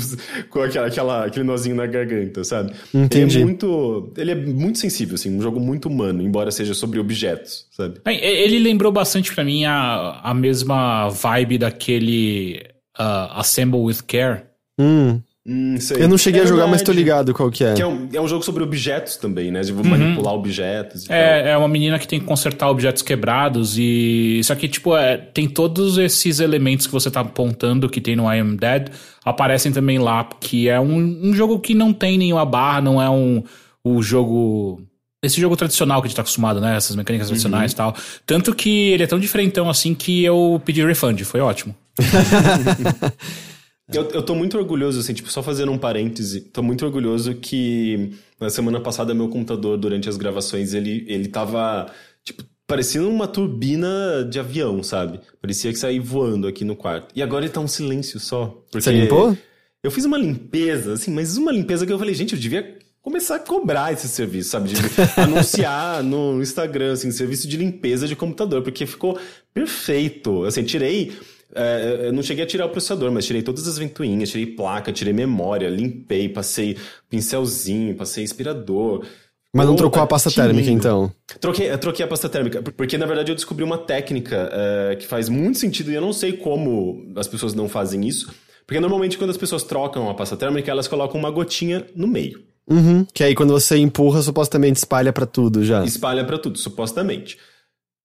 com 0.51 0.62
aquela, 0.62 0.86
aquela, 0.86 1.26
aquele 1.26 1.45
nozinho 1.45 1.76
na 1.76 1.88
garganta, 1.88 2.43
sabe? 2.43 2.74
Entendi. 2.93 3.38
Ele 3.38 3.41
é 3.41 3.45
muito, 3.45 4.14
ele 4.16 4.32
é 4.32 4.36
muito 4.36 4.78
sensível, 4.78 5.16
assim, 5.16 5.36
um 5.36 5.41
jogo 5.41 5.60
muito 5.60 5.88
humano, 5.89 6.22
embora 6.22 6.51
seja 6.51 6.76
sobre 6.76 6.99
objetos, 6.99 7.66
sabe? 7.72 7.99
Ele 8.05 8.60
lembrou 8.60 8.91
bastante 8.91 9.34
para 9.34 9.43
mim 9.43 9.66
a, 9.66 10.20
a 10.22 10.34
mesma 10.36 11.10
vibe 11.10 11.57
daquele 11.57 12.62
uh, 12.99 13.34
Assemble 13.39 13.80
with 13.80 14.03
Care. 14.05 14.43
Hum. 14.80 15.22
Hum, 15.52 15.76
eu 15.97 16.08
não 16.08 16.16
cheguei 16.16 16.41
é 16.41 16.43
a 16.43 16.45
jogar, 16.45 16.66
verdade. 16.66 16.72
mas 16.74 16.82
tô 16.84 16.91
ligado 16.91 17.34
qual 17.34 17.50
que 17.50 17.64
é. 17.64 17.74
Que 17.74 17.82
é, 17.82 17.88
um, 17.88 18.08
é 18.14 18.22
um 18.22 18.28
jogo 18.28 18.43
sobre 18.43 18.62
objetos 18.62 19.18
também, 19.18 19.50
né? 19.50 19.62
De 19.62 19.74
uhum. 19.74 19.84
manipular 19.84 20.32
objetos. 20.36 21.10
é, 21.10 21.50
é 21.50 21.58
uma 21.58 21.68
menina 21.68 21.97
que 21.97 22.08
tem 22.08 22.20
que 22.20 22.26
consertar 22.28 22.70
objetos 22.70 23.02
quebrados 23.02 23.76
e. 23.76 24.41
Só 24.43 24.54
que, 24.54 24.68
tipo, 24.68 24.95
é, 24.95 25.18
tem 25.18 25.50
todos 25.50 25.97
esses 25.97 26.39
elementos 26.39 26.86
que 26.86 26.93
você 26.93 27.10
tá 27.10 27.22
apontando 27.22 27.89
que 27.89 28.00
tem 28.00 28.16
no 28.16 28.32
I 28.32 28.38
Am 28.38 28.56
Dead, 28.56 28.89
aparecem 29.26 29.72
também 29.72 29.97
lá, 29.97 30.24
que 30.39 30.70
é 30.70 30.80
um, 30.80 30.95
um 31.24 31.34
jogo 31.34 31.60
que 31.60 31.74
não 31.74 31.91
tem 31.91 32.16
nenhuma 32.16 32.45
barra, 32.45 32.82
não 32.82 33.02
é 33.02 33.10
um 33.10 33.43
o 33.84 34.04
jogo. 34.04 34.84
Esse 35.24 35.41
jogo 35.41 35.58
tradicional 35.58 36.00
que 36.00 36.06
a 36.06 36.10
gente 36.10 36.16
tá 36.16 36.22
acostumado, 36.22 36.62
né? 36.62 36.78
Essas 36.78 36.95
mecânicas 36.95 37.28
uhum. 37.28 37.32
tradicionais 37.32 37.72
e 37.72 37.76
tal. 37.76 37.95
Tanto 38.24 38.54
que 38.54 38.91
ele 38.91 39.02
é 39.02 39.08
tão 39.08 39.20
diferentão 39.20 39.68
assim 39.68 39.95
que 39.95 40.24
eu 40.24 40.62
pedi 40.64 40.86
refund, 40.86 41.24
foi 41.24 41.39
ótimo. 41.39 41.76
Eu, 43.94 44.10
eu 44.10 44.22
tô 44.22 44.36
muito 44.36 44.58
orgulhoso, 44.58 45.00
assim, 45.00 45.14
tipo, 45.14 45.32
só 45.32 45.42
fazendo 45.42 45.72
um 45.72 45.78
parêntese, 45.78 46.42
tô 46.42 46.62
muito 46.62 46.86
orgulhoso 46.86 47.34
que 47.36 48.12
na 48.40 48.50
semana 48.50 48.80
passada 48.80 49.14
meu 49.14 49.28
computador, 49.30 49.78
durante 49.78 50.08
as 50.08 50.16
gravações, 50.16 50.74
ele, 50.74 51.06
ele 51.08 51.28
tava, 51.28 51.92
tipo, 52.24 52.44
parecendo 52.68 53.10
uma 53.10 53.28
turbina 53.28 54.24
de 54.30 54.40
avião, 54.40 54.84
sabe? 54.84 55.20
Parecia 55.42 55.74
que 55.74 55.80
saía 55.80 56.00
voando 56.00 56.48
aqui 56.48 56.64
no 56.64 56.76
quarto. 56.76 57.12
E 57.16 57.24
agora 57.24 57.46
ele 57.46 57.52
tá 57.52 57.60
um 57.60 57.68
silêncio 57.68 58.20
só. 58.20 58.64
Você 58.72 58.92
limpou? 58.92 59.36
Eu 59.82 59.90
fiz 59.90 60.06
uma 60.06 60.18
limpeza, 60.18 60.94
assim, 60.94 61.12
mas 61.12 61.36
uma 61.36 61.52
limpeza 61.52 61.86
que 61.86 61.92
eu 61.92 61.98
falei, 61.98 62.14
gente, 62.14 62.34
eu 62.34 62.40
devia 62.40 62.78
começar 63.02 63.38
a 63.38 63.40
cobrar 63.40 63.92
esse 63.92 64.08
serviço, 64.08 64.50
sabe? 64.50 64.70
De 64.70 64.76
anunciar 65.18 66.04
no 66.04 66.42
Instagram, 66.42 66.94
assim, 66.94 67.12
serviço 67.12 67.48
de 67.48 67.58
limpeza 67.58 68.08
de 68.08 68.16
computador, 68.16 68.62
porque 68.62 68.86
ficou 68.86 69.18
perfeito. 69.52 70.44
Assim, 70.44 70.64
tirei 70.64 71.14
é, 71.56 72.08
eu 72.08 72.14
não 72.14 72.22
cheguei 72.22 72.43
a 72.43 72.47
tirar 72.47 72.66
o 72.66 72.70
processador, 72.70 73.12
mas 73.12 73.26
tirei 73.26 73.41
todas 73.41 73.68
as 73.68 73.78
ventoinhas, 73.78 74.30
tirei 74.30 74.45
placa, 74.45 74.91
tirei 74.91 75.14
memória, 75.14 75.68
limpei, 75.68 76.30
passei 76.30 76.78
pincelzinho, 77.10 77.95
passei 77.95 78.24
inspirador. 78.24 79.06
Mas 79.54 79.66
não 79.66 79.76
trocou 79.76 80.02
a 80.02 80.06
pasta 80.06 80.30
térmica, 80.30 80.70
então? 80.70 81.12
Troquei, 81.39 81.76
troquei 81.78 82.06
a 82.06 82.08
pasta 82.08 82.30
térmica, 82.30 82.62
porque 82.62 82.97
na 83.00 83.08
verdade 83.08 83.32
eu 83.32 83.36
descobri 83.36 83.64
uma 83.64 83.80
técnica 83.80 84.52
uh, 84.52 84.97
que 84.97 85.08
faz 85.08 85.28
muito 85.28 85.58
sentido 85.58 85.91
e 85.91 85.95
eu 85.95 86.02
não 86.02 86.14
sei 86.14 86.34
como 86.34 87.12
as 87.16 87.28
pessoas 87.28 87.56
não 87.56 87.68
fazem 87.68 88.08
isso. 88.08 88.32
Porque 88.68 88.80
normalmente 88.80 89.18
quando 89.18 89.32
as 89.32 89.38
pessoas 89.38 89.64
trocam 89.64 90.08
a 90.08 90.14
pasta 90.14 90.38
térmica, 90.38 90.70
elas 90.70 90.88
colocam 90.88 91.20
uma 91.20 91.32
gotinha 91.32 91.88
no 91.95 92.08
meio. 92.08 92.43
Uhum, 92.70 93.04
que 93.12 93.24
aí 93.24 93.34
quando 93.34 93.52
você 93.52 93.78
empurra, 93.78 94.22
supostamente 94.22 94.78
espalha 94.78 95.12
para 95.12 95.26
tudo 95.26 95.66
já. 95.66 95.84
Espalha 95.84 96.24
para 96.24 96.38
tudo, 96.38 96.60
supostamente. 96.60 97.39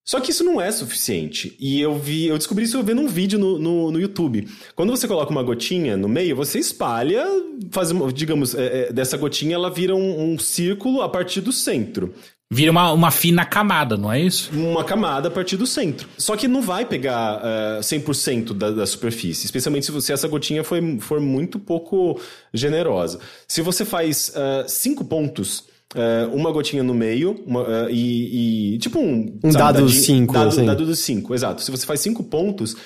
Só 0.05 0.21
que 0.21 0.31
isso 0.31 0.45
não 0.45 0.61
é 0.61 0.71
suficiente. 0.71 1.57
E 1.59 1.81
eu 1.81 1.99
vi, 1.99 2.27
eu 2.27 2.37
descobri 2.37 2.65
isso 2.65 2.83
vendo 2.83 3.01
um 3.01 3.09
vídeo 3.09 3.39
no, 3.39 3.59
no, 3.59 3.91
no, 3.91 3.99
YouTube. 3.99 4.47
Quando 4.77 4.91
você 4.91 5.09
coloca 5.09 5.31
uma 5.31 5.43
gotinha 5.43 5.97
no 5.97 6.09
meio, 6.09 6.37
você 6.37 6.59
espalha, 6.59 7.27
faz 7.71 7.91
uma, 7.91 8.13
digamos, 8.13 8.55
é, 8.55 8.89
é, 8.89 8.93
dessa 8.93 9.17
gotinha 9.17 9.55
ela 9.55 9.71
vira 9.71 9.97
um, 9.97 10.33
um, 10.33 10.39
círculo 10.39 11.01
a 11.01 11.09
partir 11.09 11.41
do 11.41 11.53
centro. 11.53 12.13
Vira 12.51 12.71
uma, 12.71 12.93
uma 12.93 13.11
fina 13.11 13.47
camada, 13.47 13.97
não 13.97 14.13
é 14.13 14.21
isso? 14.21 14.51
Uma 14.53 14.85
camada 14.85 15.29
a 15.29 15.31
partir 15.31 15.57
do 15.57 15.67
centro. 15.67 16.07
Só 16.19 16.37
que 16.37 16.47
não 16.47 16.61
vai 16.61 16.85
pegar 16.85 17.39
uh, 17.39 17.81
100% 17.81 18.53
da, 18.53 18.71
da 18.71 18.87
superfície, 18.87 19.47
especialmente 19.47 19.87
se, 19.87 19.93
você, 19.93 20.13
essa 20.13 20.29
gotinha 20.29 20.63
for, 20.63 20.79
for 21.01 21.19
muito 21.19 21.59
pouco 21.59 22.21
generosa. 22.53 23.19
Se 23.49 23.63
você 23.63 23.87
faz 23.87 24.35
uh, 24.37 24.69
cinco 24.69 25.03
pontos 25.03 25.65
Uh, 25.95 26.35
uma 26.35 26.51
gotinha 26.51 26.83
no 26.83 26.93
meio 26.93 27.41
uma, 27.47 27.63
uh, 27.63 27.91
e, 27.91 28.75
e, 28.75 28.79
Tipo 28.79 28.99
um. 28.99 29.39
Um 29.45 29.53
sabe, 29.53 29.79
dado 29.79 29.89
5. 29.89 30.33
Dado, 30.33 30.49
assim. 30.49 30.67
dado 30.67 30.87
dos 30.87 30.99
5, 30.99 31.35
exato. 31.35 31.63
Se 31.63 31.71
você 31.71 31.87
faz 31.87 32.01
5 32.01 32.25
pontos, 32.25 32.73
uh, 32.73 32.79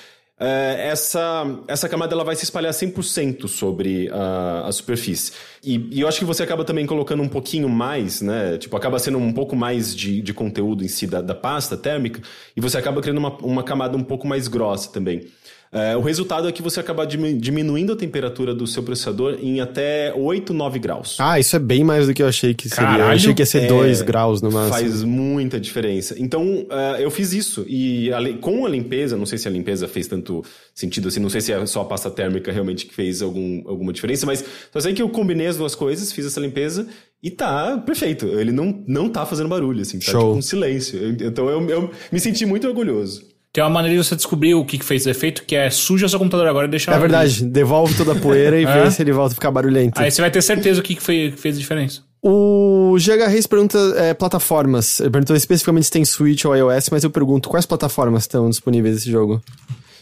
essa, 0.77 1.43
essa 1.67 1.89
camada 1.89 2.13
ela 2.13 2.23
vai 2.23 2.35
se 2.35 2.43
espalhar 2.43 2.71
100% 2.71 3.47
sobre 3.47 4.09
a, 4.11 4.67
a 4.67 4.71
superfície. 4.71 5.31
E, 5.63 5.89
e, 5.91 6.01
eu 6.01 6.07
acho 6.07 6.19
que 6.19 6.25
você 6.25 6.43
acaba 6.43 6.63
também 6.63 6.85
colocando 6.85 7.23
um 7.23 7.27
pouquinho 7.27 7.67
mais, 7.67 8.21
né? 8.21 8.59
Tipo, 8.59 8.77
acaba 8.77 8.99
sendo 8.99 9.17
um 9.17 9.33
pouco 9.33 9.55
mais 9.55 9.95
de, 9.95 10.21
de 10.21 10.33
conteúdo 10.33 10.83
em 10.83 10.87
si 10.87 11.07
da, 11.07 11.19
da 11.19 11.33
pasta 11.33 11.75
térmica, 11.75 12.21
e 12.55 12.61
você 12.61 12.77
acaba 12.77 13.01
criando 13.01 13.17
uma, 13.17 13.35
uma 13.37 13.63
camada 13.63 13.97
um 13.97 14.03
pouco 14.03 14.27
mais 14.27 14.47
grossa 14.47 14.91
também. 14.91 15.25
É, 15.71 15.95
o 15.95 16.01
resultado 16.01 16.47
é 16.47 16.51
que 16.51 16.63
você 16.63 16.79
acaba 16.79 17.05
diminuindo 17.05 17.93
a 17.93 17.95
temperatura 17.95 18.55
do 18.55 18.65
seu 18.65 18.81
processador 18.81 19.37
em 19.39 19.61
até 19.61 20.11
8, 20.15 20.51
9 20.51 20.79
graus. 20.79 21.17
Ah, 21.19 21.39
isso 21.39 21.55
é 21.55 21.59
bem 21.59 21.83
mais 21.83 22.07
do 22.07 22.13
que 22.13 22.23
eu 22.23 22.27
achei 22.27 22.55
que 22.55 22.67
seria. 22.67 22.85
Caralho, 22.85 23.03
eu 23.03 23.15
achei 23.15 23.33
que 23.35 23.41
ia 23.43 23.45
ser 23.45 23.67
2 23.67 24.01
é, 24.01 24.03
graus 24.03 24.41
no 24.41 24.51
máximo. 24.51 24.73
Faz 24.73 25.03
muita 25.03 25.59
diferença. 25.59 26.15
Então, 26.17 26.43
uh, 26.43 26.99
eu 26.99 27.11
fiz 27.11 27.33
isso. 27.33 27.63
E 27.67 28.11
a, 28.11 28.37
com 28.39 28.65
a 28.65 28.69
limpeza, 28.69 29.15
não 29.15 29.27
sei 29.27 29.37
se 29.37 29.47
a 29.47 29.51
limpeza 29.51 29.87
fez 29.87 30.07
tanto 30.07 30.43
sentido 30.73 31.07
assim, 31.07 31.19
não 31.19 31.29
sei 31.29 31.41
se 31.41 31.53
é 31.53 31.63
só 31.67 31.81
a 31.81 31.85
pasta 31.85 32.09
térmica 32.09 32.51
realmente 32.51 32.87
que 32.87 32.93
fez 32.95 33.21
algum, 33.21 33.61
alguma 33.67 33.93
diferença, 33.93 34.25
mas 34.25 34.43
só 34.73 34.79
sei 34.79 34.93
que 34.93 35.01
eu 35.03 35.09
combinei 35.09 35.45
as 35.45 35.57
duas 35.57 35.75
coisas, 35.75 36.11
fiz 36.11 36.25
essa 36.25 36.39
limpeza 36.39 36.87
e 37.21 37.29
tá 37.29 37.77
perfeito. 37.77 38.25
Ele 38.25 38.51
não, 38.51 38.83
não 38.87 39.07
tá 39.07 39.23
fazendo 39.23 39.47
barulho, 39.47 39.81
assim, 39.81 39.99
tá 39.99 40.11
Show. 40.11 40.21
tipo 40.21 40.39
um 40.39 40.41
silêncio. 40.41 41.15
Então 41.21 41.47
eu, 41.47 41.69
eu 41.69 41.91
me 42.11 42.19
senti 42.19 42.43
muito 42.43 42.67
orgulhoso. 42.67 43.37
Tem 43.51 43.63
uma 43.63 43.69
maneira 43.69 43.97
de 43.97 44.07
você 44.07 44.15
descobrir 44.15 44.53
o 44.53 44.63
que, 44.63 44.77
que 44.77 44.85
fez 44.85 45.07
efeito, 45.07 45.43
que 45.43 45.55
é 45.55 45.69
suja 45.71 46.07
seu 46.07 46.19
computador 46.19 46.47
agora 46.47 46.67
e 46.67 46.69
deixar. 46.69 46.95
É 46.95 46.99
verdade, 46.99 47.43
devolve 47.45 47.95
toda 47.95 48.11
a 48.11 48.15
poeira 48.15 48.59
e 48.59 48.63
é. 48.65 48.83
vê 48.83 48.91
se 48.91 49.01
ele 49.01 49.11
volta 49.11 49.33
a 49.33 49.35
ficar 49.35 49.49
barulhento. 49.49 49.99
Aí 49.99 50.11
você 50.11 50.21
vai 50.21 50.29
ter 50.29 50.41
certeza 50.41 50.79
o 50.79 50.83
que, 50.83 50.95
que, 50.95 51.01
foi, 51.01 51.31
que 51.31 51.41
fez 51.41 51.55
a 51.55 51.59
diferença. 51.59 52.03
O 52.21 52.95
GH 52.99 53.27
Reis 53.29 53.47
pergunta 53.47 53.77
é, 53.95 54.13
plataformas. 54.13 54.99
Ele 54.99 55.09
perguntou 55.09 55.35
especificamente 55.35 55.85
se 55.85 55.91
tem 55.91 56.05
Switch 56.05 56.45
ou 56.45 56.55
iOS, 56.55 56.89
mas 56.91 57.03
eu 57.03 57.09
pergunto 57.09 57.49
quais 57.49 57.65
plataformas 57.65 58.23
estão 58.23 58.49
disponíveis 58.49 58.95
nesse 58.95 59.09
jogo. 59.09 59.41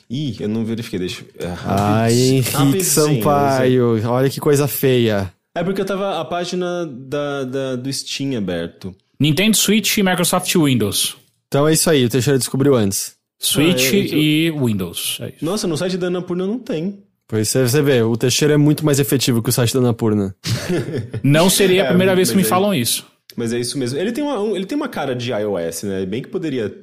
Ih, 0.10 0.38
eu 0.40 0.50
não 0.50 0.66
verifiquei, 0.66 1.00
deixa 1.00 1.24
eu... 1.38 1.48
É, 1.48 1.54
Ai, 1.66 2.14
Henrique 2.14 2.84
Sampaio, 2.84 4.02
olha 4.10 4.30
que 4.30 4.40
coisa 4.40 4.68
feia. 4.68 5.32
É 5.56 5.64
porque 5.64 5.82
eu 5.82 5.86
tava 5.86 6.20
a 6.20 6.26
página 6.26 6.86
da, 6.86 7.44
da, 7.44 7.76
do 7.76 7.92
Steam 7.92 8.38
aberto. 8.38 8.96
Nintendo 9.20 9.58
Switch 9.58 9.98
e 9.98 10.04
Microsoft 10.04 10.54
Windows. 10.56 11.18
Então 11.48 11.68
é 11.68 11.74
isso 11.74 11.90
aí, 11.90 12.06
o 12.06 12.10
Teixeira 12.10 12.38
descobriu 12.38 12.76
antes. 12.76 13.17
Switch 13.40 13.92
Ah, 13.92 13.96
é, 13.96 14.00
é 14.00 14.04
eu- 14.04 14.18
e 14.18 14.52
Windows. 14.52 15.18
É 15.22 15.28
isso. 15.36 15.46
Nossa, 15.46 15.68
no 15.68 15.78
site 15.78 15.98
da 15.98 16.08
Annapurna 16.08 16.46
não 16.48 16.58
tem. 16.60 17.00
Pois 17.28 17.50
você, 17.50 17.62
você 17.68 17.82
vê, 17.82 18.02
o 18.02 18.16
Teixeira 18.16 18.54
é 18.54 18.58
muito 18.58 18.86
mais 18.86 19.00
efetivo 19.00 19.44
que 19.44 19.50
o 19.50 19.52
site 19.54 19.74
da 19.74 19.80
Anapurna. 19.80 20.34
Não 21.22 21.50
seria 21.50 21.84
a 21.84 21.86
É, 21.88 21.90
primeira 21.90 22.16
vez 22.16 22.30
que 22.30 22.36
me 22.38 22.44
aí- 22.44 22.48
falam 22.48 22.74
isso. 22.74 23.06
Mas 23.36 23.52
é 23.54 23.60
isso 23.60 23.78
mesmo. 23.78 24.00
Ele 24.00 24.12
tem 24.14 24.24
uma, 24.24 24.40
um- 24.40 24.56
ele 24.56 24.66
tem 24.66 24.76
uma 24.78 24.88
cara 24.88 25.14
de 25.14 25.32
iOS, 25.32 25.84
né? 25.84 26.06
Bem 26.06 26.22
que 26.22 26.30
poderia. 26.30 26.74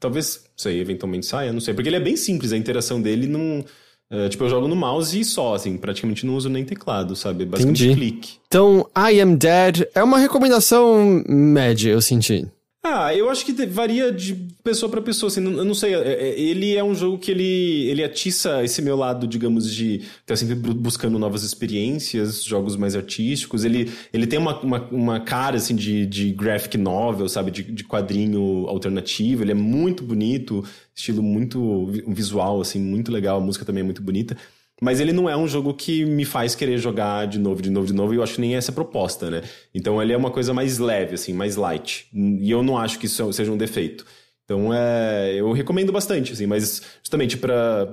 Talvez 0.00 0.44
isso 0.56 0.68
aí 0.68 0.78
eventualmente 0.80 1.24
saia, 1.26 1.52
não 1.52 1.60
sei. 1.60 1.72
Porque 1.72 1.88
ele 1.88 1.96
é 1.96 2.00
bem 2.00 2.16
simples, 2.16 2.52
a 2.52 2.56
interação 2.56 3.00
dele 3.00 3.26
não. 3.28 3.64
é, 4.10 4.28
tipo, 4.28 4.44
eu 4.44 4.50
jogo 4.50 4.68
no 4.68 4.76
mouse 4.76 5.18
e 5.18 5.24
só, 5.24 5.54
assim, 5.54 5.76
praticamente 5.78 6.26
não 6.26 6.34
uso 6.36 6.48
nem 6.50 6.64
teclado, 6.64 7.14
sabe? 7.16 7.44
É 7.44 7.46
Basicamente 7.46 7.84
Entendi. 7.84 7.96
clique. 8.00 8.32
Então, 8.48 8.86
I 8.96 9.20
Am 9.20 9.36
Dead 9.36 9.86
é 9.94 10.02
uma 10.02 10.18
recomendação 10.18 11.22
média, 11.28 11.90
eu 11.90 12.00
senti. 12.02 12.46
Ah, 12.86 13.14
eu 13.14 13.30
acho 13.30 13.46
que 13.46 13.52
varia 13.64 14.12
de 14.12 14.34
pessoa 14.62 14.90
pra 14.90 15.00
pessoa, 15.00 15.28
assim, 15.28 15.42
eu 15.42 15.64
não 15.64 15.72
sei, 15.74 15.94
é- 15.94 15.98
é- 16.28 16.38
ele 16.38 16.76
é 16.76 16.84
um 16.84 16.94
jogo 16.94 17.16
que 17.18 17.30
ele, 17.30 17.88
ele 17.88 18.04
atiça 18.04 18.62
esse 18.62 18.82
meu 18.82 18.94
lado, 18.94 19.26
digamos, 19.26 19.72
de 19.74 20.02
estar 20.20 20.36
sempre 20.36 20.54
bu- 20.54 20.74
buscando 20.74 21.18
novas 21.18 21.42
experiências, 21.44 22.44
jogos 22.44 22.76
mais 22.76 22.94
artísticos, 22.94 23.64
ele, 23.64 23.90
ele 24.12 24.26
tem 24.26 24.38
uma, 24.38 24.60
uma, 24.60 24.80
uma 24.90 25.20
cara, 25.20 25.56
assim, 25.56 25.74
de, 25.74 26.04
de 26.04 26.30
graphic 26.32 26.76
novel, 26.76 27.26
sabe, 27.26 27.50
de, 27.50 27.62
de 27.62 27.84
quadrinho 27.84 28.66
alternativo, 28.68 29.42
ele 29.42 29.52
é 29.52 29.54
muito 29.54 30.04
bonito, 30.04 30.62
estilo 30.94 31.22
muito 31.22 31.86
vi- 31.86 32.04
visual, 32.08 32.60
assim, 32.60 32.78
muito 32.80 33.10
legal, 33.10 33.38
a 33.38 33.40
música 33.40 33.64
também 33.64 33.80
é 33.80 33.84
muito 33.84 34.02
bonita, 34.02 34.36
mas 34.82 35.00
ele 35.00 35.12
não 35.12 35.28
é 35.28 35.36
um 35.36 35.46
jogo 35.46 35.72
que 35.72 36.04
me 36.04 36.24
faz 36.24 36.54
querer 36.54 36.78
jogar 36.78 37.26
de 37.26 37.38
novo, 37.38 37.62
de 37.62 37.70
novo, 37.70 37.86
de 37.86 37.92
novo, 37.92 38.12
e 38.12 38.16
eu 38.16 38.22
acho 38.22 38.34
que 38.34 38.40
nem 38.40 38.56
essa 38.56 38.70
é 38.70 38.74
proposta, 38.74 39.30
né? 39.30 39.42
Então 39.74 40.02
ele 40.02 40.12
é 40.12 40.16
uma 40.16 40.30
coisa 40.30 40.52
mais 40.52 40.78
leve, 40.78 41.14
assim, 41.14 41.32
mais 41.32 41.56
light. 41.56 42.06
E 42.12 42.50
eu 42.50 42.62
não 42.62 42.76
acho 42.76 42.98
que 42.98 43.06
isso 43.06 43.32
seja 43.32 43.52
um 43.52 43.56
defeito. 43.56 44.04
Então 44.44 44.72
é. 44.74 45.34
Eu 45.36 45.52
recomendo 45.52 45.92
bastante, 45.92 46.32
assim, 46.32 46.46
mas 46.46 46.82
justamente 47.02 47.36
pra. 47.36 47.88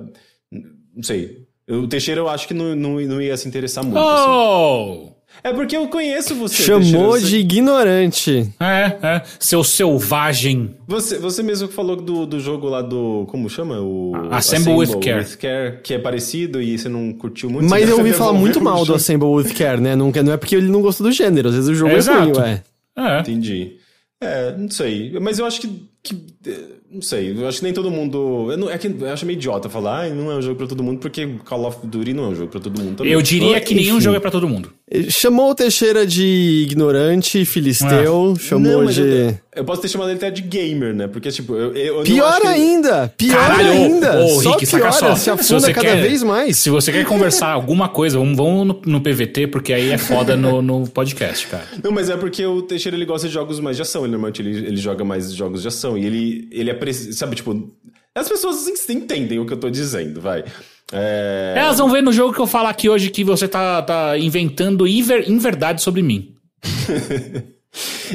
Não 0.50 1.02
sei. 1.02 1.46
O 1.68 1.86
Teixeira 1.86 2.20
eu 2.20 2.28
acho 2.28 2.46
que 2.46 2.54
não, 2.54 2.74
não, 2.74 3.00
não 3.00 3.22
ia 3.22 3.36
se 3.36 3.48
interessar 3.48 3.84
muito. 3.84 3.98
assim. 3.98 5.12
É 5.44 5.52
porque 5.52 5.76
eu 5.76 5.88
conheço 5.88 6.34
você. 6.34 6.62
Chamou 6.62 7.18
de 7.18 7.38
ignorante. 7.38 8.52
É, 8.60 8.96
é. 9.02 9.22
Seu 9.40 9.64
selvagem. 9.64 10.74
Você, 10.86 11.18
você 11.18 11.42
mesmo 11.42 11.68
que 11.68 11.74
falou 11.74 11.96
do, 11.96 12.26
do 12.26 12.38
jogo 12.38 12.68
lá 12.68 12.80
do. 12.80 13.26
Como 13.28 13.48
chama? 13.50 13.80
O. 13.80 14.12
Assemble 14.30 14.74
with 14.74 14.98
Care. 15.00 15.80
Que 15.82 15.94
é 15.94 15.98
parecido 15.98 16.60
e 16.62 16.78
você 16.78 16.88
não 16.88 17.12
curtiu 17.12 17.50
muito. 17.50 17.68
Mas 17.68 17.88
eu 17.88 17.98
ouvi 17.98 18.12
falar 18.12 18.32
muito 18.32 18.60
mal 18.60 18.84
do. 18.84 18.94
Assemble 18.94 19.28
with 19.28 19.52
Care, 19.54 19.80
né? 19.80 19.96
Não, 19.96 20.10
não 20.10 20.32
é 20.32 20.36
porque 20.36 20.54
ele 20.54 20.68
não 20.68 20.80
gostou 20.80 21.06
do 21.06 21.12
gênero, 21.12 21.48
às 21.48 21.54
vezes 21.54 21.68
o 21.70 21.74
jogo 21.74 21.90
é, 21.92 21.96
Exato. 21.96 22.20
ruim, 22.20 22.38
ué. 22.38 22.62
É. 22.96 23.20
Entendi. 23.20 23.76
É, 24.22 24.54
não 24.56 24.70
sei. 24.70 25.12
Mas 25.20 25.38
eu 25.40 25.46
acho 25.46 25.60
que. 25.60 25.68
que- 26.02 26.26
eh, 26.46 26.60
não 26.92 27.02
sei. 27.02 27.32
Eu 27.36 27.48
acho 27.48 27.58
que 27.58 27.64
nem 27.64 27.72
todo 27.72 27.90
mundo. 27.90 28.48
Eu 28.52 28.56
não, 28.56 28.70
é 28.70 28.78
que 28.78 28.86
eu 28.86 29.10
acho 29.12 29.26
meio 29.26 29.36
idiota 29.36 29.68
falar, 29.68 30.04
ah, 30.04 30.08
não 30.10 30.30
é 30.30 30.36
um 30.36 30.42
jogo 30.42 30.56
pra 30.56 30.66
todo 30.66 30.82
mundo, 30.82 31.00
porque 31.00 31.26
Call 31.44 31.66
of 31.66 31.78
Duty 31.84 32.12
não 32.12 32.26
é 32.26 32.28
um 32.28 32.34
jogo 32.34 32.50
pra 32.52 32.60
todo 32.60 32.80
mundo 32.80 32.96
também. 32.98 33.12
Eu 33.12 33.20
diria 33.20 33.60
que 33.60 33.74
nenhum 33.74 33.94
Enfim. 33.96 34.04
jogo 34.04 34.16
é 34.16 34.20
pra 34.20 34.30
todo 34.30 34.48
mundo. 34.48 34.72
Chamou 35.08 35.50
o 35.50 35.54
Teixeira 35.54 36.06
de 36.06 36.66
ignorante, 36.68 37.44
filisteu, 37.44 38.34
chamou 38.38 38.82
Não, 38.82 38.86
de. 38.86 39.00
eu, 39.00 39.38
eu 39.56 39.64
posso 39.64 39.80
ter 39.80 39.88
chamado 39.88 40.10
ele 40.10 40.18
até 40.18 40.30
de 40.30 40.42
gamer, 40.42 40.94
né? 40.94 41.08
Porque, 41.08 41.30
tipo, 41.30 41.54
eu, 41.54 41.74
eu 41.74 41.96
não 41.98 42.02
Pior 42.04 42.40
que 42.40 42.46
ainda! 42.46 43.08
Pior 43.16 43.34
Caralho, 43.36 43.70
ainda! 43.72 44.18
ô, 44.20 44.24
ô, 44.36 44.42
só 44.42 44.50
Rick, 44.52 44.66
saca 44.66 44.88
piora, 44.90 44.92
só. 44.98 45.14
se 45.16 45.22
Se 45.24 45.30
afunda 45.30 45.60
você 45.60 45.72
cada 45.72 45.86
quer- 45.88 46.02
vez 46.02 46.22
mais. 46.22 46.58
Se 46.58 46.68
você 46.68 46.92
quer 46.92 47.06
conversar 47.06 47.48
alguma 47.48 47.88
coisa, 47.88 48.18
vamos, 48.18 48.36
vamos 48.36 48.66
no, 48.66 48.82
no 48.84 49.00
PVT, 49.00 49.46
porque 49.46 49.72
aí 49.72 49.90
é 49.90 49.96
foda 49.98 50.36
no, 50.36 50.60
no 50.60 50.86
podcast, 50.86 51.46
cara. 51.46 51.64
Não, 51.82 51.90
mas 51.90 52.10
é 52.10 52.16
porque 52.16 52.44
o 52.44 52.60
Teixeira 52.60 52.96
ele 52.96 53.06
gosta 53.06 53.26
de 53.28 53.32
jogos 53.32 53.60
mais 53.60 53.76
de 53.76 53.82
ação. 53.82 54.02
Ele 54.02 54.12
normalmente 54.12 54.42
ele, 54.42 54.66
ele 54.66 54.76
joga 54.76 55.04
mais 55.04 55.32
jogos 55.32 55.62
de 55.62 55.68
ação. 55.68 55.96
E 55.96 56.04
ele, 56.04 56.48
ele 56.52 56.70
é. 56.70 56.92
Sabe, 56.92 57.36
tipo. 57.36 57.70
As 58.14 58.28
pessoas 58.28 58.68
entendem 58.90 59.38
o 59.38 59.46
que 59.46 59.54
eu 59.54 59.56
tô 59.56 59.70
dizendo, 59.70 60.20
vai. 60.20 60.44
É. 60.92 61.54
Elas 61.56 61.78
vão 61.78 61.88
ver 61.90 62.02
no 62.02 62.12
jogo 62.12 62.34
que 62.34 62.40
eu 62.40 62.46
falo 62.46 62.68
aqui 62.68 62.88
hoje 62.88 63.10
que 63.10 63.24
você 63.24 63.48
tá, 63.48 63.80
tá 63.82 64.18
inventando 64.18 64.86
inver, 64.86 65.28
inverdade 65.28 65.82
sobre 65.82 66.02
mim. 66.02 66.34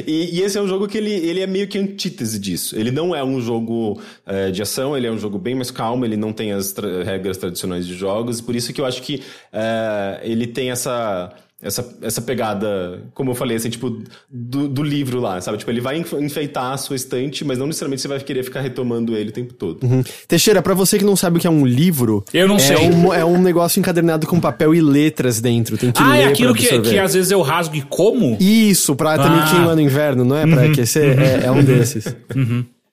E, 0.06 0.38
e 0.38 0.42
esse 0.42 0.56
é 0.56 0.62
um 0.62 0.68
jogo 0.68 0.86
que 0.86 0.96
ele, 0.96 1.10
ele 1.10 1.40
é 1.40 1.46
meio 1.46 1.66
que 1.66 1.76
antítese 1.76 2.38
disso. 2.38 2.78
Ele 2.78 2.92
não 2.92 3.12
é 3.12 3.24
um 3.24 3.40
jogo 3.40 4.00
é, 4.24 4.52
de 4.52 4.62
ação, 4.62 4.96
ele 4.96 5.08
é 5.08 5.10
um 5.10 5.18
jogo 5.18 5.36
bem 5.36 5.56
mais 5.56 5.68
calmo, 5.68 6.04
ele 6.04 6.16
não 6.16 6.32
tem 6.32 6.52
as 6.52 6.70
tra- 6.70 7.02
regras 7.02 7.36
tradicionais 7.36 7.84
de 7.84 7.94
jogos, 7.94 8.40
por 8.40 8.54
isso 8.54 8.72
que 8.72 8.80
eu 8.80 8.86
acho 8.86 9.02
que 9.02 9.20
é, 9.52 10.20
ele 10.22 10.46
tem 10.46 10.70
essa, 10.70 11.32
essa, 11.60 11.96
essa 12.02 12.22
pegada, 12.22 13.02
como 13.14 13.32
eu 13.32 13.34
falei, 13.34 13.56
assim, 13.56 13.68
tipo, 13.68 14.00
do, 14.30 14.68
do 14.68 14.82
livro 14.82 15.18
lá, 15.20 15.40
sabe? 15.40 15.58
Tipo, 15.58 15.70
ele 15.72 15.80
vai 15.80 15.98
enf- 15.98 16.12
enfeitar 16.12 16.72
a 16.72 16.76
sua 16.76 16.94
estante, 16.94 17.44
mas 17.44 17.58
não 17.58 17.66
necessariamente 17.66 18.00
você 18.02 18.06
vai 18.08 18.20
querer 18.20 18.44
ficar 18.44 18.60
retomando 18.60 19.16
ele 19.16 19.30
o 19.30 19.32
tempo 19.32 19.52
todo. 19.54 19.80
Teixeira, 20.28 20.62
pra 20.62 20.72
você 20.74 20.98
que 20.98 21.04
não 21.04 21.16
sabe 21.16 21.38
o 21.38 21.40
que 21.40 21.46
é 21.46 21.50
um 21.50 21.66
livro, 21.66 22.24
Eu 22.32 22.46
não 22.46 22.56
é 22.56 22.60
sei. 22.60 22.76
Um, 22.76 23.12
é 23.12 23.24
um 23.24 23.42
negócio 23.42 23.80
encadernado 23.80 24.26
com 24.26 24.38
papel 24.38 24.72
e 24.74 24.80
letras 24.80 25.40
dentro. 25.40 25.76
Tem 25.76 25.90
que 25.90 26.00
Ah, 26.00 26.12
ler 26.12 26.18
é 26.20 26.24
aquilo 26.26 26.52
pra 26.54 26.62
que, 26.62 26.80
que 26.80 26.98
às 26.98 27.14
vezes 27.14 27.30
eu 27.32 27.42
rasgo 27.42 27.74
e 27.74 27.82
como? 27.82 28.36
Isso, 28.38 28.94
pra 28.94 29.16
também 29.18 29.40
Ah. 29.40 29.44
Uhum. 29.46 29.50
queimar 29.50 29.74
no 29.74 29.80
inverno, 29.82 30.24
não 30.24 30.36
é? 30.36 30.46
Pra 30.46 30.62
aquecer, 30.64 31.18
é, 31.20 31.46
é 31.46 31.50
um 31.50 31.64
desses. 31.64 32.04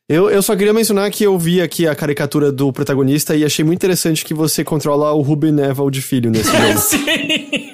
Eu, 0.08 0.30
eu 0.30 0.42
só 0.42 0.56
queria 0.56 0.72
mencionar 0.74 1.10
que 1.10 1.24
eu 1.24 1.38
vi 1.38 1.60
aqui 1.62 1.88
a 1.88 1.96
caricatura 1.96 2.52
do 2.52 2.72
protagonista 2.72 3.36
e 3.36 3.44
achei 3.44 3.66
muito 3.66 3.80
interessante 3.80 4.24
que 4.24 4.34
você 4.36 4.64
controla 4.64 5.12
o 5.14 5.22
Ruben 5.22 5.52
Neville 5.52 5.90
de 5.90 6.02
filho 6.02 6.30
nesse 6.30 6.50
jogo. 6.56 6.78
Sim! 6.80 7.72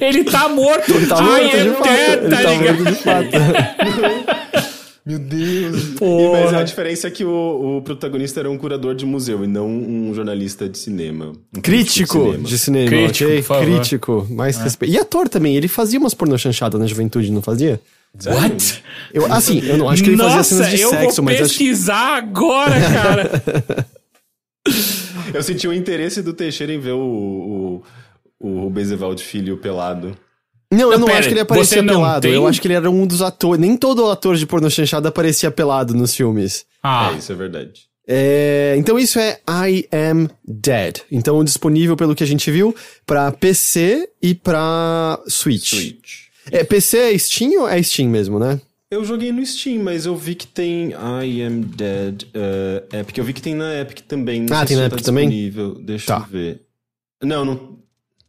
Ele 0.00 0.24
tá 0.24 0.48
morto! 0.48 0.92
Ele 0.94 1.06
tá 1.06 1.16
Ai, 1.18 1.42
morto 1.44 1.56
é 1.56 1.64
de 1.64 1.70
fato. 1.70 1.82
dead, 1.88 2.18
Ele 2.22 2.28
tá 2.30 2.42
tá 2.42 2.50
ligado? 2.50 2.78
morto 2.84 2.92
de 2.92 3.02
fato. 3.02 4.38
Meu 5.06 5.18
Deus! 5.18 5.84
Porra. 5.98 6.40
mas 6.42 6.52
a 6.54 6.62
diferença 6.62 7.08
é 7.08 7.10
que 7.10 7.24
o, 7.24 7.78
o 7.78 7.82
protagonista 7.82 8.40
era 8.40 8.50
um 8.50 8.58
curador 8.58 8.94
de 8.94 9.06
museu 9.06 9.42
e 9.42 9.46
não 9.46 9.66
um 9.66 10.12
jornalista 10.12 10.68
de 10.68 10.76
cinema. 10.76 11.32
Um 11.56 11.60
Crítico 11.62 12.36
de 12.36 12.58
cinema, 12.58 12.88
Crítico, 12.90 13.30
ok? 13.30 13.36
por 13.42 13.46
favor. 13.46 13.64
Crítico, 13.64 14.26
mais 14.30 14.58
respeito. 14.58 14.94
E 14.94 14.98
ator 14.98 15.26
também, 15.28 15.56
ele 15.56 15.66
fazia 15.66 15.98
umas 15.98 16.12
pornô 16.12 16.36
chanchadas 16.36 16.78
na 16.78 16.86
juventude, 16.86 17.32
não 17.32 17.40
fazia? 17.40 17.80
What? 18.26 18.82
Eu, 19.14 19.32
assim, 19.32 19.62
eu 19.64 19.78
não 19.78 19.88
acho 19.88 20.02
que 20.02 20.10
ele 20.10 20.16
fazia 20.18 20.36
Nossa, 20.36 20.54
cenas 20.56 20.70
de 20.72 20.80
eu 20.80 20.90
sexo, 20.90 21.16
vou 21.16 21.24
mas 21.24 21.34
acho 21.36 21.44
pesquisar 21.48 22.16
agora, 22.18 22.74
cara. 22.80 23.86
Eu 25.32 25.42
senti 25.42 25.66
o 25.68 25.72
interesse 25.74 26.22
do 26.22 26.32
Teixeira 26.32 26.72
em 26.72 26.78
ver 26.78 26.92
o, 26.92 26.98
o, 27.00 27.82
o 28.40 28.68
Bezevalde 28.70 29.22
Filho 29.24 29.56
pelado. 29.58 30.16
Não, 30.70 30.92
eu 30.92 30.98
Não, 30.98 31.08
acho 31.08 31.28
que 31.28 31.34
ele 31.34 31.40
aparecia 31.40 31.82
pelado. 31.82 32.20
tem? 32.20 32.34
Eu 32.34 32.46
acho 32.46 32.60
que 32.60 32.66
ele 32.68 32.74
era 32.74 32.90
um 32.90 33.06
dos 33.06 33.22
atores. 33.22 33.58
Nem 33.60 33.76
todo 33.76 34.10
ator 34.10 34.36
de 34.36 34.46
pornô 34.46 34.68
chanchada 34.68 35.08
aparecia 35.08 35.50
pelado 35.50 35.94
nos 35.94 36.14
filmes. 36.14 36.66
Ah, 36.82 37.10
É, 37.14 37.18
isso 37.18 37.32
é 37.32 37.34
verdade. 37.34 37.88
É, 38.10 38.74
então 38.78 38.98
isso 38.98 39.18
é 39.18 39.38
I 39.68 39.86
Am 39.92 40.28
Dead. 40.46 41.00
Então 41.10 41.42
disponível 41.44 41.96
pelo 41.96 42.14
que 42.14 42.22
a 42.24 42.26
gente 42.26 42.50
viu 42.50 42.74
pra 43.06 43.30
PC 43.32 44.08
e 44.22 44.34
pra 44.34 45.18
Switch. 45.28 45.68
Switch. 45.74 46.14
É, 46.50 46.64
PC 46.64 46.98
é 47.14 47.18
Steam 47.18 47.60
ou 47.62 47.68
é 47.68 47.82
Steam 47.82 48.08
mesmo, 48.08 48.38
né? 48.38 48.60
Eu 48.90 49.04
joguei 49.04 49.30
no 49.32 49.44
Steam, 49.44 49.82
mas 49.82 50.06
eu 50.06 50.16
vi 50.16 50.34
que 50.34 50.46
tem 50.46 50.90
I 50.92 51.42
Am 51.42 51.60
Dead 51.60 52.22
uh, 52.34 52.96
Epic. 52.96 53.18
Eu 53.18 53.24
vi 53.24 53.34
que 53.34 53.42
tem 53.42 53.54
na 53.54 53.80
Epic 53.80 54.00
também. 54.08 54.40
Não 54.42 54.56
Ah, 54.56 54.64
tem 54.64 54.76
na 54.78 54.88
tá 54.88 54.94
Epic 54.96 55.04
também? 55.04 55.28
disponível. 55.28 55.74
Deixa 55.74 56.06
Tá. 56.06 56.18
eu 56.26 56.30
ver. 56.32 56.62
Não, 57.22 57.44
não. 57.44 57.78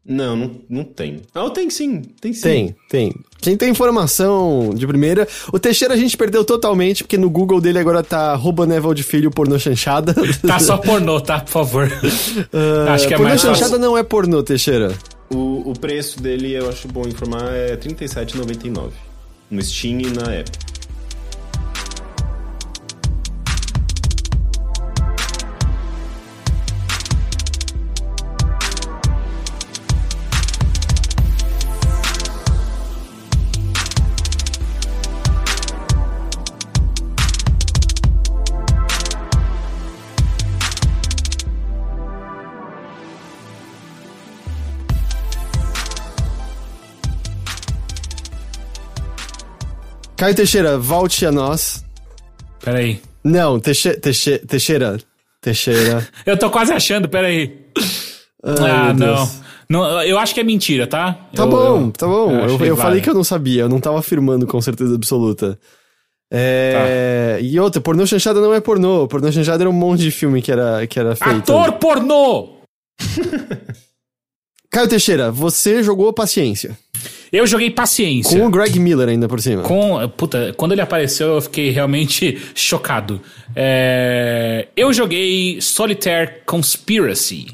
Não, 0.09 0.35
não, 0.35 0.51
não 0.67 0.83
tem. 0.83 1.21
Ah, 1.35 1.47
tem 1.51 1.69
sim. 1.69 2.01
Tem 2.19 2.33
sim. 2.33 2.41
Tem, 2.41 2.75
tem. 2.89 3.15
Quem 3.39 3.55
tem 3.55 3.69
informação 3.69 4.71
de 4.73 4.87
primeira. 4.87 5.27
O 5.53 5.59
Teixeira 5.59 5.93
a 5.93 5.97
gente 5.97 6.17
perdeu 6.17 6.43
totalmente, 6.43 7.03
porque 7.03 7.15
no 7.17 7.29
Google 7.29 7.61
dele 7.61 7.77
agora 7.77 8.01
tá 8.01 8.31
arroba 8.31 8.65
Neville 8.65 8.95
de 8.95 9.03
Filho 9.03 9.29
pornô 9.29 9.59
chanchada. 9.59 10.15
tá 10.45 10.57
só 10.59 10.77
pornô, 10.81 11.21
tá? 11.21 11.39
Por 11.41 11.51
favor. 11.51 11.87
Ah, 12.51 12.93
Acho 12.95 13.07
que 13.07 13.13
é 13.13 13.17
pornô 13.17 13.29
mais 13.29 13.41
chanchada 13.41 13.69
fácil. 13.69 13.79
não 13.79 13.95
é 13.95 14.01
pornô, 14.01 14.41
Teixeira. 14.41 14.93
O, 15.29 15.69
o 15.69 15.73
preço 15.79 16.19
dele, 16.19 16.53
eu 16.53 16.67
acho 16.67 16.87
bom 16.87 17.07
informar, 17.07 17.53
é 17.53 17.69
R$ 17.71 17.77
37,99. 17.77 18.89
No 19.51 19.61
Steam 19.61 19.99
e 20.01 20.07
na 20.09 20.35
Epic. 20.39 20.78
Caio 50.19 50.35
Teixeira, 50.35 50.77
volte 50.77 51.25
a 51.25 51.31
nós. 51.31 51.81
Peraí. 52.61 53.01
Não, 53.23 53.57
Teixe, 53.57 53.93
Teixe, 53.93 54.37
Teixeira. 54.39 54.97
Teixeira. 55.39 56.05
Eu 56.25 56.37
tô 56.37 56.49
quase 56.49 56.73
achando, 56.73 57.07
peraí. 57.07 57.57
Ai, 58.43 58.69
ah, 58.69 58.93
não. 58.93 59.31
Não. 59.69 60.01
Eu 60.03 60.19
acho 60.19 60.33
que 60.33 60.41
é 60.41 60.43
mentira, 60.43 60.85
tá? 60.85 61.13
Tá 61.33 61.43
Eu- 61.43 61.49
bom, 61.49 61.85
eu- 61.85 61.91
tá 61.93 62.05
bom. 62.05 62.31
eu 62.33 62.49
Eu, 62.57 62.65
eu 62.65 62.75
falei 62.75 62.99
que 62.99 63.09
eu 63.09 63.13
não 63.13 63.23
sabia, 63.23 63.61
eu 63.61 63.69
não 63.69 63.79
tava 63.79 63.97
afirmando 63.99 64.45
com 64.45 64.59
certeza 64.59 64.93
absoluta. 64.93 65.57
É... 66.29 67.39
E 67.41 67.57
outra, 67.57 67.79
pornô 67.79 68.05
chanchada 68.05 68.41
não 68.41 68.53
é 68.53 68.59
pornô. 68.59 69.07
Pornô 69.07 69.31
chanchada 69.31 69.63
era 69.63 69.69
um 69.69 69.73
monte 69.73 70.01
de 70.01 70.11
filme 70.11 70.41
que 70.41 70.51
era, 70.51 70.85
que 70.85 70.99
era 70.99 71.15
feito. 71.15 71.53
Ator 71.53 71.71
pornô! 71.79 72.57
Caio 74.69 74.87
Teixeira, 74.89 75.31
você 75.31 75.81
jogou 75.81 76.11
Paciência. 76.11 76.77
Eu 77.31 77.45
joguei 77.47 77.69
Paciência. 77.69 78.37
Com 78.39 78.45
o 78.47 78.49
Greg 78.49 78.79
Miller 78.79 79.07
ainda 79.09 79.27
por 79.27 79.39
cima. 79.41 79.61
Com, 79.63 80.07
puta, 80.17 80.53
quando 80.57 80.71
ele 80.71 80.81
apareceu 80.81 81.35
eu 81.35 81.41
fiquei 81.41 81.69
realmente 81.69 82.37
chocado. 82.55 83.21
É, 83.55 84.67
eu 84.75 84.91
joguei 84.93 85.61
Solitaire 85.61 86.41
Conspiracy. 86.45 87.47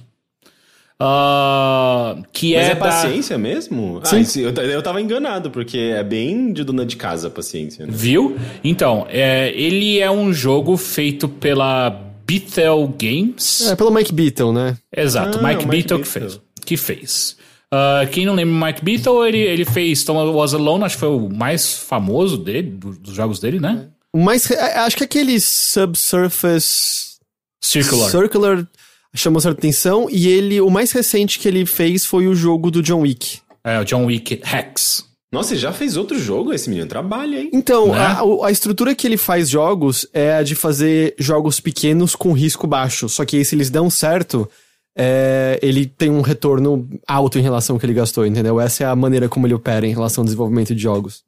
Uh, 0.97 2.23
que 2.31 2.55
Mas 2.55 2.67
é, 2.67 2.71
é, 2.71 2.73
da- 2.75 2.79
paciência 2.79 3.37
mesmo? 3.37 4.01
Ah, 4.03 4.17
esse- 4.17 4.39
eu, 4.41 4.51
eu 4.51 4.81
tava 4.81 5.01
enganado, 5.01 5.51
porque 5.51 5.77
é 5.77 6.01
bem 6.03 6.53
de 6.53 6.63
dona 6.63 6.85
de 6.85 6.95
casa 6.95 7.27
a 7.27 7.29
paciência, 7.29 7.85
né? 7.85 7.91
Viu? 7.93 8.37
Então, 8.63 9.05
é, 9.09 9.51
ele 9.55 9.99
é 9.99 10.09
um 10.09 10.31
jogo 10.31 10.77
feito 10.77 11.27
pela 11.27 11.89
Bethel 12.25 12.93
Games. 12.97 13.67
É, 13.69 13.75
pelo 13.75 13.91
Mike 13.91 14.13
Beaton, 14.13 14.53
né? 14.53 14.77
Exato, 14.95 15.39
Ah, 15.39 15.41
Mike 15.43 15.65
Mike 15.65 15.67
Beatle 15.89 15.99
que 16.03 16.09
Beatle. 16.19 16.29
fez. 16.31 16.41
Que 16.65 16.77
fez. 16.77 17.37
Ah, 17.71 18.07
quem 18.11 18.25
não 18.25 18.33
lembra 18.35 18.53
o 18.53 18.65
Mike 18.65 18.83
Beatle, 18.85 19.27
ele, 19.27 19.39
ele 19.39 19.65
fez 19.65 20.03
Tom 20.03 20.15
Was 20.33 20.53
Alone, 20.53 20.83
acho 20.85 20.95
que 20.95 20.99
foi 21.01 21.09
o 21.09 21.29
mais 21.29 21.77
famoso 21.77 22.37
dele, 22.37 22.69
do- 22.71 22.97
dos 22.97 23.13
jogos 23.13 23.39
dele, 23.39 23.59
né? 23.59 23.87
O 24.13 24.19
mais. 24.19 24.45
re- 24.45 24.55
é, 24.55 24.77
Acho 24.79 24.95
que 24.97 25.03
aquele 25.03 25.39
Subsurface. 25.39 27.15
Circular. 27.61 28.09
Circular 28.11 28.67
chamou 29.13 29.41
certa 29.41 29.57
atenção. 29.59 30.07
E 30.09 30.27
ele. 30.27 30.61
O 30.61 30.69
mais 30.69 30.91
recente 30.91 31.39
que 31.39 31.47
ele 31.47 31.65
fez 31.65 32.05
foi 32.05 32.27
o 32.27 32.35
jogo 32.35 32.69
do 32.69 32.81
John 32.81 33.01
Wick. 33.01 33.39
É, 33.63 33.79
o 33.79 33.83
John 33.83 34.05
Wick 34.05 34.41
Hex. 34.45 35.03
Nossa, 35.31 35.55
e 35.55 35.57
já 35.57 35.73
fez 35.73 35.97
outro 35.97 36.17
jogo? 36.17 36.53
Esse 36.53 36.69
menino 36.69 36.87
trabalha, 36.87 37.39
hein? 37.41 37.49
Então, 37.51 37.87
Né? 37.91 37.97
a, 37.99 38.21
a 38.47 38.51
estrutura 38.51 38.95
que 38.95 39.05
ele 39.05 39.17
faz 39.17 39.49
jogos 39.49 40.07
é 40.13 40.33
a 40.35 40.43
de 40.43 40.55
fazer 40.55 41.13
jogos 41.19 41.59
pequenos 41.59 42.15
com 42.15 42.31
risco 42.31 42.67
baixo. 42.67 43.09
Só 43.09 43.25
que 43.25 43.35
aí, 43.37 43.43
se 43.43 43.55
eles 43.55 43.69
dão 43.69 43.89
certo, 43.89 44.47
é, 44.95 45.59
ele 45.61 45.85
tem 45.85 46.09
um 46.09 46.21
retorno 46.21 46.87
alto 47.07 47.37
em 47.37 47.41
relação 47.41 47.75
ao 47.75 47.79
que 47.79 47.85
ele 47.85 47.93
gastou, 47.93 48.25
entendeu? 48.25 48.59
Essa 48.59 48.83
é 48.83 48.87
a 48.87 48.95
maneira 48.95 49.27
como 49.27 49.45
ele 49.45 49.53
opera 49.53 49.85
em 49.85 49.93
relação 49.93 50.21
ao 50.21 50.25
desenvolvimento 50.25 50.73
de 50.73 50.81
jogos. 50.81 51.23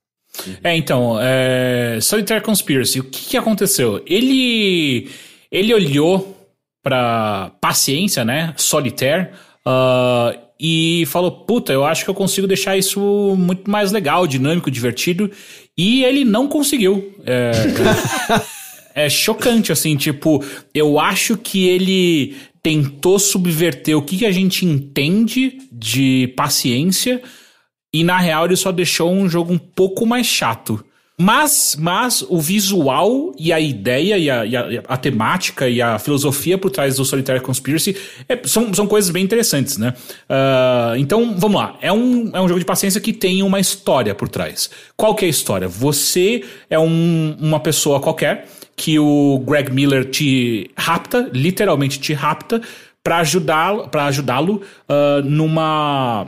É, 0.63 0.76
então, 0.76 1.18
é, 1.20 1.99
Solitaire 2.01 2.43
Conspiracy, 2.43 2.99
o 2.99 3.03
que, 3.03 3.30
que 3.30 3.38
aconteceu? 3.38 4.03
Ele, 4.05 5.09
ele 5.51 5.74
olhou 5.74 6.38
pra 6.84 7.51
paciência, 7.59 8.24
né? 8.24 8.53
Solitaire, 8.55 9.32
ah, 9.65 10.34
e 10.59 11.05
falou: 11.07 11.32
Puta, 11.32 11.74
eu 11.74 11.86
acho 11.86 12.03
que 12.03 12.09
eu 12.09 12.13
consigo 12.13 12.47
deixar 12.47 12.78
isso 12.78 13.36
muito 13.38 13.70
mais 13.70 13.91
legal, 13.91 14.26
dinâmico, 14.26 14.72
divertido. 14.72 15.30
E 15.78 16.03
ele 16.03 16.24
não 16.24 16.47
conseguiu. 16.47 17.13
É, 17.26 17.51
é, 18.98 19.10
chocante, 19.10 19.72
assim, 19.72 19.95
tipo, 19.95 20.43
eu 20.74 21.00
acho 21.00 21.38
que 21.38 21.68
ele 21.68 22.36
tentou 22.64 23.20
subverter 23.20 23.95
o 23.95 24.02
que, 24.02 24.18
que 24.18 24.26
a 24.26 24.32
gente 24.32 24.66
entende 24.66 25.60
de 25.72 26.34
paciência 26.36 27.22
e 27.93 28.04
na 28.04 28.18
real 28.18 28.45
ele 28.45 28.56
só 28.56 28.72
deixou 28.72 29.12
um 29.12 29.30
jogo 29.30 29.54
um 29.54 29.58
pouco 29.58 30.06
mais 30.06 30.26
chato. 30.28 30.84
Mas, 31.20 31.76
mas 31.80 32.22
o 32.30 32.39
visual 32.39 33.32
e 33.39 33.52
a 33.52 33.60
ideia 33.60 34.20
e 34.20 34.30
a, 34.30 34.45
e 34.45 34.56
a- 34.56 34.84
a 34.88 34.98
temática 34.98 35.68
e 35.68 35.82
a 35.82 35.98
filosofia 35.98 36.60
por 36.60 36.70
trás 36.70 36.98
do 36.98 37.04
Solitaire 37.06 37.41
Conspiracy 37.41 37.95
é- 38.30 38.39
são, 38.45 38.72
são 38.72 38.86
coisas 38.86 39.10
bem 39.10 39.24
interessantes, 39.24 39.78
né? 39.78 39.95
Ah, 40.30 40.93
então, 40.98 41.36
vamos 41.36 41.60
lá. 41.60 41.76
É 41.82 41.91
um, 41.91 42.30
é 42.36 42.39
um 42.39 42.48
jogo 42.48 42.60
de 42.60 42.66
paciência 42.68 43.02
que 43.02 43.12
tem 43.14 43.41
uma 43.41 43.60
história 43.60 44.14
por 44.14 44.30
trás. 44.30 44.70
Qual 44.95 45.16
que 45.16 45.26
é 45.26 45.28
a 45.28 45.32
história? 45.32 45.68
Você 45.68 46.43
é 46.70 46.78
um- 46.78 47.36
uma 47.39 47.60
pessoa 47.60 48.00
qualquer 48.00 48.48
que 48.78 48.98
o 49.00 49.44
Greg 49.46 49.72
Miller 49.74 50.06
te 50.06 50.70
rapta, 50.78 51.30
literalmente 51.34 52.00
te 52.00 52.14
rapta, 52.14 52.62
para 53.04 53.18
ajudá-lo 53.18 53.90
para 53.90 54.06
ajudá-lo 54.06 54.62
ah, 54.88 55.22
numa 55.26 56.28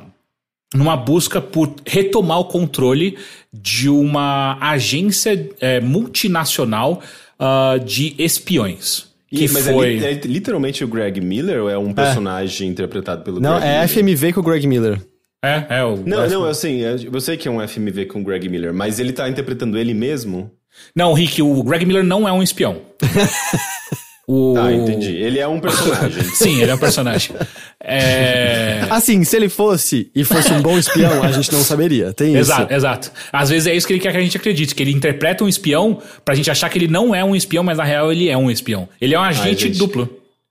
numa 0.73 0.95
busca 0.97 1.39
por 1.41 1.73
retomar 1.85 2.39
o 2.39 2.45
controle 2.45 3.17
de 3.51 3.89
uma 3.89 4.57
agência 4.61 5.49
eh, 5.61 5.79
multinacional 5.79 7.01
ah, 7.39 7.77
de 7.83 8.15
espiões. 8.19 9.07
E- 9.31 9.37
Que 9.47 9.49
mas 9.53 9.67
foi. 9.67 9.87
é, 9.87 9.97
li- 9.97 10.05
é 10.05 10.13
literalmente 10.27 10.83
o 10.83 10.87
Greg 10.87 11.21
Miller 11.21 11.61
ou 11.63 11.69
é 11.69 11.77
um 11.77 11.93
personagem 11.93 12.67
interpretado 12.67 13.23
pelo 13.23 13.39
Não, 13.39 13.59
Greg 13.59 13.65
é 13.67 13.73
Miller? 13.73 13.89
FMV 13.89 14.33
com 14.33 14.39
o 14.39 14.43
Greg 14.43 14.67
Miller. 14.67 15.01
É, 15.43 15.65
é 15.79 15.83
o. 15.83 15.95
Não, 15.97 16.27
não, 16.29 16.45
eu 16.47 16.53
sei, 16.53 16.81
eu 16.83 17.21
sei 17.21 17.37
que 17.37 17.47
é 17.47 17.51
um 17.51 17.65
FMV 17.65 18.05
com 18.07 18.21
o 18.21 18.23
Greg 18.23 18.49
Miller, 18.49 18.73
mas 18.73 18.99
ele 18.99 19.13
tá 19.13 19.29
interpretando 19.29 19.77
ele 19.77 19.93
mesmo? 19.93 20.51
Não, 20.95 21.13
Rick, 21.13 21.41
o 21.41 21.63
Greg 21.63 21.85
Miller 21.85 22.03
não 22.03 22.27
é 22.27 22.31
um 22.31 22.41
espião. 22.41 22.81
o... 24.27 24.55
Ah, 24.57 24.71
entendi. 24.71 25.15
Ele 25.15 25.39
é 25.39 25.47
um 25.47 25.59
personagem. 25.59 26.23
Sim, 26.33 26.61
ele 26.61 26.71
é 26.71 26.75
um 26.75 26.77
personagem. 26.77 27.35
é... 27.83 28.85
Assim, 28.89 29.23
se 29.23 29.35
ele 29.35 29.49
fosse 29.49 30.11
e 30.15 30.23
fosse 30.23 30.51
um 30.51 30.61
bom 30.61 30.77
espião, 30.77 31.23
a 31.23 31.31
gente 31.31 31.51
não 31.51 31.63
saberia. 31.63 32.13
Tem 32.13 32.31
isso. 32.31 32.51
Exato, 32.51 32.73
exato. 32.73 33.11
Às 33.31 33.49
vezes 33.49 33.67
é 33.67 33.75
isso 33.75 33.85
que 33.85 33.93
ele 33.93 33.99
quer 33.99 34.11
que 34.11 34.17
a 34.17 34.21
gente 34.21 34.37
acredite, 34.37 34.73
que 34.73 34.83
ele 34.83 34.91
interpreta 34.91 35.43
um 35.43 35.47
espião 35.47 35.99
pra 36.23 36.35
gente 36.35 36.49
achar 36.49 36.69
que 36.69 36.77
ele 36.77 36.87
não 36.87 37.13
é 37.13 37.23
um 37.23 37.35
espião, 37.35 37.63
mas 37.63 37.77
na 37.77 37.83
real 37.83 38.11
ele 38.11 38.29
é 38.29 38.37
um 38.37 38.49
espião. 38.49 38.89
Ele 38.99 39.15
é 39.15 39.19
um 39.19 39.23
agente 39.23 39.67
gente. 39.67 39.77
duplo. 39.77 40.05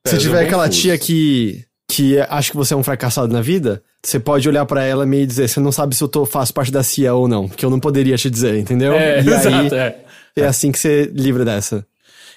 Se 0.07 0.12
Pera, 0.12 0.19
tiver 0.19 0.45
aquela 0.45 0.64
confuso. 0.64 0.83
tia 0.83 0.99
que, 0.99 1.64
que 1.91 2.19
acha 2.21 2.51
que 2.51 2.57
você 2.57 2.75
é 2.75 2.77
um 2.77 2.83
fracassado 2.83 3.33
na 3.33 3.43
vida, 3.43 3.83
você 4.05 4.19
pode 4.19 4.49
olhar 4.49 4.64
pra 4.64 4.85
ela 4.85 5.05
e 5.05 5.07
meio 5.07 5.27
dizer: 5.27 5.49
você 5.49 5.61
não 5.61 5.73
sabe 5.73 5.95
se 5.95 6.03
eu 6.03 6.09
tô, 6.09 6.25
faço 6.25 6.55
parte 6.55 6.71
da 6.71 6.83
CIA 6.83 7.14
ou 7.14 7.29
não, 7.29 7.49
porque 7.49 7.64
eu 7.64 7.71
não 7.71 7.81
poderia 7.81 8.16
te 8.16 8.31
dizer, 8.31 8.57
entendeu? 8.59 8.93
É, 8.95 9.23
e 9.23 9.29
exato, 9.29 9.75
aí 9.75 9.81
é. 9.81 9.99
É 10.41 10.47
assim 10.47 10.70
que 10.72 10.78
você 10.78 11.11
livra 11.14 11.45
dessa. 11.45 11.86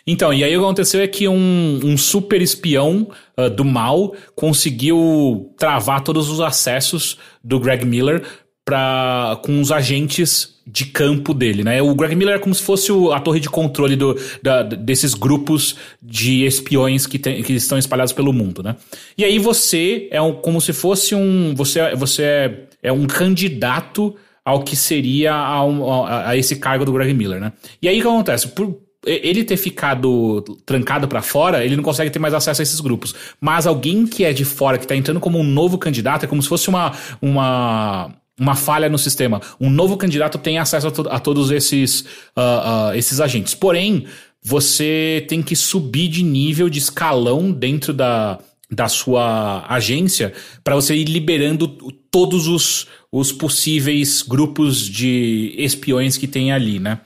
Então, 0.05 0.33
e 0.33 0.43
aí 0.43 0.55
o 0.55 0.59
que 0.59 0.65
aconteceu 0.65 0.99
é 1.01 1.07
que 1.07 1.27
um, 1.27 1.79
um 1.83 1.95
super 1.97 2.41
espião 2.41 3.07
ah, 3.37 3.47
do 3.49 3.63
mal 3.63 4.15
conseguiu 4.35 5.53
travar 5.57 6.01
todos 6.03 6.29
os 6.29 6.39
acessos 6.39 7.17
do 7.43 7.59
Greg 7.59 7.85
Miller 7.85 8.23
pra, 8.65 9.39
com 9.43 9.59
os 9.61 9.71
agentes 9.71 10.55
de 10.65 10.85
campo 10.85 11.33
dele, 11.33 11.63
né? 11.63 11.81
O 11.81 11.93
Greg 11.95 12.15
Miller 12.15 12.35
é 12.35 12.39
como 12.39 12.53
se 12.55 12.61
fosse 12.63 12.91
o- 12.91 13.11
a 13.11 13.19
torre 13.19 13.39
de 13.39 13.49
controle 13.49 13.95
do, 13.95 14.15
da- 14.41 14.63
desses 14.63 15.13
grupos 15.13 15.75
de 16.01 16.45
espiões 16.45 17.05
que, 17.05 17.19
tem- 17.19 17.41
que 17.43 17.53
estão 17.53 17.77
espalhados 17.77 18.13
pelo 18.13 18.31
mundo, 18.31 18.63
né? 18.63 18.75
E 19.17 19.25
aí 19.25 19.37
você 19.39 20.07
é 20.11 20.21
um- 20.21 20.33
como 20.33 20.61
se 20.61 20.71
fosse 20.73 21.13
um... 21.15 21.53
Você, 21.55 21.79
é- 21.79 21.95
você 21.95 22.23
é, 22.23 22.59
é 22.83 22.91
um 22.91 23.05
candidato 23.07 24.15
ao 24.51 24.63
que 24.63 24.75
seria 24.75 25.33
a, 25.33 25.59
a- 25.61 26.29
a 26.29 26.37
esse 26.37 26.57
cargo 26.57 26.85
do 26.85 26.93
Greg 26.93 27.13
Miller, 27.13 27.39
né? 27.39 27.53
E 27.81 27.87
aí 27.87 27.97
o 27.99 28.01
que 28.01 28.07
acontece? 28.07 28.47
Por 28.49 28.77
ele 29.05 29.43
ter 29.43 29.57
ficado 29.57 30.41
trancado 30.65 31.07
pra 31.07 31.23
fora, 31.23 31.65
ele 31.65 31.75
não 31.75 31.83
consegue 31.83 32.11
ter 32.11 32.19
mais 32.19 32.33
acesso 32.35 32.61
a 32.61 32.63
esses 32.63 32.79
grupos. 32.79 33.15
Mas 33.39 33.65
alguém 33.65 34.05
que 34.05 34.23
é 34.23 34.31
de 34.31 34.45
fora, 34.45 34.77
que 34.77 34.85
tá 34.85 34.95
entrando 34.95 35.19
como 35.19 35.39
um 35.39 35.43
novo 35.43 35.77
candidato, 35.79 36.23
é 36.25 36.27
como 36.27 36.41
se 36.43 36.47
fosse 36.47 36.69
uma, 36.69 36.91
uma, 37.19 38.11
uma 38.39 38.53
falha 38.55 38.87
no 38.89 38.99
sistema. 38.99 39.41
Um 39.59 39.71
novo 39.71 39.97
candidato 39.97 40.37
tem 40.37 40.59
acesso 40.59 40.87
a, 40.87 40.91
to- 40.91 41.09
a 41.09 41.19
todos 41.19 41.49
esses, 41.49 42.05
ah, 42.35 42.89
ah, 42.91 42.97
esses 42.97 43.19
agentes. 43.19 43.55
Porém, 43.55 44.05
você 44.43 45.25
tem 45.27 45.41
que 45.41 45.55
subir 45.55 46.07
de 46.07 46.23
nível, 46.23 46.69
de 46.69 46.77
escalão 46.77 47.51
dentro 47.51 47.93
da, 47.93 48.37
da 48.71 48.87
sua 48.87 49.65
agência 49.67 50.33
para 50.63 50.75
você 50.75 50.95
ir 50.95 51.05
liberando 51.05 51.67
todos 52.09 52.47
os, 52.47 52.87
os 53.11 53.31
possíveis 53.31 54.21
grupos 54.21 54.87
de 54.87 55.53
espiões 55.57 56.17
que 56.17 56.27
tem 56.27 56.51
ali, 56.53 56.79
né? 56.79 56.99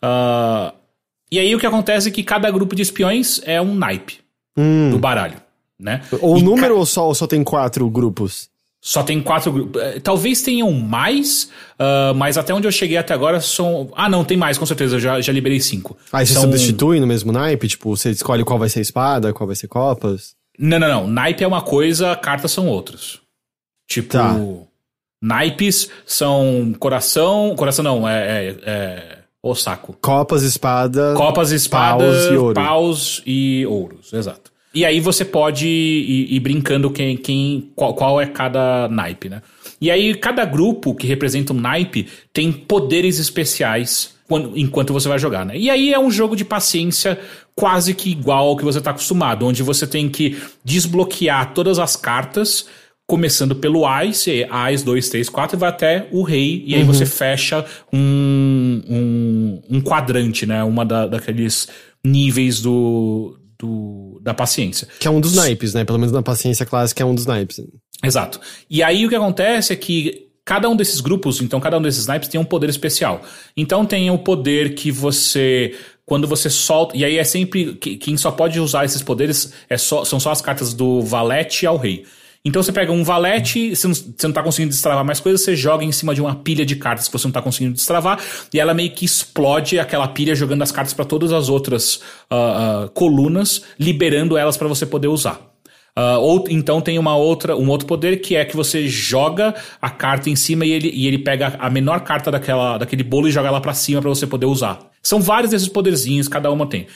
Ah, 0.00 0.74
e 1.30 1.38
aí 1.38 1.54
o 1.54 1.58
que 1.58 1.66
acontece 1.66 2.08
é 2.08 2.10
que 2.12 2.22
cada 2.22 2.50
grupo 2.50 2.74
de 2.74 2.82
espiões 2.82 3.40
é 3.44 3.60
um 3.60 3.74
naipe 3.74 4.18
do 4.90 4.98
baralho, 4.98 5.36
né? 5.78 6.02
Ou 6.20 6.36
E 6.38 6.42
número 6.42 6.74
ca- 6.74 6.80
ou 6.80 6.84
só, 6.86 7.06
ou 7.06 7.14
só 7.14 7.26
tem 7.26 7.42
quatro 7.42 7.88
grupos? 7.88 8.50
Só 8.84 9.02
tem 9.04 9.22
quatro 9.22 9.52
grupos. 9.52 9.80
Eh, 9.80 10.00
Talvez 10.00 10.42
tenham 10.42 10.70
mais, 10.72 11.48
ah, 11.78 12.12
mas 12.16 12.36
até 12.36 12.52
onde 12.52 12.66
eu 12.66 12.72
cheguei 12.72 12.96
até 12.96 13.14
agora 13.14 13.40
são. 13.40 13.90
Ah, 13.96 14.08
não, 14.08 14.24
tem 14.24 14.36
mais, 14.36 14.58
com 14.58 14.66
certeza. 14.66 14.96
Eu 14.96 15.00
já, 15.00 15.20
já 15.20 15.32
liberei 15.32 15.60
cinco. 15.60 15.96
Aí 16.12 16.26
você 16.26 16.32
São- 16.34 16.42
substitui 16.42 16.98
no 17.00 17.06
mesmo 17.06 17.30
naipe? 17.32 17.68
Tipo, 17.68 17.96
você 17.96 18.10
escolhe 18.10 18.44
qual 18.44 18.58
vai 18.58 18.68
ser 18.68 18.80
espada, 18.80 19.32
qual 19.32 19.46
vai 19.46 19.54
ser 19.56 19.68
copas? 19.68 20.34
Não, 20.58 20.78
não, 20.78 20.88
não. 20.88 21.06
Naipe 21.06 21.44
é 21.44 21.46
uma 21.46 21.62
coisa, 21.62 22.14
cartas 22.16 22.52
são 22.52 22.68
outros. 22.68 23.20
Tipo. 23.88 24.12
Tá. 24.12 24.36
Naipes 25.20 25.88
são 26.04 26.74
coração. 26.78 27.54
Coração 27.56 27.84
não, 27.84 28.08
é. 28.08 28.48
é, 28.48 28.56
é 28.64 29.18
o 29.42 29.54
saco. 29.54 29.96
Copas, 30.00 30.42
espada. 30.42 31.14
Copas, 31.16 31.50
espadas, 31.50 32.26
paus 32.26 32.32
e 32.32 32.36
ouro. 32.36 32.54
paus 32.54 33.22
e 33.26 33.66
ouros, 33.66 34.12
exato. 34.12 34.52
E 34.74 34.86
aí 34.86 35.00
você 35.00 35.24
pode 35.24 35.66
ir, 35.66 36.32
ir 36.32 36.40
brincando 36.40 36.90
quem, 36.90 37.16
quem, 37.16 37.70
qual, 37.74 37.92
qual 37.94 38.20
é 38.20 38.26
cada 38.26 38.88
naipe, 38.88 39.28
né? 39.28 39.42
E 39.80 39.90
aí 39.90 40.14
cada 40.14 40.44
grupo 40.44 40.94
que 40.94 41.06
representa 41.06 41.52
um 41.52 41.60
naipe 41.60 42.08
tem 42.32 42.52
poderes 42.52 43.18
especiais 43.18 44.14
quando- 44.32 44.56
enquanto 44.58 44.94
você 44.94 45.08
vai 45.08 45.18
jogar, 45.18 45.44
né? 45.44 45.58
E 45.58 45.68
aí 45.68 45.92
é 45.92 45.98
um 45.98 46.10
jogo 46.10 46.34
de 46.34 46.42
paciência 46.44 47.18
quase 47.54 47.92
que 47.92 48.10
igual 48.10 48.48
ao 48.48 48.56
que 48.56 48.64
você 48.64 48.78
está 48.78 48.90
acostumado, 48.90 49.46
onde 49.46 49.62
você 49.62 49.86
tem 49.86 50.08
que 50.08 50.38
desbloquear 50.64 51.52
todas 51.52 51.78
as 51.78 51.96
cartas 51.96 52.66
começando 53.06 53.54
pelo 53.54 53.84
Ais, 53.84 54.24
Ais 54.48 54.82
2, 54.82 55.08
3, 55.10 55.28
4, 55.28 55.56
e 55.56 55.60
vai 55.60 55.68
até 55.68 56.08
o 56.10 56.22
Rei, 56.22 56.64
e 56.66 56.74
aí 56.74 56.82
você 56.82 57.04
fecha 57.04 57.62
um, 57.92 58.80
um, 58.88 59.62
um 59.76 59.80
quadrante, 59.82 60.46
né? 60.46 60.64
Uma 60.64 60.82
da, 60.84 61.06
daqueles 61.06 61.68
níveis 62.02 62.62
do, 62.62 63.38
do, 63.58 64.18
da 64.22 64.32
paciência. 64.32 64.88
Que 64.98 65.06
é 65.06 65.10
um 65.10 65.20
dos 65.20 65.34
naipes, 65.34 65.74
né? 65.74 65.84
Pelo 65.84 65.98
menos 65.98 66.12
na 66.12 66.22
paciência 66.22 66.64
clássica 66.64 67.02
é 67.02 67.06
um 67.06 67.14
dos 67.14 67.26
naipes. 67.26 67.60
Exato. 68.02 68.40
E 68.70 68.82
aí 68.82 69.04
o 69.04 69.10
que 69.10 69.14
acontece 69.14 69.74
é 69.74 69.76
que 69.76 70.31
cada 70.44 70.68
um 70.68 70.76
desses 70.76 71.00
grupos, 71.00 71.40
então 71.40 71.60
cada 71.60 71.78
um 71.78 71.82
desses 71.82 72.06
naipes 72.06 72.28
tem 72.28 72.40
um 72.40 72.44
poder 72.44 72.68
especial. 72.68 73.22
Então 73.56 73.84
tem 73.84 74.10
o 74.10 74.18
poder 74.18 74.74
que 74.74 74.90
você 74.90 75.74
quando 76.04 76.26
você 76.26 76.50
solta, 76.50 76.96
e 76.96 77.04
aí 77.04 77.16
é 77.16 77.24
sempre 77.24 77.74
quem 77.74 78.16
só 78.16 78.30
pode 78.30 78.58
usar 78.60 78.84
esses 78.84 79.02
poderes 79.02 79.52
é 79.68 79.78
só, 79.78 80.04
são 80.04 80.18
só 80.18 80.32
as 80.32 80.40
cartas 80.40 80.74
do 80.74 81.00
valete 81.00 81.64
ao 81.64 81.76
rei. 81.76 82.04
Então 82.44 82.60
você 82.60 82.72
pega 82.72 82.90
um 82.90 83.04
valete, 83.04 83.74
você 83.74 83.86
não, 83.86 83.94
você 83.94 84.26
não 84.26 84.32
tá 84.32 84.42
conseguindo 84.42 84.70
destravar 84.70 85.04
mais 85.04 85.20
coisas, 85.20 85.42
você 85.42 85.54
joga 85.54 85.84
em 85.84 85.92
cima 85.92 86.12
de 86.12 86.20
uma 86.20 86.34
pilha 86.34 86.66
de 86.66 86.74
cartas 86.74 87.06
que 87.06 87.12
você 87.12 87.26
não 87.28 87.32
tá 87.32 87.40
conseguindo 87.40 87.74
destravar, 87.74 88.20
e 88.52 88.58
ela 88.58 88.74
meio 88.74 88.90
que 88.90 89.04
explode 89.04 89.78
aquela 89.78 90.08
pilha 90.08 90.34
jogando 90.34 90.62
as 90.62 90.72
cartas 90.72 90.92
para 90.92 91.04
todas 91.04 91.32
as 91.32 91.48
outras 91.48 91.96
uh, 92.30 92.86
uh, 92.86 92.90
colunas, 92.90 93.62
liberando 93.78 94.36
elas 94.36 94.56
para 94.56 94.66
você 94.66 94.84
poder 94.84 95.06
usar. 95.06 95.51
Uh, 95.98 96.18
ou 96.20 96.44
então 96.48 96.80
tem 96.80 96.98
uma 96.98 97.14
outra, 97.16 97.54
um 97.54 97.68
outro 97.68 97.86
poder 97.86 98.16
que 98.22 98.34
é 98.34 98.46
que 98.46 98.56
você 98.56 98.88
joga 98.88 99.54
a 99.80 99.90
carta 99.90 100.30
em 100.30 100.36
cima 100.36 100.64
e 100.64 100.70
ele, 100.70 100.90
e 100.90 101.06
ele 101.06 101.18
pega 101.18 101.54
a 101.58 101.68
menor 101.68 102.00
carta 102.00 102.30
daquela, 102.30 102.78
daquele 102.78 103.02
bolo 103.02 103.28
e 103.28 103.30
joga 103.30 103.48
ela 103.48 103.60
para 103.60 103.74
cima 103.74 104.00
para 104.00 104.08
você 104.08 104.26
poder 104.26 104.46
usar. 104.46 104.78
São 105.02 105.20
vários 105.20 105.50
desses 105.50 105.68
poderzinhos, 105.68 106.28
cada 106.28 106.50
uma 106.50 106.66
tem. 106.66 106.86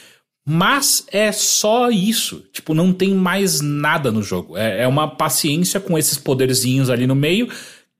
Mas 0.49 1.05
é 1.11 1.31
só 1.31 1.91
isso. 1.91 2.41
Tipo, 2.53 2.73
não 2.73 2.93
tem 2.93 3.13
mais 3.13 3.59
nada 3.59 4.11
no 4.11 4.23
jogo. 4.23 4.57
É, 4.57 4.83
é 4.83 4.87
uma 4.87 5.07
paciência 5.07 5.77
com 5.79 5.97
esses 5.97 6.17
poderzinhos 6.17 6.89
ali 6.89 7.05
no 7.05 7.15
meio. 7.15 7.49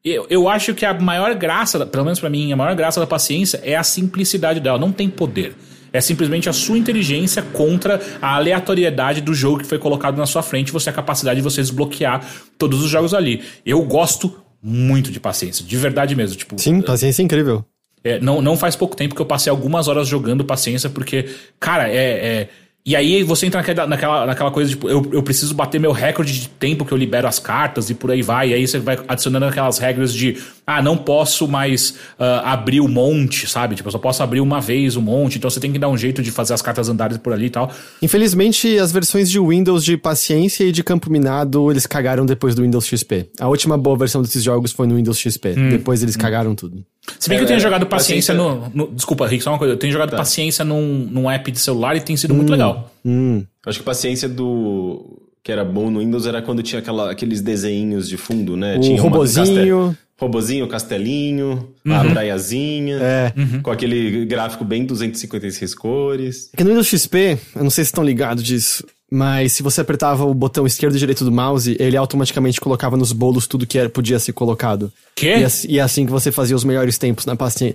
Eu, 0.03 0.25
eu 0.29 0.47
acho 0.47 0.73
que 0.73 0.85
a 0.85 0.93
maior 0.93 1.35
graça, 1.35 1.85
pelo 1.85 2.05
menos 2.05 2.19
para 2.19 2.29
mim, 2.29 2.51
a 2.53 2.55
maior 2.55 2.73
graça 2.73 3.01
da 3.01 3.05
paciência 3.05 3.61
é 3.63 3.75
a 3.75 3.83
simplicidade 3.83 4.61
dela. 4.61 4.79
Não 4.79 4.93
tem 4.93 5.09
poder. 5.09 5.55
É 5.91 6.01
simplesmente 6.01 6.49
a 6.49 6.53
sua 6.53 6.77
inteligência 6.77 7.41
contra 7.41 8.01
a 8.21 8.35
aleatoriedade 8.35 9.21
do 9.21 9.33
jogo 9.33 9.59
que 9.59 9.65
foi 9.65 9.79
colocado 9.79 10.17
na 10.17 10.25
sua 10.25 10.41
frente, 10.43 10.71
você 10.71 10.89
a 10.89 10.93
capacidade 10.93 11.37
de 11.37 11.43
você 11.43 11.61
desbloquear 11.61 12.25
todos 12.57 12.83
os 12.83 12.89
jogos 12.89 13.13
ali. 13.13 13.43
Eu 13.65 13.81
gosto 13.83 14.35
muito 14.61 15.11
de 15.11 15.19
paciência, 15.19 15.65
de 15.65 15.77
verdade 15.77 16.15
mesmo. 16.15 16.35
Tipo, 16.35 16.59
Sim, 16.59 16.81
paciência 16.81 17.21
é 17.21 17.25
incrível. 17.25 17.65
É, 18.03 18.19
não, 18.19 18.41
não 18.41 18.55
faz 18.55 18.75
pouco 18.75 18.95
tempo 18.95 19.15
que 19.15 19.21
eu 19.21 19.25
passei 19.25 19.49
algumas 19.49 19.87
horas 19.87 20.07
jogando 20.07 20.45
paciência, 20.45 20.89
porque, 20.89 21.29
cara, 21.59 21.89
é, 21.89 21.95
é 21.95 22.49
e 22.87 22.95
aí 22.95 23.21
você 23.21 23.45
entra 23.45 23.59
naquela, 23.59 23.85
naquela, 23.85 24.25
naquela 24.25 24.49
coisa, 24.49 24.69
tipo, 24.69 24.87
eu, 24.87 25.05
eu 25.11 25.21
preciso 25.21 25.53
bater 25.53 25.77
meu 25.77 25.91
recorde 25.91 26.31
de 26.31 26.47
tempo 26.47 26.85
que 26.85 26.93
eu 26.93 26.97
libero 26.97 27.27
as 27.27 27.37
cartas 27.37 27.89
e 27.89 27.93
por 27.93 28.09
aí 28.11 28.21
vai. 28.21 28.51
E 28.51 28.53
aí 28.53 28.65
você 28.65 28.79
vai 28.79 28.97
adicionando 29.09 29.45
aquelas 29.45 29.77
regras 29.77 30.13
de, 30.13 30.37
ah, 30.65 30.81
não 30.81 30.95
posso 30.95 31.49
mais 31.49 31.89
uh, 32.17 32.45
abrir 32.45 32.79
o 32.79 32.87
monte, 32.87 33.45
sabe? 33.45 33.75
Tipo, 33.75 33.89
eu 33.89 33.91
só 33.91 33.97
posso 33.97 34.23
abrir 34.23 34.39
uma 34.39 34.61
vez 34.61 34.95
o 34.95 35.01
monte. 35.01 35.37
Então 35.37 35.49
você 35.49 35.59
tem 35.59 35.73
que 35.73 35.77
dar 35.77 35.89
um 35.89 35.97
jeito 35.97 36.21
de 36.23 36.31
fazer 36.31 36.53
as 36.53 36.61
cartas 36.61 36.87
andarem 36.87 37.17
por 37.17 37.33
ali 37.33 37.47
e 37.47 37.49
tal. 37.49 37.69
Infelizmente, 38.01 38.79
as 38.79 38.89
versões 38.89 39.29
de 39.29 39.37
Windows 39.37 39.83
de 39.83 39.97
paciência 39.97 40.63
e 40.63 40.71
de 40.71 40.81
campo 40.81 41.11
minado, 41.11 41.69
eles 41.69 41.85
cagaram 41.85 42.25
depois 42.25 42.55
do 42.55 42.61
Windows 42.61 42.87
XP. 42.87 43.31
A 43.37 43.49
última 43.49 43.77
boa 43.77 43.97
versão 43.97 44.21
desses 44.21 44.41
jogos 44.41 44.71
foi 44.71 44.87
no 44.87 44.95
Windows 44.95 45.19
XP. 45.19 45.55
Hum. 45.57 45.69
Depois 45.71 46.01
eles 46.01 46.15
cagaram 46.15 46.55
tudo. 46.55 46.85
Se 47.19 47.29
bem 47.29 47.37
é, 47.37 47.39
que 47.39 47.43
eu 47.43 47.47
tenho 47.47 47.57
é, 47.57 47.61
jogado 47.61 47.85
paciência, 47.85 48.33
paciência... 48.33 48.69
No, 48.73 48.87
no, 48.87 48.93
Desculpa, 48.93 49.27
Rick, 49.27 49.43
só 49.43 49.51
uma 49.51 49.57
coisa. 49.57 49.73
Eu 49.73 49.77
tenho 49.77 49.93
jogado 49.93 50.11
tá. 50.11 50.17
paciência 50.17 50.65
num, 50.65 51.07
num 51.09 51.29
app 51.29 51.51
de 51.51 51.59
celular 51.59 51.95
e 51.95 52.01
tem 52.01 52.15
sido 52.17 52.33
hum, 52.33 52.37
muito 52.37 52.51
legal. 52.51 52.91
Hum. 53.05 53.43
Acho 53.65 53.79
que 53.79 53.85
paciência 53.85 54.27
do. 54.27 55.19
que 55.43 55.51
era 55.51 55.63
bom 55.63 55.89
no 55.89 55.99
Windows 55.99 56.25
era 56.25 56.41
quando 56.41 56.61
tinha 56.61 56.79
aquela, 56.79 57.11
aqueles 57.11 57.41
desenhos 57.41 58.07
de 58.07 58.17
fundo, 58.17 58.57
né? 58.57 58.77
O 58.77 58.81
tinha 58.81 59.01
robozinho. 59.01 59.45
Castel... 59.45 59.95
Robozinho, 60.19 60.67
castelinho, 60.67 61.75
uhum. 61.85 61.95
a 61.95 62.03
praiazinha, 62.03 62.97
é. 62.99 63.33
uhum. 63.37 63.61
com 63.61 63.69
aquele 63.69 64.25
gráfico 64.25 64.65
bem 64.65 64.83
256 64.83 65.75
cores. 65.75 66.49
É 66.53 66.57
que 66.57 66.63
no 66.63 66.71
Windows 66.71 66.87
XP, 66.87 67.37
eu 67.55 67.63
não 67.63 67.69
sei 67.69 67.83
se 67.83 67.89
estão 67.89 68.03
ligados 68.03 68.43
disso, 68.43 68.83
mas 69.09 69.53
se 69.53 69.63
você 69.63 69.81
apertava 69.81 70.25
o 70.25 70.33
botão 70.33 70.67
esquerdo 70.67 70.95
e 70.95 70.99
direito 70.99 71.23
do 71.23 71.31
mouse, 71.31 71.77
ele 71.79 71.95
automaticamente 71.95 72.59
colocava 72.59 72.97
nos 72.97 73.13
bolos 73.13 73.47
tudo 73.47 73.65
que 73.65 73.77
era, 73.77 73.89
podia 73.89 74.19
ser 74.19 74.33
colocado. 74.33 74.91
Quê? 75.15 75.35
E, 75.37 75.73
e 75.73 75.79
é 75.79 75.81
assim 75.81 76.05
que 76.05 76.11
você 76.11 76.31
fazia 76.31 76.55
os 76.55 76.63
melhores 76.63 76.97
tempos 76.97 77.25
na 77.25 77.35
pastinha. 77.35 77.73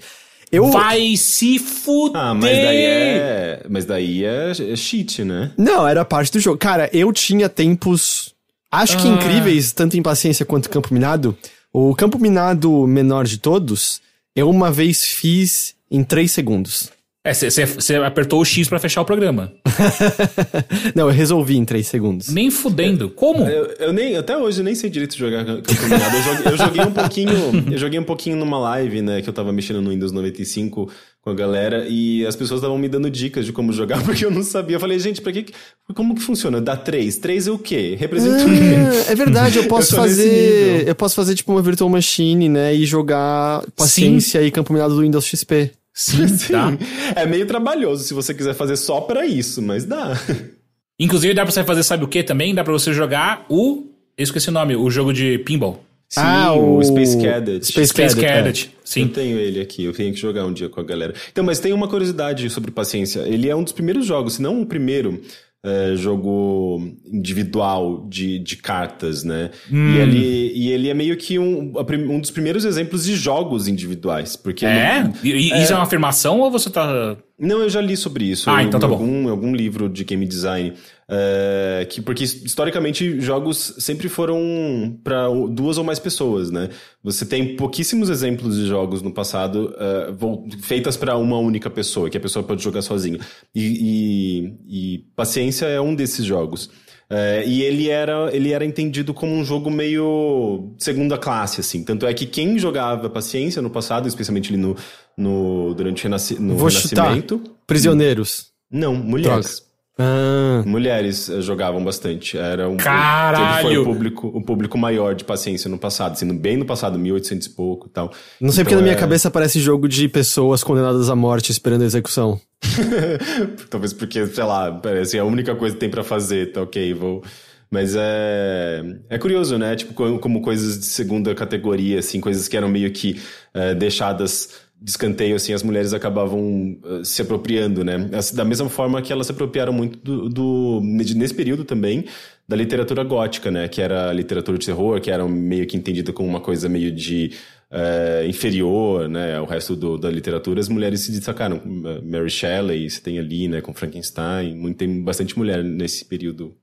Eu... 0.50 0.70
Vai 0.70 1.16
se 1.16 1.58
fuder! 1.58 2.20
Ah, 2.20 2.34
mas 2.34 2.56
daí 2.58 2.84
é. 2.84 3.66
Mas 3.70 3.84
daí 3.86 4.24
é, 4.24 4.50
é 4.50 4.76
cheat, 4.76 5.24
né? 5.24 5.50
Não, 5.56 5.88
era 5.88 6.04
parte 6.04 6.30
do 6.30 6.38
jogo. 6.38 6.58
Cara, 6.58 6.90
eu 6.92 7.10
tinha 7.10 7.48
tempos. 7.48 8.34
Acho 8.70 8.98
que 8.98 9.08
ah. 9.08 9.12
incríveis, 9.12 9.72
tanto 9.72 9.96
em 9.96 10.02
paciência 10.02 10.44
quanto 10.44 10.68
em 10.68 10.70
campo 10.70 10.92
minado. 10.92 11.36
O 11.72 11.94
campo 11.94 12.18
minado 12.18 12.86
menor 12.86 13.24
de 13.24 13.38
todos, 13.38 14.02
eu 14.36 14.50
uma 14.50 14.70
vez 14.70 15.04
fiz 15.04 15.74
em 15.90 16.04
3 16.04 16.30
segundos. 16.30 16.90
É, 17.24 17.32
você 17.32 17.94
apertou 17.94 18.40
o 18.40 18.44
X 18.44 18.68
para 18.68 18.80
fechar 18.80 19.00
o 19.00 19.04
programa. 19.04 19.52
não, 20.92 21.08
eu 21.08 21.14
resolvi 21.14 21.56
em 21.56 21.64
3 21.64 21.86
segundos. 21.86 22.28
Nem 22.28 22.50
fudendo. 22.50 23.08
Como? 23.10 23.44
Eu, 23.48 23.66
eu, 23.78 23.92
nem, 23.92 24.16
até 24.16 24.36
hoje 24.36 24.60
eu 24.60 24.64
nem 24.64 24.74
sei 24.74 24.90
direito 24.90 25.16
jogar 25.16 25.44
campeonato. 25.44 26.16
eu, 26.16 26.22
joguei, 26.22 26.52
eu 26.52 26.56
joguei 26.56 26.82
um 26.84 26.92
pouquinho. 26.92 27.32
Eu 27.70 27.78
joguei 27.78 28.00
um 28.00 28.04
pouquinho 28.04 28.36
numa 28.36 28.58
live, 28.58 29.02
né? 29.02 29.22
Que 29.22 29.28
eu 29.28 29.32
tava 29.32 29.52
mexendo 29.52 29.80
no 29.80 29.90
Windows 29.90 30.10
95 30.10 30.90
com 31.20 31.30
a 31.30 31.34
galera 31.34 31.86
e 31.88 32.26
as 32.26 32.34
pessoas 32.34 32.58
estavam 32.58 32.76
me 32.76 32.88
dando 32.88 33.08
dicas 33.08 33.46
de 33.46 33.52
como 33.52 33.72
jogar 33.72 34.02
porque 34.04 34.24
eu 34.24 34.30
não 34.30 34.42
sabia. 34.42 34.74
Eu 34.74 34.80
falei, 34.80 34.98
gente, 34.98 35.22
pra 35.22 35.30
que. 35.30 35.46
Como 35.94 36.16
que 36.16 36.22
funciona? 36.22 36.60
Dá 36.60 36.76
3. 36.76 37.18
3 37.18 37.46
é 37.46 37.50
o 37.52 37.58
quê? 37.58 37.96
Representa 38.00 38.42
ah, 38.42 38.46
o 38.46 38.48
quê? 38.48 39.12
É 39.12 39.14
verdade, 39.14 39.58
eu 39.58 39.64
posso 39.70 39.94
eu 39.94 39.98
fazer. 40.00 40.88
Eu 40.88 40.94
posso 40.96 41.14
fazer 41.14 41.36
tipo 41.36 41.52
uma 41.52 41.62
virtual 41.62 41.88
machine, 41.88 42.48
né? 42.48 42.74
E 42.74 42.84
jogar 42.84 43.64
paciência 43.76 44.40
Sim. 44.40 44.46
e 44.46 44.50
campo 44.50 44.72
minado 44.72 44.96
do 44.96 45.02
Windows 45.02 45.24
XP. 45.24 45.70
Sim, 45.94 46.28
sim. 46.28 46.52
Tá? 46.52 46.72
É 47.14 47.26
meio 47.26 47.46
trabalhoso 47.46 48.04
se 48.04 48.14
você 48.14 48.32
quiser 48.32 48.54
fazer 48.54 48.76
só 48.76 49.00
para 49.00 49.26
isso, 49.26 49.60
mas 49.60 49.84
dá. 49.84 50.18
Inclusive 50.98 51.34
dá 51.34 51.42
pra 51.42 51.52
você 51.52 51.64
fazer, 51.64 51.82
sabe 51.82 52.04
o 52.04 52.08
que 52.08 52.22
também? 52.22 52.54
Dá 52.54 52.62
pra 52.62 52.72
você 52.72 52.92
jogar 52.92 53.44
o. 53.48 53.86
Eu 54.16 54.24
esqueci 54.24 54.48
o 54.48 54.52
nome, 54.52 54.76
o 54.76 54.90
jogo 54.90 55.12
de 55.12 55.38
pinball. 55.38 55.82
Sim, 56.08 56.20
ah, 56.22 56.52
o 56.52 56.82
Space 56.84 57.16
Cadet. 57.16 57.66
Space, 57.66 57.88
Space 57.88 58.14
Cadet, 58.14 58.34
Cadet. 58.34 58.70
É. 58.74 58.80
sim. 58.84 59.02
Eu 59.02 59.08
tenho 59.08 59.38
ele 59.38 59.60
aqui, 59.60 59.82
eu 59.82 59.94
tenho 59.94 60.12
que 60.12 60.20
jogar 60.20 60.44
um 60.44 60.52
dia 60.52 60.68
com 60.68 60.78
a 60.78 60.82
galera. 60.84 61.14
Então, 61.30 61.42
mas 61.42 61.58
tem 61.58 61.72
uma 61.72 61.88
curiosidade 61.88 62.50
sobre 62.50 62.70
paciência. 62.70 63.20
Ele 63.20 63.48
é 63.48 63.56
um 63.56 63.64
dos 63.64 63.72
primeiros 63.72 64.04
jogos, 64.04 64.34
se 64.34 64.42
não 64.42 64.60
o 64.60 64.66
primeiro, 64.66 65.22
é, 65.64 65.94
jogo 65.94 66.80
individual 67.06 68.04
de, 68.08 68.38
de 68.40 68.56
cartas, 68.56 69.22
né? 69.22 69.50
Hum. 69.70 69.92
E, 69.92 69.98
ele, 69.98 70.52
e 70.54 70.72
ele 70.72 70.88
é 70.88 70.94
meio 70.94 71.16
que 71.16 71.38
um, 71.38 71.72
um 71.76 72.20
dos 72.20 72.32
primeiros 72.32 72.64
exemplos 72.64 73.04
de 73.04 73.14
jogos 73.14 73.68
individuais. 73.68 74.34
Porque 74.34 74.66
é? 74.66 75.04
Não, 75.04 75.12
e, 75.22 75.52
é... 75.52 75.62
Isso 75.62 75.72
é 75.72 75.76
uma 75.76 75.84
afirmação 75.84 76.40
ou 76.40 76.50
você 76.50 76.68
tá. 76.68 77.16
Não, 77.38 77.60
eu 77.60 77.70
já 77.70 77.80
li 77.80 77.96
sobre 77.96 78.24
isso. 78.24 78.50
Ah, 78.50 78.62
então 78.62 78.80
tá 78.80 78.88
bom. 78.88 78.94
Algum, 78.94 79.28
algum 79.28 79.54
livro 79.54 79.88
de 79.88 80.04
game 80.04 80.26
design. 80.26 80.74
É, 81.14 81.86
que, 81.90 82.00
porque 82.00 82.24
historicamente 82.24 83.20
jogos 83.20 83.74
sempre 83.78 84.08
foram 84.08 84.98
para 85.04 85.28
duas 85.50 85.76
ou 85.76 85.84
mais 85.84 85.98
pessoas, 85.98 86.50
né? 86.50 86.70
Você 87.04 87.26
tem 87.26 87.54
pouquíssimos 87.54 88.08
exemplos 88.08 88.56
de 88.56 88.66
jogos 88.66 89.02
no 89.02 89.12
passado 89.12 89.74
uh, 89.74 90.48
feitas 90.62 90.96
para 90.96 91.14
uma 91.18 91.36
única 91.36 91.68
pessoa, 91.68 92.08
que 92.08 92.16
a 92.16 92.20
pessoa 92.20 92.42
pode 92.42 92.62
jogar 92.62 92.80
sozinha. 92.80 93.18
E, 93.54 94.56
e, 94.66 94.94
e 94.94 94.98
Paciência 95.14 95.66
é 95.66 95.78
um 95.78 95.94
desses 95.94 96.24
jogos. 96.24 96.70
Uh, 97.10 97.46
e 97.46 97.62
ele 97.62 97.90
era, 97.90 98.34
ele 98.34 98.52
era 98.52 98.64
entendido 98.64 99.12
como 99.12 99.34
um 99.34 99.44
jogo 99.44 99.70
meio 99.70 100.72
segunda 100.78 101.18
classe, 101.18 101.60
assim. 101.60 101.84
Tanto 101.84 102.06
é 102.06 102.14
que 102.14 102.24
quem 102.24 102.58
jogava 102.58 103.10
Paciência 103.10 103.60
no 103.60 103.68
passado, 103.68 104.08
especialmente 104.08 104.48
ali 104.48 104.56
no, 104.56 104.74
no 105.14 105.74
durante 105.74 106.00
o 106.00 106.02
renasci 106.04 106.40
no 106.40 106.56
Vou 106.56 106.68
Renascimento... 106.68 107.36
Chutar. 107.36 107.52
Prisioneiros. 107.66 108.46
Não, 108.70 108.94
mulheres. 108.94 109.58
Droga. 109.58 109.71
Ah. 109.98 110.62
Mulheres 110.64 111.28
eh, 111.28 111.40
jogavam 111.40 111.84
bastante. 111.84 112.38
Era 112.38 112.68
um 112.68 112.76
Caralho! 112.76 113.62
Foi 113.62 113.78
o 113.78 113.84
público, 113.84 114.26
o 114.28 114.42
público 114.42 114.78
maior 114.78 115.14
de 115.14 115.24
paciência 115.24 115.68
no 115.68 115.78
passado, 115.78 116.16
sendo 116.18 116.34
bem 116.34 116.56
no 116.56 116.64
passado, 116.64 116.98
1800 116.98 117.46
e 117.46 117.50
pouco 117.50 117.86
e 117.88 117.90
tal. 117.90 118.12
Não 118.40 118.50
sei 118.50 118.62
então, 118.62 118.64
porque 118.64 118.74
na 118.76 118.82
minha 118.82 118.94
é... 118.94 118.98
cabeça 118.98 119.30
parece 119.30 119.60
jogo 119.60 119.88
de 119.88 120.08
pessoas 120.08 120.64
condenadas 120.64 121.10
à 121.10 121.16
morte 121.16 121.52
esperando 121.52 121.82
a 121.82 121.86
execução. 121.86 122.40
Talvez 123.68 123.92
porque, 123.92 124.26
sei 124.26 124.44
lá, 124.44 124.72
parece 124.72 125.18
a 125.18 125.24
única 125.24 125.54
coisa 125.54 125.74
que 125.74 125.80
tem 125.80 125.90
para 125.90 126.02
fazer, 126.04 126.52
tá 126.52 126.62
ok, 126.62 126.94
vou. 126.94 127.22
Mas 127.70 127.94
é, 127.96 128.82
é 129.08 129.18
curioso, 129.18 129.56
né? 129.56 129.74
Tipo, 129.74 129.94
como 130.18 130.42
coisas 130.42 130.78
de 130.78 130.84
segunda 130.84 131.34
categoria, 131.34 132.00
assim, 132.00 132.20
coisas 132.20 132.46
que 132.46 132.54
eram 132.54 132.68
meio 132.68 132.92
que 132.92 133.18
é, 133.54 133.74
deixadas 133.74 134.50
de 134.82 134.90
escanteio, 134.90 135.36
assim, 135.36 135.52
as 135.52 135.62
mulheres 135.62 135.94
acabavam 135.94 136.76
uh, 136.82 137.04
se 137.04 137.22
apropriando, 137.22 137.84
né? 137.84 138.10
Da 138.34 138.44
mesma 138.44 138.68
forma 138.68 139.00
que 139.00 139.12
elas 139.12 139.26
se 139.26 139.32
apropriaram 139.32 139.72
muito 139.72 139.96
do, 139.98 140.28
do, 140.28 140.80
nesse 140.82 141.32
período 141.32 141.64
também, 141.64 142.04
da 142.48 142.56
literatura 142.56 143.04
gótica, 143.04 143.48
né? 143.48 143.68
Que 143.68 143.80
era 143.80 144.12
literatura 144.12 144.58
de 144.58 144.66
terror, 144.66 145.00
que 145.00 145.10
era 145.10 145.26
meio 145.28 145.66
que 145.68 145.76
entendida 145.76 146.12
como 146.12 146.28
uma 146.28 146.40
coisa 146.40 146.68
meio 146.68 146.90
de 146.90 147.30
uh, 147.70 148.26
inferior, 148.26 149.08
né? 149.08 149.36
Ao 149.36 149.46
resto 149.46 149.76
do, 149.76 149.96
da 149.96 150.10
literatura, 150.10 150.58
as 150.58 150.68
mulheres 150.68 151.02
se 151.02 151.12
destacaram. 151.12 151.60
Mary 152.04 152.30
Shelley, 152.30 152.90
você 152.90 153.00
tem 153.00 153.20
ali, 153.20 153.46
né? 153.46 153.60
Com 153.60 153.72
Frankenstein, 153.72 154.56
muito, 154.56 154.78
tem 154.78 155.00
bastante 155.00 155.38
mulher 155.38 155.62
nesse 155.62 156.04
período, 156.04 156.56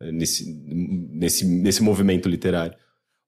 nesse, 0.00 0.52
nesse, 0.66 1.46
nesse 1.46 1.82
movimento 1.84 2.28
literário. 2.28 2.74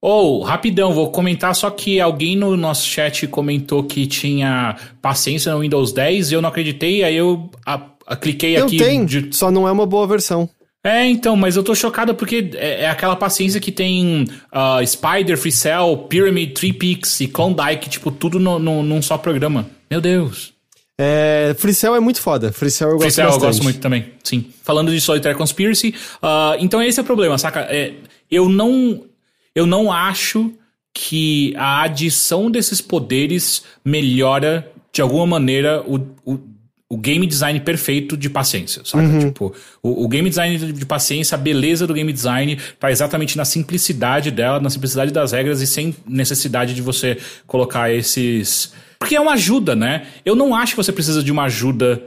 Ou, 0.04 0.42
rapidão, 0.42 0.92
vou 0.92 1.12
comentar 1.12 1.54
só 1.54 1.70
que 1.70 2.00
alguém 2.00 2.36
no 2.36 2.56
nosso 2.56 2.84
chat 2.88 3.24
comentou 3.28 3.84
que 3.84 4.04
tinha 4.06 4.74
paciência 5.00 5.52
no 5.54 5.60
Windows 5.60 5.92
10 5.92 6.32
e 6.32 6.34
eu 6.34 6.42
não 6.42 6.48
acreditei, 6.48 7.04
aí 7.04 7.14
eu 7.16 7.48
a, 7.64 7.80
a, 8.08 8.16
cliquei 8.16 8.58
Eu 8.58 8.66
aqui. 8.66 8.78
tenho, 8.78 9.06
de- 9.06 9.28
só 9.30 9.48
não 9.50 9.68
é 9.68 9.70
uma 9.70 9.86
boa 9.86 10.04
versão. 10.06 10.48
É, 10.84 11.06
então, 11.06 11.36
mas 11.36 11.54
eu 11.54 11.62
tô 11.62 11.72
chocado 11.76 12.12
porque 12.16 12.50
é, 12.56 12.82
é 12.82 12.88
aquela 12.90 13.14
paciência 13.14 13.60
que 13.60 13.70
tem 13.70 14.26
ah, 14.50 14.80
Spider, 14.84 15.38
Free 15.38 15.52
Cell, 15.52 15.96
Pyramid, 16.08 16.52
Three 16.54 16.72
Peaks 16.72 17.20
e 17.20 17.28
Klondike, 17.28 17.88
tipo, 17.88 18.10
tudo 18.10 18.40
no, 18.40 18.58
no- 18.58 18.82
num 18.82 19.00
só 19.00 19.16
programa. 19.16 19.66
Meu 19.88 20.00
Deus. 20.00 20.52
É, 21.00 21.54
FreeCell 21.58 21.94
é 21.94 22.00
muito 22.00 22.20
foda. 22.20 22.50
FreeCell 22.52 22.90
eu 22.90 22.96
gosto 22.98 23.10
Cell 23.12 23.24
eu 23.26 23.30
bastante. 23.30 23.46
gosto 23.48 23.62
muito 23.62 23.78
também, 23.80 24.06
sim. 24.24 24.46
Falando 24.64 24.90
de 24.90 25.00
Solitaire 25.00 25.38
Conspiracy, 25.38 25.94
ah, 26.20 26.56
então 26.58 26.82
esse 26.82 26.98
é 26.98 27.02
o 27.02 27.06
problema, 27.06 27.38
saca? 27.38 27.60
É, 27.70 27.92
eu 28.30 28.48
não 28.48 29.04
eu 29.54 29.66
não 29.66 29.92
acho 29.92 30.52
que 30.94 31.54
a 31.56 31.82
adição 31.82 32.50
desses 32.50 32.80
poderes 32.80 33.64
melhora 33.84 34.70
de 34.92 35.00
alguma 35.00 35.26
maneira 35.26 35.82
o, 35.86 35.96
o, 36.24 36.38
o 36.88 36.96
game 36.98 37.26
design 37.26 37.58
perfeito 37.60 38.16
de 38.16 38.28
paciência, 38.28 38.82
saca? 38.84 39.02
Tipo, 39.18 39.54
o, 39.82 40.04
o 40.04 40.08
game 40.08 40.28
design 40.28 40.58
de, 40.58 40.72
de 40.72 40.86
paciência, 40.86 41.34
a 41.34 41.38
beleza 41.38 41.86
do 41.86 41.94
game 41.94 42.12
design 42.12 42.58
tá 42.78 42.90
exatamente 42.90 43.36
na 43.36 43.46
simplicidade 43.46 44.30
dela, 44.30 44.60
na 44.60 44.68
simplicidade 44.68 45.10
das 45.10 45.32
regras 45.32 45.62
e 45.62 45.66
sem 45.66 45.96
necessidade 46.06 46.74
de 46.74 46.82
você 46.82 47.18
colocar 47.46 47.90
esses. 47.90 48.74
Porque 48.98 49.16
é 49.16 49.20
uma 49.20 49.32
ajuda, 49.32 49.74
né? 49.74 50.06
Eu 50.24 50.36
não 50.36 50.54
acho 50.54 50.72
que 50.72 50.76
você 50.76 50.92
precisa 50.92 51.22
de 51.22 51.32
uma 51.32 51.44
ajuda 51.44 52.02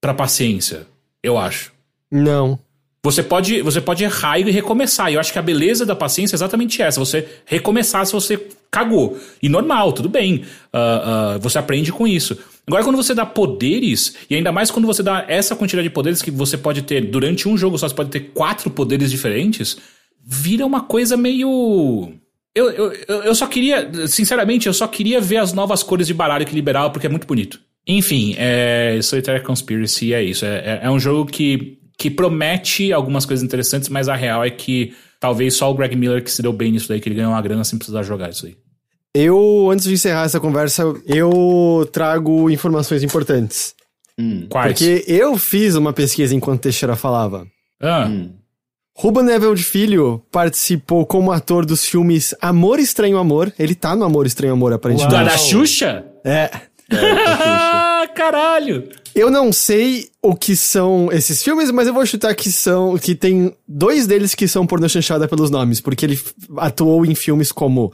pra 0.00 0.12
paciência. 0.12 0.86
Eu 1.22 1.38
acho. 1.38 1.72
Não. 2.10 2.58
Você 3.06 3.22
pode, 3.22 3.62
você 3.62 3.80
pode 3.80 4.02
errar 4.02 4.40
e 4.40 4.50
recomeçar. 4.50 5.12
E 5.12 5.14
eu 5.14 5.20
acho 5.20 5.32
que 5.32 5.38
a 5.38 5.42
beleza 5.42 5.86
da 5.86 5.94
paciência 5.94 6.34
é 6.34 6.38
exatamente 6.38 6.82
essa. 6.82 6.98
Você 6.98 7.24
recomeçar 7.44 8.04
se 8.04 8.12
você 8.12 8.48
cagou. 8.68 9.16
E 9.40 9.48
normal, 9.48 9.92
tudo 9.92 10.08
bem. 10.08 10.42
Ah, 10.72 11.34
ah, 11.34 11.38
você 11.38 11.56
aprende 11.56 11.92
com 11.92 12.04
isso. 12.04 12.36
Agora, 12.66 12.82
quando 12.82 12.96
você 12.96 13.14
dá 13.14 13.24
poderes, 13.24 14.16
e 14.28 14.34
ainda 14.34 14.50
mais 14.50 14.72
quando 14.72 14.86
você 14.86 15.04
dá 15.04 15.24
essa 15.28 15.54
quantidade 15.54 15.86
de 15.86 15.94
poderes 15.94 16.20
que 16.20 16.32
você 16.32 16.58
pode 16.58 16.82
ter 16.82 17.00
durante 17.00 17.48
um 17.48 17.56
jogo 17.56 17.78
só, 17.78 17.88
você 17.88 17.94
pode 17.94 18.10
ter 18.10 18.32
quatro 18.34 18.68
poderes 18.70 19.08
diferentes, 19.08 19.76
vira 20.24 20.66
uma 20.66 20.80
coisa 20.80 21.16
meio. 21.16 22.12
Eu, 22.56 22.70
eu, 22.70 22.92
eu 23.22 23.34
só 23.36 23.46
queria, 23.46 24.08
sinceramente, 24.08 24.66
eu 24.66 24.74
só 24.74 24.88
queria 24.88 25.20
ver 25.20 25.36
as 25.36 25.52
novas 25.52 25.84
cores 25.84 26.08
de 26.08 26.14
baralho 26.14 26.44
que 26.44 26.56
liberaram, 26.56 26.90
porque 26.90 27.06
é 27.06 27.10
muito 27.10 27.26
bonito. 27.28 27.60
Enfim, 27.86 28.34
é, 28.36 28.98
Solitaire 29.00 29.44
Conspiracy 29.44 30.12
é 30.12 30.24
isso. 30.24 30.44
É, 30.44 30.56
é- 30.56 30.80
é 30.82 30.90
um 30.90 30.98
jogo 30.98 31.30
que, 31.30 31.78
que 31.96 32.10
promete 32.10 32.92
algumas 32.92 33.24
coisas 33.24 33.42
interessantes, 33.44 33.88
mas 33.88 34.08
a 34.08 34.14
real 34.14 34.44
é 34.44 34.50
que 34.50 34.94
talvez 35.18 35.54
só 35.54 35.70
o 35.70 35.74
Greg 35.74 35.96
Miller 35.96 36.22
que 36.22 36.30
se 36.30 36.42
deu 36.42 36.52
bem 36.52 36.72
nisso 36.72 36.88
daí, 36.88 37.00
que 37.00 37.08
ele 37.08 37.16
ganhou 37.16 37.32
uma 37.32 37.42
grana 37.42 37.64
sem 37.64 37.78
precisar 37.78 38.02
jogar 38.02 38.30
isso 38.30 38.46
aí. 38.46 38.56
Eu, 39.14 39.70
antes 39.70 39.86
de 39.86 39.94
encerrar 39.94 40.24
essa 40.24 40.38
conversa, 40.38 40.82
eu 41.06 41.88
trago 41.90 42.50
informações 42.50 43.02
importantes. 43.02 43.74
Quais? 44.50 44.72
Porque 44.72 45.04
eu 45.06 45.38
fiz 45.38 45.74
uma 45.74 45.92
pesquisa 45.92 46.34
enquanto 46.34 46.62
Teixeira 46.62 46.96
falava. 46.96 47.46
Ah, 47.80 48.10
Ruben 48.94 49.24
Neville 49.24 49.58
Filho 49.58 50.22
participou 50.32 51.04
como 51.04 51.30
ator 51.30 51.66
dos 51.66 51.84
filmes 51.84 52.34
Amor 52.40 52.78
Estranho 52.78 53.18
Amor. 53.18 53.52
Ele 53.58 53.74
tá 53.74 53.94
no 53.94 54.04
Amor 54.04 54.26
Estranho 54.26 54.54
Amor, 54.54 54.70
da, 54.70 54.76
aparentemente. 54.76 55.14
da 55.14 55.36
Xuxa? 55.36 56.06
É. 56.24 56.50
Ah, 57.38 58.06
caralho! 58.14 58.88
Eu 59.14 59.30
não 59.30 59.52
sei 59.52 60.08
o 60.22 60.34
que 60.34 60.54
são 60.54 61.08
esses 61.10 61.42
filmes, 61.42 61.70
mas 61.70 61.86
eu 61.88 61.94
vou 61.94 62.04
chutar 62.06 62.34
que 62.34 62.52
são. 62.52 62.96
que 62.98 63.14
tem 63.14 63.54
dois 63.66 64.06
deles 64.06 64.34
que 64.34 64.46
são 64.46 64.66
pornô 64.66 64.88
chanchada 64.88 65.26
pelos 65.26 65.50
nomes, 65.50 65.80
porque 65.80 66.04
ele 66.06 66.20
atuou 66.58 67.04
em 67.04 67.14
filmes 67.14 67.50
como 67.50 67.92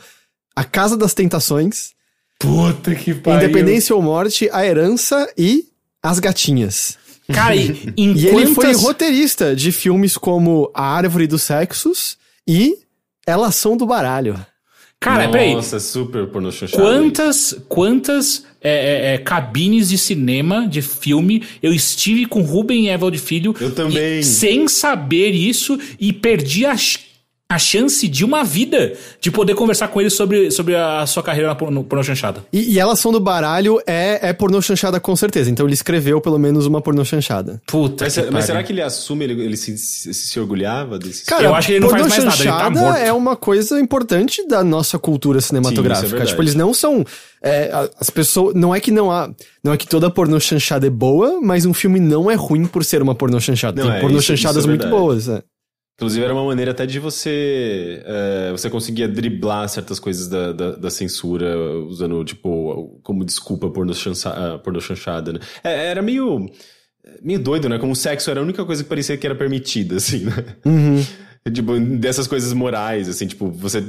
A 0.54 0.64
Casa 0.64 0.96
das 0.96 1.14
Tentações, 1.14 1.92
Puta 2.38 2.94
que 2.94 3.14
pariu. 3.14 3.48
Independência 3.48 3.94
ou 3.94 4.02
Morte, 4.02 4.48
A 4.52 4.66
Herança 4.66 5.28
e 5.38 5.64
As 6.02 6.18
Gatinhas. 6.18 6.98
Cara, 7.32 7.54
e, 7.54 7.92
em 7.96 8.12
E 8.16 8.26
ele 8.26 8.46
foi 8.48 8.64
quantas- 8.66 8.82
roteirista 8.82 9.54
de 9.54 9.70
filmes 9.70 10.16
como 10.16 10.70
A 10.74 10.82
Árvore 10.96 11.26
dos 11.28 11.42
Sexos 11.42 12.18
e 12.46 12.76
Elas 13.26 13.54
São 13.54 13.76
do 13.76 13.86
Baralho. 13.86 14.44
Cara, 15.02 15.28
peraí. 15.28 15.54
Nossa, 15.54 15.78
super 15.80 16.26
pornô 16.28 16.50
chanchado. 16.50 16.82
Quantas, 16.82 17.54
quantas 17.68 18.44
é, 18.60 18.70
é, 18.70 19.14
é, 19.14 19.18
cabines 19.18 19.88
de 19.88 19.98
cinema, 19.98 20.66
de 20.68 20.80
filme, 20.80 21.42
eu 21.62 21.72
estive 21.74 22.26
com 22.26 22.40
Ruben 22.42 22.88
Evald 22.88 23.18
Filho. 23.18 23.54
Eu 23.60 23.72
também. 23.74 24.20
e- 24.20 24.24
sem 24.24 24.68
saber 24.68 25.30
isso 25.30 25.78
e 26.00 26.12
perdi 26.12 26.64
a, 26.64 26.76
ch- 26.76 27.00
a 27.52 27.58
chance 27.58 28.08
de 28.08 28.24
uma 28.24 28.42
vida 28.44 28.94
de 29.20 29.30
poder 29.30 29.54
conversar 29.54 29.88
com 29.88 30.00
ele 30.00 30.10
sobre, 30.10 30.50
sobre 30.50 30.74
a 30.76 31.06
sua 31.06 31.22
carreira 31.22 31.48
na 31.48 31.54
porno, 31.54 31.84
porno 31.84 32.02
chanchada. 32.04 32.44
E, 32.52 32.74
e 32.74 32.78
Elas 32.78 32.98
São 33.00 33.12
do 33.12 33.20
Baralho 33.20 33.78
é, 33.86 34.18
é 34.28 34.32
pornô 34.32 34.60
chanchada 34.62 34.98
com 34.98 35.14
certeza. 35.16 35.50
Então 35.50 35.66
ele 35.66 35.74
escreveu 35.74 36.20
pelo 36.20 36.38
menos 36.38 36.66
uma 36.66 36.80
pornô 36.80 37.04
chanchada. 37.04 37.60
Puta 37.66 38.04
Mas, 38.04 38.14
que 38.14 38.30
mas 38.30 38.44
será 38.44 38.62
que 38.62 38.72
ele 38.72 38.82
assume, 38.82 39.24
ele, 39.24 39.42
ele 39.42 39.56
se, 39.56 39.76
se, 39.78 40.12
se 40.12 40.40
orgulhava 40.40 40.98
desse 40.98 41.24
Cara, 41.26 41.44
Eu 41.44 41.54
acho 41.54 41.66
que 41.68 41.72
ele 41.74 41.80
não 41.80 41.88
pornô 41.88 42.04
faz 42.08 42.24
mais 42.24 42.24
nada, 42.24 42.36
ele 42.42 42.50
tá 42.50 42.58
chanchada 42.58 42.80
morto. 42.80 42.98
é 42.98 43.12
uma 43.12 43.36
coisa 43.36 43.80
importante 43.80 44.46
da 44.48 44.62
nossa 44.64 44.98
cultura 44.98 45.40
cinematográfica. 45.40 46.08
verdade. 46.08 46.30
tipo, 46.30 46.42
eles 46.42 46.54
não 46.54 46.72
são. 46.74 47.04
é, 47.42 47.70
as 48.00 48.10
pessoas. 48.10 48.54
Não 48.54 48.74
é 48.74 48.80
que 48.80 48.90
não 48.90 49.10
há. 49.10 49.30
Não 49.64 49.72
é 49.72 49.76
que 49.76 49.86
toda 49.86 50.10
pornô 50.10 50.38
chanchada 50.40 50.86
é 50.86 50.90
boa, 50.90 51.40
mas 51.40 51.64
um 51.66 51.72
filme 51.74 52.00
não 52.00 52.30
é 52.30 52.34
ruim 52.34 52.66
por 52.66 52.84
ser 52.84 53.00
uma 53.02 53.14
pornô 53.14 53.38
chanchada. 53.40 53.80
Não, 53.82 53.88
Tem 53.90 53.98
é, 53.98 54.00
pornô 54.00 54.18
isso- 54.18 54.26
chanchadas 54.26 54.58
isso 54.64 54.66
é 54.66 54.70
muito 54.70 54.88
boas. 54.88 55.28
é. 55.28 55.42
Inclusive, 55.94 56.24
era 56.24 56.34
uma 56.34 56.44
maneira 56.44 56.70
até 56.72 56.84
de 56.86 56.98
você. 56.98 58.02
é, 58.04 58.50
você 58.50 58.68
conseguia 58.68 59.06
driblar 59.06 59.68
certas 59.68 60.00
coisas 60.00 60.26
da, 60.28 60.52
da, 60.52 60.72
da 60.72 60.90
censura, 60.90 61.56
usando, 61.86 62.24
tipo, 62.24 63.00
como 63.02 63.24
desculpa 63.24 63.70
porno, 63.70 63.94
chancha, 63.94 64.30
ah, 64.30 64.58
porno 64.58 64.80
chanchada, 64.80 65.32
né? 65.34 65.40
É, 65.62 65.86
era 65.88 66.02
meio. 66.02 66.46
meio 67.22 67.38
doido, 67.38 67.68
né? 67.68 67.78
Como 67.78 67.92
o 67.92 67.96
sexo 67.96 68.30
era 68.30 68.40
a 68.40 68.42
única 68.42 68.64
coisa 68.64 68.82
que 68.82 68.88
parecia 68.88 69.16
que 69.16 69.26
era 69.26 69.34
permitida, 69.34 69.96
assim, 69.96 70.24
né? 70.24 70.32
Uhum. 70.64 71.04
Tipo, 71.50 71.78
dessas 71.80 72.26
coisas 72.28 72.52
morais, 72.52 73.08
assim, 73.08 73.26
tipo, 73.26 73.50
você. 73.50 73.84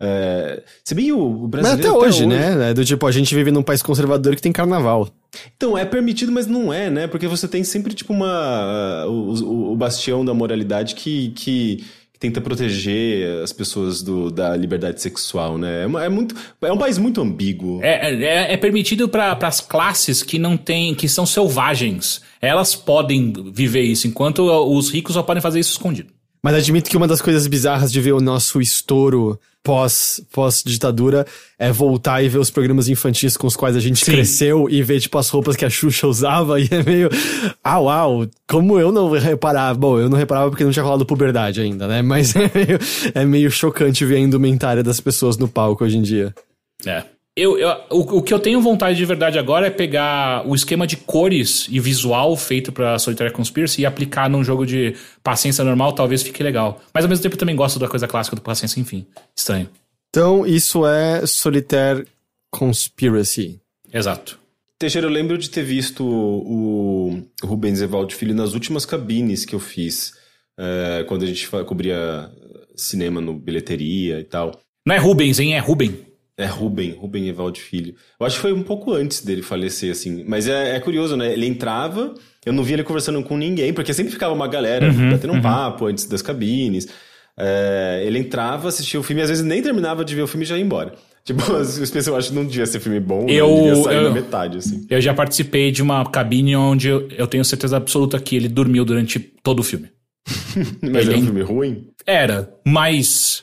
É, 0.00 0.62
se 0.84 0.94
bem 0.94 1.10
o 1.10 1.18
o 1.18 1.40
Mas 1.42 1.50
brasileiro. 1.50 1.88
até 1.96 1.98
hoje, 2.06 2.26
né? 2.26 2.70
É 2.70 2.74
Do 2.74 2.84
tipo, 2.84 3.06
a 3.06 3.10
gente 3.10 3.34
vive 3.34 3.50
num 3.50 3.62
país 3.62 3.80
conservador 3.82 4.36
que 4.36 4.42
tem 4.42 4.52
carnaval. 4.52 5.08
Então, 5.56 5.76
é 5.76 5.84
permitido, 5.84 6.30
mas 6.30 6.46
não 6.46 6.72
é, 6.72 6.90
né? 6.90 7.06
Porque 7.06 7.26
você 7.26 7.48
tem 7.48 7.64
sempre, 7.64 7.94
tipo, 7.94 8.12
uma. 8.12 9.06
o, 9.06 9.32
o- 9.42 9.72
o 9.72 9.76
bastião 9.76 10.22
da 10.24 10.34
moralidade 10.34 10.94
que, 10.94 11.30
que, 11.30 11.82
tenta 12.20 12.40
proteger 12.40 13.42
as 13.42 13.52
pessoas 13.52 14.02
do, 14.02 14.30
da 14.30 14.54
liberdade 14.56 15.00
sexual, 15.00 15.56
né? 15.56 15.84
É, 15.84 16.04
é 16.04 16.08
muito. 16.08 16.34
É 16.60 16.72
um 16.72 16.78
país 16.78 16.98
muito 16.98 17.20
ambíguo. 17.20 17.80
É, 17.82 18.12
é, 18.12 18.52
é 18.52 18.56
permitido 18.56 19.08
para 19.08 19.32
as 19.42 19.60
classes 19.60 20.22
que 20.22 20.38
não 20.38 20.56
têm, 20.56 20.94
que 20.94 21.08
são 21.08 21.24
selvagens. 21.24 22.20
Elas 22.40 22.74
podem 22.74 23.32
viver 23.52 23.82
isso, 23.82 24.06
enquanto 24.06 24.40
os 24.42 24.90
ricos 24.90 25.14
só 25.14 25.22
podem 25.22 25.40
fazer 25.40 25.58
isso 25.60 25.72
escondido. 25.72 26.12
Mas 26.42 26.54
admito 26.54 26.88
que 26.88 26.96
uma 26.96 27.08
das 27.08 27.20
coisas 27.20 27.46
bizarras 27.46 27.90
de 27.90 28.00
ver 28.00 28.12
o 28.12 28.20
nosso 28.20 28.60
estouro 28.60 29.38
pós, 29.62 30.20
pós-ditadura 30.32 31.26
é 31.58 31.70
voltar 31.70 32.22
e 32.22 32.28
ver 32.28 32.38
os 32.38 32.50
programas 32.50 32.88
infantis 32.88 33.36
com 33.36 33.46
os 33.46 33.56
quais 33.56 33.76
a 33.76 33.80
gente 33.80 34.04
Sim. 34.04 34.12
cresceu 34.12 34.66
e 34.70 34.82
ver, 34.82 35.00
tipo, 35.00 35.18
as 35.18 35.28
roupas 35.28 35.56
que 35.56 35.64
a 35.64 35.70
Xuxa 35.70 36.06
usava 36.06 36.58
e 36.60 36.68
é 36.70 36.82
meio. 36.82 37.10
Ah, 37.62 37.78
uau! 37.78 38.26
Como 38.46 38.78
eu 38.78 38.90
não 38.90 39.10
reparava? 39.10 39.78
Bom, 39.78 39.98
eu 39.98 40.08
não 40.08 40.16
reparava 40.16 40.48
porque 40.48 40.64
não 40.64 40.70
tinha 40.70 40.82
rolado 40.82 41.04
puberdade 41.04 41.60
ainda, 41.60 41.86
né? 41.86 42.02
Mas 42.02 42.34
é 42.36 42.50
meio, 42.54 42.78
é 43.14 43.24
meio 43.24 43.50
chocante 43.50 44.04
ver 44.04 44.16
a 44.16 44.20
indumentária 44.20 44.82
das 44.82 45.00
pessoas 45.00 45.36
no 45.36 45.48
palco 45.48 45.84
hoje 45.84 45.98
em 45.98 46.02
dia. 46.02 46.34
É. 46.86 47.04
Eu, 47.38 47.58
eu- 47.58 47.76
o, 47.90 48.18
o 48.18 48.22
que 48.22 48.34
eu 48.34 48.38
tenho 48.40 48.60
vontade 48.60 48.96
de 48.96 49.04
verdade 49.04 49.38
agora 49.38 49.66
é 49.66 49.70
pegar 49.70 50.46
o 50.46 50.54
esquema 50.54 50.86
de 50.86 50.96
cores 50.96 51.66
e 51.70 51.78
visual 51.78 52.36
feito 52.36 52.72
pra 52.72 52.98
Solitaire 52.98 53.32
Conspiracy 53.32 53.82
e 53.82 53.86
aplicar 53.86 54.28
num 54.28 54.42
jogo 54.42 54.66
de 54.66 54.94
paciência 55.22 55.62
normal, 55.64 55.92
talvez 55.92 56.22
fique 56.22 56.42
legal. 56.42 56.80
Mas 56.92 57.04
ao 57.04 57.08
mesmo 57.08 57.22
tempo 57.22 57.34
eu 57.34 57.38
também 57.38 57.54
gosto 57.56 57.78
da 57.78 57.86
coisa 57.88 58.08
clássica 58.08 58.34
do 58.36 58.42
paciência, 58.42 58.80
enfim. 58.80 59.06
Estranho. 59.36 59.68
Então, 60.10 60.46
isso 60.46 60.86
é 60.86 61.24
Solitaire 61.26 62.06
Conspiracy. 62.50 63.60
Exato. 63.92 64.38
Teixeira, 64.78 65.06
eu 65.06 65.10
lembro 65.10 65.36
de 65.38 65.50
ter 65.50 65.62
visto 65.62 66.04
o, 66.04 67.22
Rubens 67.42 67.80
Evaldo 67.80 68.14
Filho 68.14 68.34
nas 68.34 68.54
últimas 68.54 68.84
cabines 68.86 69.44
que 69.44 69.54
eu 69.54 69.58
fiz, 69.60 70.12
é, 70.58 71.04
quando 71.08 71.24
a 71.24 71.26
gente 71.26 71.48
cobria 71.66 72.30
cinema 72.76 73.20
no 73.20 73.34
bilheteria 73.34 74.20
e 74.20 74.24
tal. 74.24 74.58
Não 74.86 74.94
é 74.94 74.98
Rubens, 74.98 75.38
hein? 75.40 75.54
É 75.54 75.58
Ruben. 75.58 76.07
É 76.38 76.46
Ruben, 76.46 76.92
Ruben 76.92 77.26
Evaldo 77.28 77.58
Filho. 77.58 77.94
Eu 78.18 78.24
acho 78.24 78.36
que 78.36 78.42
foi 78.42 78.52
um 78.52 78.62
pouco 78.62 78.92
antes 78.92 79.22
dele 79.24 79.42
falecer, 79.42 79.90
assim. 79.90 80.24
Mas 80.26 80.46
é, 80.46 80.76
é 80.76 80.80
curioso, 80.80 81.16
né? 81.16 81.32
Ele 81.32 81.46
entrava, 81.46 82.14
eu 82.46 82.52
não 82.52 82.62
via 82.62 82.76
ele 82.76 82.84
conversando 82.84 83.20
com 83.24 83.36
ninguém, 83.36 83.72
porque 83.72 83.92
sempre 83.92 84.12
ficava 84.12 84.32
uma 84.32 84.46
galera 84.46 84.90
batendo 85.10 85.32
um 85.32 85.42
papo 85.42 85.86
antes 85.86 86.04
das 86.06 86.22
cabines. 86.22 86.86
É, 87.36 88.02
ele 88.04 88.18
entrava, 88.18 88.68
assistia 88.68 88.98
o 88.98 89.02
filme, 89.02 89.20
e 89.20 89.24
às 89.24 89.30
vezes 89.30 89.44
nem 89.44 89.60
terminava 89.62 90.04
de 90.04 90.14
ver 90.14 90.22
o 90.22 90.26
filme 90.26 90.44
e 90.44 90.48
já 90.48 90.56
ia 90.56 90.62
embora. 90.62 90.92
Tipo, 91.24 91.42
as 91.56 91.76
pessoas 91.90 92.16
acham 92.16 92.30
que 92.30 92.34
não 92.36 92.46
devia 92.46 92.64
ser 92.64 92.80
filme 92.80 92.98
bom, 93.00 93.26
Eu- 93.28 93.48
não 93.48 93.56
devia 93.56 93.82
sair 93.82 93.96
eu- 93.96 94.02
na 94.04 94.10
metade, 94.10 94.56
assim. 94.58 94.86
Eu 94.88 94.98
já 95.00 95.12
participei 95.12 95.70
de 95.70 95.82
uma 95.82 96.02
cabine 96.08 96.56
onde 96.56 96.88
eu, 96.88 97.06
eu 97.18 97.26
tenho 97.26 97.44
certeza 97.44 97.76
absoluta 97.76 98.18
que 98.18 98.34
ele 98.34 98.48
dormiu 98.48 98.82
durante 98.84 99.18
todo 99.42 99.60
o 99.60 99.62
filme. 99.62 99.90
Mas 100.80 101.02
Ele- 101.06 101.10
era 101.10 101.18
um 101.18 101.24
filme 101.24 101.42
ruim? 101.42 101.88
Era, 102.06 102.50
mas 102.64 103.42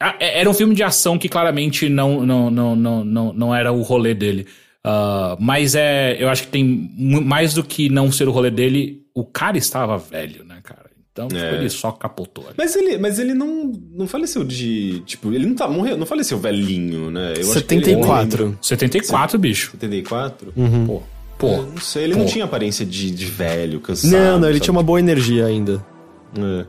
Ah, 0.00 0.16
é- 0.18 0.40
era 0.40 0.50
um 0.50 0.54
filme 0.54 0.74
de 0.74 0.82
ação 0.82 1.16
que 1.18 1.28
claramente 1.28 1.88
não, 1.88 2.24
não, 2.26 2.50
não, 2.50 2.76
não, 2.76 3.04
não, 3.04 3.32
não 3.32 3.54
era 3.54 3.72
o 3.72 3.82
rolê 3.82 4.14
dele. 4.14 4.46
Ah, 4.82 5.36
mas 5.40 5.74
é, 5.74 6.16
eu 6.22 6.28
acho 6.28 6.42
que 6.44 6.48
tem 6.48 6.90
mais 6.98 7.54
do 7.54 7.62
que 7.64 7.88
não 7.88 8.10
ser 8.12 8.28
o 8.28 8.32
rolê 8.32 8.50
dele, 8.50 9.02
o 9.14 9.24
cara 9.24 9.56
estava 9.56 9.96
velho, 9.96 10.44
né, 10.44 10.58
cara? 10.62 10.84
Então 11.12 11.28
tipo, 11.28 11.40
É. 11.40 11.54
ele 11.54 11.70
só 11.70 11.92
capotou. 11.92 12.44
ali. 12.44 12.54
Mas 12.58 12.74
ele, 12.74 12.98
mas 12.98 13.18
ele 13.20 13.34
não, 13.34 13.70
não 13.92 14.06
faleceu 14.08 14.42
de. 14.42 15.00
Tipo, 15.06 15.32
ele 15.32 15.46
não 15.46 15.54
tá 15.54 15.68
morreu, 15.68 15.96
não 15.96 16.04
faleceu 16.04 16.36
velhinho, 16.38 17.08
né? 17.10 17.34
Eu 17.36 17.52
acho 17.52 17.62
que 17.64 17.74
ele- 17.74 17.84
74. 17.84 18.58
74, 18.60 19.38
bicho. 19.38 19.70
74? 19.70 20.52
Pô, 20.86 21.02
pô. 21.38 21.48
Eu 21.52 21.66
não 21.66 21.76
sei, 21.80 22.02
ele 22.04 22.14
Pô. 22.14 22.18
não 22.18 22.26
tinha 22.26 22.44
aparência 22.44 22.84
de, 22.84 23.12
de 23.12 23.26
velho, 23.26 23.78
cansado. 23.78 24.10
Não, 24.10 24.40
não, 24.40 24.48
ele 24.48 24.54
sabe? 24.54 24.64
tinha 24.64 24.72
uma 24.72 24.82
boa 24.82 24.98
energia 24.98 25.46
ainda. 25.46 25.86
É. 26.36 26.66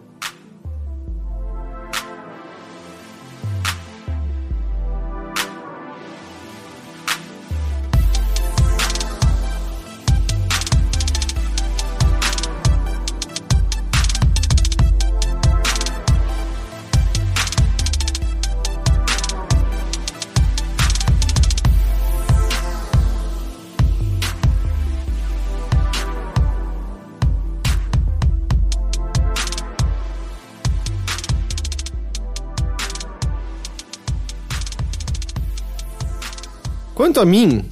Quanto 37.16 37.30
a 37.30 37.32
mim, 37.32 37.64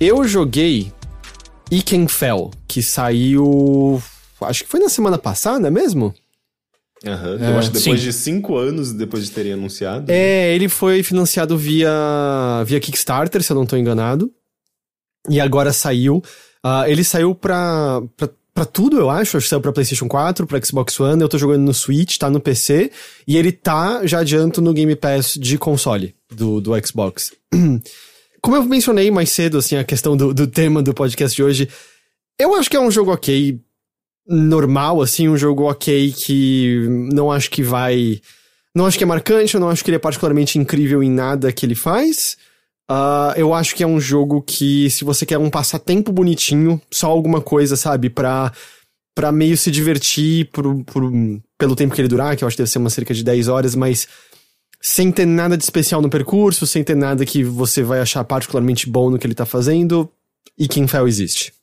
eu 0.00 0.26
joguei 0.26 0.92
Ikenfell, 1.70 2.50
que 2.66 2.82
saiu. 2.82 4.02
Acho 4.40 4.64
que 4.64 4.68
foi 4.68 4.80
na 4.80 4.88
semana 4.88 5.16
passada 5.16 5.70
mesmo? 5.70 6.12
Aham. 7.06 7.36
Eu 7.36 7.56
acho 7.56 7.70
que 7.70 7.78
depois 7.78 8.00
sim. 8.00 8.06
de 8.06 8.12
cinco 8.12 8.56
anos 8.56 8.92
depois 8.92 9.24
de 9.26 9.30
terem 9.30 9.52
anunciado. 9.52 10.10
É, 10.10 10.52
ele 10.52 10.68
foi 10.68 11.04
financiado 11.04 11.56
via, 11.56 11.88
via 12.66 12.80
Kickstarter, 12.80 13.44
se 13.44 13.52
eu 13.52 13.54
não 13.54 13.64
tô 13.64 13.76
enganado. 13.76 14.28
E 15.30 15.40
agora 15.40 15.72
saiu. 15.72 16.20
Ah, 16.60 16.90
ele 16.90 17.04
saiu 17.04 17.32
pra, 17.32 18.02
pra, 18.16 18.28
pra 18.52 18.64
tudo, 18.64 18.98
eu 18.98 19.08
acho. 19.08 19.36
Acho 19.36 19.46
que 19.46 19.50
saiu 19.50 19.60
pra 19.60 19.72
PlayStation 19.72 20.08
4, 20.08 20.48
pra 20.48 20.60
Xbox 20.60 20.98
One. 20.98 21.22
Eu 21.22 21.28
tô 21.28 21.38
jogando 21.38 21.62
no 21.62 21.72
Switch, 21.72 22.18
tá 22.18 22.28
no 22.28 22.40
PC. 22.40 22.90
E 23.24 23.36
ele 23.36 23.52
tá, 23.52 24.04
já 24.04 24.18
adianto, 24.18 24.60
no 24.60 24.74
Game 24.74 24.96
Pass 24.96 25.38
de 25.40 25.58
console 25.58 26.12
do, 26.28 26.60
do 26.60 26.72
Xbox. 26.84 27.30
Como 28.44 28.56
eu 28.56 28.64
mencionei 28.64 29.10
mais 29.10 29.30
cedo, 29.30 29.56
assim, 29.56 29.74
a 29.74 29.82
questão 29.82 30.14
do, 30.14 30.34
do 30.34 30.46
tema 30.46 30.82
do 30.82 30.92
podcast 30.92 31.34
de 31.34 31.42
hoje, 31.42 31.66
eu 32.38 32.54
acho 32.54 32.68
que 32.68 32.76
é 32.76 32.80
um 32.80 32.90
jogo 32.90 33.10
ok, 33.10 33.58
normal, 34.28 35.00
assim, 35.00 35.30
um 35.30 35.36
jogo 35.38 35.62
ok 35.62 36.12
que 36.12 36.86
não 37.10 37.32
acho 37.32 37.50
que 37.50 37.62
vai. 37.62 38.20
Não 38.76 38.84
acho 38.84 38.98
que 38.98 39.04
é 39.04 39.06
marcante, 39.06 39.54
eu 39.54 39.60
não 39.60 39.70
acho 39.70 39.82
que 39.82 39.88
ele 39.88 39.96
é 39.96 39.98
particularmente 39.98 40.58
incrível 40.58 41.02
em 41.02 41.10
nada 41.10 41.50
que 41.50 41.64
ele 41.64 41.74
faz. 41.74 42.36
Ah, 42.86 43.32
eu 43.34 43.54
acho 43.54 43.74
que 43.74 43.82
é 43.82 43.86
um 43.86 43.98
jogo 43.98 44.42
que, 44.42 44.90
se 44.90 45.04
você 45.04 45.24
quer 45.24 45.38
um 45.38 45.48
passatempo 45.48 46.12
bonitinho, 46.12 46.78
só 46.92 47.06
alguma 47.06 47.40
coisa, 47.40 47.76
sabe, 47.76 48.10
pra, 48.10 48.52
pra 49.14 49.32
meio 49.32 49.56
se 49.56 49.70
divertir 49.70 50.50
por, 50.50 50.84
por, 50.84 51.10
pelo 51.56 51.74
tempo 51.74 51.94
que 51.94 52.00
ele 52.02 52.08
durar, 52.08 52.36
que 52.36 52.44
eu 52.44 52.46
acho 52.46 52.58
que 52.58 52.62
deve 52.62 52.70
ser 52.70 52.78
uma 52.78 52.90
cerca 52.90 53.14
de 53.14 53.24
10 53.24 53.48
horas, 53.48 53.74
mas 53.74 54.06
sem 54.86 55.10
ter 55.10 55.24
nada 55.24 55.56
de 55.56 55.64
especial 55.64 56.02
no 56.02 56.10
percurso, 56.10 56.66
sem 56.66 56.84
ter 56.84 56.94
nada 56.94 57.24
que 57.24 57.42
você 57.42 57.82
vai 57.82 58.00
achar 58.00 58.22
particularmente 58.22 58.86
bom 58.86 59.08
no 59.08 59.18
que 59.18 59.26
ele 59.26 59.34
tá 59.34 59.46
fazendo, 59.46 60.10
e 60.58 60.68
Kinfell 60.68 61.08
existe. 61.08 61.54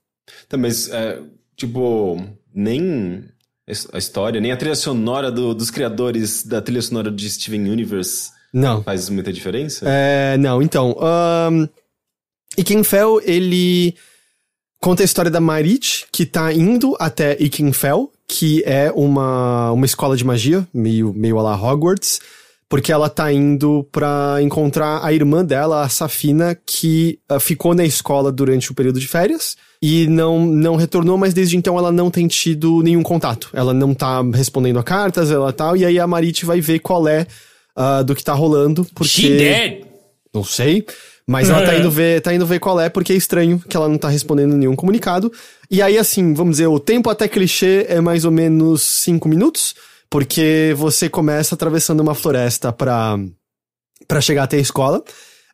Tá, 0.49 0.57
mas, 0.57 0.89
é, 0.89 1.21
tipo, 1.55 2.19
nem 2.51 3.23
a 3.93 3.97
história, 3.99 4.41
nem 4.41 4.51
a 4.51 4.57
trilha 4.57 4.73
sonora 4.73 5.31
do- 5.31 5.53
dos 5.53 5.69
criadores 5.69 6.41
da 6.43 6.59
trilha 6.63 6.81
sonora 6.81 7.11
de 7.11 7.29
Steven 7.29 7.69
Universe 7.69 8.31
Não. 8.51 8.81
faz 8.81 9.07
muita 9.07 9.31
diferença? 9.31 9.85
É, 9.87 10.35
não, 10.37 10.59
então. 10.59 10.97
Um, 11.51 11.67
Ikenfell, 12.57 13.21
ele 13.23 13.95
conta 14.79 15.03
a 15.03 15.05
história 15.05 15.29
da 15.29 15.39
Marit, 15.39 16.07
que 16.11 16.25
tá 16.25 16.51
indo 16.51 16.97
até 16.99 17.37
Ikenfell, 17.39 18.11
que 18.27 18.63
é 18.65 18.91
uma, 18.95 19.71
uma 19.71 19.85
escola 19.85 20.17
de 20.17 20.25
magia, 20.25 20.67
meio, 20.73 21.13
meio 21.13 21.37
a 21.37 21.43
la 21.43 21.55
Hogwarts, 21.55 22.19
porque 22.71 22.89
ela 22.89 23.09
tá 23.09 23.33
indo 23.33 23.85
pra 23.91 24.37
encontrar 24.41 25.03
a 25.03 25.11
irmã 25.11 25.43
dela, 25.43 25.83
a 25.83 25.89
Safina, 25.89 26.57
que 26.65 27.19
ah, 27.27 27.37
ficou 27.37 27.75
na 27.75 27.83
escola 27.83 28.31
durante 28.31 28.71
o 28.71 28.73
período 28.73 28.97
de 28.97 29.09
férias 29.09 29.57
e 29.81 30.07
não, 30.07 30.45
não 30.45 30.77
retornou, 30.77 31.17
mas 31.17 31.33
desde 31.33 31.57
então 31.57 31.77
ela 31.77 31.91
não 31.91 32.09
tem 32.09 32.29
tido 32.29 32.81
nenhum 32.81 33.03
contato. 33.03 33.49
Ela 33.51 33.73
não 33.73 33.93
tá 33.93 34.21
respondendo 34.33 34.79
a 34.79 34.83
cartas, 34.83 35.31
ela 35.31 35.51
tal, 35.51 35.75
e 35.75 35.83
aí 35.83 35.99
a 35.99 36.07
Marit 36.07 36.45
vai 36.45 36.61
ver 36.61 36.79
qual 36.79 37.09
é 37.09 37.27
ah, 37.75 38.03
do 38.03 38.15
que 38.15 38.23
tá 38.23 38.31
rolando, 38.31 38.87
porque... 38.95 39.09
She 39.09 39.37
dead! 39.37 39.81
Não 40.33 40.45
sei. 40.45 40.85
Mas 41.27 41.49
ela 41.49 41.65
tá 41.65 41.77
indo 41.77 41.91
ver, 41.91 42.21
tá 42.21 42.33
indo 42.33 42.45
ver 42.45 42.59
qual 42.59 42.79
é, 42.79 42.87
porque 42.87 43.11
é 43.11 43.17
estranho 43.17 43.61
que 43.67 43.75
ela 43.75 43.89
não 43.89 43.97
tá 43.97 44.07
respondendo 44.07 44.55
nenhum 44.55 44.77
comunicado. 44.77 45.29
E 45.69 45.81
aí, 45.81 45.97
assim, 45.97 46.33
vamos 46.33 46.53
dizer, 46.53 46.67
o 46.67 46.79
tempo 46.79 47.09
até 47.09 47.27
clichê 47.27 47.85
é 47.89 47.99
mais 47.99 48.23
ou 48.23 48.31
menos 48.31 48.81
cinco 48.81 49.27
minutos, 49.27 49.75
porque 50.11 50.75
você 50.77 51.09
começa 51.09 51.55
atravessando 51.55 52.01
uma 52.01 52.13
floresta 52.13 52.71
pra, 52.71 53.17
pra 54.07 54.19
chegar 54.21 54.43
até 54.43 54.57
a 54.57 54.61
escola. 54.61 55.01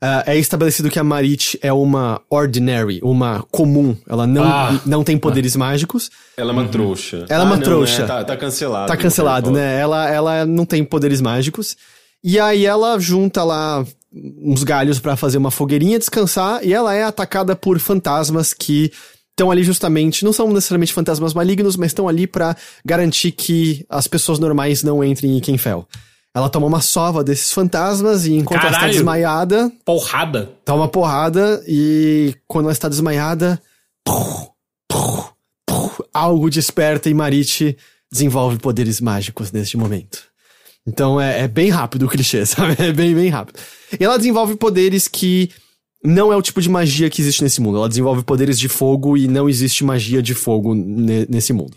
Ah, 0.02 0.24
é 0.28 0.38
estabelecido 0.38 0.90
que 0.90 1.00
a 1.00 1.04
Marit 1.04 1.58
é 1.62 1.72
uma 1.72 2.20
ordinary, 2.30 3.00
uma 3.04 3.44
comum. 3.52 3.96
Ela 4.08 4.28
não, 4.28 4.44
Ah. 4.44 4.82
não 4.86 5.04
tem 5.04 5.18
poderes 5.18 5.56
mágicos. 5.56 6.10
Ela 6.36 6.52
é 6.52 6.54
uma 6.54 6.68
trouxa. 6.68 7.26
Ela 7.30 7.44
é 7.44 7.46
uma 7.46 7.56
não, 7.56 7.64
trouxa. 7.64 8.06
tá, 8.06 8.24
tá 8.24 8.36
cancelado. 8.36 8.88
Tá 8.88 8.98
cancelado, 8.98 9.52
né? 9.52 9.80
Ela, 9.80 10.10
ela 10.10 10.46
não 10.46 10.66
tem 10.66 10.84
poderes 10.84 11.22
mágicos. 11.22 11.78
E 12.24 12.40
aí 12.40 12.66
ela 12.66 13.00
junta 13.00 13.44
lá 13.44 13.86
uns 14.12 14.64
galhos 14.64 15.00
pra 15.00 15.16
fazer 15.16 15.38
uma 15.38 15.52
fogueirinha, 15.52 16.00
descansar, 16.00 16.64
e 16.64 16.74
ela 16.74 16.94
é 16.96 17.04
atacada 17.04 17.56
por 17.56 17.78
fantasmas 17.80 18.54
que 18.54 18.92
estão 19.38 19.52
ali 19.52 19.64
justamente, 19.64 20.26
não 20.26 20.34
são 20.34 20.52
necessariamente 20.52 20.92
fantasmas 20.92 21.32
malignos, 21.32 21.78
mas 21.78 21.92
estão 21.92 22.08
ali 22.08 22.26
pra 22.26 22.58
garantir 22.84 23.32
que 23.32 23.86
as 23.88 24.08
pessoas 24.08 24.40
normais 24.40 24.82
não 24.82 25.04
entrem 25.04 25.38
em 25.38 25.40
Kenfell. 25.40 25.88
Ela 26.34 26.50
toma 26.50 26.66
uma 26.66 26.82
sova 26.82 27.24
desses 27.24 27.52
fantasmas 27.52 28.26
e 28.26 28.34
enquanto 28.34 28.62
ela 28.62 28.70
está 28.70 28.80
Caralho! 28.80 28.94
desmaiada, 28.94 29.72
Porrada. 29.86 30.52
toma 30.66 30.88
porrada 30.88 31.64
e 31.68 32.36
quando 32.48 32.66
ela 32.66 32.74
está 32.74 32.90
desmaiada, 32.90 33.62
puf, 34.04 34.48
puf, 34.90 35.30
puf, 35.68 36.04
algo 36.12 36.50
desperta 36.50 37.08
e 37.08 37.14
Marit 37.14 37.78
desenvolve 38.12 38.58
poderes 38.58 39.00
mágicos 39.00 39.52
neste 39.52 39.78
momento. 39.78 40.24
Então 40.86 41.20
é, 41.22 41.42
é 41.42 41.48
bem 41.48 41.70
rápido 41.70 42.06
o 42.06 42.10
clichê, 42.10 42.44
sabe? 42.46 42.76
É 42.80 42.92
bem, 42.92 43.14
bem 43.14 43.30
rápido. 43.30 43.60
E 44.00 44.04
ela 44.04 44.18
desenvolve 44.18 44.56
poderes 44.56 45.08
que 45.08 45.52
não 46.08 46.32
é 46.32 46.36
o 46.38 46.42
tipo 46.42 46.62
de 46.62 46.70
magia 46.70 47.10
que 47.10 47.22
existe 47.22 47.44
nesse 47.44 47.60
mundo. 47.62 47.78
Ela 47.78 47.90
desenvolve 47.90 48.24
poderes 48.24 48.58
de 48.58 48.70
fogo 48.70 49.18
e 49.18 49.28
não 49.28 49.50
existe 49.50 49.84
magia 49.84 50.22
de 50.22 50.34
fogo 50.34 50.74
ne- 50.74 51.26
nesse 51.30 51.52
mundo. 51.54 51.76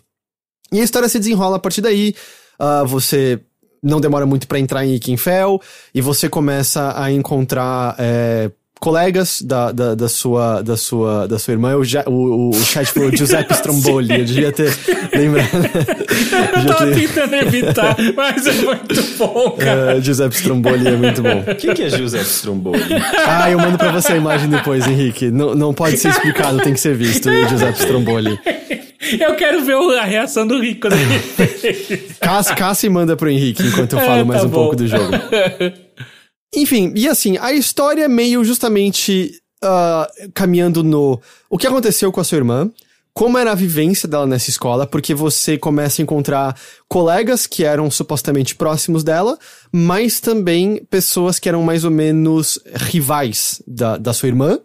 E 0.73 0.81
a 0.81 0.85
história 0.85 1.09
se 1.09 1.19
desenrola 1.19 1.57
a 1.57 1.59
partir 1.59 1.81
daí. 1.81 2.15
ah, 2.59 2.85
você 2.85 3.41
não 3.83 4.01
demora 4.01 4.27
muito 4.27 4.47
pra 4.47 4.59
entrar 4.59 4.85
em 4.87 4.95
Ikenfell 4.95 5.61
e 5.95 6.01
você 6.01 6.29
começa 6.29 6.93
a 7.03 7.11
encontrar 7.11 7.97
é, 7.99 8.51
colegas 8.81 9.43
da, 9.43 9.71
da, 9.71 9.95
da 9.95 10.09
sua, 10.09 10.63
da, 10.63 10.77
sua, 10.77 11.29
da 11.29 11.39
sua 11.39 11.53
irmã. 11.53 11.77
O, 11.77 11.85
Ja- 11.85 12.05
o, 12.09 12.49
o 12.51 12.55
chat 12.65 12.87
falou 12.91 13.15
Giuseppe 13.15 13.53
Stromboli. 13.55 14.19
Eu 14.21 14.25
devia 14.25 14.51
ter 14.51 14.73
lembrado. 15.13 15.49
Eu 16.61 16.67
tava 16.67 16.91
tentando 16.93 17.35
evitar, 17.35 17.97
mas 18.17 18.47
é 18.47 18.53
muito 18.53 19.03
bom, 19.19 19.51
cara. 19.53 19.97
É, 19.97 20.01
Giuseppe 20.01 20.35
Stromboli 20.35 20.89
é 20.89 20.97
muito 20.97 21.23
bom. 21.23 21.45
Quem 21.59 21.75
que 21.75 21.83
é 21.85 21.89
Joseph 21.91 22.27
Stromboli? 22.27 22.83
Ah, 23.27 23.51
eu 23.51 23.59
mando 23.59 23.77
pra 23.79 23.93
você 23.93 24.13
a 24.13 24.17
imagem 24.17 24.49
depois, 24.49 24.87
Henrique. 24.87 25.31
Não, 25.31 25.55
não 25.55 25.75
pode 25.75 25.97
ser 25.99 26.09
explicado, 26.09 26.59
tem 26.59 26.73
que 26.73 26.81
ser 26.81 26.95
visto. 26.97 27.29
O 27.29 27.49
Giuseppe 27.49 27.79
Stromboli. 27.81 28.39
Eu 29.19 29.35
quero 29.35 29.65
ver 29.65 29.75
o- 29.77 29.91
a 29.99 30.05
reação 30.05 30.47
do 30.47 30.61
Rico 30.61 30.89
caça 32.57 32.87
e 32.87 32.89
manda 32.91 33.17
pro 33.17 33.29
Henrique 33.31 33.63
enquanto 33.67 33.95
eu 33.95 33.99
É, 33.99 34.07
falo 34.07 34.27
mais 34.27 34.41
tá 34.41 34.47
um 34.47 34.51
bom. 34.51 34.57
pouco 34.57 34.77
do 34.77 34.87
jogo. 34.87 35.11
Enfim, 36.55 36.93
e 36.97 37.09
assim, 37.09 37.37
a 37.39 37.53
história 37.53 38.05
é 38.05 38.09
meio 38.09 38.45
justamente 38.45 39.33
ah, 39.63 40.09
caminhando 40.35 40.83
no. 40.83 41.21
O 41.49 41.57
que 41.57 41.67
aconteceu 41.67 42.11
com 42.11 42.21
a 42.21 42.25
sua 42.25 42.39
irmã? 42.39 42.71
Como 43.13 43.37
era 43.37 43.53
a 43.53 43.57
vivência 43.57 44.09
dela 44.09 44.27
nessa 44.27 44.51
escola, 44.51 44.87
porque 44.87 45.15
você 45.15 45.59
começa 45.59 46.01
a 46.01 46.05
encontrar 46.05 46.57
colegas 46.89 47.47
que 47.47 47.65
eram 47.65 47.91
supostamente 47.91 48.55
próximos 48.55 49.03
dela, 49.03 49.37
mas 49.73 50.21
também 50.21 50.83
pessoas 50.89 51.39
que 51.39 51.49
eram 51.49 51.63
mais 51.63 51.85
ou 51.85 51.91
menos 51.91 52.59
rivais 52.75 53.61
da, 53.67 53.97
da 53.97 54.13
sua 54.13 54.29
irmã. 54.29 54.59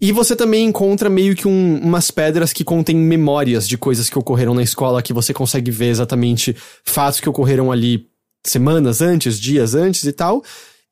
E 0.00 0.12
você 0.12 0.36
também 0.36 0.64
encontra 0.66 1.10
meio 1.10 1.34
que 1.34 1.48
um- 1.48 1.80
umas 1.82 2.10
pedras 2.10 2.52
que 2.52 2.64
contêm 2.64 2.96
memórias 2.96 3.66
de 3.66 3.76
coisas 3.76 4.08
que 4.08 4.18
ocorreram 4.18 4.54
na 4.54 4.62
escola, 4.62 5.02
que 5.02 5.12
você 5.12 5.32
consegue 5.34 5.70
ver 5.70 5.88
exatamente 5.88 6.56
fatos 6.84 7.18
que 7.20 7.28
ocorreram 7.28 7.72
ali 7.72 8.06
semanas 8.46 9.00
antes, 9.02 9.38
dias 9.38 9.74
antes 9.74 10.04
e 10.04 10.12
tal. 10.12 10.42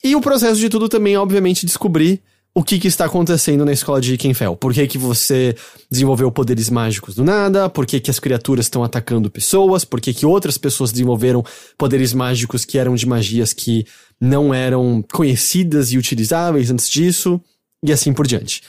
E 0.02 0.14
o 0.14 0.20
processo 0.20 0.60
de 0.60 0.68
tudo 0.68 0.88
também, 0.88 1.16
obviamente, 1.16 1.66
descobrir 1.66 2.22
o 2.54 2.62
que, 2.62 2.78
que 2.78 2.88
está 2.88 3.04
acontecendo 3.04 3.64
na 3.64 3.72
escola 3.72 4.00
de 4.00 4.16
Kenfell. 4.16 4.56
Por 4.56 4.72
que, 4.74 4.86
que 4.86 4.98
você 4.98 5.54
desenvolveu 5.90 6.30
poderes 6.30 6.68
mágicos 6.68 7.14
do 7.14 7.22
nada? 7.22 7.68
Por 7.68 7.86
que, 7.86 8.00
que 8.00 8.10
as 8.10 8.18
criaturas 8.18 8.66
estão 8.66 8.82
atacando 8.82 9.30
pessoas? 9.30 9.84
Por 9.84 10.00
que, 10.00 10.12
que 10.12 10.26
outras 10.26 10.58
pessoas 10.58 10.90
desenvolveram 10.90 11.44
poderes 11.76 12.12
mágicos 12.12 12.64
que 12.64 12.78
eram 12.78 12.94
de 12.94 13.06
magias 13.06 13.52
que 13.52 13.86
não 14.20 14.52
eram 14.52 15.04
conhecidas 15.12 15.92
e 15.92 15.98
utilizáveis 15.98 16.70
antes 16.70 16.88
disso? 16.88 17.40
E 17.84 17.92
assim 17.92 18.12
por 18.12 18.26
diante. 18.26 18.62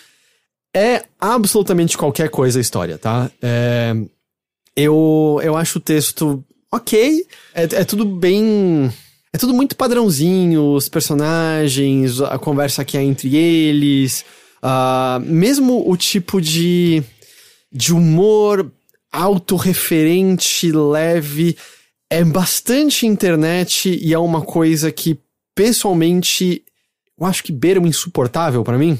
É 0.76 1.06
absolutamente 1.20 1.98
qualquer 1.98 2.30
coisa 2.30 2.60
a 2.60 2.62
história, 2.62 2.98
tá? 2.98 3.32
É, 3.42 3.96
eu, 4.76 5.40
eu 5.44 5.58
acho 5.58 5.80
o 5.80 5.82
texto 5.82 6.44
ok. 6.72 7.26
É, 7.56 7.64
é 7.64 7.84
tudo 7.84 8.06
bem. 8.06 8.94
É 9.34 9.38
tudo 9.38 9.54
muito 9.54 9.76
padrãozinho, 9.76 10.74
os 10.74 10.90
personagens, 10.90 12.20
a 12.20 12.40
conversa 12.40 12.84
que 12.84 12.98
há 12.98 13.04
entre 13.04 13.36
eles. 13.36 14.26
Uh, 14.64 15.20
mesmo 15.24 15.90
o 15.90 15.96
tipo 15.96 16.42
de, 16.42 17.04
de 17.72 17.94
humor 17.94 18.72
autorreferente, 19.12 20.72
leve, 20.72 21.56
é 22.10 22.24
bastante 22.24 23.06
internet 23.06 24.00
e 24.02 24.14
é 24.14 24.20
uma 24.20 24.42
coisa 24.42 24.92
que, 24.92 25.20
pessoalmente, 25.56 26.64
eu 27.20 27.26
acho 27.26 27.44
que 27.44 27.52
beira 27.52 27.80
um 27.80 27.88
insuportável 27.88 28.64
para 28.64 28.78
mim. 28.78 28.98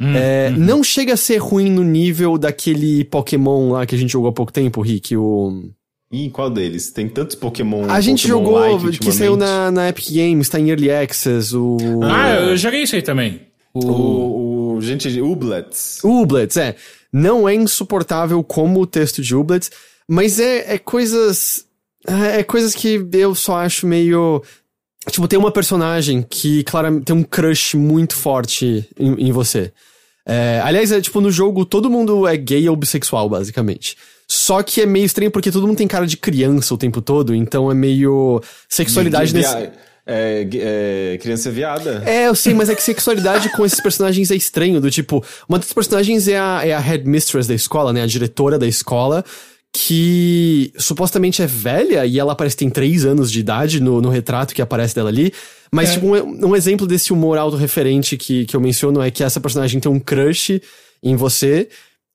Hum, 0.00 0.14
é, 0.14 0.50
hum. 0.50 0.58
Não 0.58 0.84
chega 0.84 1.14
a 1.14 1.16
ser 1.16 1.38
ruim 1.38 1.70
no 1.70 1.82
nível 1.82 2.38
daquele 2.38 3.04
Pokémon 3.04 3.72
lá 3.72 3.86
que 3.86 3.94
a 3.94 3.98
gente 3.98 4.12
jogou 4.12 4.28
há 4.28 4.32
pouco 4.32 4.52
tempo, 4.52 4.80
Rick, 4.80 5.16
o... 5.16 5.70
Ih, 6.14 6.30
qual 6.30 6.48
deles? 6.48 6.90
Tem 6.92 7.08
tantos 7.08 7.34
Pokémon. 7.34 7.90
A 7.90 8.00
gente 8.00 8.28
Pokémon 8.28 8.78
jogou, 8.78 8.90
que 8.92 9.12
saiu 9.12 9.36
na, 9.36 9.70
na 9.70 9.88
Epic 9.88 10.12
Games, 10.12 10.48
tá 10.48 10.60
em 10.60 10.70
Early 10.70 10.90
Access, 10.90 11.56
o. 11.56 11.76
Ah, 12.02 12.36
eu 12.36 12.56
joguei 12.56 12.82
isso 12.82 12.94
aí 12.94 13.02
também. 13.02 13.42
O. 13.72 13.84
o, 13.84 14.74
o 14.76 14.80
gente, 14.80 15.20
Ublets. 15.20 15.98
Ublets, 16.04 16.56
é. 16.56 16.76
Não 17.12 17.48
é 17.48 17.54
insuportável 17.54 18.42
como 18.44 18.80
o 18.80 18.86
texto 18.86 19.22
de 19.22 19.34
Ublets, 19.34 19.70
mas 20.08 20.38
é, 20.38 20.74
é 20.74 20.78
coisas. 20.78 21.64
É, 22.06 22.42
coisas 22.42 22.74
que 22.74 23.04
eu 23.12 23.34
só 23.34 23.56
acho 23.56 23.86
meio. 23.86 24.42
Tipo, 25.10 25.26
tem 25.26 25.38
uma 25.38 25.50
personagem 25.50 26.22
que, 26.22 26.62
claramente, 26.64 27.04
tem 27.04 27.16
um 27.16 27.22
crush 27.22 27.74
muito 27.76 28.14
forte 28.14 28.88
em, 28.98 29.28
em 29.28 29.32
você. 29.32 29.72
É, 30.26 30.60
aliás, 30.64 30.90
é 30.90 31.00
tipo, 31.00 31.20
no 31.20 31.30
jogo 31.30 31.66
todo 31.66 31.90
mundo 31.90 32.26
é 32.26 32.36
gay 32.36 32.68
ou 32.68 32.76
bissexual, 32.76 33.28
basicamente. 33.28 33.96
Só 34.34 34.64
que 34.64 34.80
é 34.80 34.86
meio 34.86 35.04
estranho 35.04 35.30
porque 35.30 35.52
todo 35.52 35.64
mundo 35.64 35.76
tem 35.76 35.86
cara 35.86 36.08
de 36.08 36.16
criança 36.16 36.74
o 36.74 36.76
tempo 36.76 37.00
todo, 37.00 37.32
então 37.32 37.70
é 37.70 37.74
meio. 37.74 38.42
Sexualidade 38.68 39.32
via, 39.32 39.40
nesse. 39.40 39.70
É, 40.04 40.48
é, 41.14 41.18
criança 41.18 41.52
viada. 41.52 42.02
É, 42.04 42.26
eu 42.26 42.34
sei, 42.34 42.52
mas 42.52 42.68
é 42.68 42.74
que 42.74 42.82
sexualidade 42.82 43.48
com 43.50 43.64
esses 43.64 43.80
personagens 43.80 44.32
é 44.32 44.34
estranho. 44.34 44.80
Do 44.80 44.90
tipo, 44.90 45.24
uma 45.48 45.56
das 45.56 45.72
personagens 45.72 46.26
é 46.26 46.36
a, 46.36 46.62
é 46.64 46.72
a 46.72 46.80
headmistress 46.80 47.46
da 47.46 47.54
escola, 47.54 47.92
né? 47.92 48.02
A 48.02 48.06
diretora 48.06 48.58
da 48.58 48.66
escola, 48.66 49.24
que 49.72 50.72
supostamente 50.76 51.40
é 51.40 51.46
velha 51.46 52.04
e 52.04 52.18
ela 52.18 52.34
parece 52.34 52.56
que 52.56 52.64
tem 52.64 52.70
3 52.70 53.04
anos 53.04 53.30
de 53.30 53.38
idade 53.38 53.80
no, 53.80 54.02
no 54.02 54.08
retrato 54.08 54.52
que 54.52 54.60
aparece 54.60 54.96
dela 54.96 55.10
ali. 55.10 55.32
Mas, 55.70 55.90
é. 55.90 55.92
tipo, 55.92 56.08
um, 56.08 56.48
um, 56.48 56.56
exemplo 56.56 56.88
desse 56.88 57.12
humor 57.12 57.38
autorreferente 57.38 58.16
que, 58.16 58.46
que 58.46 58.56
eu 58.56 58.60
menciono 58.60 59.00
é 59.00 59.12
que 59.12 59.22
essa 59.22 59.40
personagem 59.40 59.78
tem 59.78 59.90
um 59.90 60.00
crush 60.00 60.60
em 61.04 61.14
você 61.14 61.68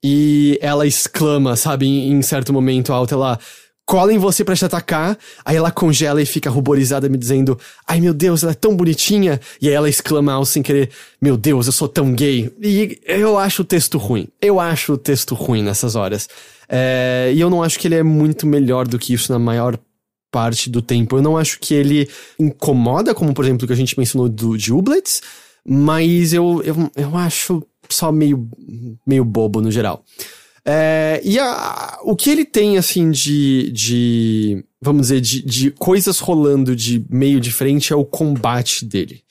e 0.04 0.58
ela 0.62 0.88
exclama, 0.88 1.56
sabe, 1.56 1.86
em, 1.86 2.12
em 2.12 2.22
certo 2.22 2.54
momento 2.54 2.94
alto, 2.94 3.14
ela 3.14 3.40
cola 3.86 4.14
em 4.14 4.20
você 4.20 4.44
para 4.44 4.56
te 4.56 4.64
atacar, 4.64 5.18
aí 5.44 5.56
ela 5.56 5.72
congela 5.72 6.22
e 6.22 6.26
fica 6.26 6.48
ruborizada 6.48 7.10
me 7.10 7.18
dizendo, 7.18 7.58
ai 7.88 8.00
meu 8.00 8.14
Deus, 8.14 8.44
ela 8.44 8.52
é 8.52 8.56
tão 8.56 8.76
bonitinha, 8.76 9.42
e 9.60 9.68
aí 9.68 9.74
ela 9.74 9.90
exclama 9.90 10.32
ao 10.32 10.46
sem 10.46 10.62
querer, 10.62 10.92
meu 11.20 11.36
Deus, 11.36 11.66
eu 11.66 11.74
sou 11.74 11.88
tão 11.88 12.14
gay. 12.14 12.54
E 12.62 13.00
eu 13.04 13.36
acho 13.40 13.64
o 13.64 13.66
texto 13.66 13.98
ruim, 13.98 14.28
eu 14.40 14.60
acho 14.60 14.94
o 14.94 14.98
texto 14.98 15.34
ruim 15.34 15.64
nessas 15.64 15.96
horas. 15.96 16.30
É, 16.70 17.32
e 17.34 17.42
eu 17.42 17.50
não 17.50 17.64
acho 17.64 17.80
que 17.80 17.88
ele 17.88 17.96
é 17.96 18.04
muito 18.04 18.46
melhor 18.46 18.88
do 18.88 19.00
que 19.00 19.12
isso 19.12 19.32
na 19.32 19.40
maior 19.40 19.76
parte 20.32 20.70
do 20.70 20.84
tempo. 20.84 21.18
Eu 21.18 21.24
não 21.24 21.36
acho 21.36 21.60
que 21.60 21.74
ele 21.74 22.08
incomoda, 22.38 23.16
como 23.16 23.34
por 23.34 23.44
exemplo 23.44 23.64
o 23.64 23.68
que 23.68 23.74
a 23.74 23.76
gente 23.76 23.98
mencionou 23.98 24.30
do, 24.30 24.56
de 24.56 24.72
Ublets, 24.72 25.20
mas 25.68 26.32
eu, 26.32 26.62
eu, 26.64 26.92
eu 26.96 27.18
acho 27.18 27.64
só 27.92 28.12
meio, 28.12 28.48
meio 29.06 29.26
bobo 29.26 29.62
no 29.62 29.72
geral. 29.72 30.04
É, 30.66 31.22
e 31.24 31.40
a, 31.40 32.00
o 32.04 32.16
que 32.16 32.30
ele 32.30 32.46
tem, 32.46 32.78
assim, 32.78 33.12
de, 33.12 33.72
de 33.72 34.64
vamos 34.82 35.04
dizer, 35.04 35.22
de, 35.22 35.42
de 35.42 35.72
coisas 35.72 36.20
rolando 36.20 36.76
de 36.76 37.06
meio 37.10 37.40
diferente 37.40 37.92
é 37.92 37.96
o 37.96 38.06
combate 38.06 38.86
dele. 38.86 39.24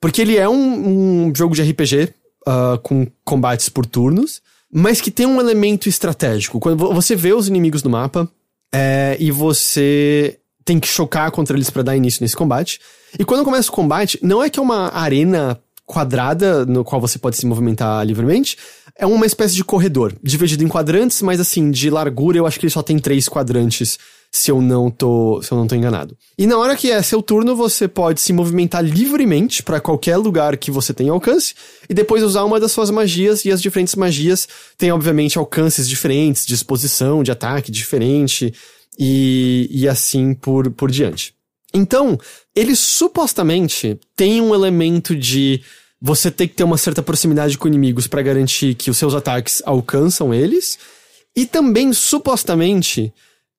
Porque 0.00 0.20
ele 0.20 0.36
é 0.36 0.48
um, 0.48 1.26
um 1.28 1.32
jogo 1.34 1.54
de 1.54 1.62
RPG 1.62 2.04
uh, 2.04 2.10
ah, 2.46 2.80
com 2.82 3.06
combates 3.24 3.68
por 3.68 3.86
turnos, 3.86 4.42
mas 4.72 5.00
que 5.00 5.10
tem 5.10 5.26
um 5.26 5.40
elemento 5.40 5.88
estratégico. 5.88 6.60
Quando 6.60 6.76
você 6.92 7.16
vê 7.16 7.32
os 7.32 7.48
inimigos 7.48 7.82
no 7.82 7.90
mapa 7.90 8.30
é, 8.72 9.16
e 9.18 9.30
você 9.30 10.38
tem 10.64 10.80
que 10.80 10.88
chocar 10.88 11.30
contra 11.30 11.56
eles 11.56 11.70
para 11.70 11.82
dar 11.82 11.96
início 11.96 12.22
nesse 12.22 12.36
combate. 12.36 12.80
E 13.18 13.24
quando 13.24 13.44
começa 13.44 13.70
o 13.70 13.72
combate, 13.72 14.18
não 14.20 14.42
é 14.42 14.50
que 14.50 14.58
é 14.58 14.62
uma 14.62 14.92
arena 14.92 15.58
quadrada 15.86 16.66
no 16.66 16.84
qual 16.84 17.00
você 17.00 17.18
pode 17.18 17.36
se 17.36 17.46
movimentar 17.46 18.04
livremente. 18.04 18.58
É 18.98 19.06
uma 19.06 19.24
espécie 19.24 19.54
de 19.54 19.64
corredor, 19.64 20.12
dividido 20.22 20.64
em 20.64 20.68
quadrantes, 20.68 21.22
mas 21.22 21.38
assim, 21.38 21.70
de 21.70 21.88
largura 21.88 22.36
eu 22.36 22.46
acho 22.46 22.58
que 22.58 22.66
ele 22.66 22.72
só 22.72 22.82
tem 22.82 22.98
três 22.98 23.28
quadrantes, 23.28 23.98
se 24.32 24.50
eu 24.50 24.60
não 24.60 24.90
tô, 24.90 25.40
se 25.42 25.52
eu 25.52 25.56
não 25.56 25.66
tô 25.66 25.76
enganado. 25.76 26.16
E 26.36 26.46
na 26.46 26.58
hora 26.58 26.76
que 26.76 26.90
é 26.90 27.00
seu 27.02 27.22
turno, 27.22 27.54
você 27.54 27.86
pode 27.86 28.20
se 28.20 28.32
movimentar 28.32 28.82
livremente 28.84 29.62
para 29.62 29.80
qualquer 29.80 30.16
lugar 30.16 30.56
que 30.56 30.70
você 30.70 30.92
tenha 30.92 31.12
alcance 31.12 31.54
e 31.88 31.94
depois 31.94 32.22
usar 32.22 32.44
uma 32.44 32.58
das 32.58 32.72
suas 32.72 32.90
magias 32.90 33.44
e 33.44 33.52
as 33.52 33.62
diferentes 33.62 33.94
magias 33.94 34.48
têm 34.76 34.90
obviamente 34.90 35.38
alcances 35.38 35.88
diferentes, 35.88 36.44
disposição 36.44 37.22
de 37.22 37.30
ataque 37.30 37.70
diferente 37.70 38.52
e, 38.98 39.68
e 39.70 39.88
assim 39.88 40.34
por, 40.34 40.70
por 40.70 40.90
diante. 40.90 41.35
Então, 41.76 42.18
ele 42.54 42.74
supostamente 42.74 43.98
tem 44.16 44.40
um 44.40 44.54
elemento 44.54 45.14
de 45.14 45.62
você 46.00 46.30
ter 46.30 46.48
que 46.48 46.54
ter 46.54 46.64
uma 46.64 46.78
certa 46.78 47.02
proximidade 47.02 47.58
com 47.58 47.68
inimigos 47.68 48.06
para 48.06 48.22
garantir 48.22 48.74
que 48.74 48.90
os 48.90 48.96
seus 48.96 49.14
ataques 49.14 49.62
alcançam 49.64 50.32
eles, 50.32 50.78
e 51.34 51.44
também 51.44 51.92
supostamente 51.92 53.12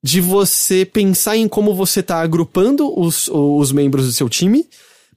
de 0.04 0.20
você 0.20 0.84
pensar 0.84 1.38
em 1.38 1.48
como 1.48 1.76
você 1.76 2.02
tá 2.02 2.20
agrupando 2.22 2.92
os, 3.00 3.28
os 3.28 3.72
membros 3.72 4.06
do 4.06 4.12
seu 4.12 4.28
time 4.28 4.66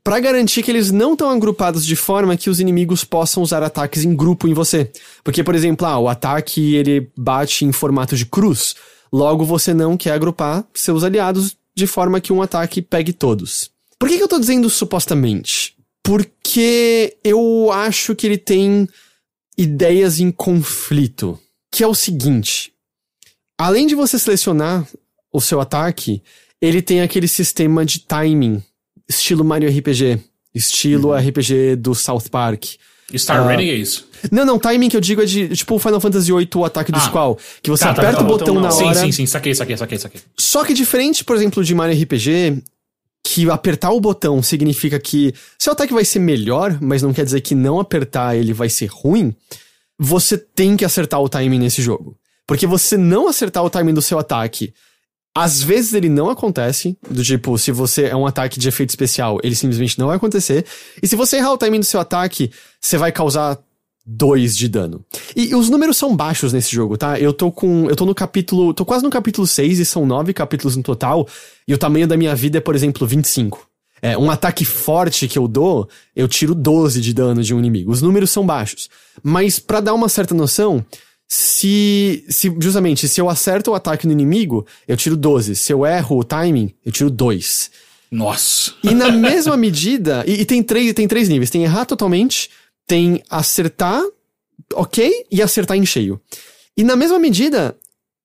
para 0.02 0.20
garantir 0.20 0.62
que 0.62 0.70
eles 0.70 0.90
não 0.90 1.12
estão 1.12 1.30
agrupados 1.30 1.84
de 1.84 1.94
forma 1.94 2.36
que 2.36 2.50
os 2.50 2.60
inimigos 2.60 3.04
possam 3.04 3.42
usar 3.42 3.62
ataques 3.62 4.04
em 4.04 4.14
grupo 4.16 4.48
em 4.48 4.54
você. 4.54 4.90
Porque, 5.22 5.44
por 5.44 5.54
exemplo, 5.54 5.86
ah, 5.86 5.98
o 5.98 6.08
ataque 6.08 6.74
ele 6.74 7.10
bate 7.16 7.64
em 7.64 7.72
formato 7.72 8.16
de 8.16 8.24
cruz. 8.24 8.74
Logo, 9.12 9.44
você 9.44 9.74
não 9.74 9.96
quer 9.96 10.12
agrupar 10.12 10.64
seus 10.72 11.04
aliados 11.04 11.54
de 11.76 11.86
forma 11.86 12.20
que 12.20 12.32
um 12.32 12.42
ataque 12.42 12.82
pegue 12.82 13.12
todos. 13.12 13.70
Por 13.98 14.08
que, 14.08 14.16
que 14.16 14.22
eu 14.22 14.28
tô 14.28 14.38
dizendo 14.38 14.68
supostamente? 14.70 15.76
Porque 16.02 17.16
eu 17.22 17.70
acho 17.72 18.14
que 18.14 18.26
ele 18.26 18.38
tem 18.38 18.88
ideias 19.56 20.18
em 20.20 20.30
conflito. 20.30 21.38
Que 21.70 21.84
é 21.84 21.86
o 21.86 21.94
seguinte: 21.94 22.72
além 23.58 23.86
de 23.86 23.94
você 23.94 24.18
selecionar 24.18 24.86
o 25.32 25.40
seu 25.40 25.60
ataque, 25.60 26.22
ele 26.60 26.82
tem 26.82 27.00
aquele 27.00 27.28
sistema 27.28 27.84
de 27.84 28.00
timing, 28.00 28.62
estilo 29.08 29.44
Mario 29.44 29.70
RPG, 29.70 30.18
estilo 30.54 31.10
uhum. 31.10 31.28
RPG 31.28 31.76
do 31.76 31.94
South 31.94 32.28
Park. 32.30 32.64
Star 33.18 33.42
uh, 33.42 33.48
Renegades? 33.48 34.04
Não, 34.30 34.44
não, 34.44 34.58
timing 34.58 34.88
que 34.88 34.96
eu 34.96 35.00
digo 35.00 35.22
é 35.22 35.24
de, 35.24 35.48
tipo, 35.48 35.78
Final 35.78 36.00
Fantasy 36.00 36.32
VIII, 36.32 36.48
o 36.56 36.64
ataque 36.64 36.92
do 36.92 36.98
ah, 36.98 37.00
Squall. 37.00 37.38
Que 37.62 37.70
você 37.70 37.84
tá, 37.84 37.94
tá 37.94 38.02
aperta 38.02 38.18
tá, 38.18 38.24
o 38.24 38.26
botão 38.26 38.58
então, 38.58 38.62
na 38.62 38.74
hora... 38.74 38.94
Sim, 38.94 39.06
sim, 39.06 39.12
sim, 39.12 39.26
saquei, 39.26 39.54
saquei, 39.54 39.76
saquei, 39.76 39.98
saquei. 39.98 40.20
Só 40.38 40.64
que 40.64 40.74
diferente, 40.74 41.24
por 41.24 41.36
exemplo, 41.36 41.64
de 41.64 41.74
Mario 41.74 42.00
RPG, 42.02 42.62
que 43.24 43.48
apertar 43.50 43.90
o 43.90 44.00
botão 44.00 44.42
significa 44.42 44.98
que 44.98 45.34
seu 45.58 45.72
ataque 45.72 45.92
vai 45.92 46.04
ser 46.04 46.18
melhor, 46.18 46.78
mas 46.80 47.02
não 47.02 47.12
quer 47.12 47.24
dizer 47.24 47.40
que 47.40 47.54
não 47.54 47.80
apertar 47.80 48.36
ele 48.36 48.52
vai 48.52 48.68
ser 48.68 48.86
ruim, 48.86 49.34
você 49.98 50.36
tem 50.38 50.76
que 50.76 50.84
acertar 50.84 51.20
o 51.20 51.28
timing 51.28 51.58
nesse 51.58 51.82
jogo. 51.82 52.16
Porque 52.46 52.66
você 52.66 52.96
não 52.96 53.28
acertar 53.28 53.64
o 53.64 53.70
timing 53.70 53.94
do 53.94 54.02
seu 54.02 54.18
ataque 54.18 54.74
às 55.34 55.62
vezes 55.62 55.94
ele 55.94 56.08
não 56.08 56.28
acontece, 56.28 56.98
do 57.08 57.22
tipo, 57.22 57.56
se 57.56 57.70
você 57.70 58.04
é 58.06 58.16
um 58.16 58.26
ataque 58.26 58.58
de 58.58 58.68
efeito 58.68 58.90
especial, 58.90 59.38
ele 59.42 59.54
simplesmente 59.54 59.98
não 59.98 60.08
vai 60.08 60.16
acontecer. 60.16 60.64
E 61.02 61.06
se 61.06 61.14
você 61.14 61.36
errar 61.36 61.52
o 61.52 61.58
timing 61.58 61.80
do 61.80 61.84
seu 61.84 62.00
ataque, 62.00 62.50
você 62.80 62.98
vai 62.98 63.12
causar 63.12 63.58
2 64.04 64.56
de 64.56 64.68
dano. 64.68 65.04
E 65.36 65.54
os 65.54 65.68
números 65.68 65.96
são 65.96 66.16
baixos 66.16 66.52
nesse 66.52 66.74
jogo, 66.74 66.96
tá? 66.96 67.18
Eu 67.18 67.32
tô 67.32 67.52
com. 67.52 67.88
Eu 67.88 67.94
tô 67.94 68.04
no 68.04 68.14
capítulo. 68.14 68.74
tô 68.74 68.84
quase 68.84 69.04
no 69.04 69.10
capítulo 69.10 69.46
6 69.46 69.78
e 69.78 69.84
são 69.84 70.04
9 70.04 70.32
capítulos 70.32 70.76
no 70.76 70.82
total. 70.82 71.28
E 71.66 71.72
o 71.72 71.78
tamanho 71.78 72.08
da 72.08 72.16
minha 72.16 72.34
vida 72.34 72.58
é, 72.58 72.60
por 72.60 72.74
exemplo, 72.74 73.06
25. 73.06 73.68
É, 74.02 74.16
um 74.16 74.30
ataque 74.30 74.64
forte 74.64 75.28
que 75.28 75.38
eu 75.38 75.46
dou, 75.46 75.88
eu 76.16 76.26
tiro 76.26 76.54
12 76.54 77.00
de 77.00 77.12
dano 77.12 77.42
de 77.42 77.54
um 77.54 77.58
inimigo. 77.58 77.92
Os 77.92 78.00
números 78.00 78.30
são 78.30 78.44
baixos. 78.44 78.88
Mas 79.22 79.58
para 79.58 79.80
dar 79.80 79.94
uma 79.94 80.08
certa 80.08 80.34
noção, 80.34 80.84
se, 81.32 82.24
se, 82.28 82.52
justamente, 82.58 83.06
se 83.06 83.20
eu 83.20 83.28
acerto 83.28 83.70
o 83.70 83.74
ataque 83.76 84.04
no 84.04 84.12
inimigo, 84.12 84.66
eu 84.88 84.96
tiro 84.96 85.16
12. 85.16 85.54
Se 85.54 85.72
eu 85.72 85.86
erro 85.86 86.18
o 86.18 86.24
timing, 86.24 86.74
eu 86.84 86.90
tiro 86.90 87.08
2. 87.08 87.70
Nossa. 88.10 88.74
E 88.82 88.92
na 88.92 89.12
mesma 89.12 89.56
medida, 89.56 90.24
e, 90.26 90.40
e 90.40 90.44
tem, 90.44 90.60
três, 90.60 90.92
tem 90.92 91.06
três 91.06 91.28
níveis: 91.28 91.48
tem 91.48 91.62
errar 91.62 91.84
totalmente, 91.84 92.50
tem 92.84 93.22
acertar, 93.30 94.02
ok, 94.74 95.24
e 95.30 95.40
acertar 95.40 95.76
em 95.76 95.86
cheio. 95.86 96.20
E 96.76 96.82
na 96.82 96.96
mesma 96.96 97.16
medida, 97.16 97.76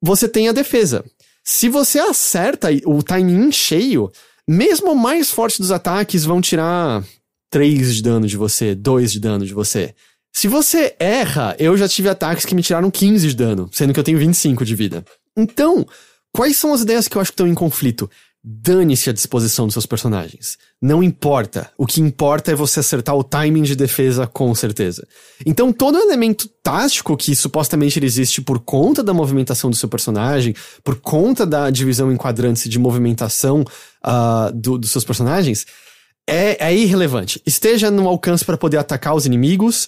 você 0.02 0.28
tem 0.28 0.50
a 0.50 0.52
defesa. 0.52 1.06
Se 1.44 1.70
você 1.70 2.00
acerta 2.00 2.70
o 2.88 3.04
timing 3.04 3.50
em 3.50 3.52
cheio, 3.52 4.12
mesmo 4.48 4.94
o 4.94 4.98
mais 4.98 5.30
forte 5.30 5.62
dos 5.62 5.70
ataques 5.70 6.26
vão 6.26 6.42
tirar 6.42 7.04
3 7.52 7.98
de 7.98 8.02
dano 8.02 8.26
de 8.26 8.36
você, 8.36 8.74
2 8.74 9.12
de 9.12 9.20
dano 9.20 9.46
de 9.46 9.54
você. 9.54 9.94
Se 10.36 10.50
você 10.50 10.94
erra, 11.00 11.56
eu 11.58 11.78
já 11.78 11.88
tive 11.88 12.10
ataques 12.10 12.44
que 12.44 12.54
me 12.54 12.62
tiraram 12.62 12.92
15 12.92 13.26
de 13.26 13.34
dano, 13.34 13.70
sendo 13.72 13.94
que 13.94 14.00
eu 14.02 14.04
tenho 14.04 14.20
25 14.20 14.66
de 14.66 14.76
vida. 14.76 15.02
Então, 15.34 15.88
quais 16.30 16.58
são 16.58 16.74
as 16.74 16.82
ideias 16.82 17.08
que 17.08 17.16
eu 17.16 17.22
acho 17.22 17.32
que 17.32 17.36
estão 17.36 17.48
em 17.48 17.54
conflito? 17.54 18.12
Dane-se 18.44 19.10
a 19.10 19.14
disposição 19.14 19.66
dos 19.66 19.72
seus 19.72 19.86
personagens. 19.86 20.58
Não 20.82 21.02
importa. 21.02 21.72
O 21.78 21.88
que 21.88 22.02
importa 22.02 22.52
é 22.52 22.54
você 22.54 22.82
acertar 22.82 23.16
o 23.16 23.24
timing 23.24 23.62
de 23.62 23.78
defesa 23.78 24.28
com 24.28 24.54
certeza. 24.54 25.08
Então, 25.46 25.72
todo 25.72 25.98
elemento 25.98 26.50
tático 26.62 27.16
que 27.16 27.34
supostamente 27.34 27.98
ele 27.98 28.06
existe 28.06 28.42
por 28.42 28.60
conta 28.60 29.02
da 29.02 29.14
movimentação 29.14 29.70
do 29.70 29.76
seu 29.78 29.88
personagem, 29.88 30.54
por 30.84 30.98
conta 30.98 31.46
da 31.46 31.70
divisão 31.70 32.12
em 32.12 32.18
quadrantes 32.18 32.70
de 32.70 32.78
movimentação 32.78 33.62
uh, 33.62 34.54
do, 34.54 34.78
dos 34.78 34.92
seus 34.92 35.06
personagens, 35.06 35.66
é, 36.28 36.68
é 36.68 36.76
irrelevante. 36.76 37.42
Esteja 37.46 37.90
no 37.90 38.06
alcance 38.06 38.44
para 38.44 38.58
poder 38.58 38.78
atacar 38.78 39.16
os 39.16 39.26
inimigos, 39.26 39.88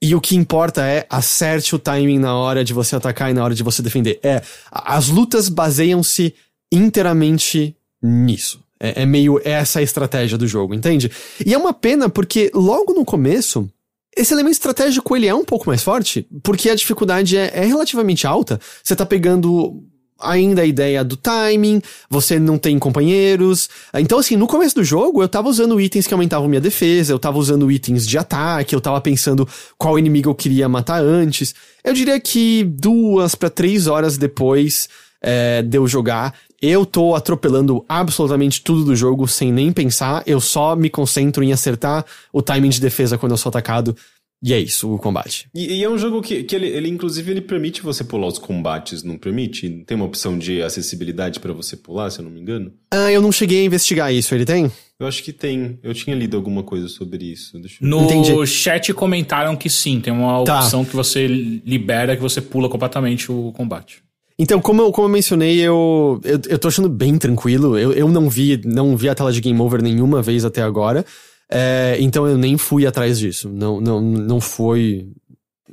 e 0.00 0.14
o 0.14 0.20
que 0.20 0.36
importa 0.36 0.82
é 0.86 1.06
acerte 1.10 1.74
o 1.74 1.78
timing 1.78 2.18
na 2.18 2.36
hora 2.36 2.64
de 2.64 2.72
você 2.72 2.94
atacar 2.96 3.30
e 3.30 3.34
na 3.34 3.42
hora 3.42 3.54
de 3.54 3.62
você 3.62 3.82
defender. 3.82 4.20
É, 4.22 4.42
as 4.70 5.08
lutas 5.08 5.48
baseiam-se 5.48 6.34
inteiramente 6.72 7.76
nisso. 8.02 8.62
É, 8.80 9.02
é 9.02 9.06
meio 9.06 9.40
essa 9.44 9.80
a 9.80 9.82
estratégia 9.82 10.38
do 10.38 10.46
jogo, 10.46 10.74
entende? 10.74 11.10
E 11.44 11.52
é 11.52 11.58
uma 11.58 11.72
pena 11.72 12.08
porque 12.08 12.50
logo 12.54 12.94
no 12.94 13.04
começo, 13.04 13.68
esse 14.16 14.32
elemento 14.32 14.54
estratégico 14.54 15.16
ele 15.16 15.26
é 15.26 15.34
um 15.34 15.44
pouco 15.44 15.68
mais 15.68 15.82
forte, 15.82 16.26
porque 16.42 16.70
a 16.70 16.74
dificuldade 16.76 17.36
é, 17.36 17.50
é 17.54 17.64
relativamente 17.64 18.26
alta. 18.26 18.60
Você 18.82 18.94
tá 18.94 19.04
pegando 19.04 19.82
ainda 20.20 20.62
a 20.62 20.66
ideia 20.66 21.04
do 21.04 21.16
timing, 21.16 21.80
você 22.10 22.38
não 22.38 22.58
tem 22.58 22.78
companheiros. 22.78 23.68
Então, 23.94 24.18
assim, 24.18 24.36
no 24.36 24.46
começo 24.46 24.74
do 24.74 24.84
jogo, 24.84 25.22
eu 25.22 25.28
tava 25.28 25.48
usando 25.48 25.80
itens 25.80 26.06
que 26.06 26.14
aumentavam 26.14 26.48
minha 26.48 26.60
defesa, 26.60 27.12
eu 27.12 27.18
tava 27.18 27.38
usando 27.38 27.70
itens 27.70 28.06
de 28.06 28.18
ataque, 28.18 28.74
eu 28.74 28.80
tava 28.80 29.00
pensando 29.00 29.48
qual 29.76 29.98
inimigo 29.98 30.30
eu 30.30 30.34
queria 30.34 30.68
matar 30.68 31.02
antes. 31.02 31.54
Eu 31.84 31.94
diria 31.94 32.18
que 32.18 32.64
duas 32.64 33.34
para 33.34 33.50
três 33.50 33.86
horas 33.86 34.18
depois 34.18 34.88
é, 35.22 35.62
de 35.62 35.76
eu 35.76 35.86
jogar, 35.86 36.34
eu 36.60 36.84
tô 36.84 37.14
atropelando 37.14 37.84
absolutamente 37.88 38.62
tudo 38.62 38.84
do 38.84 38.96
jogo 38.96 39.28
sem 39.28 39.52
nem 39.52 39.72
pensar, 39.72 40.22
eu 40.26 40.40
só 40.40 40.74
me 40.74 40.90
concentro 40.90 41.42
em 41.44 41.52
acertar 41.52 42.04
o 42.32 42.42
timing 42.42 42.70
de 42.70 42.80
defesa 42.80 43.16
quando 43.16 43.32
eu 43.32 43.38
sou 43.38 43.50
atacado. 43.50 43.96
E 44.42 44.54
é 44.54 44.60
isso, 44.60 44.94
o 44.94 44.98
combate. 44.98 45.48
E, 45.52 45.78
e 45.78 45.84
é 45.84 45.90
um 45.90 45.98
jogo 45.98 46.22
que, 46.22 46.44
que 46.44 46.54
ele, 46.54 46.68
ele, 46.68 46.88
inclusive, 46.88 47.30
ele 47.30 47.40
permite 47.40 47.82
você 47.82 48.04
pular 48.04 48.28
os 48.28 48.38
combates, 48.38 49.02
não 49.02 49.18
permite? 49.18 49.68
Tem 49.84 49.96
uma 49.96 50.06
opção 50.06 50.38
de 50.38 50.62
acessibilidade 50.62 51.40
para 51.40 51.52
você 51.52 51.76
pular, 51.76 52.10
se 52.10 52.20
eu 52.20 52.24
não 52.24 52.30
me 52.30 52.40
engano? 52.40 52.72
Ah, 52.92 53.10
eu 53.10 53.20
não 53.20 53.32
cheguei 53.32 53.62
a 53.62 53.64
investigar 53.64 54.14
isso, 54.14 54.32
ele 54.34 54.44
tem? 54.44 54.70
Eu 55.00 55.06
acho 55.06 55.22
que 55.22 55.32
tem. 55.32 55.78
Eu 55.82 55.92
tinha 55.92 56.14
lido 56.14 56.36
alguma 56.36 56.62
coisa 56.62 56.88
sobre 56.88 57.24
isso. 57.24 57.56
Eu... 57.56 57.62
No 57.80 58.04
Entendi. 58.04 58.46
chat 58.46 58.92
comentaram 58.94 59.56
que 59.56 59.68
sim, 59.68 60.00
tem 60.00 60.12
uma 60.12 60.44
tá. 60.44 60.60
opção 60.60 60.84
que 60.84 60.94
você 60.94 61.26
libera 61.26 62.16
que 62.16 62.22
você 62.22 62.40
pula 62.40 62.68
completamente 62.68 63.30
o 63.30 63.52
combate. 63.52 64.02
Então, 64.38 64.60
como 64.60 64.82
eu, 64.82 64.92
como 64.92 65.08
eu 65.08 65.12
mencionei, 65.12 65.58
eu, 65.60 66.20
eu, 66.22 66.40
eu 66.48 66.58
tô 66.58 66.68
achando 66.68 66.88
bem 66.88 67.18
tranquilo. 67.18 67.76
Eu, 67.76 67.92
eu 67.92 68.08
não 68.08 68.30
vi 68.30 68.60
não 68.64 68.96
vi 68.96 69.08
a 69.08 69.14
tela 69.14 69.32
de 69.32 69.40
Game 69.40 69.60
Over 69.60 69.82
nenhuma 69.82 70.22
vez 70.22 70.44
até 70.44 70.62
agora. 70.62 71.04
É, 71.50 71.96
então 72.00 72.26
eu 72.26 72.36
nem 72.36 72.56
fui 72.58 72.86
atrás 72.86 73.18
disso. 73.18 73.48
Não, 73.48 73.80
não, 73.80 74.00
não 74.00 74.40
foi 74.40 75.08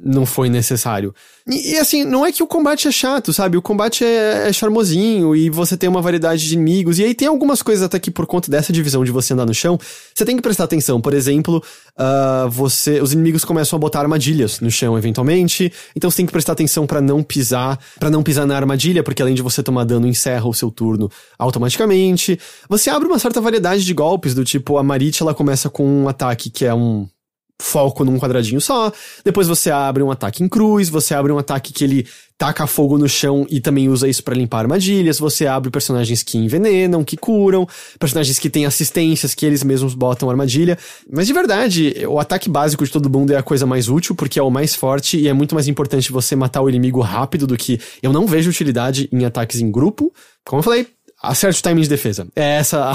não 0.05 0.23
foi 0.23 0.49
necessário. 0.49 1.13
E, 1.47 1.73
e, 1.73 1.77
assim, 1.77 2.03
não 2.03 2.23
é 2.23 2.31
que 2.31 2.43
o 2.43 2.47
combate 2.47 2.87
é 2.87 2.91
chato, 2.91 3.33
sabe? 3.33 3.57
O 3.57 3.61
combate 3.61 4.03
é, 4.03 4.47
é, 4.47 4.53
charmosinho 4.53 5.35
e 5.35 5.49
você 5.49 5.75
tem 5.75 5.89
uma 5.89 6.01
variedade 6.01 6.47
de 6.47 6.53
inimigos. 6.53 6.99
E 6.99 7.03
aí 7.03 7.15
tem 7.15 7.27
algumas 7.27 7.63
coisas 7.63 7.83
até 7.83 7.99
que 7.99 8.11
por 8.11 8.27
conta 8.27 8.51
dessa 8.51 8.71
divisão 8.71 9.03
de 9.03 9.11
você 9.11 9.33
andar 9.33 9.47
no 9.47 9.53
chão, 9.53 9.79
você 10.13 10.23
tem 10.23 10.35
que 10.35 10.43
prestar 10.43 10.65
atenção. 10.65 11.01
Por 11.01 11.13
exemplo, 11.13 11.63
uh, 11.97 12.49
você, 12.49 13.01
os 13.01 13.13
inimigos 13.13 13.43
começam 13.43 13.77
a 13.77 13.79
botar 13.79 14.01
armadilhas 14.01 14.59
no 14.59 14.69
chão 14.69 14.95
eventualmente. 14.95 15.73
Então 15.95 16.11
você 16.11 16.17
tem 16.17 16.25
que 16.27 16.31
prestar 16.31 16.53
atenção 16.53 16.85
para 16.85 17.01
não 17.01 17.23
pisar, 17.23 17.79
para 17.99 18.11
não 18.11 18.21
pisar 18.21 18.45
na 18.45 18.55
armadilha, 18.55 19.01
porque 19.01 19.23
além 19.23 19.33
de 19.33 19.41
você 19.41 19.63
tomar 19.63 19.85
dano, 19.85 20.07
encerra 20.07 20.47
o 20.47 20.53
seu 20.53 20.69
turno 20.69 21.09
automaticamente. 21.37 22.39
Você 22.69 22.91
abre 22.91 23.07
uma 23.07 23.17
certa 23.17 23.41
variedade 23.41 23.83
de 23.83 23.93
golpes, 23.93 24.35
do 24.35 24.45
tipo 24.45 24.77
a 24.77 24.83
Marit 24.83 25.21
ela 25.21 25.33
começa 25.33 25.67
com 25.67 26.03
um 26.03 26.07
ataque 26.07 26.51
que 26.51 26.63
é 26.63 26.73
um 26.73 27.07
foco 27.61 28.03
num 28.03 28.19
quadradinho 28.19 28.59
só. 28.59 28.91
Depois 29.23 29.47
você 29.47 29.71
abre 29.71 30.03
um 30.03 30.11
ataque 30.11 30.43
em 30.43 30.47
cruz, 30.47 30.89
você 30.89 31.13
abre 31.13 31.31
um 31.31 31.37
ataque 31.37 31.71
que 31.73 31.83
ele 31.83 32.07
taca 32.37 32.67
fogo 32.67 32.97
no 32.97 33.07
chão 33.07 33.47
e 33.49 33.61
também 33.61 33.87
usa 33.87 34.07
isso 34.09 34.23
para 34.23 34.35
limpar 34.35 34.59
armadilhas. 34.59 35.19
Você 35.19 35.47
abre 35.47 35.69
personagens 35.69 36.21
que 36.21 36.37
envenenam, 36.37 37.03
que 37.03 37.15
curam, 37.15 37.67
personagens 37.97 38.37
que 38.37 38.49
têm 38.49 38.65
assistências 38.65 39.33
que 39.33 39.45
eles 39.45 39.63
mesmos 39.63 39.93
botam 39.93 40.29
armadilha. 40.29 40.77
Mas 41.09 41.27
de 41.27 41.33
verdade, 41.33 42.05
o 42.07 42.19
ataque 42.19 42.49
básico 42.49 42.83
de 42.83 42.91
todo 42.91 43.09
mundo 43.09 43.31
é 43.31 43.37
a 43.37 43.43
coisa 43.43 43.65
mais 43.65 43.87
útil 43.87 44.15
porque 44.15 44.37
é 44.37 44.43
o 44.43 44.51
mais 44.51 44.75
forte 44.75 45.17
e 45.17 45.27
é 45.27 45.33
muito 45.33 45.55
mais 45.55 45.67
importante 45.67 46.11
você 46.11 46.35
matar 46.35 46.61
o 46.61 46.69
inimigo 46.69 46.99
rápido 46.99 47.47
do 47.47 47.55
que 47.55 47.79
eu 48.03 48.11
não 48.11 48.27
vejo 48.27 48.49
utilidade 48.49 49.09
em 49.11 49.23
ataques 49.23 49.61
em 49.61 49.71
grupo. 49.71 50.13
Como 50.43 50.59
eu 50.59 50.63
falei, 50.63 50.87
acerte 51.27 51.59
o 51.59 51.63
timing 51.63 51.81
de 51.81 51.89
defesa. 51.89 52.27
É 52.35 52.57
essa 52.57 52.91
a, 52.91 52.93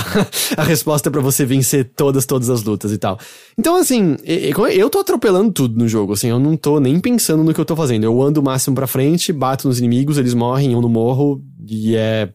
a 0.61 0.65
resposta 0.65 1.11
para 1.11 1.20
você 1.20 1.44
vencer 1.44 1.90
todas, 1.97 2.24
todas 2.27 2.51
as 2.51 2.62
lutas 2.62 2.93
e 2.93 2.98
tal. 2.98 3.19
Então, 3.59 3.77
assim, 3.77 4.16
eu 4.24 4.90
tô 4.90 4.98
atropelando 4.98 5.52
tudo 5.52 5.78
no 5.78 5.89
jogo, 5.89 6.12
assim, 6.12 6.28
eu 6.28 6.39
não 6.39 6.57
tô 6.57 6.81
nem 6.81 6.98
pensando 7.01 7.44
no 7.44 7.55
que 7.55 7.61
eu 7.61 7.65
tô 7.65 7.77
fazendo. 7.77 8.05
Eu 8.05 8.20
ando 8.23 8.40
o 8.40 8.44
máximo 8.44 8.74
pra 8.74 8.86
frente, 8.86 9.32
bato 9.32 9.69
nos 9.69 9.78
inimigos, 9.78 10.19
eles 10.19 10.35
morrem, 10.35 10.73
eu 10.73 10.81
não 10.81 10.89
morro, 10.89 11.43
e 11.66 11.97
é. 11.97 12.28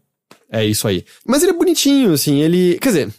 É 0.52 0.64
isso 0.64 0.88
aí. 0.88 1.04
Mas 1.28 1.42
ele 1.42 1.52
é 1.52 1.58
bonitinho, 1.58 2.14
assim, 2.14 2.40
ele. 2.40 2.78
Quer 2.80 2.90
dizer, 2.90 3.14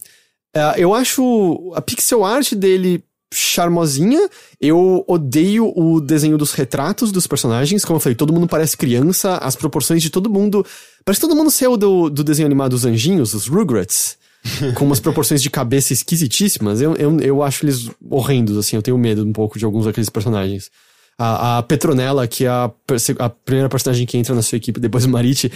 é, 0.55 0.75
eu 0.79 0.95
acho 0.95 1.73
a 1.75 1.83
pixel 1.83 2.25
art 2.25 2.55
dele 2.55 3.05
charmosinha. 3.33 4.29
Eu 4.61 5.05
odeio 5.07 5.73
o 5.77 6.01
desenho 6.01 6.39
dos 6.39 6.53
retratos 6.53 7.13
dos 7.13 7.27
personagens. 7.27 7.85
Como 7.85 7.97
eu 7.97 8.01
falei, 8.01 8.15
todo 8.15 8.33
mundo 8.33 8.47
parece 8.47 8.77
criança, 8.77 9.37
as 9.39 9.57
proporções 9.57 10.03
de 10.03 10.11
todo 10.11 10.31
mundo. 10.31 10.65
Parece 11.05 11.21
que 11.21 11.27
todo 11.27 11.37
mundo 11.37 11.51
saiu 11.51 11.77
do, 11.77 12.09
do 12.09 12.25
desenho 12.25 12.47
animado 12.47 12.71
dos 12.71 12.85
anjinhos, 12.85 13.35
os 13.35 13.47
Rugrats. 13.47 14.17
com 14.75 14.85
umas 14.85 15.01
proporções 15.01 15.43
de 15.43 15.51
cabeça 15.51 15.93
esquisitíssimas. 15.93 16.81
Eu, 16.81 16.95
eu, 16.95 17.21
eu 17.21 17.43
acho 17.43 17.65
eles 17.65 17.91
horrendos, 18.09 18.57
assim. 18.57 18.77
Eu 18.77 18.83
tenho 18.83 18.99
medo 18.99 19.25
um 19.25 19.33
pouco 19.33 19.59
de 19.59 19.65
alguns 19.65 19.85
daqueles 19.85 20.09
personagens. 20.09 20.71
A, 21.19 21.59
a 21.59 21.63
Petronella, 21.63 22.27
que 22.27 22.45
é 22.45 22.49
a, 22.49 22.71
a 23.19 23.29
primeira 23.29 23.69
personagem 23.69 24.07
que 24.07 24.19
entra 24.19 24.35
na 24.35 24.43
sua 24.43 24.57
equipe 24.57 24.79
depois 24.79 25.05
do 25.05 25.11
Marit, 25.11 25.51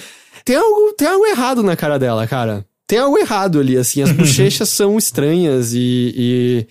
tem 0.44 0.56
algo, 0.56 0.92
tem 0.97 1.06
algo 1.06 1.26
errado 1.26 1.62
na 1.62 1.76
cara 1.76 1.98
dela, 1.98 2.26
cara. 2.26 2.64
Tem 2.86 2.98
algo 2.98 3.18
errado 3.18 3.60
ali, 3.60 3.76
assim. 3.76 4.02
As 4.02 4.10
bochechas 4.12 4.68
são 4.68 4.97
estranhas 4.97 5.72
e, 5.74 6.14
e 6.16 6.66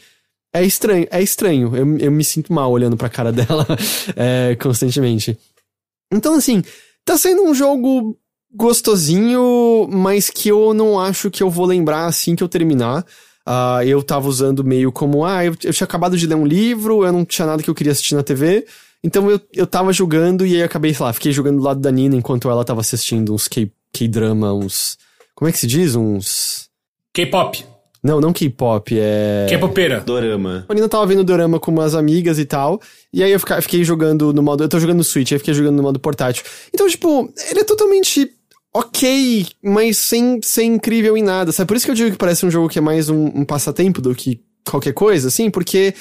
é 0.54 0.64
estranho, 0.64 1.08
é 1.12 1.22
estranho. 1.22 1.76
Eu, 1.76 1.98
eu 1.98 2.12
me 2.12 2.24
sinto 2.24 2.52
mal 2.52 2.72
olhando 2.72 2.98
pra 2.98 3.10
cara 3.10 3.32
dela 3.34 3.66
é, 4.16 4.56
constantemente. 4.56 5.38
Então, 6.12 6.36
assim, 6.36 6.64
tá 7.06 7.18
sendo 7.18 7.44
um 7.44 7.54
jogo 7.54 8.18
gostosinho, 8.52 9.88
mas 9.92 10.30
que 10.30 10.50
eu 10.50 10.74
não 10.74 11.00
acho 11.00 11.30
que 11.30 11.44
eu 11.44 11.50
vou 11.50 11.66
lembrar 11.66 12.06
assim 12.06 12.36
que 12.36 12.44
eu 12.44 12.50
terminar. 12.50 13.06
Uh, 13.48 13.82
eu 13.86 14.04
tava 14.04 14.28
usando 14.28 14.64
meio 14.64 14.92
como, 14.92 15.26
ah, 15.26 15.44
eu, 15.44 15.56
eu 15.64 15.74
tinha 15.74 15.86
acabado 15.86 16.18
de 16.18 16.28
ler 16.28 16.36
um 16.36 16.46
livro, 16.46 17.06
eu 17.06 17.12
não 17.12 17.26
tinha 17.26 17.46
nada 17.46 17.64
que 17.64 17.70
eu 17.70 17.76
queria 17.76 17.92
assistir 17.92 18.16
na 18.16 18.24
TV. 18.24 18.66
Então 19.04 19.30
eu, 19.30 19.40
eu 19.54 19.66
tava 19.66 19.94
jogando 19.94 20.46
e 20.46 20.56
aí 20.56 20.64
acabei, 20.64 20.94
sei 20.94 21.06
lá, 21.06 21.14
fiquei 21.14 21.32
jogando 21.32 21.58
do 21.58 21.64
lado 21.64 21.80
da 21.80 21.92
Nina 21.92 22.16
enquanto 22.16 22.50
ela 22.50 22.66
tava 22.66 22.82
assistindo 22.82 23.34
uns 23.34 23.48
K-drama, 23.48 24.54
uns. 24.54 24.98
Como 25.34 25.48
é 25.48 25.52
que 25.52 25.60
se 25.60 25.68
diz? 25.68 25.96
Uns. 25.96 26.70
K-pop. 27.14 27.66
Não, 28.02 28.22
não 28.22 28.32
K-pop, 28.32 28.98
é. 28.98 29.48
K-popera. 29.50 30.00
Dorama. 30.00 30.66
A 30.70 30.74
Nina 30.74 30.88
tava 30.88 31.06
vendo 31.06 31.24
Dorama 31.24 31.60
com 31.60 31.70
umas 31.72 31.94
amigas 31.94 32.40
e 32.40 32.46
tal. 32.46 32.82
E 33.14 33.22
aí 33.22 33.32
eu 33.32 33.40
fiquei 33.40 33.84
jogando 33.84 34.34
no 34.34 34.42
modo. 34.42 34.64
Eu 34.64 34.70
tô 34.70 34.80
jogando 34.80 34.98
no 34.98 35.04
Switch, 35.04 35.32
aí 35.32 35.38
fiquei 35.38 35.54
jogando 35.54 35.76
no 35.76 35.84
modo 35.84 36.00
portátil. 36.00 36.44
Então, 36.74 36.88
tipo, 36.88 37.32
ele 37.50 37.60
é 37.60 37.64
totalmente 37.64 38.32
ok, 38.74 39.48
mas 39.64 39.98
sem 39.98 40.40
ser 40.44 40.64
incrível 40.64 41.18
em 41.18 41.24
nada, 41.24 41.52
sabe? 41.52 41.68
Por 41.68 41.76
isso 41.76 41.86
que 41.86 41.92
eu 41.92 41.96
digo 41.96 42.12
que 42.12 42.18
parece 42.18 42.46
um 42.46 42.52
jogo 42.52 42.70
que 42.70 42.80
é 42.80 42.82
mais 42.82 43.10
um, 43.10 43.26
um 43.36 43.44
passatempo 43.44 44.02
do 44.02 44.16
que 44.16 44.42
qualquer 44.70 44.94
coisa, 44.94 45.28
assim, 45.28 45.50
porque 45.50 45.94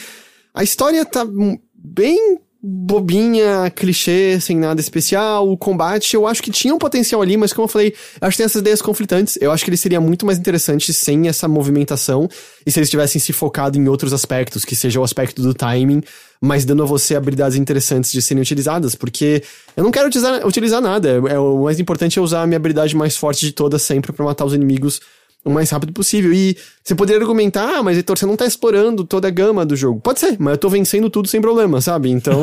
a 0.55 0.63
história 0.63 1.05
tá 1.05 1.27
bem 1.75 2.39
bobinha, 2.61 3.71
clichê, 3.71 4.41
sem 4.41 4.57
nada 4.57 4.81
especial. 4.81 5.49
O 5.49 5.57
combate, 5.57 6.15
eu 6.15 6.27
acho 6.27 6.43
que 6.43 6.51
tinha 6.51 6.75
um 6.75 6.79
potencial 6.79 7.23
ali, 7.23 7.37
mas 7.37 7.53
como 7.53 7.65
eu 7.67 7.69
falei, 7.69 7.95
acho 8.21 8.33
que 8.33 8.37
tem 8.39 8.47
essas 8.47 8.61
ideias 8.61 8.83
conflitantes. 8.83 9.39
Eu 9.41 9.53
acho 9.53 9.65
que 9.65 9.71
ele 9.71 9.77
seria 9.77 10.01
muito 10.01 10.27
mais 10.27 10.39
interessante 10.39 10.93
sem 10.93 11.29
essa 11.29 11.47
movimentação 11.47 12.29
e 12.67 12.71
se 12.71 12.79
eles 12.79 12.91
tivessem 12.91 13.21
se 13.21 13.33
focado 13.33 13.79
em 13.79 13.89
outros 13.89 14.13
aspectos, 14.13 14.65
que 14.65 14.75
seja 14.75 14.99
o 14.99 15.05
aspecto 15.05 15.41
do 15.41 15.55
timing, 15.55 16.03
mas 16.41 16.65
dando 16.65 16.83
a 16.83 16.87
você 16.87 17.15
habilidades 17.15 17.57
interessantes 17.57 18.11
de 18.11 18.21
serem 18.21 18.43
utilizadas, 18.43 18.95
porque 18.95 19.43
eu 19.77 19.85
não 19.85 19.93
quero 19.93 20.09
utilizar, 20.09 20.47
utilizar 20.47 20.81
nada. 20.81 21.23
É, 21.29 21.39
o 21.39 21.63
mais 21.63 21.79
importante 21.79 22.19
é 22.19 22.23
usar 22.23 22.43
a 22.43 22.47
minha 22.47 22.57
habilidade 22.57 22.97
mais 22.97 23.17
forte 23.17 23.47
de 23.47 23.53
todas 23.53 23.83
sempre 23.83 24.13
para 24.13 24.25
matar 24.25 24.45
os 24.45 24.53
inimigos 24.53 25.01
o 25.45 25.51
mais 25.51 25.71
rápido 25.71 25.93
possível. 25.93 26.33
E 26.33 26.57
você 26.83 26.95
poderia 26.95 27.21
argumentar, 27.21 27.79
ah, 27.79 27.83
mas 27.83 27.97
Heitor, 27.97 28.19
você 28.19 28.27
não 28.27 28.37
tá 28.37 28.47
explorando 28.47 29.05
toda 29.05 29.29
a 29.29 29.31
gama 29.31 29.65
do 29.65 29.77
jogo. 29.77 30.01
Pode 30.01 30.21
ser, 30.21 30.37
mas 30.39 30.53
eu 30.53 30.59
tô 30.59 30.69
vencendo 30.69 31.09
tudo 31.11 31.29
sem 31.29 31.41
problema, 31.41 31.81
sabe? 31.81 32.11
Então, 32.11 32.43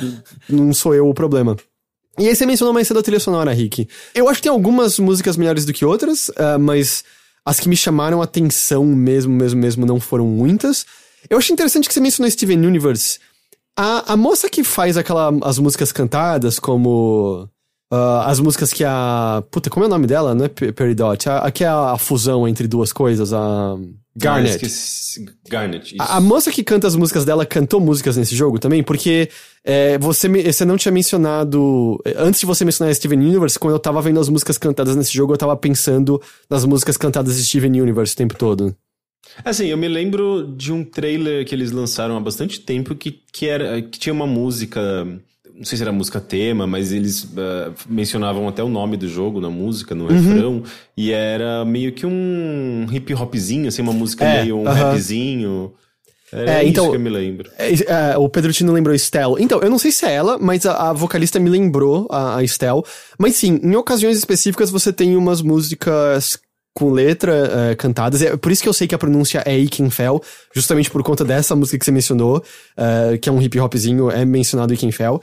não 0.48 0.72
sou 0.72 0.94
eu 0.94 1.08
o 1.08 1.14
problema. 1.14 1.56
E 2.18 2.26
aí 2.26 2.34
você 2.34 2.46
mencionou 2.46 2.72
mais 2.72 2.88
cedo 2.88 3.00
a 3.00 3.02
trilha 3.02 3.20
sonora, 3.20 3.52
Rick. 3.52 3.86
Eu 4.14 4.28
acho 4.28 4.38
que 4.38 4.44
tem 4.44 4.52
algumas 4.52 4.98
músicas 4.98 5.36
melhores 5.36 5.66
do 5.66 5.72
que 5.72 5.84
outras, 5.84 6.28
uh, 6.30 6.58
mas 6.58 7.04
as 7.44 7.60
que 7.60 7.68
me 7.68 7.76
chamaram 7.76 8.20
a 8.20 8.24
atenção 8.24 8.84
mesmo, 8.86 9.32
mesmo, 9.34 9.60
mesmo 9.60 9.86
não 9.86 10.00
foram 10.00 10.26
muitas. 10.26 10.86
Eu 11.28 11.36
acho 11.36 11.52
interessante 11.52 11.86
que 11.86 11.94
você 11.94 12.00
mencionou 12.00 12.30
Steven 12.30 12.66
Universe. 12.66 13.18
A, 13.76 14.14
a 14.14 14.16
moça 14.16 14.48
que 14.48 14.64
faz 14.64 14.96
aquela, 14.96 15.30
as 15.42 15.58
músicas 15.58 15.92
cantadas, 15.92 16.58
como 16.58 17.46
Uh, 17.92 18.26
as 18.26 18.40
músicas 18.40 18.72
que 18.72 18.82
a. 18.84 19.44
Puta, 19.50 19.70
como 19.70 19.84
é 19.84 19.86
o 19.86 19.90
nome 19.90 20.08
dela? 20.08 20.34
Não 20.34 20.44
é 20.44 20.48
Peridot? 20.48 21.28
A, 21.28 21.38
a 21.38 21.50
que 21.52 21.62
é 21.62 21.68
a, 21.68 21.92
a, 21.92 21.98
fusão 21.98 22.48
entre 22.48 22.66
duas 22.66 22.92
coisas, 22.92 23.32
a. 23.32 23.76
Garnet. 24.16 24.66
Ah, 24.66 25.32
Garnet. 25.48 25.96
A, 26.00 26.16
a, 26.16 26.20
moça 26.20 26.50
que 26.50 26.64
canta 26.64 26.88
as 26.88 26.96
músicas 26.96 27.24
dela 27.24 27.46
cantou 27.46 27.78
músicas 27.78 28.16
nesse 28.16 28.34
jogo 28.34 28.58
também, 28.58 28.82
porque 28.82 29.28
é, 29.62 29.98
você, 29.98 30.28
você 30.28 30.64
não 30.64 30.76
tinha 30.76 30.90
mencionado. 30.90 32.02
Antes 32.16 32.40
de 32.40 32.46
você 32.46 32.64
mencionar 32.64 32.92
Steven 32.92 33.20
Universe, 33.20 33.58
quando 33.58 33.74
eu 33.74 33.78
tava 33.78 34.02
vendo 34.02 34.18
as 34.18 34.28
músicas 34.28 34.58
cantadas 34.58 34.96
nesse 34.96 35.12
jogo, 35.12 35.34
eu 35.34 35.38
tava 35.38 35.56
pensando 35.56 36.20
nas 36.50 36.64
músicas 36.64 36.96
cantadas 36.96 37.36
de 37.36 37.44
Steven 37.44 37.80
Universe 37.80 38.14
o 38.14 38.16
tempo 38.16 38.34
todo. 38.36 38.74
Assim, 39.44 39.66
eu 39.66 39.76
me 39.76 39.86
lembro 39.86 40.54
de 40.56 40.72
um 40.72 40.82
trailer 40.82 41.44
que 41.46 41.54
eles 41.54 41.70
lançaram 41.70 42.16
há 42.16 42.20
bastante 42.20 42.60
tempo 42.60 42.96
que, 42.96 43.20
que, 43.32 43.46
era, 43.46 43.80
que 43.82 43.98
tinha 43.98 44.12
uma 44.12 44.26
música 44.26 45.06
não 45.56 45.64
sei 45.64 45.78
se 45.78 45.82
era 45.82 45.90
música 45.90 46.20
tema, 46.20 46.66
mas 46.66 46.92
eles 46.92 47.24
uh, 47.24 47.72
mencionavam 47.88 48.46
até 48.46 48.62
o 48.62 48.68
nome 48.68 48.96
do 48.96 49.08
jogo 49.08 49.40
na 49.40 49.48
música, 49.48 49.94
no 49.94 50.04
uhum. 50.04 50.10
refrão, 50.10 50.62
e 50.96 51.12
era 51.12 51.64
meio 51.64 51.92
que 51.92 52.04
um 52.04 52.86
hip 52.92 53.14
hopzinho, 53.14 53.68
assim, 53.68 53.80
uma 53.80 53.92
música 53.92 54.24
é, 54.24 54.42
meio 54.42 54.58
um 54.58 54.62
uh 54.62 54.66
-huh. 54.66 54.72
rapzinho. 54.72 55.72
Era 56.32 56.62
é, 56.62 56.66
então, 56.66 56.84
isso 56.84 56.90
que 56.90 56.96
eu 56.96 57.00
me 57.00 57.08
lembro. 57.08 57.50
É, 57.56 58.12
é, 58.12 58.18
o 58.18 58.28
Pedro 58.28 58.52
Tino 58.52 58.72
lembrou 58.72 58.94
Estel. 58.94 59.36
Então, 59.38 59.60
eu 59.60 59.70
não 59.70 59.78
sei 59.78 59.92
se 59.92 60.04
é 60.04 60.12
ela, 60.12 60.38
mas 60.38 60.66
a, 60.66 60.90
a 60.90 60.92
vocalista 60.92 61.38
me 61.38 61.48
lembrou 61.48 62.06
a, 62.10 62.36
a 62.36 62.44
Estel. 62.44 62.84
Mas 63.18 63.36
sim, 63.36 63.60
em 63.62 63.76
ocasiões 63.76 64.18
específicas 64.18 64.68
você 64.68 64.92
tem 64.92 65.16
umas 65.16 65.40
músicas 65.40 66.38
com 66.74 66.90
letra 66.90 67.32
uh, 67.72 67.76
cantadas. 67.76 68.20
É 68.20 68.36
por 68.36 68.52
isso 68.52 68.62
que 68.62 68.68
eu 68.68 68.72
sei 68.72 68.86
que 68.86 68.94
a 68.94 68.98
pronúncia 68.98 69.42
é 69.46 69.56
Ikenfell, 69.56 70.20
justamente 70.52 70.90
por 70.90 71.02
conta 71.02 71.24
dessa 71.24 71.56
música 71.56 71.78
que 71.78 71.84
você 71.84 71.90
mencionou, 71.90 72.36
uh, 72.36 73.18
que 73.18 73.30
é 73.30 73.32
um 73.32 73.40
hip 73.40 73.58
hopzinho, 73.58 74.10
é 74.10 74.26
mencionado 74.26 74.74
Ikenfell. 74.74 75.22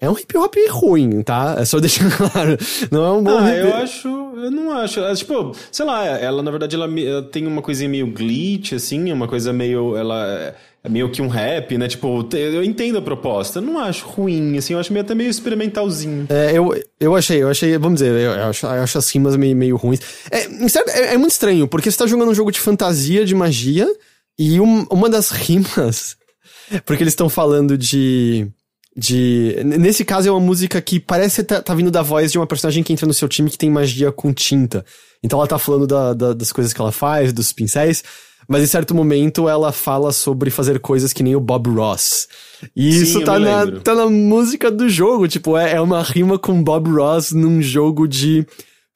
É 0.00 0.08
um 0.08 0.18
hip 0.18 0.36
hop 0.36 0.54
ruim, 0.70 1.22
tá? 1.22 1.56
É 1.58 1.64
só 1.64 1.80
deixar 1.80 2.10
claro. 2.16 2.56
Não 2.90 3.04
é 3.04 3.10
um 3.12 3.22
bom 3.22 3.38
ah, 3.38 3.50
hip... 3.50 3.66
eu 3.66 3.74
acho. 3.74 4.08
Eu 4.08 4.50
não 4.50 4.72
acho. 4.72 5.00
É, 5.00 5.14
tipo, 5.14 5.54
sei 5.70 5.86
lá, 5.86 6.06
ela 6.06 6.42
na 6.42 6.50
verdade 6.50 6.74
ela, 6.74 6.88
ela, 7.00 7.22
tem 7.22 7.46
uma 7.46 7.62
coisinha 7.62 7.88
meio 7.88 8.06
glitch, 8.06 8.72
assim, 8.72 9.12
uma 9.12 9.28
coisa 9.28 9.52
meio. 9.52 9.96
Ela 9.96 10.54
é 10.84 10.88
meio 10.88 11.08
que 11.10 11.22
um 11.22 11.28
rap, 11.28 11.78
né? 11.78 11.86
Tipo, 11.86 12.28
eu 12.32 12.64
entendo 12.64 12.98
a 12.98 13.02
proposta. 13.02 13.60
Eu 13.60 13.62
não 13.62 13.78
acho 13.78 14.04
ruim, 14.04 14.58
assim, 14.58 14.72
eu 14.72 14.80
acho 14.80 14.92
meio, 14.92 15.04
até 15.04 15.14
meio 15.14 15.30
experimentalzinho. 15.30 16.26
É, 16.28 16.50
eu, 16.52 16.74
eu 16.98 17.14
achei, 17.14 17.40
eu 17.40 17.48
achei, 17.48 17.78
vamos 17.78 18.00
dizer, 18.00 18.12
eu, 18.12 18.32
eu 18.32 18.44
acho, 18.44 18.66
eu 18.66 18.82
acho 18.82 18.98
as 18.98 19.08
rimas 19.10 19.36
meio, 19.36 19.54
meio 19.54 19.76
ruins. 19.76 20.00
É, 20.30 20.40
é, 20.40 21.14
é, 21.14 21.16
muito 21.16 21.30
estranho, 21.30 21.68
porque 21.68 21.88
você 21.88 21.96
tá 21.96 22.06
jogando 22.06 22.30
um 22.30 22.34
jogo 22.34 22.50
de 22.50 22.58
fantasia, 22.58 23.24
de 23.24 23.34
magia, 23.34 23.86
e 24.36 24.60
um, 24.60 24.84
uma 24.90 25.08
das 25.08 25.30
rimas. 25.30 26.16
Porque 26.86 27.02
eles 27.02 27.12
estão 27.12 27.28
falando 27.28 27.76
de 27.76 28.48
de. 28.96 29.56
Nesse 29.64 30.04
caso, 30.04 30.28
é 30.28 30.30
uma 30.30 30.40
música 30.40 30.80
que 30.80 31.00
parece 31.00 31.42
tá, 31.42 31.62
tá 31.62 31.74
vindo 31.74 31.90
da 31.90 32.02
voz 32.02 32.32
de 32.32 32.38
uma 32.38 32.46
personagem 32.46 32.82
que 32.82 32.92
entra 32.92 33.06
no 33.06 33.14
seu 33.14 33.28
time 33.28 33.50
que 33.50 33.58
tem 33.58 33.70
magia 33.70 34.12
com 34.12 34.32
tinta. 34.32 34.84
Então 35.22 35.38
ela 35.38 35.48
tá 35.48 35.58
falando 35.58 35.86
da, 35.86 36.12
da, 36.12 36.32
das 36.32 36.52
coisas 36.52 36.72
que 36.72 36.80
ela 36.80 36.92
faz, 36.92 37.32
dos 37.32 37.52
pincéis. 37.52 38.02
Mas 38.48 38.62
em 38.62 38.66
certo 38.66 38.94
momento 38.94 39.48
ela 39.48 39.72
fala 39.72 40.12
sobre 40.12 40.50
fazer 40.50 40.80
coisas 40.80 41.12
que 41.12 41.22
nem 41.22 41.36
o 41.36 41.40
Bob 41.40 41.70
Ross. 41.70 42.28
E 42.76 42.92
Sim, 42.92 43.02
isso 43.02 43.24
tá 43.24 43.38
na, 43.38 43.80
tá 43.80 43.94
na 43.94 44.06
música 44.06 44.70
do 44.70 44.88
jogo. 44.88 45.28
Tipo, 45.28 45.56
é, 45.56 45.74
é 45.74 45.80
uma 45.80 46.02
rima 46.02 46.38
com 46.38 46.62
Bob 46.62 46.90
Ross 46.90 47.32
num 47.32 47.62
jogo 47.62 48.06
de 48.06 48.44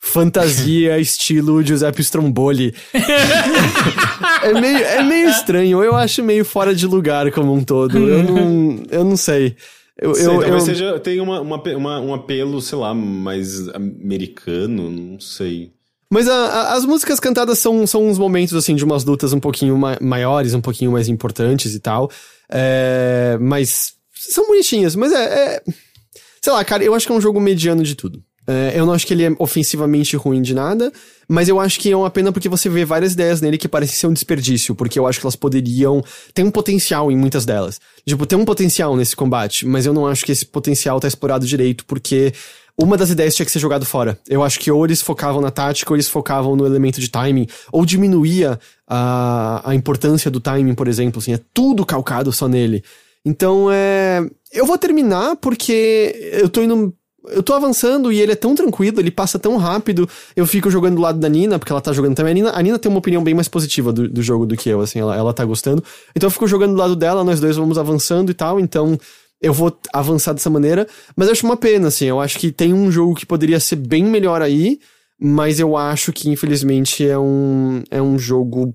fantasia 0.01 0.99
estilo 1.01 1.63
Giuseppe 1.63 2.03
Stromboli. 2.03 2.75
é, 4.43 4.61
meio, 4.61 4.79
é 4.79 5.03
meio 5.03 5.29
estranho. 5.31 5.83
Eu 5.83 5.95
acho 5.95 6.23
meio 6.23 6.45
fora 6.45 6.75
de 6.75 6.87
lugar 6.87 7.31
como 7.31 7.55
um 7.55 7.63
todo. 7.63 7.97
Eu 7.97 8.23
não, 8.25 8.83
eu 8.91 9.05
não 9.05 9.17
sei. 9.17 9.57
Eu, 9.99 10.15
sei, 10.15 10.27
eu, 10.27 10.41
talvez 10.41 10.55
eu... 10.55 10.61
seja, 10.61 11.01
tem 11.01 11.21
uma, 11.21 11.41
uma, 11.41 11.63
uma, 11.77 12.01
um 12.01 12.15
apelo, 12.15 12.61
sei 12.61 12.79
lá, 12.79 12.93
mais 12.95 13.69
americano, 13.71 14.91
não 14.91 15.19
sei. 15.19 15.73
Mas 16.11 16.29
a, 16.29 16.35
a, 16.35 16.75
as 16.75 16.85
músicas 16.85 17.19
cantadas 17.19 17.59
são, 17.59 17.87
são 17.87 18.07
uns 18.07 18.19
momentos, 18.19 18.55
assim, 18.55 18.75
de 18.75 18.85
umas 18.85 19.05
lutas 19.05 19.33
um 19.33 19.41
pouquinho 19.41 19.77
ma 19.77 19.97
maiores, 20.01 20.55
um 20.55 20.61
pouquinho 20.61 20.93
mais 20.93 21.09
importantes 21.09 21.75
e 21.75 21.81
tal. 21.81 22.11
É, 22.49 23.39
mas 23.41 23.95
são 24.15 24.47
bonitinhas, 24.47 24.95
mas 24.95 25.13
é, 25.13 25.25
é, 25.57 25.63
Sei 26.47 26.53
lá, 26.53 26.65
cara, 26.65 26.85
eu 26.85 26.95
acho 26.95 27.05
que 27.05 27.13
é 27.13 27.15
um 27.17 27.21
jogo 27.21 27.41
mediano 27.41 27.83
de 27.83 27.97
tudo. 27.97 28.23
É, 28.47 28.75
eu 28.77 28.87
não 28.87 28.93
acho 28.93 29.07
que 29.07 29.13
ele 29.13 29.25
é 29.25 29.33
ofensivamente 29.39 30.17
ruim 30.17 30.41
de 30.41 30.55
nada, 30.55 30.93
mas 31.29 31.49
eu 31.49 31.59
acho 31.59 31.81
que 31.81 31.91
é 31.91 31.97
uma 31.97 32.11
pena 32.11 32.31
porque 32.31 32.49
você 32.49 32.69
vê 32.69 32.85
várias 32.85 33.15
ideias 33.15 33.41
nele 33.41 33.59
que 33.59 33.67
parecem 33.67 33.97
ser 33.97 34.07
um 34.07 34.13
desperdício, 34.13 34.75
porque 34.75 34.99
eu 34.99 35.07
acho 35.07 35.19
que 35.19 35.27
elas 35.27 35.37
poderiam. 35.37 36.03
Tem 36.33 36.45
um 36.45 36.51
potencial 36.51 37.11
em 37.11 37.17
muitas 37.17 37.45
delas. 37.45 37.81
Tipo, 38.07 38.25
tem 38.25 38.39
um 38.39 38.45
potencial 38.45 38.97
nesse 38.97 39.17
combate, 39.17 39.67
mas 39.67 39.87
eu 39.87 39.93
não 39.93 40.07
acho 40.07 40.25
que 40.25 40.33
esse 40.33 40.47
potencial 40.47 41.01
tá 41.01 41.09
explorado 41.09 41.47
direito, 41.47 41.85
porque 41.87 42.33
uma 42.79 42.97
das 42.97 43.11
ideias 43.11 43.35
tinha 43.35 43.47
que 43.47 43.53
ser 43.53 43.59
jogado 43.59 43.85
fora. 43.87 44.19
Eu 44.29 44.45
acho 44.45 44.61
que 44.61 44.71
ou 44.71 44.85
eles 44.85 45.03
focavam 45.03 45.41
na 45.41 45.51
tática, 45.51 45.91
ou 45.91 45.97
eles 45.97 46.09
focavam 46.09 46.55
no 46.55 46.67
elemento 46.67 47.01
de 47.01 47.09
timing, 47.09 47.47
ou 47.73 47.87
diminuía 47.87 48.61
a, 48.87 49.63
a 49.65 49.75
importância 49.75 50.31
do 50.31 50.41
timing, 50.41 50.75
por 50.75 50.87
exemplo, 50.87 51.19
assim, 51.19 51.33
é 51.33 51.41
tudo 51.53 51.87
calcado 51.87 52.31
só 52.33 52.47
nele. 52.47 52.85
Então, 53.25 53.69
é. 53.73 54.25
Eu 54.53 54.65
vou 54.65 54.79
terminar 54.79 55.37
porque 55.37 56.31
eu 56.41 56.49
tô 56.49 56.63
indo 56.63 56.95
eu 57.31 57.43
tô 57.43 57.53
avançando 57.55 58.13
e 58.13 58.21
ele 58.21 58.33
é 58.33 58.37
tão 58.37 58.55
tranquilo, 58.55 59.01
ele 59.01 59.11
passa 59.11 59.39
tão 59.39 59.57
rápido. 59.57 60.09
Eu 60.35 60.47
fico 60.47 60.71
jogando 60.71 60.97
do 60.97 61.03
lado 61.03 61.19
da 61.19 61.29
Nina, 61.29 61.59
porque 61.59 61.73
ela 61.73 61.81
tá 61.81 61.93
jogando 61.93 62.15
também. 62.15 62.33
A 62.33 62.35
Nina, 62.35 62.51
a 62.55 62.63
Nina 62.63 62.79
tem 62.79 62.91
uma 62.91 62.99
opinião 62.99 63.23
bem 63.23 63.35
mais 63.35 63.49
positiva 63.49 63.93
do, 63.93 64.09
do 64.09 64.23
jogo 64.23 64.47
do 64.47 64.57
que 64.57 64.69
eu, 64.69 64.81
assim, 64.81 65.01
ela, 65.01 65.17
ela 65.17 65.33
tá 65.33 65.45
gostando. 65.45 65.83
Então 66.15 66.27
eu 66.27 66.31
fico 66.31 66.47
jogando 66.47 66.73
do 66.73 66.79
lado 66.79 66.97
dela, 66.97 67.25
nós 67.25 67.41
dois 67.41 67.57
vamos 67.57 67.79
avançando 67.79 68.31
e 68.31 68.35
tal, 68.35 68.61
então 68.61 68.99
eu 69.41 69.53
vou 69.53 69.77
avançar 69.93 70.33
dessa 70.33 70.51
maneira. 70.51 70.87
Mas 71.15 71.29
eu 71.29 71.33
acho 71.33 71.47
uma 71.47 71.57
pena, 71.57 71.89
assim, 71.89 72.07
eu 72.07 72.21
acho 72.21 72.39
que 72.39 72.53
tem 72.53 72.73
um 72.73 72.91
jogo 72.91 73.15
que 73.15 73.27
poderia 73.27 73.61
ser 73.61 73.77
bem 73.77 74.05
melhor 74.05 74.43
aí, 74.43 74.79
mas 75.19 75.61
eu 75.61 75.77
acho 75.77 76.13
que 76.13 76.29
infelizmente 76.29 77.07
é 77.07 77.19
um, 77.19 77.83
é 77.91 78.01
um 78.01 78.19
jogo 78.19 78.75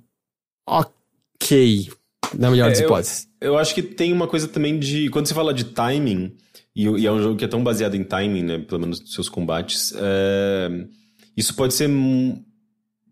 ok, 0.68 1.90
na 2.38 2.50
melhor 2.50 2.70
das 2.70 2.80
é, 2.80 2.84
hipóteses. 2.84 3.28
Eu, 3.40 3.54
eu 3.54 3.58
acho 3.58 3.74
que 3.74 3.82
tem 3.82 4.12
uma 4.14 4.28
coisa 4.28 4.48
também 4.48 4.80
de. 4.80 5.10
Quando 5.10 5.28
você 5.28 5.34
fala 5.34 5.54
de 5.54 5.66
timing 5.66 6.32
e, 6.76 6.88
e, 6.88 7.06
é 7.06 7.12
um 7.12 7.22
jogo 7.22 7.38
que 7.38 7.46
é 7.46 7.48
tão 7.48 7.64
baseado 7.64 7.96
em 7.96 8.04
timing, 8.04 8.44
né? 8.44 8.60
Pelo 8.60 8.82
menos 8.82 9.02
nos 9.02 9.14
seus 9.14 9.28
combates. 9.28 9.94
É, 9.96 10.70
isso 11.36 11.56
pode 11.56 11.74
ser 11.74 11.90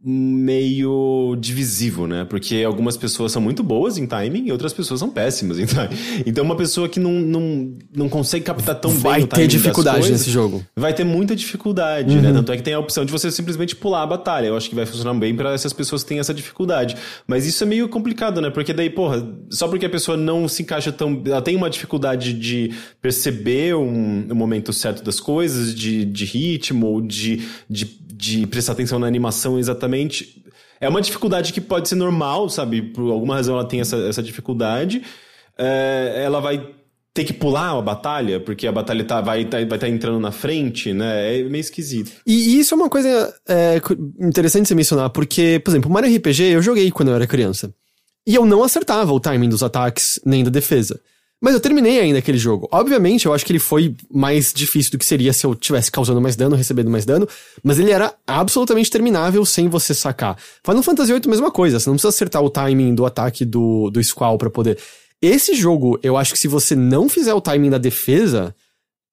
meio 0.01 1.35
divisivo, 1.37 2.07
né? 2.07 2.23
Porque 2.23 2.63
algumas 2.65 2.95
pessoas 2.95 3.33
são 3.33 3.41
muito 3.41 3.61
boas 3.61 3.97
em 3.97 4.07
timing 4.07 4.47
e 4.47 4.51
outras 4.51 4.71
pessoas 4.71 4.99
são 4.99 5.09
péssimas 5.09 5.59
em 5.59 5.65
timing. 5.65 5.95
Então 6.25 6.43
uma 6.43 6.55
pessoa 6.55 6.87
que 6.87 6.99
não, 6.99 7.11
não, 7.11 7.77
não 7.93 8.09
consegue 8.09 8.45
captar 8.45 8.75
tão 8.75 8.91
vai 8.91 9.15
bem 9.15 9.23
o 9.25 9.27
timing 9.27 9.47
ter 9.47 9.47
dificuldade 9.47 9.99
coisas, 9.99 10.19
nesse 10.19 10.31
jogo. 10.31 10.63
Vai 10.73 10.93
ter 10.93 11.03
muita 11.03 11.35
dificuldade, 11.35 12.15
né? 12.15 12.15
uhum. 12.15 12.33
né? 12.33 12.33
Tanto 12.33 12.51
é 12.53 12.57
que 12.57 12.63
tem 12.63 12.73
a 12.73 12.79
opção 12.79 13.03
de 13.03 13.11
você 13.11 13.29
simplesmente 13.29 13.75
pular 13.75 14.03
a 14.03 14.07
batalha. 14.07 14.47
Eu 14.47 14.55
acho 14.55 14.69
que 14.69 14.75
vai 14.75 14.85
funcionar 14.85 15.13
bem 15.19 15.35
para 15.35 15.53
essas 15.53 15.73
pessoas 15.73 16.01
que 16.01 16.09
têm 16.09 16.19
essa 16.19 16.33
dificuldade. 16.33 16.95
Mas 17.27 17.45
isso 17.45 17.61
é 17.63 17.67
meio 17.67 17.89
complicado, 17.89 18.39
né? 18.39 18.49
Porque 18.49 18.73
daí, 18.73 18.89
porra, 18.89 19.27
só 19.49 19.67
porque 19.67 19.85
a 19.85 19.89
pessoa 19.89 20.15
não 20.15 20.47
se 20.47 20.63
encaixa 20.63 20.93
tão... 20.93 21.21
Ela 21.25 21.41
tem 21.41 21.57
uma 21.57 21.69
dificuldade 21.69 22.33
de 22.33 22.71
perceber 23.01 23.75
um, 23.75 24.27
o 24.29 24.35
momento 24.35 24.71
certo 24.71 25.03
das 25.03 25.19
coisas, 25.19 25.75
de, 25.75 26.05
de 26.05 26.23
ritmo, 26.23 26.87
ou 26.87 27.01
de, 27.01 27.41
de 27.69 27.99
de 28.19 28.45
prestar 28.45 28.73
atenção 28.73 28.99
na 28.99 29.07
animação 29.07 29.57
exatamente. 29.57 30.43
É 30.81 30.89
uma 30.89 31.01
dificuldade 31.01 31.53
que 31.53 31.61
pode 31.61 31.87
ser 31.87 31.95
normal, 31.95 32.49
sabe? 32.49 32.81
Por 32.81 33.09
alguma 33.09 33.35
razão 33.35 33.55
ela 33.55 33.65
tem 33.65 33.79
essa, 33.79 33.95
essa 33.95 34.21
dificuldade. 34.21 35.01
É, 35.57 36.23
ela 36.25 36.41
vai 36.41 36.69
ter 37.13 37.23
que 37.23 37.31
pular 37.31 37.77
a 37.77 37.81
batalha, 37.81 38.37
porque 38.41 38.67
a 38.67 38.73
batalha 38.73 39.05
tá, 39.05 39.21
vai 39.21 39.43
estar 39.43 39.65
tá, 39.65 39.77
tá 39.77 39.87
entrando 39.87 40.19
na 40.19 40.33
frente, 40.33 40.91
né? 40.91 41.39
É 41.39 41.43
meio 41.43 41.61
esquisito. 41.61 42.11
E, 42.27 42.33
e 42.33 42.59
isso 42.59 42.73
é 42.73 42.77
uma 42.77 42.89
coisa 42.89 43.33
é, 43.47 43.81
interessante 44.19 44.67
você 44.67 44.75
mencionar, 44.75 45.09
porque, 45.11 45.61
por 45.63 45.71
exemplo, 45.71 45.89
Mario 45.89 46.13
RPG 46.13 46.43
eu 46.43 46.61
joguei 46.61 46.91
quando 46.91 47.09
eu 47.09 47.15
era 47.15 47.25
criança. 47.25 47.73
E 48.27 48.35
eu 48.35 48.45
não 48.45 48.63
acertava 48.63 49.13
o 49.13 49.19
timing 49.19 49.49
dos 49.49 49.63
ataques 49.63 50.19
nem 50.25 50.43
da 50.43 50.49
defesa. 50.49 50.99
Mas 51.41 51.53
eu 51.53 51.59
terminei 51.59 52.01
ainda 52.01 52.19
aquele 52.19 52.37
jogo. 52.37 52.67
Obviamente, 52.69 53.25
eu 53.25 53.33
acho 53.33 53.45
que 53.45 53.51
ele 53.53 53.59
foi 53.59 53.95
mais 54.11 54.51
difícil 54.51 54.91
do 54.91 54.97
que 54.97 55.05
seria 55.05 55.31
se 55.31 55.45
eu 55.45 55.55
tivesse 55.55 55.89
causando 55.89 56.19
mais 56.19 56.35
dano, 56.35 56.55
recebendo 56.55 56.89
mais 56.89 57.05
dano, 57.05 57.27
mas 57.63 57.79
ele 57.79 57.91
era 57.91 58.13
absolutamente 58.27 58.91
terminável 58.91 59.45
sem 59.45 59.69
você 59.69 59.93
sacar. 59.93 60.37
Final 60.65 60.83
Fantasy 60.83 61.13
VIII, 61.13 61.29
mesma 61.29 61.49
coisa, 61.49 61.79
você 61.79 61.89
não 61.89 61.95
precisa 61.95 62.09
acertar 62.09 62.43
o 62.43 62.49
timing 62.49 62.93
do 62.93 63.05
ataque 63.05 63.45
do, 63.45 63.89
do 63.89 64.03
Squall 64.03 64.37
pra 64.37 64.49
poder. 64.49 64.77
Esse 65.21 65.55
jogo, 65.55 65.97
eu 66.03 66.17
acho 66.17 66.33
que 66.33 66.39
se 66.39 66.47
você 66.47 66.75
não 66.75 67.07
fizer 67.07 67.33
o 67.33 67.41
timing 67.41 67.69
da 67.69 67.77
defesa, 67.77 68.53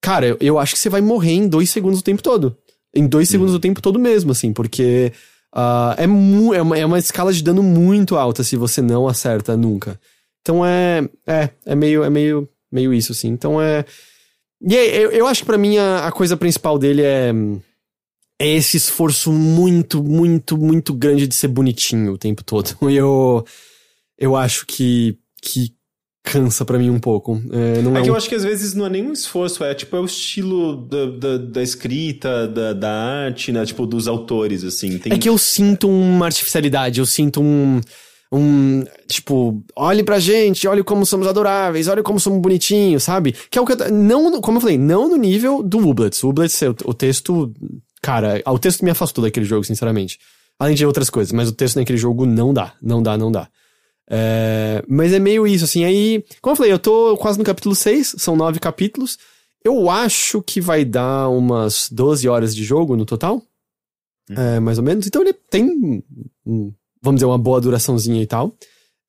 cara, 0.01 0.35
eu, 0.41 0.59
acho 0.59 0.73
que 0.73 0.79
você 0.79 0.89
vai 0.89 1.01
morrer 1.01 1.33
em 1.33 1.47
dois 1.47 1.69
segundos 1.69 2.01
o 2.01 2.03
tempo 2.03 2.21
todo. 2.21 2.57
Em 2.93 3.07
dois 3.07 3.29
segundos 3.29 3.53
o 3.53 3.59
tempo 3.59 3.81
todo 3.81 3.97
mesmo, 3.97 4.31
assim, 4.31 4.51
porque 4.51 5.13
Uh, 5.55 5.95
é, 5.97 6.05
mu 6.05 6.53
é, 6.53 6.61
uma, 6.61 6.77
é 6.77 6.85
uma 6.85 6.99
escala 6.99 7.31
de 7.31 7.41
dano 7.41 7.63
muito 7.63 8.15
alta 8.15 8.43
se 8.43 8.55
você 8.55 8.81
não 8.81 9.07
acerta 9.07 9.55
nunca. 9.55 9.99
Então 10.41 10.65
é. 10.65 11.07
É, 11.25 11.49
é 11.65 11.75
meio, 11.75 12.03
é 12.03 12.09
meio, 12.09 12.49
meio 12.71 12.93
isso, 12.93 13.11
assim. 13.11 13.29
Então 13.29 13.61
é. 13.61 13.85
E 14.61 14.73
eu, 14.73 15.11
eu 15.11 15.27
acho 15.27 15.41
que 15.41 15.45
pra 15.45 15.57
mim 15.57 15.77
a, 15.77 16.07
a 16.07 16.11
coisa 16.11 16.35
principal 16.37 16.77
dele 16.77 17.01
é. 17.03 17.31
É 18.39 18.47
esse 18.47 18.77
esforço 18.77 19.31
muito, 19.31 20.03
muito, 20.03 20.55
muito 20.55 20.93
grande 20.93 21.25
de 21.25 21.33
ser 21.33 21.47
bonitinho 21.47 22.13
o 22.13 22.17
tempo 22.17 22.43
todo. 22.43 22.75
E 22.89 22.95
eu. 22.95 23.45
Eu 24.17 24.35
acho 24.35 24.65
que. 24.65 25.17
que 25.41 25.77
cansa 26.27 26.65
para 26.65 26.77
mim 26.77 26.89
um 26.89 26.99
pouco. 26.99 27.41
É, 27.51 27.81
não 27.81 27.95
é, 27.95 27.99
é 27.99 28.03
que 28.03 28.09
um... 28.09 28.13
eu 28.13 28.17
acho 28.17 28.27
que 28.27 28.35
às 28.35 28.43
vezes 28.43 28.73
não 28.73 28.85
é 28.85 28.89
nem 28.89 29.07
um 29.07 29.13
esforço, 29.13 29.63
é 29.63 29.73
tipo 29.73 29.95
é 29.95 29.99
o 29.99 30.05
estilo 30.05 30.75
da, 30.85 31.05
da, 31.05 31.37
da 31.37 31.63
escrita, 31.63 32.47
da, 32.47 32.73
da 32.73 32.91
arte, 32.91 33.51
né? 33.51 33.65
Tipo, 33.65 33.85
dos 33.85 34.07
autores, 34.07 34.63
assim. 34.63 34.97
Tem... 34.97 35.13
É 35.13 35.17
que 35.17 35.29
eu 35.29 35.37
sinto 35.37 35.89
uma 35.89 36.25
artificialidade, 36.25 36.99
eu 36.99 37.05
sinto 37.05 37.41
um. 37.41 37.79
Um. 38.31 38.83
Tipo, 39.07 39.63
olhe 39.75 40.03
pra 40.03 40.19
gente, 40.19 40.67
olhe 40.67 40.83
como 40.83 41.05
somos 41.05 41.27
adoráveis, 41.27 41.87
olhe 41.87 42.03
como 42.03 42.19
somos 42.19 42.41
bonitinhos, 42.41 43.03
sabe? 43.03 43.33
Que 43.49 43.57
é 43.57 43.61
o 43.61 43.65
que 43.65 43.73
eu. 43.73 43.91
Não, 43.91 44.41
como 44.41 44.57
eu 44.57 44.61
falei, 44.61 44.77
não 44.77 45.09
no 45.09 45.15
nível 45.15 45.63
do 45.63 45.77
Ublets. 45.87 46.23
O 46.23 46.29
Ublets, 46.29 46.61
o, 46.61 46.75
o 46.85 46.93
texto. 46.93 47.53
Cara, 48.01 48.41
o 48.45 48.59
texto 48.59 48.83
me 48.83 48.91
afastou 48.91 49.23
daquele 49.23 49.45
jogo, 49.45 49.63
sinceramente. 49.63 50.19
Além 50.59 50.75
de 50.75 50.85
outras 50.85 51.09
coisas, 51.09 51.31
mas 51.31 51.49
o 51.49 51.53
texto 51.53 51.77
naquele 51.77 51.97
jogo 51.97 52.25
não 52.25 52.53
dá, 52.53 52.73
não 52.81 53.01
dá, 53.01 53.17
não 53.17 53.31
dá. 53.31 53.47
É, 54.09 54.83
mas 54.87 55.13
é 55.13 55.19
meio 55.19 55.45
isso, 55.45 55.65
assim. 55.65 55.83
Aí, 55.83 56.23
como 56.41 56.53
eu 56.53 56.57
falei, 56.57 56.71
eu 56.71 56.79
tô 56.79 57.15
quase 57.17 57.37
no 57.37 57.45
capítulo 57.45 57.75
6, 57.75 58.15
são 58.17 58.35
nove 58.35 58.59
capítulos. 58.59 59.17
Eu 59.63 59.89
acho 59.89 60.41
que 60.41 60.61
vai 60.61 60.85
dar 60.85 61.29
umas 61.29 61.89
12 61.91 62.27
horas 62.27 62.55
de 62.55 62.63
jogo 62.63 62.95
no 62.95 63.05
total. 63.05 63.41
É, 64.29 64.59
mais 64.59 64.77
ou 64.77 64.83
menos. 64.83 65.05
Então 65.07 65.21
ele 65.21 65.33
tem, 65.33 66.03
vamos 67.07 67.19
dizer, 67.19 67.25
uma 67.25 67.37
boa 67.37 67.59
duraçãozinha 67.59 68.21
e 68.21 68.27
tal. 68.27 68.53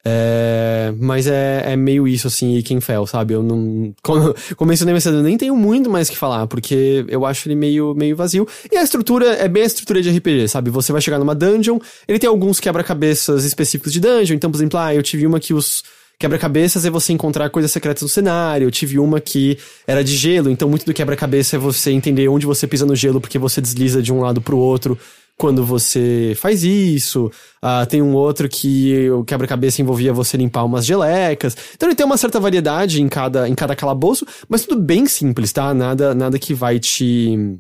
É, 0.05 0.95
mas 0.99 1.27
é, 1.27 1.73
é 1.73 1.77
meio 1.77 2.07
isso, 2.07 2.29
assim, 2.29 2.57
e 2.57 2.63
quem 2.63 2.81
fel, 2.81 3.07
sabe? 3.07 3.35
Eu 3.35 3.43
não. 3.43 3.93
Como, 4.03 4.35
como 4.57 4.69
mencionei 4.69 4.95
mais 4.95 5.03
cedo, 5.03 5.19
eu 5.19 5.23
nem 5.23 5.37
tenho 5.37 5.57
muito 5.57 5.91
mais 5.91 6.09
que 6.09 6.17
falar, 6.17 6.47
porque 6.47 7.05
eu 7.09 7.27
acho 7.27 7.49
ele 7.49 7.57
meio, 7.57 7.95
meio 7.95 8.17
vazio. 8.17 8.47
E 8.71 8.77
a 8.77 8.83
estrutura 8.83 9.35
é 9.35 9.49
bem 9.49 9.65
a 9.65 9.67
estrutura 9.67 10.01
de 10.01 10.11
RPG, 10.11 10.49
sabe? 10.49 10.71
Você 10.71 10.93
vai 10.93 11.01
chegar 11.01 11.19
numa 11.19 11.35
dungeon, 11.35 11.79
ele 12.07 12.19
tem 12.19 12.29
alguns 12.29 12.61
quebra-cabeças 12.61 13.45
específicos 13.45 13.93
de 13.93 14.01
dungeon, 14.01 14.37
então, 14.37 14.51
por 14.51 14.57
exemplo, 14.57 14.79
ah, 14.79 14.95
eu 14.95 15.03
tive 15.03 15.27
uma 15.27 15.41
que 15.41 15.53
os 15.53 15.83
quebra-cabeças 16.19 16.85
é 16.85 16.91
você 16.91 17.13
encontrar 17.13 17.49
coisas 17.51 17.71
secretas 17.71 18.03
no 18.03 18.09
cenário. 18.09 18.67
Eu 18.67 18.71
tive 18.71 18.99
uma 18.99 19.21
que 19.21 19.59
era 19.87 20.03
de 20.03 20.17
gelo, 20.17 20.51
então 20.51 20.69
muito 20.69 20.87
do 20.87 20.95
quebra-cabeça 20.95 21.57
é 21.57 21.59
você 21.59 21.91
entender 21.91 22.29
onde 22.29 22.47
você 22.47 22.67
pisa 22.67 22.87
no 22.87 22.97
gelo, 22.97 23.21
porque 23.21 23.39
você 23.39 23.61
desliza 23.61 24.03
de 24.03 24.13
um 24.13 24.21
lado 24.21 24.41
pro 24.41 24.57
outro 24.57 24.99
quando 25.39 25.65
você 25.65 26.35
faz 26.37 26.65
isso. 26.65 27.31
Uh, 27.63 27.87
tem 27.89 28.03
um 28.03 28.15
outro 28.15 28.49
que 28.49 29.09
o 29.11 29.25
quebra-cabeça 29.25 29.81
envolvia 29.81 30.13
você 30.13 30.37
limpar 30.37 30.65
umas 30.65 30.85
gelecas. 30.85 31.57
Então 31.75 31.89
ele 31.89 31.97
tem 31.97 32.05
uma 32.05 32.19
certa 32.19 32.41
variedade 32.41 33.01
em 33.01 33.09
cada, 33.09 33.49
em 33.49 33.55
cada 33.55 33.77
calabouço, 33.77 34.27
mas 34.49 34.67
tudo 34.67 34.83
bem 34.83 35.07
simples, 35.07 35.53
tá? 35.53 35.73
Nada, 35.73 36.15
nada 36.15 36.39
que 36.39 36.53
vai 36.53 36.81
te. 36.81 37.59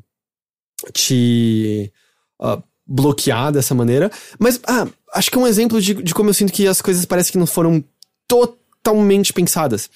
te. 0.92 1.92
Uh, 2.42 2.62
bloquear 2.90 3.52
dessa 3.52 3.74
maneira. 3.74 4.10
Mas, 4.38 4.58
ah, 4.66 4.86
acho 5.12 5.30
que 5.30 5.36
é 5.36 5.40
um 5.40 5.46
exemplo 5.46 5.78
de, 5.78 5.92
de 5.92 6.14
como 6.14 6.30
eu 6.30 6.34
sinto 6.34 6.50
que 6.50 6.66
as 6.66 6.80
coisas 6.80 7.04
parecem 7.04 7.32
que 7.32 7.38
não 7.38 7.46
foram 7.46 7.84
totalmente 8.26 9.30
pensadas. 9.30 9.90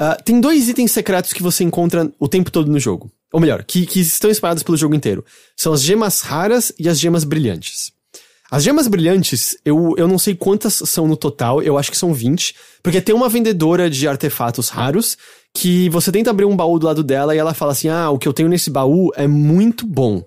Uh, 0.00 0.22
tem 0.24 0.40
dois 0.40 0.66
itens 0.66 0.90
secretos 0.90 1.34
que 1.34 1.42
você 1.42 1.62
encontra 1.62 2.10
o 2.18 2.26
tempo 2.26 2.50
todo 2.50 2.70
no 2.70 2.80
jogo. 2.80 3.12
Ou 3.32 3.40
melhor, 3.40 3.64
que, 3.64 3.86
que 3.86 4.00
estão 4.00 4.30
espalhados 4.30 4.62
pelo 4.62 4.76
jogo 4.76 4.94
inteiro. 4.94 5.24
São 5.56 5.72
as 5.72 5.82
gemas 5.82 6.20
raras 6.20 6.72
e 6.78 6.88
as 6.88 6.98
gemas 6.98 7.24
brilhantes. 7.24 7.92
As 8.50 8.64
gemas 8.64 8.88
brilhantes, 8.88 9.56
eu, 9.64 9.94
eu 9.96 10.08
não 10.08 10.18
sei 10.18 10.34
quantas 10.34 10.74
são 10.74 11.06
no 11.06 11.16
total, 11.16 11.62
eu 11.62 11.78
acho 11.78 11.88
que 11.90 11.96
são 11.96 12.12
20, 12.12 12.56
porque 12.82 13.00
tem 13.00 13.14
uma 13.14 13.28
vendedora 13.28 13.88
de 13.88 14.08
artefatos 14.08 14.68
raros 14.68 15.16
que 15.54 15.88
você 15.88 16.10
tenta 16.10 16.30
abrir 16.30 16.46
um 16.46 16.56
baú 16.56 16.76
do 16.76 16.86
lado 16.86 17.04
dela 17.04 17.32
e 17.32 17.38
ela 17.38 17.54
fala 17.54 17.70
assim: 17.70 17.88
"Ah, 17.88 18.10
o 18.10 18.18
que 18.18 18.26
eu 18.26 18.32
tenho 18.32 18.48
nesse 18.48 18.68
baú 18.68 19.12
é 19.14 19.28
muito 19.28 19.86
bom, 19.86 20.24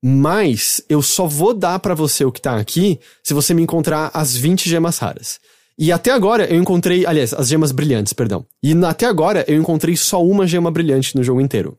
mas 0.00 0.82
eu 0.88 1.02
só 1.02 1.26
vou 1.26 1.52
dar 1.52 1.80
para 1.80 1.94
você 1.94 2.24
o 2.24 2.30
que 2.30 2.40
tá 2.40 2.56
aqui 2.56 3.00
se 3.24 3.34
você 3.34 3.52
me 3.52 3.62
encontrar 3.62 4.08
as 4.14 4.36
20 4.36 4.68
gemas 4.70 4.98
raras". 4.98 5.40
E 5.76 5.90
até 5.90 6.12
agora 6.12 6.44
eu 6.44 6.60
encontrei, 6.60 7.04
aliás, 7.04 7.34
as 7.34 7.48
gemas 7.48 7.72
brilhantes, 7.72 8.12
perdão. 8.12 8.46
E 8.62 8.72
até 8.84 9.06
agora 9.06 9.44
eu 9.48 9.56
encontrei 9.60 9.96
só 9.96 10.24
uma 10.24 10.46
gema 10.46 10.70
brilhante 10.70 11.16
no 11.16 11.24
jogo 11.24 11.40
inteiro. 11.40 11.76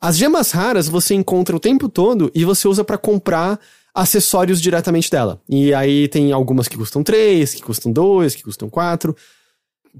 As 0.00 0.16
gemas 0.16 0.50
raras 0.50 0.88
você 0.88 1.14
encontra 1.14 1.54
o 1.54 1.60
tempo 1.60 1.88
todo 1.88 2.30
e 2.34 2.44
você 2.44 2.66
usa 2.66 2.82
para 2.82 2.96
comprar 2.96 3.60
acessórios 3.94 4.60
diretamente 4.60 5.10
dela. 5.10 5.40
E 5.48 5.74
aí 5.74 6.08
tem 6.08 6.32
algumas 6.32 6.68
que 6.68 6.76
custam 6.76 7.02
3, 7.02 7.54
que 7.54 7.62
custam 7.62 7.92
2, 7.92 8.34
que 8.34 8.42
custam 8.42 8.70
4. 8.70 9.14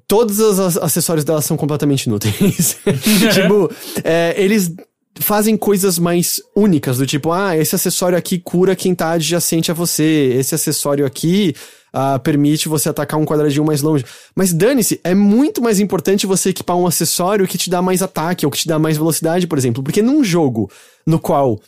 Todos 0.06 0.38
os 0.38 0.78
acessórios 0.78 1.24
dela 1.24 1.42
são 1.42 1.56
completamente 1.56 2.04
inúteis. 2.04 2.78
tipo, 3.34 3.70
é, 4.02 4.34
eles 4.38 4.72
fazem 5.16 5.56
coisas 5.56 5.98
mais 5.98 6.40
únicas, 6.56 6.98
do 6.98 7.06
tipo, 7.06 7.32
ah, 7.32 7.56
esse 7.56 7.74
acessório 7.74 8.16
aqui 8.16 8.38
cura 8.38 8.76
quem 8.76 8.94
tá 8.94 9.10
adjacente 9.10 9.70
a 9.70 9.74
você, 9.74 10.34
esse 10.38 10.54
acessório 10.54 11.04
aqui 11.04 11.54
uh, 11.94 12.18
permite 12.20 12.68
você 12.68 12.88
atacar 12.88 13.18
um 13.18 13.24
quadradinho 13.24 13.64
mais 13.64 13.82
longe. 13.82 14.04
Mas 14.34 14.52
dane-se, 14.52 15.00
é 15.04 15.14
muito 15.14 15.62
mais 15.62 15.80
importante 15.80 16.26
você 16.26 16.50
equipar 16.50 16.76
um 16.76 16.86
acessório 16.86 17.46
que 17.46 17.58
te 17.58 17.70
dá 17.70 17.82
mais 17.82 18.02
ataque 18.02 18.44
ou 18.44 18.52
que 18.52 18.58
te 18.58 18.68
dá 18.68 18.78
mais 18.78 18.96
velocidade, 18.96 19.46
por 19.46 19.58
exemplo. 19.58 19.82
Porque 19.82 20.02
num 20.02 20.24
jogo 20.24 20.70
no 21.06 21.18
qual 21.18 21.60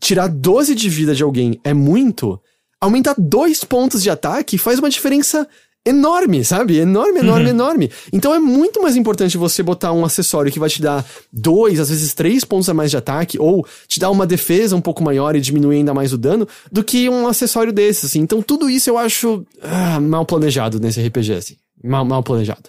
tirar 0.00 0.28
12 0.28 0.74
de 0.74 0.88
vida 0.88 1.14
de 1.14 1.22
alguém 1.22 1.60
é 1.62 1.72
muito, 1.72 2.40
aumentar 2.80 3.14
dois 3.16 3.62
pontos 3.62 4.02
de 4.02 4.10
ataque 4.10 4.58
faz 4.58 4.78
uma 4.78 4.90
diferença 4.90 5.46
enorme, 5.84 6.44
sabe? 6.44 6.78
Enorme, 6.78 7.20
enorme, 7.20 7.44
uhum. 7.44 7.50
enorme. 7.50 7.90
Então 8.12 8.34
é 8.34 8.38
muito 8.38 8.82
mais 8.82 8.96
importante 8.96 9.36
você 9.36 9.62
botar 9.62 9.92
um 9.92 10.04
acessório 10.04 10.52
que 10.52 10.58
vai 10.58 10.68
te 10.68 10.82
dar 10.82 11.04
dois, 11.32 11.80
às 11.80 11.88
vezes 11.88 12.14
três 12.14 12.44
pontos 12.44 12.68
a 12.68 12.74
mais 12.74 12.90
de 12.90 12.96
ataque, 12.96 13.38
ou 13.38 13.66
te 13.88 13.98
dar 13.98 14.10
uma 14.10 14.26
defesa 14.26 14.76
um 14.76 14.80
pouco 14.80 15.02
maior 15.02 15.34
e 15.34 15.40
diminuir 15.40 15.76
ainda 15.76 15.94
mais 15.94 16.12
o 16.12 16.18
dano, 16.18 16.46
do 16.70 16.84
que 16.84 17.08
um 17.08 17.26
acessório 17.26 17.72
desses, 17.72 18.06
assim. 18.06 18.20
Então 18.20 18.42
tudo 18.42 18.68
isso 18.68 18.90
eu 18.90 18.98
acho 18.98 19.44
ah, 19.62 20.00
mal 20.00 20.24
planejado 20.26 20.78
nesse 20.78 21.00
RPG, 21.00 21.32
assim. 21.32 21.56
Mal, 21.82 22.04
mal 22.04 22.22
planejado. 22.22 22.68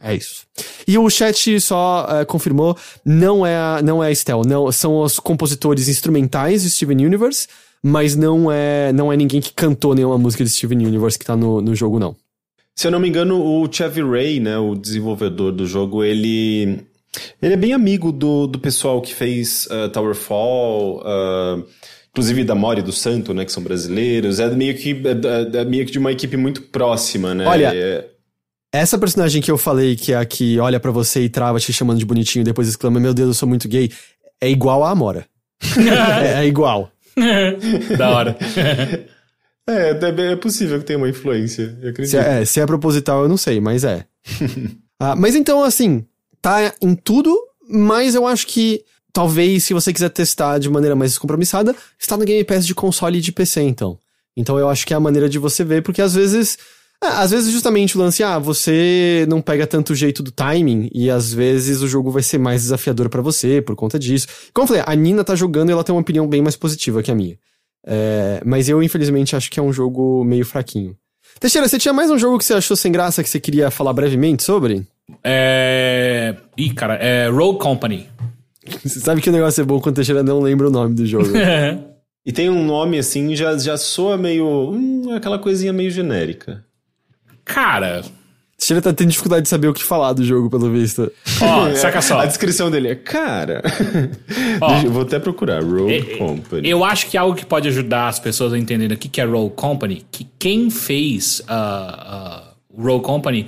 É 0.00 0.14
isso. 0.14 0.46
E 0.86 0.96
o 0.96 1.10
chat 1.10 1.60
só 1.60 2.06
uh, 2.06 2.26
confirmou, 2.26 2.76
não 3.04 3.44
é 3.44 3.56
a, 3.56 3.80
não 3.82 4.02
é 4.02 4.08
a 4.08 4.12
Estel, 4.12 4.42
não, 4.46 4.70
são 4.70 5.00
os 5.00 5.18
compositores 5.18 5.88
instrumentais 5.88 6.62
de 6.62 6.70
Steven 6.70 7.04
Universe, 7.04 7.48
mas 7.82 8.16
não 8.16 8.50
é, 8.50 8.92
não 8.92 9.12
é 9.12 9.16
ninguém 9.16 9.40
que 9.40 9.52
cantou 9.52 9.94
nenhuma 9.94 10.18
música 10.18 10.44
de 10.44 10.50
Steven 10.50 10.86
Universe 10.86 11.18
que 11.18 11.24
tá 11.24 11.36
no, 11.36 11.60
no 11.60 11.74
jogo, 11.74 11.98
não. 11.98 12.16
Se 12.74 12.86
eu 12.86 12.92
não 12.92 13.00
me 13.00 13.08
engano, 13.08 13.42
o 13.42 13.68
Chevy 13.70 14.02
Ray, 14.02 14.38
né, 14.38 14.56
o 14.56 14.74
desenvolvedor 14.76 15.50
do 15.50 15.66
jogo, 15.66 16.04
ele, 16.04 16.84
ele 17.42 17.54
é 17.54 17.56
bem 17.56 17.72
amigo 17.72 18.12
do, 18.12 18.46
do 18.46 18.58
pessoal 18.58 19.02
que 19.02 19.12
fez 19.12 19.66
uh, 19.66 19.88
Towerfall, 19.88 21.00
uh, 21.00 21.64
inclusive 22.10 22.44
da 22.44 22.54
Mori 22.54 22.80
do 22.80 22.92
Santo, 22.92 23.34
né, 23.34 23.44
que 23.44 23.50
são 23.50 23.64
brasileiros. 23.64 24.38
É 24.38 24.48
meio 24.50 24.76
que, 24.76 24.90
é, 24.90 25.58
é 25.58 25.64
meio 25.64 25.86
que 25.86 25.90
de 25.90 25.98
uma 25.98 26.12
equipe 26.12 26.36
muito 26.36 26.62
próxima, 26.62 27.34
né? 27.34 27.46
Olha, 27.46 27.72
é... 27.74 28.06
essa 28.72 28.96
personagem 28.96 29.42
que 29.42 29.50
eu 29.50 29.58
falei, 29.58 29.96
que 29.96 30.12
é 30.12 30.16
a 30.16 30.24
que 30.24 30.60
olha 30.60 30.78
para 30.78 30.92
você 30.92 31.22
e 31.22 31.28
trava 31.28 31.58
te 31.58 31.72
chamando 31.72 31.98
de 31.98 32.06
bonitinho 32.06 32.42
e 32.42 32.44
depois 32.44 32.68
exclama, 32.68 33.00
meu 33.00 33.12
Deus, 33.12 33.28
eu 33.28 33.34
sou 33.34 33.48
muito 33.48 33.66
gay, 33.66 33.90
é 34.40 34.48
igual 34.48 34.84
a 34.84 34.90
Amora. 34.90 35.26
é, 36.22 36.44
é 36.44 36.46
igual. 36.46 36.92
da 37.96 38.10
hora. 38.10 38.36
É, 39.70 39.90
é 39.90 40.36
possível 40.36 40.78
que 40.78 40.86
tenha 40.86 40.98
uma 40.98 41.10
influência, 41.10 41.76
eu 41.82 41.90
acredito. 41.90 42.12
Se 42.12 42.16
é, 42.16 42.42
se 42.42 42.58
é 42.58 42.64
proposital, 42.64 43.24
eu 43.24 43.28
não 43.28 43.36
sei, 43.36 43.60
mas 43.60 43.84
é. 43.84 44.06
ah, 44.98 45.14
mas 45.14 45.36
então, 45.36 45.62
assim, 45.62 46.06
tá 46.40 46.72
em 46.80 46.94
tudo, 46.94 47.38
mas 47.68 48.14
eu 48.14 48.26
acho 48.26 48.46
que 48.46 48.82
talvez, 49.12 49.64
se 49.64 49.74
você 49.74 49.92
quiser 49.92 50.08
testar 50.08 50.56
de 50.58 50.70
maneira 50.70 50.96
mais 50.96 51.10
descompromissada, 51.10 51.76
está 51.98 52.16
no 52.16 52.24
Game 52.24 52.42
Pass 52.44 52.66
de 52.66 52.74
console 52.74 53.18
e 53.18 53.20
de 53.20 53.30
PC, 53.30 53.60
então. 53.60 53.98
Então 54.34 54.58
eu 54.58 54.70
acho 54.70 54.86
que 54.86 54.94
é 54.94 54.96
a 54.96 55.00
maneira 55.00 55.28
de 55.28 55.38
você 55.38 55.62
ver, 55.62 55.82
porque 55.82 56.00
às 56.00 56.14
vezes. 56.14 56.56
É, 57.02 57.06
às 57.06 57.30
vezes 57.30 57.52
justamente 57.52 57.96
o 57.96 58.00
lance, 58.00 58.22
ah, 58.22 58.38
você 58.38 59.24
não 59.28 59.40
pega 59.40 59.66
tanto 59.66 59.92
o 59.92 59.96
jeito 59.96 60.22
do 60.22 60.32
timing, 60.32 60.90
e 60.92 61.08
às 61.10 61.32
vezes 61.32 61.80
o 61.80 61.88
jogo 61.88 62.10
vai 62.10 62.22
ser 62.22 62.38
mais 62.38 62.62
desafiador 62.62 63.08
para 63.08 63.22
você 63.22 63.62
por 63.62 63.76
conta 63.76 63.98
disso. 63.98 64.26
Como 64.52 64.64
eu 64.64 64.68
falei, 64.68 64.82
a 64.84 64.94
Nina 64.94 65.22
tá 65.22 65.36
jogando 65.36 65.70
e 65.70 65.72
ela 65.72 65.84
tem 65.84 65.94
uma 65.94 66.00
opinião 66.00 66.26
bem 66.26 66.42
mais 66.42 66.56
positiva 66.56 67.02
que 67.02 67.10
a 67.10 67.14
minha. 67.14 67.38
É, 67.86 68.40
mas 68.44 68.68
eu, 68.68 68.82
infelizmente, 68.82 69.36
acho 69.36 69.50
que 69.50 69.60
é 69.60 69.62
um 69.62 69.72
jogo 69.72 70.24
meio 70.24 70.44
fraquinho. 70.44 70.96
Teixeira, 71.38 71.68
você 71.68 71.78
tinha 71.78 71.92
mais 71.92 72.10
um 72.10 72.18
jogo 72.18 72.38
que 72.38 72.44
você 72.44 72.54
achou 72.54 72.76
sem 72.76 72.90
graça 72.90 73.22
que 73.22 73.30
você 73.30 73.38
queria 73.38 73.70
falar 73.70 73.92
brevemente 73.92 74.42
sobre? 74.42 74.84
É. 75.22 76.34
Ih, 76.56 76.70
cara, 76.74 76.94
é 76.94 77.28
Rogue 77.28 77.58
Company. 77.58 78.08
Você 78.84 79.00
sabe 79.00 79.22
que 79.22 79.30
o 79.30 79.32
negócio 79.32 79.62
é 79.62 79.64
bom 79.64 79.80
quando 79.80 79.94
o 79.94 79.96
Teixeira 79.96 80.22
não 80.22 80.40
lembra 80.40 80.68
o 80.68 80.70
nome 80.70 80.94
do 80.94 81.06
jogo. 81.06 81.30
e 82.26 82.32
tem 82.32 82.50
um 82.50 82.66
nome 82.66 82.98
assim, 82.98 83.34
já, 83.34 83.56
já 83.56 83.78
soa 83.78 84.18
meio. 84.18 84.70
Hum, 84.70 85.14
aquela 85.14 85.38
coisinha 85.38 85.72
meio 85.72 85.90
genérica. 85.90 86.62
Cara. 87.48 88.04
Sheila 88.60 88.82
tá 88.82 88.92
tendo 88.92 89.10
dificuldade 89.10 89.42
de 89.42 89.48
saber 89.48 89.68
o 89.68 89.72
que 89.72 89.82
falar 89.84 90.12
do 90.12 90.24
jogo, 90.24 90.50
pelo 90.50 90.68
visto. 90.70 91.10
Ó, 91.40 91.72
saca 91.76 92.02
só. 92.02 92.18
A 92.20 92.26
descrição 92.26 92.68
dele 92.70 92.88
é, 92.88 92.94
cara. 92.96 93.62
Ó. 94.60 94.68
Deixa- 94.72 94.86
eu 94.86 94.92
vou 94.92 95.02
até 95.02 95.18
procurar. 95.20 95.62
Road 95.62 95.92
É, 95.92 95.98
é, 95.98 96.16
Company. 96.18 96.68
Eu 96.68 96.84
acho 96.84 97.06
que 97.06 97.16
algo 97.16 97.36
que 97.36 97.46
pode 97.46 97.68
ajudar 97.68 98.08
as 98.08 98.18
pessoas 98.18 98.52
a 98.52 98.58
entenderem 98.58 98.96
o 98.96 98.98
que 98.98 99.08
que 99.08 99.20
é 99.20 99.24
Roll 99.24 99.48
Company, 99.50 100.04
que 100.10 100.26
quem 100.40 100.70
fez 100.70 101.40
uh, 101.48 102.44
uh, 102.76 102.82
Roll 102.84 103.00
Company, 103.00 103.46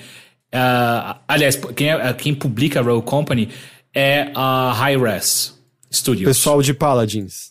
uh, 0.55 1.17
aliás, 1.27 1.57
quem, 1.75 1.91
é- 1.91 2.13
quem 2.15 2.33
publica 2.33 2.81
Roll 2.81 3.03
Company 3.03 3.49
é 3.93 4.31
a 4.33 4.73
Hi-Res 4.81 5.59
Studios. 5.93 6.29
Pessoal 6.29 6.63
de 6.63 6.73
Paladins. 6.73 7.51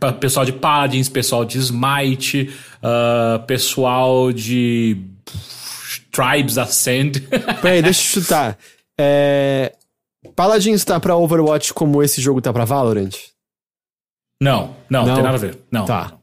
Pa- 0.00 0.12
pessoal 0.12 0.44
de 0.44 0.52
Paladins, 0.52 1.08
pessoal 1.08 1.44
de 1.44 1.56
Smite, 1.58 2.50
uh, 2.82 3.46
pessoal 3.46 4.32
de 4.32 4.96
Tribes 6.16 6.56
Ascend. 6.58 7.20
Peraí, 7.62 7.82
deixa 7.82 8.00
eu 8.18 8.22
chutar. 8.22 8.58
É... 8.98 9.72
Paladins 10.34 10.84
tá 10.84 10.98
pra 10.98 11.14
Overwatch 11.16 11.72
como 11.74 12.02
esse 12.02 12.20
jogo 12.20 12.40
tá 12.40 12.52
pra 12.52 12.64
Valorant? 12.64 13.14
não, 14.40 14.74
não, 14.90 15.06
Não? 15.06 15.14
tem 15.14 15.22
nada 15.22 15.36
a 15.36 15.40
ver. 15.40 15.58
Não. 15.70 15.84
Tá. 15.84 16.16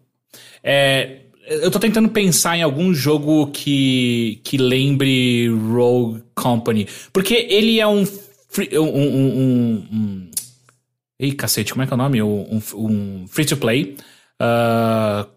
É, 0.64 1.20
eu 1.48 1.70
tô 1.72 1.80
tentando 1.80 2.10
pensar 2.10 2.57
em 2.57 2.61
algum 2.64 2.94
jogo 2.94 3.48
que, 3.48 4.40
que 4.44 4.57
lembre 4.57 5.48
Rogue 5.49 6.24
Company. 6.36 6.88
Porque 7.11 7.34
ele 7.49 7.80
é 7.80 7.88
um. 7.88 8.06
free- 8.49 8.78
um, 8.78 8.84
um, 8.84 9.38
um, 9.38 9.88
um- 9.91 10.32
Ei, 11.20 11.32
cacete, 11.34 11.72
como 11.74 11.84
é 11.84 11.88
que 11.88 11.94
é 11.94 11.95
o 11.95 11.98
nome? 11.98 12.22
Um, 12.22 12.61
um 12.76 13.26
free 13.28 13.45
to 13.45 13.56
play. 13.57 13.95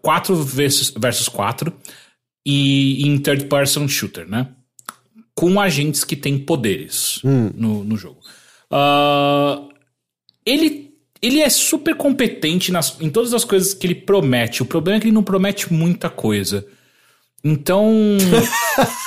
4 0.01 0.35
versus, 0.43 0.93
versus 0.97 1.27
4. 1.29 1.71
E 2.49 3.05
em 3.05 3.17
third 3.17 3.45
person 3.47 3.87
shooter, 3.89 4.25
né? 4.29 4.47
Com 5.35 5.59
agentes 5.59 6.05
que 6.05 6.15
têm 6.15 6.37
poderes 6.39 7.19
no, 7.23 7.83
no 7.83 7.97
jogo. 7.97 8.21
Ah, 8.71 9.63
ele, 10.45 10.91
ele 11.21 11.41
é 11.41 11.49
super 11.49 11.95
competente 11.95 12.71
nas, 12.71 12.99
em 13.01 13.09
todas 13.09 13.33
as 13.33 13.43
coisas 13.43 13.73
que 13.73 13.85
ele 13.85 13.95
promete. 13.95 14.63
O 14.63 14.65
problema 14.65 14.97
é 14.97 15.01
que 15.01 15.07
ele 15.07 15.13
não 15.13 15.23
promete 15.23 15.73
muita 15.73 16.09
coisa. 16.09 16.65
Então. 17.43 17.91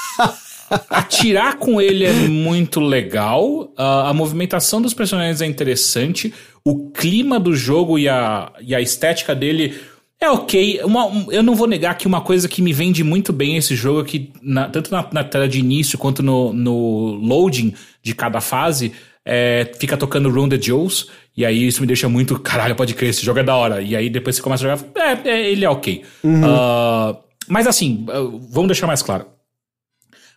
atirar 0.88 1.56
com 1.56 1.80
ele 1.80 2.04
é 2.04 2.12
muito 2.12 2.78
legal. 2.80 3.72
a- 3.76 4.10
a 4.10 4.14
movimentação 4.14 4.80
dos 4.80 4.94
personagens 4.94 5.40
é 5.40 5.46
interessante. 5.46 6.32
O 6.64 6.90
clima 6.90 7.40
do 7.40 7.54
jogo 7.56 7.98
e 7.98 8.08
a, 8.08 8.52
e 8.60 8.74
a 8.74 8.80
estética 8.80 9.34
dele 9.34 9.80
é 10.20 10.30
ok. 10.30 10.80
Uma- 10.84 11.06
um- 11.06 11.32
eu 11.32 11.42
não 11.42 11.54
vou 11.54 11.66
negar 11.66 11.96
que 11.96 12.06
uma 12.06 12.20
coisa 12.20 12.48
que 12.48 12.60
me 12.62 12.72
vende 12.72 13.02
muito 13.02 13.32
bem 13.32 13.56
esse 13.56 13.74
jogo 13.74 14.00
é 14.02 14.04
que, 14.04 14.32
na- 14.42 14.68
tanto 14.68 14.90
na, 14.90 15.08
na 15.12 15.24
tela 15.24 15.48
de 15.48 15.58
início 15.58 15.96
quanto 15.98 16.22
no, 16.22 16.52
no 16.52 17.14
loading 17.14 17.72
de 18.02 18.14
cada 18.14 18.40
fase, 18.40 18.92
é, 19.24 19.70
fica 19.78 19.96
tocando 19.96 20.30
Run 20.30 20.48
the 20.48 20.60
Jewels. 20.60 21.08
E 21.36 21.44
aí 21.44 21.66
isso 21.66 21.80
me 21.80 21.86
deixa 21.86 22.08
muito, 22.08 22.38
caralho, 22.38 22.74
pode 22.74 22.92
crer, 22.94 23.10
esse 23.10 23.24
jogo 23.24 23.38
é 23.38 23.42
da 23.42 23.54
hora. 23.56 23.80
E 23.80 23.96
aí 23.96 24.10
depois 24.10 24.36
você 24.36 24.42
começa 24.42 24.66
a 24.66 24.76
jogar, 24.76 25.00
é, 25.24 25.28
é, 25.28 25.50
ele 25.50 25.64
é 25.64 25.70
ok. 25.70 26.02
Ah, 26.44 27.16
mas 27.48 27.66
assim, 27.66 28.04
ah, 28.08 28.20
vamos 28.50 28.68
deixar 28.68 28.86
mais 28.86 29.02
claro. 29.02 29.26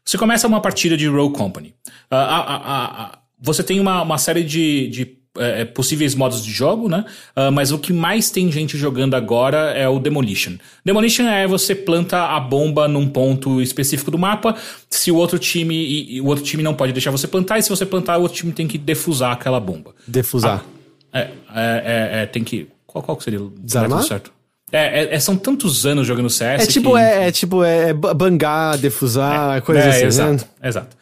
Você 0.05 0.18
começa 0.18 0.47
uma 0.47 0.61
partida 0.61 0.95
de 0.95 1.07
Roll 1.07 1.31
Company. 1.31 1.73
Ah, 2.11 3.19
você 3.39 3.64
tem 3.64 3.80
uma, 3.80 4.01
uma 4.01 4.18
série 4.18 4.43
de, 4.43 4.88
de, 4.88 5.18
eh, 5.38 5.65
possíveis 5.65 6.14
modos 6.15 6.43
de 6.43 6.51
jogo, 6.51 6.88
né? 6.88 7.05
Ah, 7.35 7.49
mas 7.51 7.72
o 7.72 7.80
que 7.80 7.91
mais 7.93 8.30
tem 8.30 8.51
gente 8.51 8.77
jogando 8.77 9.15
agora 9.15 9.72
é 9.72 9.88
o 9.88 9.99
Demolition. 9.99 10.53
Demolition 10.85 11.23
é 11.27 11.47
você 11.47 11.73
planta 11.73 12.18
a 12.26 12.39
bomba 12.39 12.88
num 12.88 13.07
ponto 13.07 13.61
específico 13.61 14.11
do 14.11 14.18
mapa. 14.19 14.55
Se 14.89 15.11
o 15.11 15.15
outro 15.15 15.39
time 15.39 15.76
e, 15.76 16.15
e 16.18 16.22
o 16.22 16.26
outro 16.27 16.43
time 16.43 16.61
não 16.61 16.73
pode 16.73 16.93
deixar 16.93 17.11
você 17.11 17.27
plantar, 17.27 17.57
e 17.60 17.64
se 17.64 17.69
você 17.69 17.85
plantar, 17.85 18.18
o 18.18 18.22
outro 18.22 18.38
time 18.38 18.51
tem 18.51 18.68
que 18.68 18.77
defusar 18.77 19.31
aquela 19.31 19.60
bomba. 19.60 19.93
Defusar. 20.07 20.64
É, 21.11 21.19
é, 21.22 21.30
é, 21.55 22.22
é, 22.22 22.26
tem 22.26 22.43
que. 22.43 22.68
Qual, 22.85 23.03
qual 23.03 23.19
seria 23.22 23.41
o 23.41 23.51
Desarmar? 23.57 24.03
certo? 24.03 24.31
É, 24.72 25.01
é- 25.03 25.15
é- 25.15 25.19
são 25.19 25.35
tantos 25.35 25.85
anos 25.85 26.07
jogando 26.07 26.30
CS. 26.30 26.64
É 26.64 26.65
tipo, 26.65 26.93
que- 26.93 26.97
é, 26.99 27.27
é 27.27 27.31
tipo, 27.31 27.64
é, 27.64 27.89
é 27.89 27.93
ba- 27.93 28.14
bangar, 28.14 28.77
defusar, 28.77 29.61
coisa 29.61 29.81
é, 29.81 29.89
assim, 29.89 30.05
exato, 30.05 30.31
né? 30.61 30.68
exato. 30.68 30.97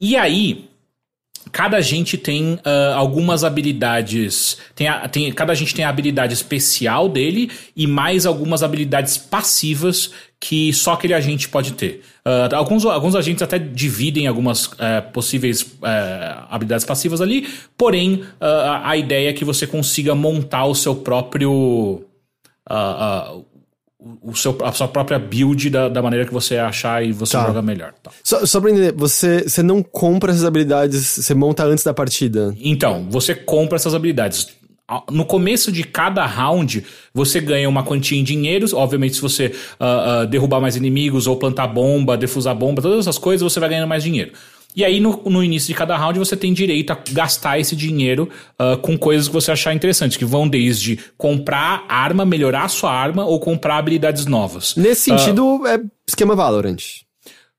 E 0.00 0.14
aí, 0.16 0.67
cada 1.52 1.80
gente 1.80 2.16
tem 2.16 2.58
ah, 2.64 2.94
algumas 2.96 3.44
habilidades. 3.44 4.58
Tem, 4.74 4.88
a- 4.88 5.08
tem, 5.08 5.32
cada 5.32 5.54
gente 5.54 5.74
tem 5.74 5.84
a 5.84 5.88
habilidade 5.88 6.32
especial 6.34 7.08
dele 7.08 7.50
e 7.76 7.86
mais 7.86 8.26
algumas 8.26 8.62
habilidades 8.62 9.16
passivas 9.16 10.10
que 10.40 10.72
só 10.72 10.92
aquele 10.92 11.14
agente 11.14 11.48
pode 11.48 11.72
ter. 11.72 12.02
Ah, 12.24 12.48
alguns, 12.54 12.84
alguns 12.84 13.14
agentes 13.14 13.42
até 13.42 13.58
dividem 13.58 14.26
algumas 14.26 14.70
eh, 14.78 15.00
possíveis 15.00 15.66
eh, 15.82 16.36
habilidades 16.50 16.84
passivas 16.84 17.20
ali, 17.20 17.48
porém, 17.76 18.22
ah, 18.40 18.82
a 18.90 18.96
ideia 18.96 19.30
é 19.30 19.32
que 19.32 19.44
você 19.44 19.66
consiga 19.66 20.14
montar 20.14 20.64
o 20.66 20.74
seu 20.74 20.94
próprio. 20.96 22.04
O 24.22 24.34
seu, 24.36 24.56
a 24.62 24.70
sua 24.72 24.86
própria 24.86 25.18
build 25.18 25.70
da, 25.70 25.88
da 25.88 26.00
maneira 26.00 26.24
que 26.24 26.32
você 26.32 26.56
achar 26.56 27.04
e 27.04 27.12
você 27.12 27.32
Tá. 27.32 27.46
joga 27.46 27.60
melhor. 27.60 27.92
tá. 28.02 28.10
Só, 28.22 28.46
só 28.46 28.60
pra 28.60 28.70
entender, 28.70 28.92
você, 28.92 29.42
você 29.48 29.62
não 29.62 29.82
compra 29.82 30.30
essas 30.30 30.44
habilidades, 30.44 31.04
você 31.16 31.34
monta 31.34 31.64
antes 31.64 31.82
da 31.82 31.92
partida. 31.92 32.54
Então, 32.60 33.06
você 33.10 33.34
compra 33.34 33.76
essas 33.76 33.94
habilidades. 33.94 34.56
No 35.10 35.26
começo 35.26 35.70
de 35.70 35.82
cada 35.84 36.24
round, 36.24 36.82
você 37.12 37.40
ganha 37.40 37.68
uma 37.68 37.82
quantia 37.82 38.18
em 38.18 38.24
dinheiros. 38.24 38.72
Obviamente, 38.72 39.16
se 39.16 39.20
você 39.20 39.52
ah, 39.78 40.20
ah, 40.20 40.24
derrubar 40.24 40.60
mais 40.60 40.76
inimigos 40.76 41.26
ou 41.26 41.36
plantar 41.36 41.66
bomba, 41.66 42.16
defusar 42.16 42.54
bomba, 42.54 42.80
todas 42.80 43.00
essas 43.00 43.18
coisas, 43.18 43.42
você 43.52 43.60
vai 43.60 43.68
ganhando 43.68 43.88
mais 43.88 44.02
dinheiro. 44.02 44.32
E 44.76 44.84
aí, 44.84 45.00
no, 45.00 45.20
no 45.26 45.42
início 45.42 45.66
de 45.68 45.74
cada 45.74 45.96
round, 45.96 46.18
você 46.18 46.36
tem 46.36 46.52
direito 46.52 46.92
a 46.92 46.98
gastar 47.10 47.58
esse 47.58 47.74
dinheiro 47.74 48.28
ah, 48.58 48.76
com 48.76 48.96
coisas 48.96 49.26
que 49.26 49.34
você 49.34 49.50
achar 49.50 49.74
interessantes, 49.74 50.16
que 50.16 50.24
vão 50.24 50.46
desde 50.48 50.98
comprar 51.16 51.84
arma, 51.88 52.24
melhorar 52.24 52.64
a 52.64 52.68
sua 52.68 52.92
arma 52.92 53.24
ou 53.24 53.40
comprar 53.40 53.78
habilidades 53.78 54.26
novas. 54.26 54.76
Nesse 54.76 55.10
Ah. 55.10 55.18
sentido, 55.18 55.66
é 55.66 55.80
esquema 56.06 56.36
Valorant. 56.36 56.76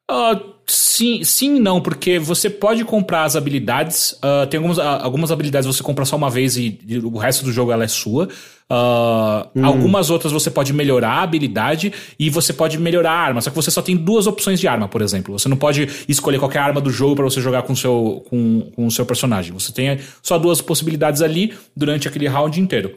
Ah, 0.09 0.39
sim, 0.65 1.23
sim 1.23 1.57
e 1.57 1.59
não, 1.59 1.81
porque 1.81 2.17
você 2.19 2.49
pode 2.49 2.83
comprar 2.85 3.23
as 3.25 3.35
habilidades. 3.35 4.15
ah, 4.21 4.47
tem 4.49 4.57
algumas, 4.57 4.79
algumas 4.79 5.31
habilidades 5.31 5.67
você 5.67 5.83
compra 5.83 6.05
só 6.05 6.15
uma 6.15 6.29
vez 6.29 6.57
e, 6.57 6.79
e 6.87 6.97
o 6.99 7.17
resto 7.17 7.43
do 7.43 7.51
jogo 7.51 7.71
ela 7.71 7.83
é 7.83 7.87
sua. 7.87 8.29
Ah, 8.69 9.47
Algumas 9.63 10.11
outras 10.11 10.31
você 10.31 10.51
pode 10.51 10.71
melhorar 10.73 11.09
a 11.09 11.21
habilidade 11.23 11.91
e 12.19 12.29
você 12.29 12.53
pode 12.53 12.77
melhorar 12.77 13.11
a 13.11 13.19
arma. 13.19 13.41
Só 13.41 13.49
que 13.49 13.55
você 13.55 13.71
só 13.71 13.81
tem 13.81 13.97
duas 13.97 14.27
opções 14.27 14.59
de 14.59 14.67
arma, 14.67 14.87
por 14.87 15.01
exemplo. 15.01 15.37
Você 15.37 15.49
não 15.49 15.57
pode 15.57 15.89
escolher 16.07 16.37
qualquer 16.37 16.59
arma 16.59 16.79
do 16.79 16.91
jogo 16.91 17.15
para 17.15 17.25
você 17.25 17.41
jogar 17.41 17.63
com 17.63 17.73
o 17.73 17.75
seu, 17.75 18.23
com, 18.29 18.69
com 18.75 18.85
o 18.85 18.91
seu 18.91 19.05
personagem. 19.05 19.51
Você 19.53 19.71
tem 19.71 19.97
só 20.21 20.37
duas 20.37 20.61
possibilidades 20.61 21.21
ali 21.21 21.53
durante 21.75 22.07
aquele 22.07 22.27
round 22.27 22.59
inteiro. 22.61 22.95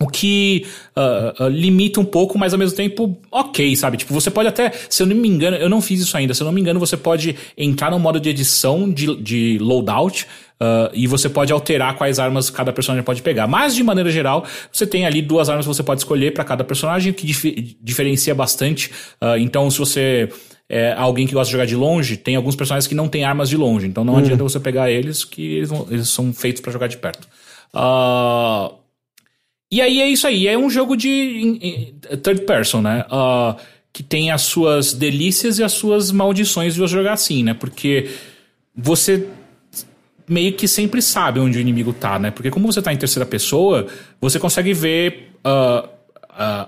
O 0.00 0.06
que 0.06 0.64
ah, 0.94 1.34
ah, 1.40 1.48
limita 1.48 1.98
um 2.00 2.04
pouco, 2.04 2.38
mas 2.38 2.52
ao 2.52 2.58
mesmo 2.58 2.76
tempo, 2.76 3.18
ok, 3.32 3.74
sabe? 3.74 3.96
Tipo, 3.96 4.14
você 4.14 4.30
pode 4.30 4.48
até, 4.48 4.70
se 4.88 5.02
eu 5.02 5.06
não 5.08 5.16
me 5.16 5.28
engano, 5.28 5.56
eu 5.56 5.68
não 5.68 5.82
fiz 5.82 6.00
isso 6.00 6.16
ainda, 6.16 6.32
se 6.34 6.40
eu 6.40 6.44
não 6.44 6.52
me 6.52 6.60
engano, 6.60 6.78
você 6.78 6.96
pode 6.96 7.34
entrar 7.56 7.90
no 7.90 7.98
modo 7.98 8.20
de 8.20 8.28
edição 8.28 8.88
de, 8.88 9.16
de 9.20 9.58
loadout 9.60 10.24
ah, 10.60 10.88
e 10.94 11.08
você 11.08 11.28
pode 11.28 11.52
alterar 11.52 11.96
quais 11.96 12.20
armas 12.20 12.48
cada 12.48 12.72
personagem 12.72 13.02
pode 13.04 13.22
pegar. 13.22 13.48
Mas, 13.48 13.74
de 13.74 13.82
maneira 13.82 14.08
geral, 14.08 14.44
você 14.72 14.86
tem 14.86 15.04
ali 15.04 15.20
duas 15.20 15.48
armas 15.48 15.66
que 15.66 15.74
você 15.74 15.82
pode 15.82 16.00
escolher 16.00 16.32
para 16.32 16.44
cada 16.44 16.62
personagem, 16.62 17.10
o 17.10 17.14
que 17.14 17.26
dif- 17.26 17.76
diferencia 17.82 18.36
bastante. 18.36 18.92
Então, 19.40 19.68
se 19.68 19.80
você 19.80 20.28
é 20.68 20.92
alguém 20.96 21.26
que 21.26 21.34
gosta 21.34 21.46
de 21.48 21.52
jogar 21.52 21.66
de 21.66 21.74
longe, 21.74 22.16
tem 22.16 22.36
alguns 22.36 22.54
personagens 22.54 22.86
que 22.86 22.94
não 22.94 23.08
têm 23.08 23.24
armas 23.24 23.48
de 23.48 23.56
longe, 23.56 23.88
então 23.88 24.04
não 24.04 24.16
adianta 24.18 24.44
você 24.44 24.60
pegar 24.60 24.92
eles, 24.92 25.24
que 25.24 25.56
eles, 25.56 25.70
vão- 25.70 25.88
eles 25.90 26.08
são 26.08 26.32
feitos 26.32 26.62
para 26.62 26.70
jogar 26.70 26.86
de 26.86 26.98
perto. 26.98 27.26
Ah. 27.74 28.70
E 29.70 29.80
aí 29.80 30.00
é 30.00 30.08
isso 30.08 30.26
aí, 30.26 30.46
é 30.46 30.56
um 30.56 30.70
jogo 30.70 30.96
de 30.96 31.94
third 32.22 32.42
person, 32.42 32.80
né? 32.80 33.04
Ah, 33.10 33.56
que 33.92 34.02
tem 34.02 34.30
as 34.30 34.42
suas 34.42 34.92
delícias 34.94 35.58
e 35.58 35.64
as 35.64 35.72
suas 35.72 36.10
maldições 36.10 36.74
de 36.74 36.80
você 36.80 36.94
jogar 36.94 37.12
assim, 37.12 37.42
né? 37.42 37.52
Porque 37.52 38.08
você 38.74 39.26
meio 40.26 40.52
que 40.54 40.68
sempre 40.68 41.02
sabe 41.02 41.40
onde 41.40 41.58
o 41.58 41.60
inimigo 41.60 41.92
tá, 41.92 42.18
né? 42.18 42.30
Porque 42.30 42.50
como 42.50 42.70
você 42.70 42.80
tá 42.80 42.92
em 42.92 42.96
terceira 42.96 43.26
pessoa, 43.26 43.86
você 44.20 44.38
consegue 44.38 44.72
ver 44.72 45.32
ah, 45.44 45.88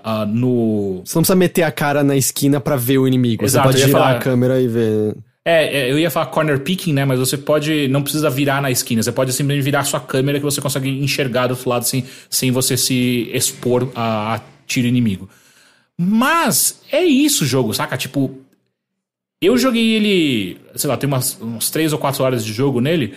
ah, 0.03 0.25
no. 0.25 1.01
Você 1.05 1.15
não 1.15 1.21
precisa 1.21 1.35
meter 1.35 1.63
a 1.63 1.71
cara 1.71 2.03
na 2.03 2.15
esquina 2.15 2.59
pra 2.59 2.75
ver 2.75 2.97
o 2.97 3.07
inimigo. 3.07 3.45
Exato, 3.45 3.69
você 3.69 3.73
pode 3.73 3.85
girar 3.85 4.01
falar- 4.01 4.17
a 4.17 4.19
câmera 4.19 4.61
e 4.61 4.67
ver. 4.67 5.15
É, 5.43 5.79
é, 5.79 5.91
eu 5.91 5.97
ia 5.97 6.11
falar 6.11 6.27
corner 6.27 6.59
picking, 6.59 6.93
né? 6.93 7.03
Mas 7.03 7.19
você 7.19 7.37
pode. 7.37 7.87
Não 7.87 8.03
precisa 8.03 8.29
virar 8.29 8.61
na 8.61 8.69
esquina. 8.69 9.01
Você 9.01 9.11
pode 9.11 9.33
simplesmente 9.33 9.63
virar 9.63 9.83
sua 9.83 9.99
câmera 9.99 10.39
que 10.39 10.45
você 10.45 10.61
consegue 10.61 10.89
enxergar 10.89 11.47
do 11.47 11.51
outro 11.51 11.69
lado 11.69 11.83
sem, 11.83 12.05
sem 12.29 12.51
você 12.51 12.77
se 12.77 13.29
expor 13.33 13.91
a, 13.95 14.35
a 14.35 14.41
tiro 14.67 14.87
inimigo. 14.87 15.27
Mas 15.97 16.81
é 16.91 17.03
isso 17.03 17.43
o 17.43 17.47
jogo, 17.47 17.73
saca? 17.73 17.97
Tipo. 17.97 18.39
Eu 19.41 19.57
joguei 19.57 19.93
ele. 19.95 20.61
Sei 20.75 20.87
lá, 20.87 20.95
tem 20.95 21.07
umas, 21.07 21.41
uns 21.41 21.71
3 21.71 21.93
ou 21.93 21.99
4 21.99 22.23
horas 22.23 22.45
de 22.45 22.53
jogo 22.53 22.79
nele. 22.79 23.15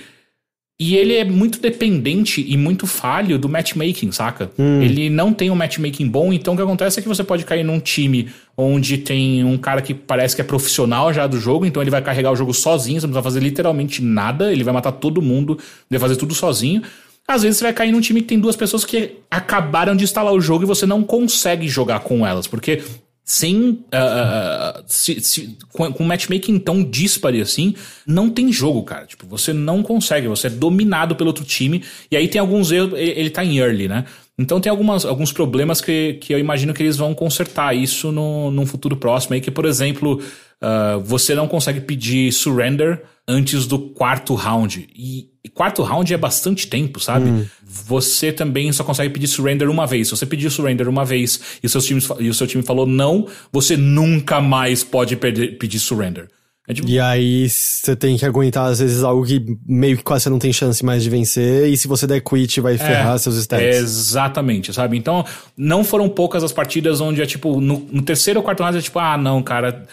E 0.79 0.97
ele 0.97 1.15
é 1.15 1.25
muito 1.25 1.61
dependente 1.61 2.45
e 2.49 2.57
muito 2.57 2.85
falho 2.85 3.39
do 3.39 3.49
matchmaking, 3.49 4.11
saca? 4.11 4.51
Ele 4.83 5.09
não 5.09 5.33
tem 5.33 5.49
um 5.49 5.55
matchmaking 5.55 6.09
bom, 6.09 6.33
então 6.33 6.55
o 6.55 6.57
que 6.57 6.63
acontece 6.65 6.99
é 6.99 7.03
que 7.03 7.09
você 7.09 7.23
pode 7.23 7.45
cair 7.45 7.63
num 7.63 7.79
time 7.79 8.29
onde 8.57 8.99
tem 8.99 9.45
um 9.45 9.57
cara 9.57 9.81
que 9.81 9.95
parece 9.95 10.35
que 10.35 10.41
é 10.41 10.45
profissional 10.45 11.13
já 11.13 11.29
do 11.29 11.39
jogo, 11.39 11.65
então 11.65 11.81
ele 11.81 11.93
vai 11.93 12.03
carregar 12.03 12.33
o 12.33 12.37
jogo 12.37 12.53
sozinho, 12.53 13.01
você 13.01 13.07
não 13.07 13.13
precisa 13.13 13.23
fazer 13.23 13.41
literalmente 13.41 14.03
nada, 14.03 14.53
ele 14.53 14.65
vai 14.65 14.75
matar 14.75 14.91
todo 14.91 15.23
mundo, 15.23 15.53
ele 15.89 15.99
vai 15.99 16.01
fazer 16.01 16.17
tudo 16.17 16.35
sozinho. 16.35 16.83
Às 17.27 17.43
vezes 17.43 17.59
você 17.59 17.65
vai 17.65 17.73
cair 17.73 17.93
num 17.93 18.01
time 18.01 18.21
que 18.21 18.27
tem 18.27 18.41
duas 18.41 18.57
pessoas 18.57 18.85
que 18.85 19.13
acabaram 19.31 19.95
de 19.95 20.03
instalar 20.03 20.33
o 20.33 20.41
jogo 20.41 20.65
e 20.65 20.67
você 20.67 20.87
não 20.87 21.05
consegue 21.05 21.69
jogar 21.69 22.01
com 22.01 22.27
elas, 22.27 22.49
porque 22.49 22.83
sem. 23.25 23.85
ah, 23.93 24.83
se- 24.87 25.21
se- 25.21 25.57
com, 25.73 25.93
com 25.93 26.05
matchmaking 26.05 26.59
tão 26.59 26.85
dispare 26.85 27.41
assim, 27.41 27.75
não 28.07 28.29
tem 28.29 28.53
jogo, 28.53 28.83
cara. 28.83 29.07
Tipo, 29.07 29.27
você 29.27 29.53
não 29.53 29.83
consegue, 29.83 30.29
você 30.29 30.49
é 30.49 30.51
dominado 30.51 31.17
pelo 31.17 31.29
outro 31.29 31.45
time. 31.45 31.83
E 32.11 32.17
aí 32.17 32.29
tem 32.29 32.41
alguns 32.41 32.71
erros, 32.71 32.93
ele, 32.99 33.11
ele 33.19 33.31
tá 33.31 33.45
em 33.45 33.59
early, 33.59 33.89
né? 33.89 34.05
Então 34.39 34.61
tem 34.61 34.69
algumas, 34.69 35.05
alguns 35.05 35.33
problemas 35.33 35.81
que, 35.81 36.15
que 36.15 36.35
eu 36.35 36.39
imagino 36.41 36.75
que 36.75 36.83
eles 36.83 36.97
vão 36.97 37.15
consertar 37.15 37.75
isso 37.75 38.11
no, 38.11 38.51
num 38.51 38.67
futuro 38.67 38.97
próximo 38.97 39.35
aí, 39.35 39.41
que, 39.41 39.51
por 39.51 39.65
exemplo, 39.65 40.21
ah, 40.61 40.99
você 41.03 41.35
não 41.35 41.47
consegue 41.49 41.81
pedir 41.81 42.33
surrender 42.33 43.03
antes 43.27 43.67
do 43.67 43.79
quarto 43.79 44.35
round. 44.35 44.87
E, 44.95 45.29
quarto 45.55 45.83
round 45.83 46.13
é 46.13 46.17
bastante 46.17 46.67
tempo, 46.67 46.99
sabe? 47.01 47.49
Você 47.65 48.33
também 48.33 48.71
só 48.73 48.83
consegue 48.85 49.13
pedir 49.13 49.29
surrender 49.29 49.69
uma 49.69 49.87
vez. 49.87 50.09
Se 50.09 50.17
você 50.17 50.27
pedir 50.27 50.51
surrender 50.51 50.89
uma 50.89 51.05
vez 51.05 51.41
e, 51.63 51.69
seus 51.69 51.87
times, 51.87 52.09
e 52.19 52.29
o 52.29 52.35
seu 52.35 52.47
time 52.47 52.63
falou 52.63 52.87
não, 52.87 53.27
você 53.53 53.77
nunca 53.77 54.41
mais 54.41 54.83
pode 54.85 55.17
perder- 55.17 55.57
pedir 55.59 55.79
surrender. 55.79 56.29
É 56.67 56.73
tipo, 56.73 56.89
E 56.89 56.99
aí 56.99 57.47
você 57.49 57.95
tem 57.95 58.17
que 58.17 58.25
aguentar, 58.25 58.67
às 58.71 58.79
vezes, 58.79 59.03
algo 59.05 59.25
que 59.27 59.59
meio 59.67 59.99
que 59.99 60.03
quase 60.03 60.25
você 60.25 60.31
não 60.31 60.39
tem 60.39 60.51
chance 60.53 60.83
mais 60.83 61.03
de 61.03 61.11
vencer. 61.11 61.69
E 61.69 61.77
se 61.77 61.87
você 61.87 62.07
der 62.07 62.23
quit, 62.23 62.59
vai 62.61 62.79
ferrar 62.79 63.19
seus 63.19 63.37
stats. 63.37 63.63
Exatamente, 63.77 64.73
sabe? 64.73 64.97
Então, 64.97 65.25
não 65.57 65.85
foram 65.85 66.09
poucas 66.09 66.43
as 66.43 66.53
partidas 66.53 67.01
onde 67.03 67.21
é 67.21 67.27
tipo, 67.27 67.61
no, 67.61 67.87
no 67.93 68.03
terceiro 68.03 68.41
ou 68.41 68.45
quarto 68.45 68.63
round 68.63 68.79
é 68.79 68.81
tipo, 68.83 68.99
ah, 68.99 69.17
não, 69.19 69.43
cara. 69.43 69.85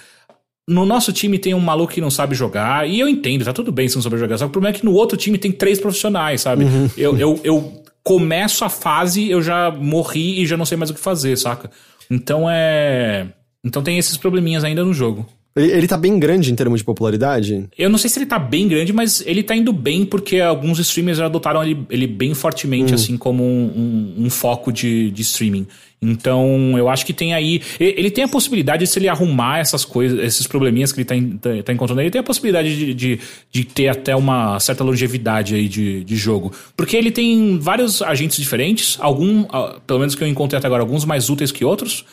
No 0.72 0.86
nosso 0.86 1.12
time 1.12 1.38
tem 1.38 1.54
um 1.54 1.60
maluco 1.60 1.94
que 1.94 2.02
não 2.02 2.10
sabe 2.10 2.34
jogar, 2.34 2.88
e 2.88 3.00
eu 3.00 3.08
entendo, 3.08 3.44
tá 3.44 3.52
tudo 3.52 3.72
bem 3.72 3.88
se 3.88 3.96
não 3.96 4.02
sabe 4.02 4.18
jogar. 4.18 4.38
Só 4.38 4.46
que 4.46 4.50
o 4.50 4.52
problema 4.52 4.76
é 4.76 4.80
que 4.80 4.86
no 4.86 4.94
outro 4.94 5.18
time 5.18 5.38
tem 5.38 5.52
três 5.52 5.80
profissionais, 5.80 6.42
sabe? 6.42 6.66
Eu, 6.98 7.18
eu, 7.18 7.40
eu 7.44 7.84
começo 8.04 8.64
a 8.64 8.70
fase, 8.70 9.30
eu 9.30 9.42
já 9.42 9.70
morri 9.70 10.42
e 10.42 10.46
já 10.46 10.56
não 10.56 10.66
sei 10.66 10.78
mais 10.78 10.90
o 10.90 10.94
que 10.94 11.00
fazer, 11.00 11.38
saca? 11.38 11.70
Então 12.10 12.50
é. 12.50 13.28
Então 13.64 13.84
tem 13.84 13.98
esses 13.98 14.18
probleminhas 14.18 14.64
ainda 14.64 14.84
no 14.84 14.94
jogo. 14.94 15.28
Ele, 15.56 15.72
ele 15.72 15.88
tá 15.88 15.98
bem 15.98 16.18
grande 16.18 16.52
em 16.52 16.56
termos 16.56 16.80
de 16.80 16.86
popularidade. 16.86 17.66
Eu 17.78 17.90
não 17.90 17.98
sei 17.98 18.10
se 18.10 18.18
ele 18.20 18.26
tá 18.26 18.40
bem 18.40 18.68
grande, 18.68 18.94
mas 18.94 19.22
ele 19.26 19.44
tá 19.44 19.56
indo 19.56 19.74
bem 19.74 20.06
porque 20.06 20.40
alguns 20.40 20.80
streamers 20.80 21.18
já 21.18 21.26
adotaram 21.26 21.62
ele, 21.64 21.80
ele 21.90 22.08
bem 22.08 22.34
fortemente, 22.34 22.94
assim, 22.96 23.18
como 23.18 23.44
um, 23.44 24.14
um- 24.18 24.26
um 24.26 24.30
foco 24.30 24.72
de, 24.72 25.12
de 25.12 25.22
streaming. 25.24 25.68
Então, 26.02 26.76
eu 26.78 26.90
acho 26.90 27.06
que 27.06 27.14
tem 27.14 27.34
aí. 27.34 27.62
Ele 27.80 28.10
tem 28.10 28.24
a 28.24 28.28
possibilidade, 28.28 28.88
se 28.88 28.98
ele 28.98 29.08
arrumar 29.08 29.60
essas 29.60 29.86
coisas, 29.86 30.18
esses 30.20 30.48
probleminhas 30.48 30.92
que 30.92 31.00
ele 31.00 31.06
tá, 31.06 31.16
en- 31.16 31.38
tá, 31.38 31.50
tá 31.64 31.74
encontrando, 31.74 32.02
ele 32.02 32.10
tem 32.10 32.20
a 32.20 32.24
possibilidade 32.24 32.76
de, 32.76 32.94
de, 32.94 33.20
de 33.52 33.64
ter 33.66 33.88
até 33.88 34.16
uma 34.16 34.60
certa 34.60 34.84
longevidade 34.84 35.54
aí 35.54 35.68
de, 35.68 36.04
de 36.04 36.16
jogo. 36.16 36.52
Porque 36.76 36.98
ele 36.98 37.12
tem 37.12 37.60
vários 37.60 38.02
agentes 38.02 38.38
diferentes, 38.38 38.98
algum, 39.00 39.46
ah, 39.50 39.80
pelo 39.86 40.00
menos 40.00 40.16
que 40.16 40.24
eu 40.24 40.28
encontrei 40.28 40.58
até 40.58 40.66
agora, 40.66 40.82
alguns 40.82 41.06
mais 41.06 41.30
úteis 41.30 41.52
que 41.52 41.64
outros. 41.64 42.04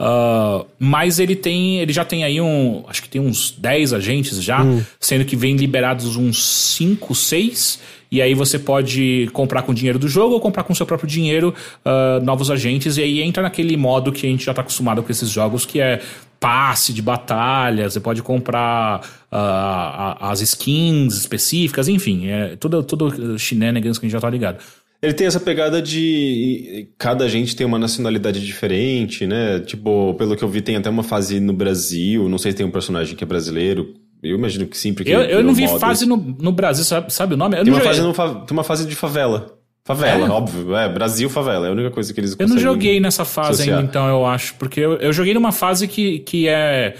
Ah, 0.00 0.64
mas 0.78 1.18
ele 1.18 1.34
tem. 1.34 1.78
Ele 1.80 1.92
já 1.92 2.04
tem 2.04 2.22
aí 2.24 2.40
um. 2.40 2.84
Acho 2.88 3.02
que 3.02 3.08
tem 3.08 3.20
uns 3.20 3.50
10 3.50 3.92
agentes 3.92 4.42
já, 4.42 4.64
sendo 5.00 5.24
que 5.24 5.34
vem 5.36 5.56
liberados 5.56 6.16
uns 6.16 6.42
5, 6.44 7.14
6. 7.14 7.80
E 8.10 8.22
aí 8.22 8.32
você 8.32 8.58
pode 8.58 9.28
comprar 9.34 9.60
com 9.62 9.72
o 9.72 9.74
dinheiro 9.74 9.98
do 9.98 10.08
jogo 10.08 10.32
ou 10.34 10.40
comprar 10.40 10.62
com 10.62 10.72
o 10.72 10.76
seu 10.76 10.86
próprio 10.86 11.08
dinheiro 11.08 11.52
ah, 11.84 12.20
novos 12.22 12.50
agentes. 12.50 12.96
E 12.96 13.02
aí 13.02 13.20
entra 13.22 13.42
naquele 13.42 13.76
modo 13.76 14.12
que 14.12 14.26
a 14.26 14.30
gente 14.30 14.44
já 14.44 14.54
tá 14.54 14.60
acostumado 14.62 15.02
com 15.02 15.10
esses 15.12 15.28
jogos, 15.28 15.66
que 15.66 15.80
é 15.80 16.00
passe 16.40 16.92
de 16.92 17.02
batalha, 17.02 17.90
você 17.90 17.98
pode 17.98 18.22
comprar 18.22 19.00
a- 19.30 20.30
as 20.30 20.40
skins 20.40 21.16
específicas, 21.16 21.88
enfim, 21.88 22.28
é 22.28 22.54
tudo, 22.56 22.80
tudo 22.84 23.36
shenanigans 23.36 23.98
que 23.98 24.06
a 24.06 24.08
gente 24.08 24.12
já 24.12 24.20
tá 24.20 24.30
ligado. 24.30 24.58
Ele 25.00 25.12
tem 25.12 25.26
essa 25.28 25.38
pegada 25.38 25.80
de 25.80 26.88
cada 26.98 27.28
gente 27.28 27.54
tem 27.54 27.64
uma 27.66 27.78
nacionalidade 27.78 28.44
diferente, 28.44 29.26
né? 29.26 29.60
Tipo, 29.60 30.14
pelo 30.14 30.36
que 30.36 30.42
eu 30.42 30.48
vi, 30.48 30.60
tem 30.60 30.74
até 30.76 30.90
uma 30.90 31.04
fase 31.04 31.38
no 31.38 31.52
Brasil. 31.52 32.28
Não 32.28 32.36
sei 32.38 32.50
se 32.52 32.56
tem 32.58 32.66
um 32.66 32.70
personagem 32.70 33.14
que 33.14 33.22
é 33.22 33.26
brasileiro. 33.26 33.94
Eu 34.22 34.34
imagino 34.36 34.66
que 34.66 34.76
sim, 34.76 34.92
porque. 34.92 35.10
Eu, 35.10 35.20
eu 35.20 35.44
não 35.44 35.54
vi 35.54 35.66
modo- 35.66 35.78
fase 35.78 36.04
no, 36.04 36.16
no 36.16 36.50
Brasil, 36.50 36.84
sabe, 36.84 37.12
sabe 37.12 37.34
o 37.34 37.36
nome? 37.36 37.56
Eu 37.56 37.62
Tem 37.62 37.72
não 37.72 37.78
uma, 37.78 37.84
fase 37.84 38.00
no 38.02 38.12
tem 38.44 38.56
uma 38.56 38.64
fase 38.64 38.86
de 38.86 38.96
favela. 38.96 39.54
Favela, 39.84 40.26
É? 40.26 40.30
óbvio. 40.30 40.74
É, 40.76 40.88
Brasil, 40.88 41.30
favela. 41.30 41.66
É 41.66 41.70
a 41.70 41.72
única 41.72 41.90
coisa 41.92 42.12
que 42.12 42.18
eles 42.20 42.34
Eu 42.38 42.48
não 42.48 42.58
joguei 42.58 42.98
nessa 43.00 43.24
fase 43.24 43.50
associar. 43.62 43.78
ainda, 43.78 43.88
então, 43.88 44.08
eu 44.08 44.26
acho. 44.26 44.54
Porque 44.56 44.80
eu, 44.80 44.94
eu 44.96 45.12
joguei 45.12 45.32
numa 45.32 45.52
fase 45.52 45.86
que, 45.86 46.18
que 46.18 46.48
é, 46.48 46.94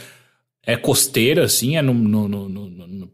é 0.69 0.77
costeira, 0.77 1.45
assim, 1.45 1.77
é 1.78 1.82
no, 1.82 1.95
no- 1.95 2.28
no- 2.28 2.49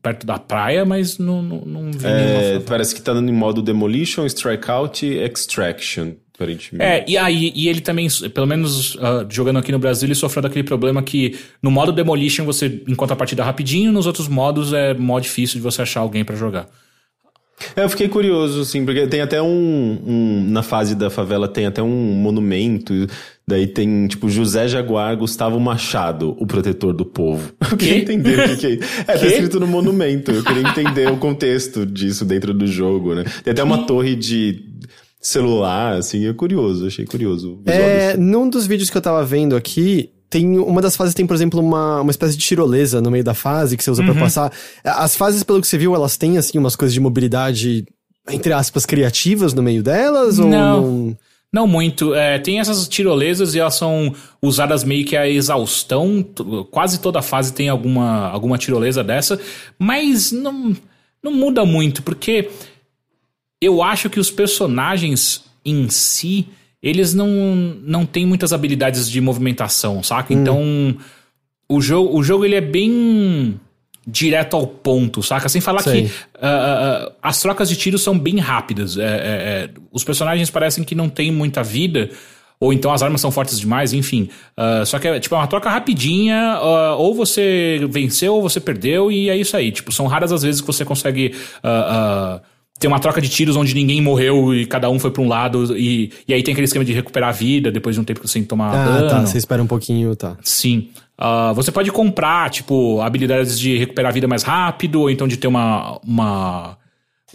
perto 0.03 0.27
da 0.27 0.39
praia, 0.39 0.85
mas 0.85 1.17
não, 1.17 1.41
não, 1.41 1.91
vi 1.93 2.07
É, 2.07 2.61
parece 2.61 2.95
que 2.95 3.01
tá 3.01 3.15
dando 3.15 3.31
em 3.31 3.33
modo 3.33 3.63
Demolition, 3.63 4.27
Strikeout 4.27 5.07
e 5.07 5.19
Extraction, 5.19 6.11
aparentemente. 6.35 6.85
É, 6.85 7.05
e 7.09 7.17
aí, 7.17 7.51
e 7.55 7.69
ele 7.69 7.81
também, 7.81 8.07
pelo 8.35 8.47
menos 8.47 8.99
ah, 9.01 9.25
jogando 9.31 9.61
aqui 9.61 9.73
no 9.73 9.79
Brasil, 9.79 10.07
ele 10.07 10.15
sofreu 10.15 10.43
daquele 10.43 10.63
problema 10.65 11.03
que 11.03 11.39
no 11.63 11.71
modo 11.71 11.91
Demolition 11.91 12.45
você 12.45 12.83
encontra 12.87 13.15
a 13.15 13.17
partida 13.17 13.43
rapidinho, 13.43 13.91
nos 13.93 14.07
outros 14.07 14.29
modos 14.29 14.75
é 14.75 14.93
mó 14.93 15.19
difícil 15.19 15.57
de 15.57 15.63
você 15.63 15.81
achar 15.81 16.01
alguém 16.01 16.23
pra 16.23 16.37
jogar. 16.37 16.69
É, 17.77 17.85
eu 17.85 17.89
fiquei 17.89 18.09
curioso, 18.09 18.61
assim, 18.63 18.85
porque 18.85 19.07
tem 19.07 19.21
até 19.21 19.41
um, 19.41 19.99
um- 20.07 20.47
Na 20.51 20.63
fase 20.63 20.95
da 20.95 21.09
favela 21.09 21.47
tem 21.49 21.67
até 21.67 21.83
um 21.83 21.89
monumento. 22.15 22.93
Daí 23.47 23.67
tem, 23.67 24.07
tipo, 24.09 24.29
José 24.29 24.67
Jaguar 24.69 25.17
Gustavo 25.17 25.61
Machado, 25.61 26.35
o 26.39 26.47
protetor 26.47 26.93
do 26.95 27.05
povo. 27.05 27.53
Eu 27.71 27.77
queria 27.77 27.99
entender 27.99 28.39
o 28.41 28.49
que, 28.49 28.57
que 28.57 28.67
é 28.67 28.71
isso. 28.71 28.83
É, 29.07 29.19
tá 29.19 29.27
escrito 29.27 29.61
no 29.61 29.67
monumento. 29.67 30.31
Eu 30.31 30.43
queria 30.43 30.63
entender 30.63 31.11
o 31.11 31.17
contexto 31.19 31.85
disso 31.87 32.25
dentro 32.25 32.53
do 32.55 32.67
jogo, 32.67 33.15
né? 33.15 33.25
Tem 33.45 33.53
até 33.53 33.63
uma 33.63 33.87
torre 33.87 34.15
de 34.17 34.65
celular, 35.21 35.97
assim, 35.97 36.27
é 36.27 36.33
curioso, 36.35 36.87
achei 36.87 37.05
curioso. 37.07 37.61
É, 37.67 38.17
num 38.17 38.49
dos 38.49 38.67
vídeos 38.67 38.91
que 38.91 38.97
eu 38.97 39.01
tava 39.03 39.25
vendo 39.25 39.57
aqui, 39.57 40.11
tem 40.35 40.59
uma 40.59 40.83
das 40.83 40.97
fases 40.97 41.15
tem, 41.15 41.25
por 41.25 41.35
exemplo, 41.35 41.61
uma, 41.61 42.01
uma 42.01 42.11
espécie 42.11 42.37
de 42.37 42.45
tirolesa 42.45 43.01
no 43.01 43.09
meio 43.09 43.23
da 43.23 43.35
fase 43.35 43.77
que 43.77 43.85
você 43.85 43.91
usa 43.93 44.03
pra 44.03 44.17
passar. 44.17 44.53
As 44.83 45.15
fases, 45.15 45.45
pelo 45.45 45.61
que 45.61 45.69
você 45.69 45.79
viu, 45.79 45.95
elas 45.95 46.17
têm, 46.17 46.37
assim, 46.37 46.59
umas 46.59 46.75
coisas 46.75 46.93
de 46.93 46.99
mobilidade, 46.99 47.87
entre 48.29 48.53
aspas, 48.53 48.85
criativas 48.85 49.55
no 49.55 49.63
meio 49.63 49.81
delas? 49.81 50.41
Ou 50.41 50.49
Não. 50.49 50.81
não? 50.81 51.17
Não 51.53 51.67
muito. 51.69 52.17
É, 52.17 52.37
tem 52.41 52.59
essas 52.59 52.89
tirolesas 52.89 53.55
e 53.55 53.61
elas 53.61 53.77
são 53.77 54.13
usadas 54.43 54.83
meio 54.83 55.05
que 55.05 55.17
a 55.17 55.29
exaustão. 55.29 56.21
Quase 56.69 56.99
toda 56.99 57.23
fase 57.23 57.53
tem 57.53 57.69
alguma, 57.69 58.29
alguma 58.29 58.59
tirolesa 58.59 59.05
dessa. 59.05 59.39
Mas 59.79 60.33
não, 60.33 60.77
não 61.23 61.31
muda 61.31 61.65
muito, 61.65 62.03
porque 62.03 62.51
eu 63.61 63.85
acho 63.85 64.11
que 64.11 64.19
os 64.19 64.33
personagens 64.33 65.45
em 65.65 65.89
si, 65.89 66.49
eles 66.85 67.15
não, 67.15 67.29
não 67.83 68.05
têm 68.05 68.27
muitas 68.27 68.53
habilidades 68.53 69.11
de 69.11 69.19
movimentação, 69.19 70.03
saca? 70.03 70.35
Então, 70.35 70.95
o 71.67 71.81
jogo, 71.81 72.15
o 72.15 72.23
jogo 72.23 72.45
ele 72.45 72.57
é 72.57 72.61
bem 72.61 73.59
direto 74.07 74.55
ao 74.55 74.67
ponto, 74.67 75.23
saca? 75.23 75.49
Sem 75.49 75.63
falar 75.63 75.81
Sei. 75.81 76.03
que 76.03 76.11
ah, 76.43 77.09
ah, 77.09 77.13
as 77.23 77.41
trocas 77.41 77.71
de 77.71 77.77
tiros 77.77 78.03
são 78.03 78.19
bem 78.19 78.39
rápidas. 78.39 78.99
É, 78.99 79.03
é, 79.03 79.07
é, 79.07 79.71
os 79.91 80.05
personagens 80.05 80.51
parecem 80.51 80.85
que 80.85 80.95
não 80.95 81.09
têm 81.09 81.33
muita 81.33 81.63
vida. 81.63 82.11
Ou 82.61 82.73
então 82.73 82.93
as 82.93 83.03
armas 83.03 83.21
são 83.21 83.31
fortes 83.31 83.59
demais, 83.59 83.95
enfim. 83.95 84.29
Ah, 84.55 84.85
só 84.85 84.99
que 84.99 85.09
é 85.09 85.19
tipo 85.19 85.35
é 85.35 85.39
uma 85.39 85.47
troca 85.47 85.71
rapidinha, 85.71 86.37
ah, 86.37 86.97
ou 86.97 87.15
você 87.15 87.81
venceu 87.89 88.35
ou 88.35 88.43
você 88.43 88.61
perdeu, 88.61 89.11
e 89.11 89.31
é 89.31 89.37
isso 89.39 89.57
aí. 89.57 89.73
Tipo, 89.73 89.91
são 89.91 90.07
raras 90.07 90.33
as 90.33 90.43
vezes 90.43 90.61
que 90.61 90.67
você 90.67 90.85
consegue 90.85 91.35
ah, 91.63 92.43
ter 92.79 92.89
uma 92.89 92.99
troca 92.99 93.21
de 93.21 93.29
tiros 93.29 93.57
onde 93.57 93.75
ninguém 93.75 94.01
morreu 94.01 94.53
e 94.55 94.67
cada 94.67 94.91
um 94.91 94.99
foi 94.99 95.11
pra 95.11 95.23
um 95.23 95.29
lado, 95.29 95.77
e, 95.79 96.11
e 96.27 96.35
aí 96.35 96.43
tem 96.43 96.53
aquele 96.53 96.65
esquema 96.67 96.85
de 96.85 96.93
recuperar 96.93 97.29
a 97.31 97.33
vida 97.33 97.71
depois 97.71 97.95
de 97.95 98.01
um 98.01 98.05
tempo 98.05 98.21
que 98.21 98.27
você 98.29 98.35
tem 98.35 98.43
que 98.43 98.49
tomar 98.49 98.75
Ah, 98.75 98.85
dano. 98.85 99.09
tá. 99.11 99.21
Você 99.27 99.39
espera 99.39 99.63
um 99.63 99.67
pouquinho, 99.67 100.15
tá. 100.17 100.37
Sim. 100.43 100.89
Ah, 101.17 101.53
você 101.53 101.71
pode 101.71 101.91
comprar, 101.93 102.51
tipo, 102.51 103.01
habilidades 103.01 103.59
de 103.59 103.79
recuperar 103.79 104.11
a 104.11 104.13
vida 104.15 104.27
mais 104.27 104.43
rápido, 104.43 105.01
ou 105.03 105.11
então 105.11 105.29
de 105.29 105.37
ter 105.37 105.47
uma, 105.47 106.01
uma 106.05 106.77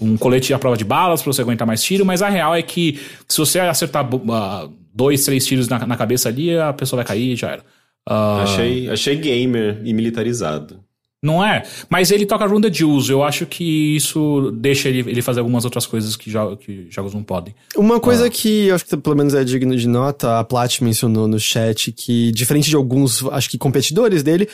um 0.02 0.18
colete 0.18 0.54
à 0.54 0.60
prova 0.60 0.76
de 0.78 0.84
balas 0.86 1.22
pra 1.22 1.32
você 1.32 1.42
aguentar 1.42 1.66
mais 1.68 1.82
tiro, 1.82 2.06
mas 2.06 2.22
a 2.22 2.30
real 2.30 2.54
é 2.56 2.62
que 2.62 3.00
se 3.28 3.38
você 3.38 3.60
acertar 3.60 4.08
ah, 4.32 4.68
dois, 4.94 5.24
três 5.24 5.46
tiros 5.46 5.68
na, 5.70 5.86
na 5.88 5.96
cabeça 5.96 6.28
ali, 6.30 6.58
a 6.58 6.74
pessoa 6.74 6.98
vai 6.98 7.06
cair 7.06 7.32
e 7.32 7.36
já 7.38 7.52
era. 7.52 7.64
Ah, 8.08 8.42
Achei, 8.44 8.90
achei 8.90 9.16
gamer 9.16 9.80
e 9.86 9.94
militarizado. 9.94 10.80
Não 11.22 11.44
é? 11.44 11.64
Mas 11.90 12.12
ele 12.12 12.26
toca 12.26 12.46
Runda 12.46 12.70
de 12.70 12.86
uso. 12.86 13.12
Eu 13.12 13.24
acho 13.24 13.46
que 13.46 13.96
isso 13.96 14.52
deixa 14.52 14.88
ele, 14.88 15.00
ele 15.00 15.22
fazer 15.22 15.40
algumas 15.40 15.66
outras 15.66 15.86
coisas 15.86 16.16
que, 16.16 16.32
jo 16.32 16.56
que 16.56 16.88
jogos 16.90 17.14
não 17.14 17.24
podem. 17.24 17.54
Uma 17.76 18.00
coisa 18.00 18.30
que 18.30 18.68
eu 18.68 18.76
acho 18.76 18.86
que 18.86 18.96
pelo 18.96 19.18
menos 19.18 19.34
é 19.34 19.44
digno 19.44 19.76
de 19.76 19.88
nota, 19.88 20.40
a 20.40 20.44
Plat 20.44 20.80
mencionou 20.82 21.28
no 21.28 21.40
chat 21.40 21.92
que, 21.92 22.32
diferente 22.32 22.70
de 22.70 22.76
alguns, 22.76 23.24
acho 23.32 23.50
que 23.50 23.58
competidores 23.58 24.24
dele, 24.24 24.48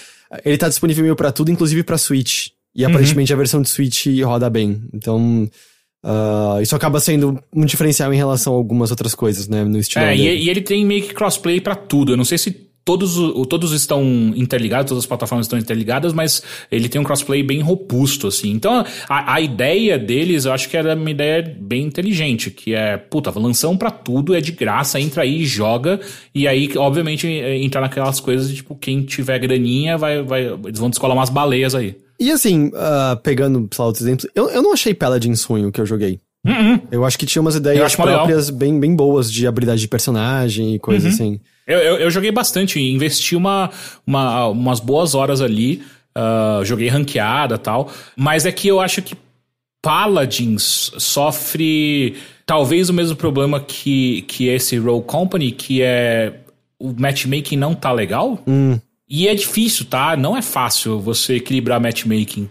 ele 0.44 0.58
tá 0.58 0.68
disponível 0.68 1.04
meio 1.04 1.16
pra 1.16 1.32
tudo, 1.32 1.52
inclusive 1.52 1.84
pra 1.84 1.98
Switch. 1.98 2.48
E 2.76 2.84
aparentemente 2.84 3.32
a 3.32 3.38
versão 3.38 3.62
de 3.62 3.70
Switch 3.70 4.08
roda 4.24 4.50
bem. 4.50 4.82
Então, 4.94 5.48
Uh, 6.06 6.62
isso 6.62 6.76
acaba 6.76 7.00
sendo 7.00 7.42
um 7.52 7.66
diferencial 7.66 8.14
em 8.14 8.16
relação 8.16 8.54
a 8.54 8.56
algumas 8.56 8.92
outras 8.92 9.16
coisas, 9.16 9.48
né? 9.48 9.64
No 9.64 9.80
estilo. 9.80 10.06
É, 10.06 10.16
e, 10.16 10.46
e, 10.46 10.50
ele 10.52 10.62
tem 10.62 10.86
meio 10.86 11.02
que 11.02 11.16
crossplay 11.16 11.60
para 11.60 11.76
tudo. 11.76 12.14
Eu 12.14 12.18
não 12.18 12.24
sei 12.24 12.38
se 12.38 12.52
todos, 12.86 13.16
todos 13.50 13.72
estão 13.72 14.04
interligados, 14.36 14.90
todas 14.90 15.04
as 15.04 15.08
plataformas 15.08 15.48
estão 15.48 15.58
interligadas, 15.58 16.14
mas 16.14 16.44
ele 16.72 16.88
tem 16.88 17.02
um 17.02 17.04
crossplay 17.04 17.42
bem 17.42 17.60
robusto, 17.62 18.28
assim. 18.28 18.52
Então, 18.52 18.86
a, 19.10 19.34
a 19.34 19.42
ideia 19.42 19.98
deles, 19.98 20.46
eu 20.46 20.54
acho 20.54 20.70
que 20.70 20.78
era 20.78 20.96
uma 20.96 21.10
ideia 21.10 21.58
bem 21.60 21.84
inteligente, 21.84 22.52
que 22.52 22.76
é, 22.76 22.96
puta, 22.96 23.32
lanção 23.38 23.76
para 23.76 23.90
tudo, 23.90 24.36
é 24.36 24.40
de 24.40 24.52
graça, 24.52 25.00
entra 25.00 25.24
aí 25.24 25.42
e 25.42 25.46
joga, 25.46 26.00
e 26.34 26.48
aí, 26.48 26.70
obviamente, 26.78 27.28
entrar 27.28 27.82
naquelas 27.82 28.20
coisas 28.20 28.48
de, 28.48 28.58
tipo, 28.58 28.76
quem 28.76 29.04
tiver 29.04 29.40
graninha, 29.40 29.98
vai, 29.98 30.22
vai, 30.22 30.46
eles 30.46 30.80
vão 30.80 30.90
descolar 30.90 31.16
umas 31.16 31.32
baleias 31.32 31.74
aí. 31.74 31.98
E 32.20 32.32
assim, 32.32 32.68
uh, 32.68 33.18
pegando, 33.24 33.68
sei 33.74 33.82
lá, 33.82 33.88
outros 33.88 34.06
exemplos, 34.06 34.30
eu, 34.34 34.50
eu 34.50 34.62
não 34.62 34.72
achei 34.72 34.94
Paladins 34.94 35.44
ruim 35.44 35.66
o 35.66 35.72
que 35.72 35.82
eu 35.82 35.86
joguei. 35.86 36.20
Uh 36.46 36.50
-uh. 36.50 36.82
Eu 36.92 37.04
acho 37.04 37.18
que 37.18 37.26
tinha 37.26 37.42
umas 37.42 37.56
ideias 37.56 37.96
próprias 37.96 38.50
bem, 38.50 38.80
bem 38.80 38.96
boas 38.96 39.32
de 39.32 39.48
habilidade 39.48 39.82
de 39.82 39.88
personagem 39.88 40.76
e 40.76 40.80
coisa 40.80 41.08
uhum. 41.08 41.14
assim. 41.14 41.40
Eu, 41.66 41.80
eu, 41.80 41.98
eu, 41.98 42.12
joguei 42.12 42.32
bastante, 42.32 42.80
investi 42.80 43.36
uma, 43.36 43.72
uma, 44.06 44.48
umas 44.50 44.80
boas 44.80 45.16
horas 45.16 45.42
ali, 45.42 45.82
uh, 46.16 46.64
joguei 46.64 46.88
ranqueada 46.88 47.58
tal, 47.58 47.92
mas 48.16 48.46
é 48.46 48.52
que 48.52 48.68
eu 48.68 48.80
acho 48.80 49.02
que 49.02 49.16
Paladins 49.82 50.92
sofre 50.98 52.16
talvez 52.46 52.90
o 52.90 52.94
mesmo 52.94 53.16
problema 53.16 53.60
que, 53.60 54.22
que 54.24 54.48
esse 54.48 54.78
Roll 54.78 55.02
Company, 55.02 55.52
que 55.52 55.82
é 55.82 56.34
o 56.80 56.94
matchmaking 56.96 57.58
não 57.58 57.74
tá 57.74 57.92
legal. 57.92 58.40
Hum. 58.48 58.80
E 59.08 59.28
é 59.28 59.36
difícil, 59.36 59.86
tá? 59.86 60.16
Não 60.18 60.36
é 60.36 60.42
fácil 60.42 61.00
você 61.00 61.36
equilibrar 61.36 61.80
matchmaking. 61.80 62.50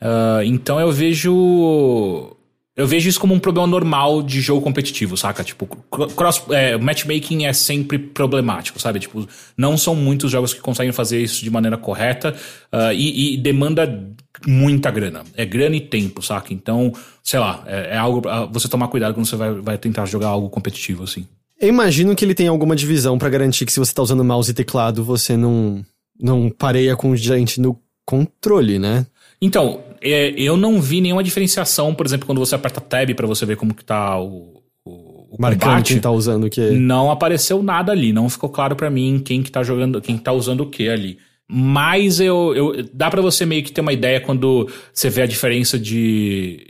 Uh, 0.00 0.42
então 0.44 0.78
eu 0.78 0.92
vejo. 0.92 2.36
Eu 2.78 2.86
vejo 2.86 3.08
isso 3.08 3.18
como 3.18 3.34
um 3.34 3.40
problema 3.40 3.66
normal 3.66 4.22
de 4.22 4.40
jogo 4.40 4.62
competitivo, 4.62 5.16
saca? 5.16 5.42
Tipo, 5.42 5.66
cross, 5.66 6.44
é, 6.50 6.78
matchmaking 6.78 7.44
é 7.44 7.52
sempre 7.52 7.98
problemático, 7.98 8.80
sabe? 8.80 9.00
Tipo, 9.00 9.26
não 9.56 9.76
são 9.76 9.96
muitos 9.96 10.30
jogos 10.30 10.54
que 10.54 10.60
conseguem 10.60 10.92
fazer 10.92 11.20
isso 11.20 11.42
de 11.42 11.50
maneira 11.50 11.76
correta 11.76 12.36
uh, 12.72 12.92
e, 12.92 13.34
e, 13.34 13.36
demanda 13.36 14.08
muita 14.46 14.92
grana. 14.92 15.24
É 15.34 15.44
grana 15.44 15.74
e 15.74 15.80
tempo, 15.80 16.22
saca? 16.22 16.54
Então, 16.54 16.92
sei 17.20 17.40
lá, 17.40 17.64
é, 17.66 17.94
é 17.94 17.98
algo 17.98 18.22
pra 18.22 18.44
você 18.44 18.68
tomar 18.68 18.86
cuidado 18.86 19.12
quando 19.12 19.26
você 19.26 19.34
vai, 19.34 19.54
vai 19.54 19.76
tentar 19.76 20.06
jogar 20.06 20.28
algo 20.28 20.48
competitivo, 20.48 21.02
assim. 21.02 21.26
Eu 21.60 21.68
imagino 21.68 22.14
que 22.14 22.24
ele 22.24 22.32
tem 22.32 22.46
alguma 22.46 22.76
divisão 22.76 23.18
para 23.18 23.28
garantir 23.28 23.66
que 23.66 23.72
se 23.72 23.80
você 23.80 23.92
tá 23.92 24.02
usando 24.02 24.22
mouse 24.22 24.52
e 24.52 24.54
teclado, 24.54 25.02
você 25.02 25.36
não, 25.36 25.84
não 26.16 26.48
pareia 26.48 26.94
com 26.94 27.16
gente 27.16 27.60
no 27.60 27.76
controle, 28.06 28.78
né? 28.78 29.04
Então, 29.42 29.80
é, 30.00 30.30
eu 30.30 30.56
não 30.56 30.80
vi 30.80 31.00
nenhuma 31.00 31.22
diferenciação, 31.22 31.94
por 31.94 32.06
exemplo, 32.06 32.26
quando 32.26 32.38
você 32.38 32.54
aperta 32.54 32.80
tab 32.80 33.14
para 33.14 33.26
você 33.26 33.44
ver 33.46 33.56
como 33.56 33.74
que 33.74 33.84
tá 33.84 34.18
o, 34.20 34.62
o, 34.84 35.34
o 35.34 35.36
Marcando 35.38 35.60
combate, 35.60 35.92
quem 35.94 36.00
tá 36.00 36.10
usando 36.10 36.44
o 36.44 36.50
que. 36.50 36.70
Não 36.70 37.10
apareceu 37.10 37.62
nada 37.62 37.92
ali, 37.92 38.12
não 38.12 38.28
ficou 38.28 38.48
claro 38.48 38.76
para 38.76 38.90
mim 38.90 39.22
quem 39.24 39.42
que 39.42 39.50
tá 39.50 39.62
jogando, 39.62 40.00
quem 40.00 40.16
tá 40.18 40.32
usando 40.32 40.60
o 40.62 40.70
que 40.70 40.88
ali. 40.88 41.18
Mas 41.50 42.20
eu, 42.20 42.54
eu 42.54 42.88
dá 42.92 43.10
para 43.10 43.22
você 43.22 43.46
meio 43.46 43.62
que 43.62 43.72
ter 43.72 43.80
uma 43.80 43.92
ideia 43.92 44.20
quando 44.20 44.68
você 44.92 45.08
vê 45.08 45.22
a 45.22 45.26
diferença 45.26 45.78
de 45.78 46.66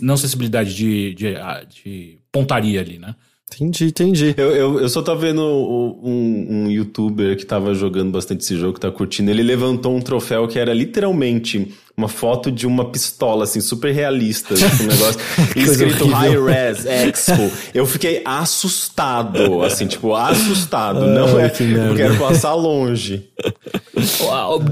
não 0.00 0.16
sensibilidade 0.16 0.74
de, 0.74 1.14
de, 1.14 1.34
de 1.68 2.18
pontaria 2.32 2.80
ali, 2.80 2.98
né? 2.98 3.14
Entendi, 3.52 3.84
entendi. 3.84 4.34
Eu, 4.36 4.50
eu, 4.50 4.80
eu 4.80 4.88
só 4.88 5.02
tava 5.02 5.20
vendo 5.20 5.42
um, 5.42 6.64
um 6.64 6.70
youtuber 6.70 7.36
que 7.36 7.46
tava 7.46 7.74
jogando 7.74 8.10
bastante 8.10 8.42
esse 8.42 8.56
jogo, 8.56 8.74
que 8.74 8.80
tá 8.80 8.90
curtindo. 8.90 9.30
Ele 9.30 9.42
levantou 9.42 9.94
um 9.94 10.00
troféu 10.00 10.48
que 10.48 10.58
era 10.58 10.72
literalmente 10.74 11.72
uma 11.96 12.08
foto 12.08 12.50
de 12.50 12.66
uma 12.66 12.86
pistola, 12.86 13.44
assim, 13.44 13.60
super 13.60 13.92
realista, 13.92 14.54
tipo, 14.54 14.82
um 14.82 14.86
negócio 14.88 15.20
escrito 15.54 16.06
High 16.08 16.42
Res 16.42 16.84
Expo. 16.84 17.50
Eu 17.72 17.86
fiquei 17.86 18.20
assustado, 18.24 19.62
assim, 19.62 19.86
tipo, 19.86 20.14
assustado. 20.14 21.06
não 21.06 21.38
é, 21.38 21.48
que 21.48 21.62
eu 21.62 21.94
quero 21.94 22.18
passar 22.18 22.54
longe. 22.54 23.28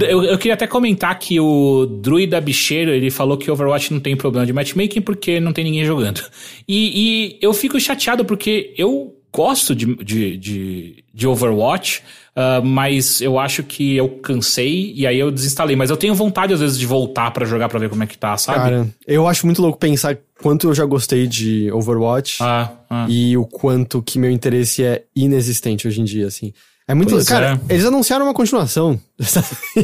Eu, 0.00 0.24
eu, 0.24 0.38
queria 0.38 0.54
até 0.54 0.66
comentar 0.66 1.16
que 1.18 1.38
o 1.38 1.86
Druida 1.86 2.40
Bicheiro, 2.40 2.90
ele 2.90 3.10
falou 3.10 3.36
que 3.36 3.50
Overwatch 3.50 3.92
não 3.92 4.00
tem 4.00 4.16
problema 4.16 4.44
de 4.44 4.52
matchmaking 4.52 5.00
porque 5.00 5.38
não 5.38 5.52
tem 5.52 5.64
ninguém 5.64 5.84
jogando. 5.84 6.20
E, 6.68 7.36
e 7.36 7.38
eu 7.40 7.54
fico 7.54 7.78
chateado 7.78 8.24
porque 8.24 8.74
eu 8.76 9.14
gosto 9.32 9.74
de, 9.74 9.96
de, 9.96 10.36
de, 10.36 11.04
de 11.12 11.26
Overwatch, 11.26 12.02
uh, 12.36 12.64
mas 12.64 13.20
eu 13.20 13.38
acho 13.38 13.62
que 13.62 13.96
eu 13.96 14.08
cansei 14.08 14.92
e 14.94 15.06
aí 15.06 15.18
eu 15.18 15.30
desinstalei. 15.30 15.74
Mas 15.74 15.90
eu 15.90 15.96
tenho 15.96 16.14
vontade, 16.14 16.52
às 16.52 16.60
vezes, 16.60 16.78
de 16.78 16.86
voltar 16.86 17.30
para 17.30 17.46
jogar 17.46 17.68
para 17.68 17.78
ver 17.78 17.88
como 17.88 18.02
é 18.02 18.06
que 18.06 18.18
tá, 18.18 18.36
sabe? 18.36 18.58
Cara, 18.58 18.88
eu 19.06 19.26
acho 19.26 19.46
muito 19.46 19.62
louco 19.62 19.78
pensar 19.78 20.18
quanto 20.40 20.68
eu 20.68 20.74
já 20.74 20.84
gostei 20.84 21.26
de 21.26 21.72
Overwatch 21.72 22.38
ah, 22.42 22.70
ah. 22.90 23.06
e 23.08 23.36
o 23.36 23.46
quanto 23.46 24.02
que 24.02 24.18
meu 24.18 24.30
interesse 24.30 24.84
é 24.84 25.04
inexistente 25.16 25.88
hoje 25.88 26.00
em 26.00 26.04
dia, 26.04 26.26
assim. 26.26 26.52
É 26.86 26.94
muito. 26.94 27.10
Pois 27.10 27.28
cara, 27.28 27.60
é. 27.68 27.74
eles 27.74 27.84
anunciaram 27.84 28.26
uma 28.26 28.34
continuação. 28.34 28.98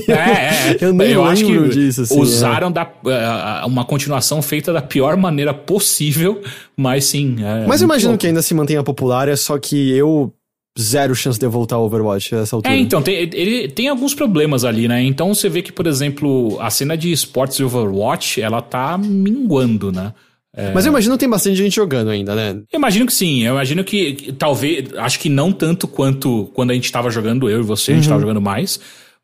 É, 0.08 0.12
é. 0.12 0.78
eu 0.80 0.92
nem 0.92 1.12
eu 1.12 1.24
acho 1.24 1.44
que 1.44 1.68
disso. 1.68 2.02
Assim, 2.02 2.20
usaram 2.20 2.68
é. 2.68 2.72
da, 2.72 2.84
uh, 2.84 3.66
uma 3.66 3.84
continuação 3.84 4.42
feita 4.42 4.72
da 4.72 4.82
pior 4.82 5.16
maneira 5.16 5.54
possível, 5.54 6.42
mas 6.76 7.04
sim. 7.06 7.36
É, 7.40 7.66
mas 7.66 7.80
eu 7.80 7.86
imagino 7.86 8.18
que 8.18 8.26
ainda 8.26 8.42
se 8.42 8.54
mantenha 8.54 8.82
popular, 8.82 9.28
é 9.28 9.36
só 9.36 9.58
que 9.58 9.90
eu. 9.90 10.32
Zero 10.78 11.12
chance 11.12 11.36
de 11.36 11.44
eu 11.44 11.50
voltar 11.50 11.74
ao 11.74 11.84
Overwatch 11.86 12.36
a 12.36 12.38
essa 12.38 12.54
altura. 12.54 12.72
É, 12.72 12.78
então, 12.78 13.02
tem, 13.02 13.16
ele 13.16 13.66
tem 13.66 13.88
alguns 13.88 14.14
problemas 14.14 14.64
ali, 14.64 14.86
né? 14.86 15.02
Então 15.02 15.34
você 15.34 15.48
vê 15.48 15.60
que, 15.60 15.72
por 15.72 15.88
exemplo, 15.88 16.56
a 16.60 16.70
cena 16.70 16.96
de 16.96 17.10
esportes 17.10 17.56
de 17.56 17.64
Overwatch, 17.64 18.40
ela 18.40 18.62
tá 18.62 18.96
minguando, 18.96 19.90
né? 19.90 20.12
É... 20.54 20.72
Mas 20.72 20.86
eu 20.86 20.90
imagino 20.90 21.14
que 21.14 21.20
tem 21.20 21.28
bastante 21.28 21.56
gente 21.56 21.76
jogando 21.76 22.10
ainda, 22.10 22.34
né? 22.34 22.60
Eu 22.72 22.78
imagino 22.78 23.06
que 23.06 23.12
sim. 23.12 23.44
Eu 23.44 23.54
imagino 23.54 23.84
que, 23.84 24.14
que 24.14 24.32
talvez. 24.32 24.92
Acho 24.96 25.18
que 25.20 25.28
não 25.28 25.52
tanto 25.52 25.86
quanto 25.86 26.50
quando 26.54 26.70
a 26.70 26.74
gente 26.74 26.90
tava 26.90 27.10
jogando, 27.10 27.48
eu 27.48 27.60
e 27.60 27.62
você, 27.62 27.92
a 27.92 27.94
gente 27.94 28.04
uhum. 28.04 28.10
tava 28.10 28.20
jogando 28.20 28.40
mais. 28.40 28.80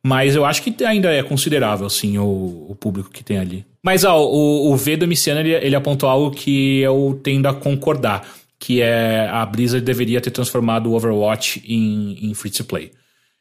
Mas 0.06 0.36
eu 0.36 0.44
acho 0.44 0.62
que 0.62 0.84
ainda 0.84 1.10
é 1.10 1.22
considerável, 1.22 1.88
sim, 1.88 2.18
o, 2.18 2.66
o 2.68 2.76
público 2.78 3.10
que 3.10 3.24
tem 3.24 3.38
ali. 3.38 3.64
Mas 3.82 4.04
ó, 4.04 4.22
o, 4.22 4.70
o 4.70 4.76
V 4.76 4.98
do 4.98 5.08
Miciano, 5.08 5.40
ele, 5.40 5.54
ele 5.54 5.74
apontou 5.74 6.08
algo 6.08 6.30
que 6.30 6.80
eu 6.80 7.18
tendo 7.22 7.46
a 7.48 7.54
concordar. 7.54 8.26
Que 8.58 8.80
é 8.80 9.28
a 9.30 9.44
Blizzard 9.44 9.84
deveria 9.84 10.20
ter 10.20 10.30
transformado 10.30 10.90
o 10.90 10.94
Overwatch 10.94 11.62
em, 11.66 12.30
em 12.30 12.34
free-to-play. 12.34 12.92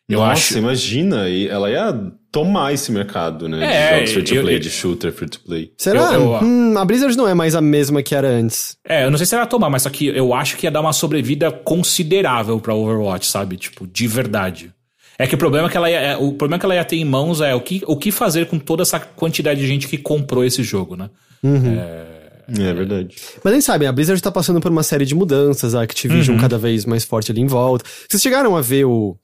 Eu 0.08 0.20
Nossa, 0.20 0.32
acho... 0.32 0.58
imagina, 0.58 1.30
ela 1.30 1.70
ia 1.70 2.12
tomar 2.32 2.74
esse 2.74 2.92
mercado, 2.92 3.48
né? 3.48 3.64
É, 3.64 4.04
de 4.04 4.12
jogos 4.12 4.12
free-to-play, 4.12 4.60
de 4.60 4.70
shooter 4.70 5.14
free-to-play. 5.14 5.72
Será? 5.78 6.14
Eu, 6.14 6.34
eu, 6.34 6.44
hum, 6.44 6.78
a 6.78 6.84
Blizzard 6.84 7.16
não 7.16 7.28
é 7.28 7.34
mais 7.34 7.56
a 7.56 7.62
mesma 7.62 8.02
que 8.04 8.14
era 8.14 8.28
antes. 8.28 8.76
É, 8.88 9.06
eu 9.06 9.12
não 9.12 9.18
sei 9.18 9.26
se 9.26 9.36
ela 9.36 9.44
ia 9.44 9.48
tomar, 9.48 9.70
mas 9.70 9.84
só 9.84 9.90
que 9.90 10.08
eu 10.08 10.34
acho 10.34 10.58
que 10.58 10.66
ia 10.66 10.72
dar 10.72 10.82
uma 10.82 10.94
sobrevida 10.94 11.52
considerável 11.52 12.60
pra 12.60 12.74
Overwatch, 12.74 13.28
sabe? 13.28 13.56
Tipo, 13.56 13.88
de 13.88 14.08
verdade. 14.08 14.74
É 15.18 15.28
que 15.28 15.36
o 15.36 15.38
problema 15.38 15.70
que 15.70 15.78
ela 15.78 15.90
ia, 15.90 16.00
é, 16.00 16.18
o 16.18 16.34
problema 16.34 16.60
que 16.60 16.66
ela 16.66 16.76
ia 16.76 16.84
ter 16.84 16.98
em 16.98 17.06
mãos 17.06 17.40
é 17.40 17.54
o 17.54 17.62
que, 17.62 17.84
o 17.86 17.96
que 17.96 18.12
fazer 18.12 18.48
com 18.48 18.58
toda 18.58 18.82
essa 18.82 19.00
quantidade 19.00 19.60
de 19.60 19.68
gente 19.68 19.88
que 19.88 19.98
comprou 19.98 20.44
esse 20.44 20.64
jogo, 20.64 20.96
né? 20.96 21.10
Uhum. 21.42 21.80
É... 21.80 22.14
É 22.46 22.74
verdade. 22.74 23.16
Mas 23.42 23.54
nem 23.54 23.62
sabem, 23.62 23.88
a 23.88 23.92
Blizzard 23.92 24.22
tá 24.22 24.30
passando 24.30 24.60
por 24.60 24.70
uma 24.70 24.84
série 24.84 25.06
de 25.06 25.16
mudanças, 25.16 25.74
a 25.76 25.82
Activision 25.82 26.36
uhum. 26.36 26.42
cada 26.42 26.58
vez 26.58 26.86
mais 26.86 27.06
forte 27.06 27.32
ali 27.32 27.40
em 27.40 27.48
volta. 27.48 27.86
Vocês 28.10 28.22
chegaram 28.22 28.58
a 28.58 28.62
ver 28.62 28.84
o, 28.84 29.18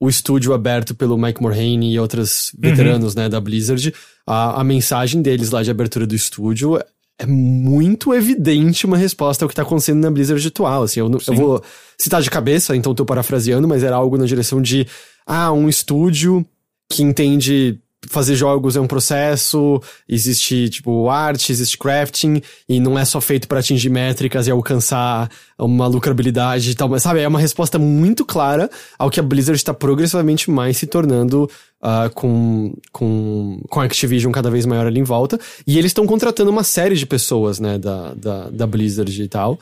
o 0.00 0.08
estúdio 0.08 0.52
aberto 0.52 0.94
pelo 0.94 1.18
Mike 1.18 1.42
Morhaime 1.42 1.92
e 1.92 1.98
outros 1.98 2.52
veteranos, 2.58 3.14
uhum. 3.14 3.22
né, 3.22 3.28
da 3.28 3.40
Blizzard, 3.40 3.92
a, 4.26 4.60
a 4.60 4.64
mensagem 4.64 5.20
deles 5.20 5.50
lá 5.50 5.62
de 5.62 5.70
abertura 5.70 6.06
do 6.06 6.14
estúdio 6.14 6.78
é 7.20 7.26
muito 7.26 8.14
evidente 8.14 8.86
uma 8.86 8.96
resposta 8.96 9.44
ao 9.44 9.48
que 9.48 9.54
tá 9.54 9.62
acontecendo 9.62 10.00
na 10.00 10.10
Blizzard 10.10 10.46
atual, 10.46 10.84
assim, 10.84 11.00
eu, 11.00 11.10
eu 11.10 11.34
vou 11.34 11.62
citar 11.98 12.22
de 12.22 12.30
cabeça, 12.30 12.76
então 12.76 12.94
tô 12.94 13.04
parafraseando, 13.04 13.66
mas 13.66 13.82
era 13.82 13.96
algo 13.96 14.16
na 14.16 14.24
direção 14.24 14.62
de, 14.62 14.86
ah, 15.26 15.52
um 15.52 15.68
estúdio 15.68 16.46
que 16.88 17.02
entende 17.02 17.80
fazer 18.10 18.34
jogos 18.34 18.76
é 18.76 18.80
um 18.80 18.86
processo, 18.86 19.80
existe, 20.08 20.68
tipo, 20.68 21.08
arte, 21.08 21.52
existe 21.52 21.76
crafting, 21.78 22.42
e 22.68 22.80
não 22.80 22.98
é 22.98 23.04
só 23.04 23.20
feito 23.20 23.46
para 23.46 23.60
atingir 23.60 23.88
métricas 23.88 24.46
e 24.46 24.50
alcançar 24.50 25.30
uma 25.58 25.86
lucrabilidade 25.86 26.70
e 26.70 26.74
tal, 26.74 26.88
mas 26.88 27.02
sabe, 27.02 27.20
é 27.20 27.28
uma 27.28 27.40
resposta 27.40 27.78
muito 27.78 28.24
clara 28.24 28.70
ao 28.98 29.10
que 29.10 29.20
a 29.20 29.22
Blizzard 29.22 29.56
está 29.56 29.74
progressivamente 29.74 30.50
mais 30.50 30.76
se 30.76 30.86
tornando 30.86 31.50
uh, 31.82 32.10
com, 32.14 32.74
com, 32.92 33.60
com 33.68 33.80
a 33.80 33.84
Activision 33.84 34.32
cada 34.32 34.50
vez 34.50 34.66
maior 34.66 34.86
ali 34.86 35.00
em 35.00 35.04
volta, 35.04 35.38
e 35.66 35.78
eles 35.78 35.90
estão 35.90 36.06
contratando 36.06 36.50
uma 36.50 36.64
série 36.64 36.94
de 36.94 37.06
pessoas, 37.06 37.58
né, 37.58 37.78
da, 37.78 38.14
da, 38.14 38.50
da 38.50 38.66
Blizzard 38.66 39.22
e 39.22 39.28
tal. 39.28 39.58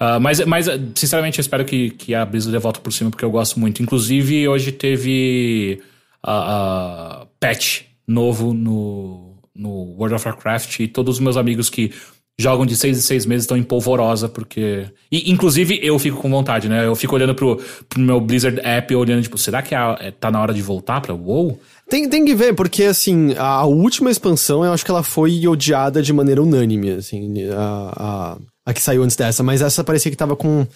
Uh, 0.00 0.18
mas, 0.20 0.40
mas, 0.44 0.66
sinceramente, 0.96 1.38
eu 1.38 1.42
espero 1.42 1.64
que, 1.64 1.90
que 1.90 2.12
a 2.12 2.24
Blizzard 2.26 2.50
dê 2.50 2.58
volta 2.58 2.80
por 2.80 2.92
cima, 2.92 3.08
porque 3.08 3.24
eu 3.24 3.30
gosto 3.30 3.60
muito. 3.60 3.80
Inclusive, 3.80 4.48
hoje 4.48 4.72
teve 4.72 5.80
uh, 6.26 7.26
patch 7.38 7.82
novo 8.06 8.52
no, 8.52 9.36
no 9.54 9.94
World 9.96 10.14
of 10.14 10.26
Warcraft 10.26 10.80
e 10.80 10.88
todos 10.88 11.16
os 11.16 11.20
meus 11.20 11.36
amigos 11.36 11.70
que 11.70 11.92
jogam 12.38 12.66
de 12.66 12.76
seis 12.76 12.98
em 12.98 13.00
seis 13.00 13.26
meses, 13.26 13.44
estão 13.44 13.56
em 13.56 13.62
polvorosa, 13.62 14.28
porque. 14.28 14.86
E, 15.10 15.30
inclusive, 15.30 15.78
eu 15.82 15.98
fico 15.98 16.16
com 16.18 16.30
vontade, 16.30 16.68
né? 16.68 16.86
Eu 16.86 16.94
fico 16.94 17.14
olhando 17.14 17.34
pro, 17.34 17.60
pro 17.88 18.00
meu 18.00 18.20
Blizzard 18.20 18.60
app, 18.60 18.94
olhando, 18.94 19.22
tipo, 19.22 19.38
será 19.38 19.62
que 19.62 19.74
é, 19.74 20.10
tá 20.10 20.30
na 20.30 20.40
hora 20.40 20.52
de 20.52 20.62
voltar 20.62 21.00
pra 21.00 21.14
WoW? 21.14 21.58
Tem, 21.88 22.08
tem 22.08 22.24
que 22.24 22.34
ver, 22.34 22.54
porque 22.54 22.84
assim, 22.84 23.34
a 23.36 23.64
última 23.64 24.10
expansão 24.10 24.64
eu 24.64 24.72
acho 24.72 24.84
que 24.84 24.90
ela 24.90 25.02
foi 25.02 25.46
odiada 25.46 26.02
de 26.02 26.12
maneira 26.12 26.42
unânime, 26.42 26.90
assim, 26.90 27.44
a, 27.50 27.92
a, 27.96 28.38
a 28.66 28.72
que 28.72 28.80
saiu 28.80 29.02
antes 29.02 29.14
dessa, 29.14 29.42
mas 29.42 29.60
essa 29.60 29.84
parecia 29.84 30.10
que 30.10 30.16
tava 30.16 30.34
com 30.34 30.66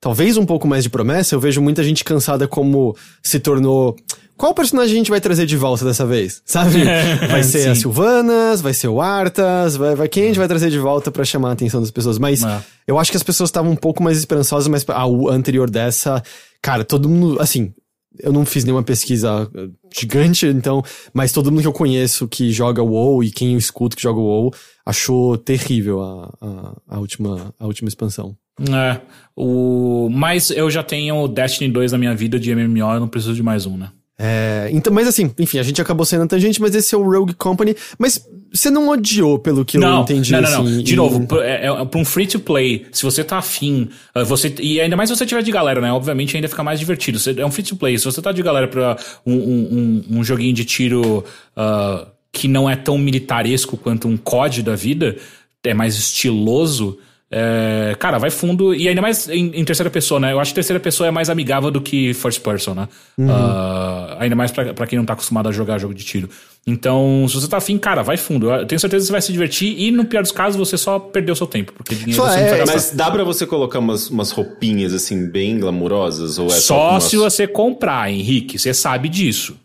talvez 0.00 0.36
um 0.36 0.46
pouco 0.46 0.66
mais 0.66 0.82
de 0.84 0.90
promessa. 0.90 1.34
Eu 1.34 1.40
vejo 1.40 1.60
muita 1.60 1.82
gente 1.82 2.04
cansada 2.04 2.48
como 2.48 2.96
se 3.22 3.38
tornou. 3.38 3.96
Qual 4.38 4.54
personagem 4.54 4.94
a 4.94 4.96
gente 4.98 5.10
vai 5.10 5.20
trazer 5.20 5.44
de 5.46 5.56
volta 5.56 5.84
dessa 5.84 6.06
vez? 6.06 6.40
Sabe? 6.46 6.84
Vai 7.28 7.42
ser 7.42 7.64
Sim. 7.64 7.68
a 7.70 7.74
Silvanas, 7.74 8.60
vai 8.60 8.72
ser 8.72 8.86
o 8.86 9.00
Arthas, 9.00 9.76
vai, 9.76 9.96
vai, 9.96 10.08
quem 10.08 10.22
a 10.22 10.26
gente 10.28 10.38
vai 10.38 10.46
trazer 10.46 10.70
de 10.70 10.78
volta 10.78 11.10
pra 11.10 11.24
chamar 11.24 11.50
a 11.50 11.52
atenção 11.52 11.80
das 11.80 11.90
pessoas? 11.90 12.18
Mas 12.18 12.44
É. 12.44 12.62
eu 12.86 12.98
acho 12.98 13.10
que 13.10 13.16
as 13.16 13.22
pessoas 13.24 13.48
estavam 13.48 13.72
um 13.72 13.76
pouco 13.76 14.00
mais 14.02 14.16
esperançosas, 14.16 14.68
mas 14.68 14.86
a 14.88 15.04
anterior 15.34 15.68
dessa, 15.68 16.22
cara, 16.62 16.84
todo 16.84 17.08
mundo, 17.08 17.42
assim, 17.42 17.74
eu 18.20 18.32
não 18.32 18.46
fiz 18.46 18.64
nenhuma 18.64 18.82
pesquisa 18.84 19.50
eh, 19.54 19.68
gigante, 19.94 20.46
então, 20.46 20.82
mas 21.12 21.32
todo 21.32 21.50
mundo 21.50 21.62
que 21.62 21.66
eu 21.68 21.72
conheço 21.72 22.28
que 22.28 22.52
joga 22.52 22.82
WoW 22.82 23.24
e 23.24 23.30
quem 23.32 23.52
eu 23.52 23.58
escuto 23.58 23.96
que 23.96 24.02
joga 24.02 24.20
WoW 24.20 24.52
achou 24.86 25.36
terrível 25.36 26.00
a, 26.00 26.32
a, 26.40 26.96
a 26.96 26.98
última, 27.00 27.52
a 27.58 27.66
última 27.66 27.88
expansão. 27.88 28.36
É. 28.60 29.00
O... 29.36 30.08
Mas 30.10 30.50
eu 30.50 30.70
já 30.70 30.82
tenho 30.82 31.26
Destiny 31.28 31.70
2 31.70 31.92
na 31.92 31.98
minha 31.98 32.14
vida 32.14 32.38
de 32.38 32.54
MMO, 32.54 32.92
eu 32.94 33.00
não 33.00 33.08
preciso 33.08 33.34
de 33.34 33.42
mais 33.42 33.66
um, 33.66 33.76
né? 33.76 33.90
É, 34.20 34.68
então, 34.72 34.92
mas 34.92 35.06
assim, 35.06 35.30
enfim, 35.38 35.58
a 35.58 35.62
gente 35.62 35.80
acabou 35.80 36.04
sendo 36.04 36.26
tangente, 36.26 36.60
mas 36.60 36.74
esse 36.74 36.92
é 36.94 36.98
o 36.98 37.02
Rogue 37.08 37.34
Company. 37.34 37.76
Mas 37.96 38.26
você 38.52 38.68
não 38.68 38.88
odiou, 38.88 39.38
pelo 39.38 39.64
que 39.64 39.76
eu 39.76 39.80
não, 39.80 40.02
entendi. 40.02 40.32
não, 40.32 40.40
não, 40.42 40.50
não. 40.50 40.62
assim, 40.64 40.82
De 40.82 40.92
e- 40.94 40.96
novo, 40.96 41.24
pra- 41.26 41.46
é, 41.46 41.66
é, 41.66 41.84
pra 41.84 42.00
um 42.00 42.04
free 42.04 42.26
to 42.26 42.40
play, 42.40 42.86
se 42.90 43.04
você 43.04 43.22
tá 43.22 43.38
afim, 43.38 43.88
uh, 44.16 44.24
você, 44.24 44.52
e 44.60 44.80
ainda 44.80 44.96
mais 44.96 45.08
se 45.08 45.14
você 45.16 45.24
tiver 45.24 45.42
de 45.42 45.52
galera, 45.52 45.80
né? 45.80 45.92
Obviamente 45.92 46.34
ainda 46.36 46.48
fica 46.48 46.64
mais 46.64 46.80
divertido. 46.80 47.18
É 47.40 47.46
um 47.46 47.50
free 47.52 47.62
to 47.62 47.76
play. 47.76 47.96
Se 47.96 48.04
você 48.06 48.20
tá 48.20 48.32
de 48.32 48.42
galera 48.42 48.66
pra 48.66 48.96
um, 49.24 49.34
um, 49.34 50.02
um, 50.10 50.18
um 50.18 50.24
joguinho 50.24 50.52
de 50.52 50.64
tiro 50.64 51.24
uh, 51.56 52.06
que 52.32 52.48
não 52.48 52.68
é 52.68 52.74
tão 52.74 52.98
militaresco 52.98 53.76
quanto 53.76 54.08
um 54.08 54.16
COD 54.16 54.62
da 54.64 54.74
vida, 54.74 55.16
é 55.64 55.74
mais 55.74 55.96
estiloso. 55.96 56.98
É, 57.30 57.94
cara, 57.98 58.18
vai 58.18 58.30
fundo. 58.30 58.74
E 58.74 58.88
ainda 58.88 59.02
mais 59.02 59.28
em, 59.28 59.50
em 59.54 59.64
terceira 59.64 59.90
pessoa, 59.90 60.18
né? 60.18 60.32
Eu 60.32 60.40
acho 60.40 60.50
que 60.50 60.54
terceira 60.54 60.80
pessoa 60.80 61.06
é 61.06 61.10
mais 61.10 61.28
amigável 61.28 61.70
do 61.70 61.80
que 61.80 62.14
first 62.14 62.40
person, 62.40 62.74
né? 62.74 62.88
Uh, 63.18 64.16
ainda 64.18 64.34
mais 64.34 64.50
pra, 64.50 64.72
pra 64.72 64.86
quem 64.86 64.98
não 64.98 65.04
tá 65.04 65.12
acostumado 65.12 65.48
a 65.48 65.52
jogar 65.52 65.78
jogo 65.78 65.94
de 65.94 66.04
tiro. 66.04 66.28
Então, 66.66 67.26
se 67.28 67.34
você 67.34 67.48
tá 67.48 67.56
afim, 67.58 67.78
cara, 67.78 68.02
vai 68.02 68.16
fundo. 68.16 68.50
Eu 68.50 68.66
tenho 68.66 68.78
certeza 68.78 69.02
que 69.02 69.06
você 69.06 69.12
vai 69.12 69.22
se 69.22 69.32
divertir 69.32 69.74
e, 69.78 69.90
no 69.90 70.04
pior 70.04 70.22
dos 70.22 70.32
casos, 70.32 70.56
você 70.58 70.76
só 70.76 70.98
perdeu 70.98 71.34
seu 71.34 71.46
tempo. 71.46 71.72
Porque 71.72 71.94
dinheiro 71.94 72.16
Só 72.22 72.28
você 72.28 72.36
não 72.40 72.46
é- 72.46 72.48
vai 72.50 72.58
gastar. 72.60 72.74
Mas 72.74 72.90
dá 72.90 73.10
pra 73.10 73.24
você 73.24 73.46
colocar 73.46 73.78
umas, 73.78 74.10
umas 74.10 74.30
roupinhas 74.30 74.92
assim, 74.92 75.26
bem 75.30 75.58
glamourosas? 75.58 76.38
Ou 76.38 76.46
é 76.46 76.50
só, 76.50 76.58
Só 76.60 76.90
umas- 76.90 77.04
se 77.04 77.16
você 77.16 77.46
comprar, 77.46 78.10
Henrique. 78.10 78.58
Você 78.58 78.72
sabe 78.74 79.08
disso. 79.08 79.56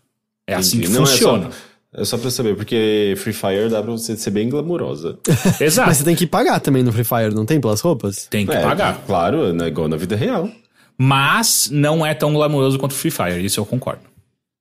É 0.47 0.55
assim 0.55 0.79
que 0.81 0.87
Não, 0.89 1.03
é 1.03 1.05
só- 1.05 1.11
funciona. 1.11 1.49
É 1.95 2.03
só 2.03 2.17
pra 2.17 2.31
saber, 2.31 2.55
porque 2.55 3.13
Free 3.17 3.33
Fire 3.33 3.69
dá 3.69 3.81
pra 3.81 3.91
você 3.91 4.17
ser 4.17 4.31
bem 4.31 4.49
glamurosa. 4.49 5.19
Exato. 5.61 5.87
Mas 5.87 5.97
você 5.97 6.03
tem 6.03 6.15
que 6.15 6.25
pagar 6.25 6.59
também 6.59 6.81
no 6.81 6.91
Free 6.91 7.03
Fire, 7.03 7.33
não 7.35 7.45
tem? 7.45 7.61
Pelas 7.61 7.81
roupas? 7.81 8.25
Tem 8.29 8.45
que 8.45 8.51
É, 8.51 8.61
pagar. 8.61 9.03
Claro, 9.05 9.53
né, 9.53 9.67
igual 9.67 9.87
na 9.87 9.95
vida 9.97 10.15
real. 10.15 10.49
Mas 10.97 11.69
não 11.71 12.05
é 12.05 12.13
tão 12.13 12.33
glamouroso 12.33 12.79
quanto 12.79 12.93
Free 12.95 13.11
Fire. 13.11 13.43
Isso 13.45 13.59
eu 13.59 13.65
concordo. 13.65 14.01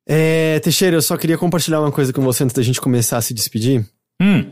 É, 0.07 0.59
Teixeira, 0.61 0.97
eu 0.97 1.03
só 1.03 1.17
queria 1.17 1.39
compartilhar 1.39 1.81
uma 1.81 1.93
coisa 1.93 2.13
com 2.13 2.23
você 2.23 2.45
antes 2.45 2.55
da 2.55 2.63
gente 2.63 2.81
começar 2.81 3.19
a 3.19 3.23
se 3.23 3.33
despedir. 3.33 3.85
Hum. 4.21 4.45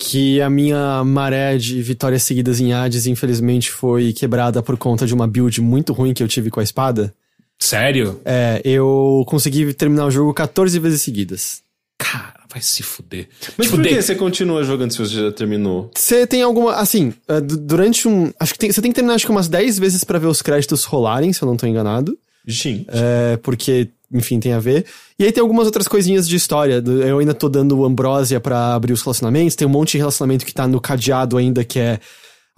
Que 0.00 0.40
a 0.40 0.48
minha 0.48 1.02
maré 1.04 1.56
de 1.58 1.82
vitórias 1.82 2.22
seguidas 2.22 2.60
em 2.60 2.72
Hades, 2.72 3.06
infelizmente, 3.06 3.70
foi 3.70 4.12
quebrada 4.12 4.62
por 4.62 4.76
conta 4.76 5.06
de 5.06 5.12
uma 5.14 5.26
build 5.26 5.60
muito 5.60 5.92
ruim 5.92 6.14
que 6.14 6.22
eu 6.22 6.28
tive 6.28 6.50
com 6.50 6.60
a 6.60 6.62
espada. 6.62 7.12
Sério? 7.58 8.20
É, 8.24 8.60
eu 8.64 9.24
consegui 9.26 9.74
terminar 9.74 10.06
o 10.06 10.10
jogo 10.10 10.32
14 10.32 10.78
vezes 10.78 11.02
seguidas. 11.02 11.62
Cara, 11.98 12.34
vai 12.48 12.62
se 12.62 12.82
fuder. 12.82 13.28
Mas 13.56 13.66
tipo, 13.66 13.76
por 13.76 13.82
de- 13.82 13.88
que 13.90 14.00
você 14.02 14.14
continua 14.14 14.62
jogando 14.62 14.92
se 14.92 14.98
você 14.98 15.14
já 15.14 15.32
terminou? 15.32 15.90
Você 15.96 16.26
tem 16.26 16.42
alguma. 16.42 16.74
Assim, 16.74 17.12
du- 17.44 17.56
durante 17.58 18.06
um. 18.06 18.32
Acho 18.38 18.52
que 18.52 18.58
tem- 18.58 18.70
você 18.72 18.80
tem 18.80 18.90
que 18.90 18.94
terminar 18.94 19.14
acho 19.16 19.26
que 19.26 19.30
umas 19.32 19.48
10 19.48 19.78
vezes 19.78 20.04
pra 20.04 20.18
ver 20.18 20.28
os 20.28 20.40
créditos 20.40 20.84
rolarem, 20.84 21.32
se 21.32 21.42
eu 21.42 21.46
não 21.46 21.56
tô 21.56 21.66
enganado. 21.66 22.16
Gente. 22.46 22.86
É, 22.88 23.36
porque, 23.42 23.88
enfim, 24.12 24.38
tem 24.40 24.52
a 24.52 24.60
ver. 24.60 24.86
E 25.18 25.24
aí 25.24 25.32
tem 25.32 25.40
algumas 25.42 25.66
outras 25.66 25.88
coisinhas 25.88 26.26
de 26.28 26.36
história. 26.36 26.82
Eu 27.06 27.18
ainda 27.18 27.34
tô 27.34 27.48
dando 27.48 27.84
Ambrosia 27.84 28.40
pra 28.40 28.74
abrir 28.74 28.92
os 28.92 29.02
relacionamentos. 29.02 29.56
Tem 29.56 29.66
um 29.66 29.70
monte 29.70 29.92
de 29.92 29.98
relacionamento 29.98 30.46
que 30.46 30.54
tá 30.54 30.66
no 30.68 30.80
cadeado 30.80 31.36
ainda, 31.36 31.64
que 31.64 31.78
é 31.80 31.98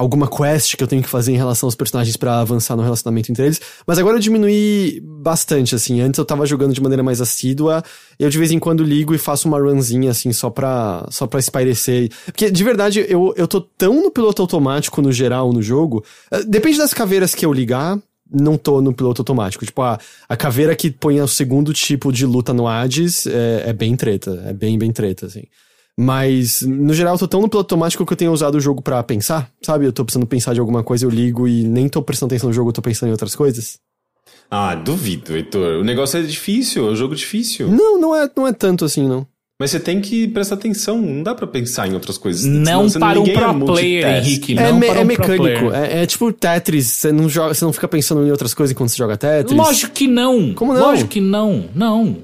alguma 0.00 0.26
quest 0.26 0.76
que 0.76 0.82
eu 0.82 0.88
tenho 0.88 1.02
que 1.02 1.08
fazer 1.10 1.30
em 1.30 1.36
relação 1.36 1.66
aos 1.66 1.74
personagens 1.74 2.16
pra 2.16 2.40
avançar 2.40 2.74
no 2.74 2.82
relacionamento 2.82 3.30
entre 3.30 3.44
eles. 3.44 3.60
Mas 3.86 3.98
agora 3.98 4.16
eu 4.16 4.20
diminuí 4.20 4.98
bastante, 5.04 5.74
assim. 5.74 6.00
Antes 6.00 6.16
eu 6.16 6.24
tava 6.24 6.46
jogando 6.46 6.72
de 6.72 6.80
maneira 6.80 7.02
mais 7.02 7.20
assídua. 7.20 7.84
Eu 8.18 8.30
de 8.30 8.38
vez 8.38 8.50
em 8.50 8.58
quando 8.58 8.82
ligo 8.82 9.14
e 9.14 9.18
faço 9.18 9.46
uma 9.46 9.60
runzinha, 9.60 10.10
assim, 10.10 10.32
só 10.32 10.48
pra, 10.48 11.06
só 11.10 11.26
pra 11.26 11.38
espairecer. 11.38 12.10
Porque, 12.24 12.50
de 12.50 12.64
verdade, 12.64 13.04
eu, 13.10 13.34
eu 13.36 13.46
tô 13.46 13.60
tão 13.60 14.02
no 14.02 14.10
piloto 14.10 14.40
automático 14.40 15.02
no 15.02 15.12
geral 15.12 15.52
no 15.52 15.60
jogo. 15.60 16.02
Eh, 16.30 16.44
Depende 16.44 16.78
das 16.78 16.94
caveiras 16.94 17.34
que 17.34 17.44
eu 17.44 17.52
ligar 17.52 17.98
não 18.32 18.56
tô 18.56 18.80
no 18.80 18.94
piloto 18.94 19.20
automático. 19.20 19.66
Tipo, 19.66 19.82
a, 19.82 19.98
a 20.28 20.36
caveira 20.36 20.74
que 20.76 20.90
põe 20.90 21.20
o 21.20 21.26
segundo 21.26 21.74
tipo 21.74 22.12
de 22.12 22.24
luta 22.24 22.54
no 22.54 22.66
Hades 22.66 23.26
é, 23.26 23.64
é 23.66 23.72
bem 23.72 23.96
treta. 23.96 24.44
É 24.46 24.52
bem, 24.52 24.78
bem 24.78 24.92
treta, 24.92 25.26
assim. 25.26 25.42
Mas, 25.98 26.62
no 26.62 26.94
geral, 26.94 27.14
eu 27.14 27.18
tô 27.18 27.28
tão 27.28 27.40
no 27.42 27.48
piloto 27.48 27.74
automático 27.74 28.06
que 28.06 28.12
eu 28.12 28.16
tenho 28.16 28.32
usado 28.32 28.54
o 28.56 28.60
jogo 28.60 28.80
pra 28.80 29.02
pensar, 29.02 29.50
sabe? 29.62 29.84
Eu 29.84 29.92
tô 29.92 30.04
precisando 30.04 30.26
pensar 30.26 30.54
de 30.54 30.60
alguma 30.60 30.82
coisa, 30.82 31.04
eu 31.04 31.10
ligo 31.10 31.46
e 31.46 31.62
nem 31.64 31.88
tô 31.88 32.02
prestando 32.02 32.30
atenção 32.32 32.48
no 32.48 32.54
jogo, 32.54 32.70
eu 32.70 32.74
tô 32.74 32.80
pensando 32.82 33.08
em 33.08 33.12
outras 33.12 33.34
coisas. 33.34 33.78
Ah, 34.50 34.74
duvido, 34.74 35.36
Heitor. 35.36 35.80
O 35.80 35.84
negócio 35.84 36.18
é 36.18 36.22
difícil, 36.22 36.88
é 36.88 36.92
um 36.92 36.96
jogo 36.96 37.14
difícil. 37.14 37.68
Não, 37.70 38.00
não 38.00 38.16
é, 38.16 38.28
não 38.36 38.46
é 38.48 38.52
tanto 38.52 38.84
assim, 38.84 39.06
não. 39.06 39.26
Mas 39.60 39.72
você 39.72 39.78
tem 39.78 40.00
que 40.00 40.26
prestar 40.28 40.54
atenção, 40.54 40.98
não 41.02 41.22
dá 41.22 41.34
pra 41.34 41.46
pensar 41.46 41.86
em 41.86 41.92
outras 41.92 42.16
coisas. 42.16 42.44
Não 42.46 42.88
Senão 42.88 43.00
para 43.08 43.20
um 43.20 43.26
é 43.26 43.32
pro 43.34 43.66
player, 43.66 44.06
multitask. 44.06 44.26
Henrique. 44.26 44.58
é 44.58 44.72
não 44.72 44.78
me- 44.80 44.86
para 44.86 45.00
é 45.00 45.02
um 45.02 45.06
pro 45.06 45.18
mecânico. 45.28 45.66
player. 45.68 45.74
É, 45.74 46.02
é 46.02 46.06
tipo 46.06 46.32
Tetris, 46.32 46.86
você 46.86 47.12
não, 47.12 47.28
joga, 47.28 47.52
você 47.52 47.64
não 47.66 47.72
fica 47.72 47.86
pensando 47.86 48.26
em 48.26 48.30
outras 48.30 48.54
coisas 48.54 48.72
enquanto 48.72 48.88
você 48.88 48.96
joga 48.96 49.18
Tetris. 49.18 49.54
Lógico 49.56 49.92
que 49.92 50.08
não. 50.08 50.54
Como 50.54 50.72
não? 50.72 50.80
Lógico 50.80 51.10
que 51.10 51.20
não. 51.20 51.66
Não. 51.74 52.16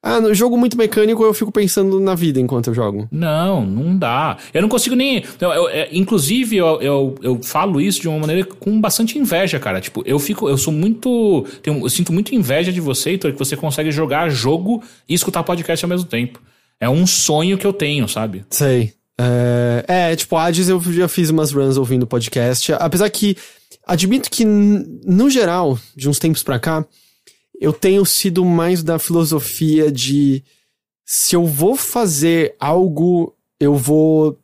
Ah, 0.00 0.20
no 0.20 0.32
jogo 0.32 0.56
muito 0.56 0.76
mecânico 0.78 1.24
eu 1.24 1.34
fico 1.34 1.50
pensando 1.50 1.98
na 1.98 2.14
vida 2.14 2.38
enquanto 2.40 2.68
eu 2.68 2.74
jogo. 2.74 3.08
Não, 3.10 3.66
não 3.66 3.98
dá. 3.98 4.36
Eu 4.54 4.62
não 4.62 4.68
consigo 4.68 4.94
nem. 4.94 5.24
eu- 5.40 5.50
eu- 5.50 5.68
é, 5.68 5.88
inclusive, 5.92 6.56
eu, 6.56 6.80
eu, 6.80 7.14
eu 7.20 7.42
falo 7.42 7.80
isso 7.80 8.00
de 8.00 8.08
uma 8.08 8.18
maneira 8.20 8.44
com 8.44 8.80
bastante 8.80 9.18
inveja, 9.18 9.58
cara. 9.58 9.80
Tipo, 9.80 10.02
eu 10.06 10.18
fico. 10.20 10.48
Eu 10.48 10.56
sou 10.56 10.72
muito. 10.72 11.44
tenho- 11.62 11.80
eu 11.84 11.88
sinto 11.90 12.12
muito 12.12 12.32
inveja 12.34 12.72
de 12.72 12.80
você, 12.80 13.10
Heitor, 13.10 13.32
que 13.32 13.38
você 13.38 13.56
consegue 13.56 13.90
jogar 13.90 14.28
jogo 14.28 14.82
e 15.08 15.14
escutar 15.14 15.42
podcast 15.42 15.84
ao 15.84 15.88
mesmo 15.88 16.06
tempo. 16.08 16.40
É 16.80 16.88
um 16.88 17.04
sonho 17.06 17.58
que 17.58 17.66
eu 17.66 17.72
tenho, 17.72 18.06
sabe? 18.06 18.44
Sei. 18.50 18.92
É, 19.20 19.84
é, 20.12 20.16
tipo, 20.16 20.36
Hades 20.36 20.68
eu 20.68 20.80
já 20.80 21.08
fiz 21.08 21.28
umas 21.28 21.50
runs 21.50 21.76
ouvindo 21.76 22.06
podcast. 22.06 22.72
Apesar 22.74 23.10
que, 23.10 23.36
admito 23.84 24.30
que, 24.30 24.44
no 24.44 25.28
geral, 25.28 25.76
de 25.96 26.08
uns 26.08 26.20
tempos 26.20 26.44
pra 26.44 26.60
cá, 26.60 26.84
eu 27.60 27.72
tenho 27.72 28.04
sido 28.04 28.44
mais 28.44 28.82
da 28.82 28.98
filosofia 28.98 29.90
de 29.90 30.42
se 31.04 31.34
eu 31.34 31.46
vou 31.46 31.76
fazer 31.76 32.54
algo, 32.60 33.34
eu 33.58 33.74
vou 33.74 34.38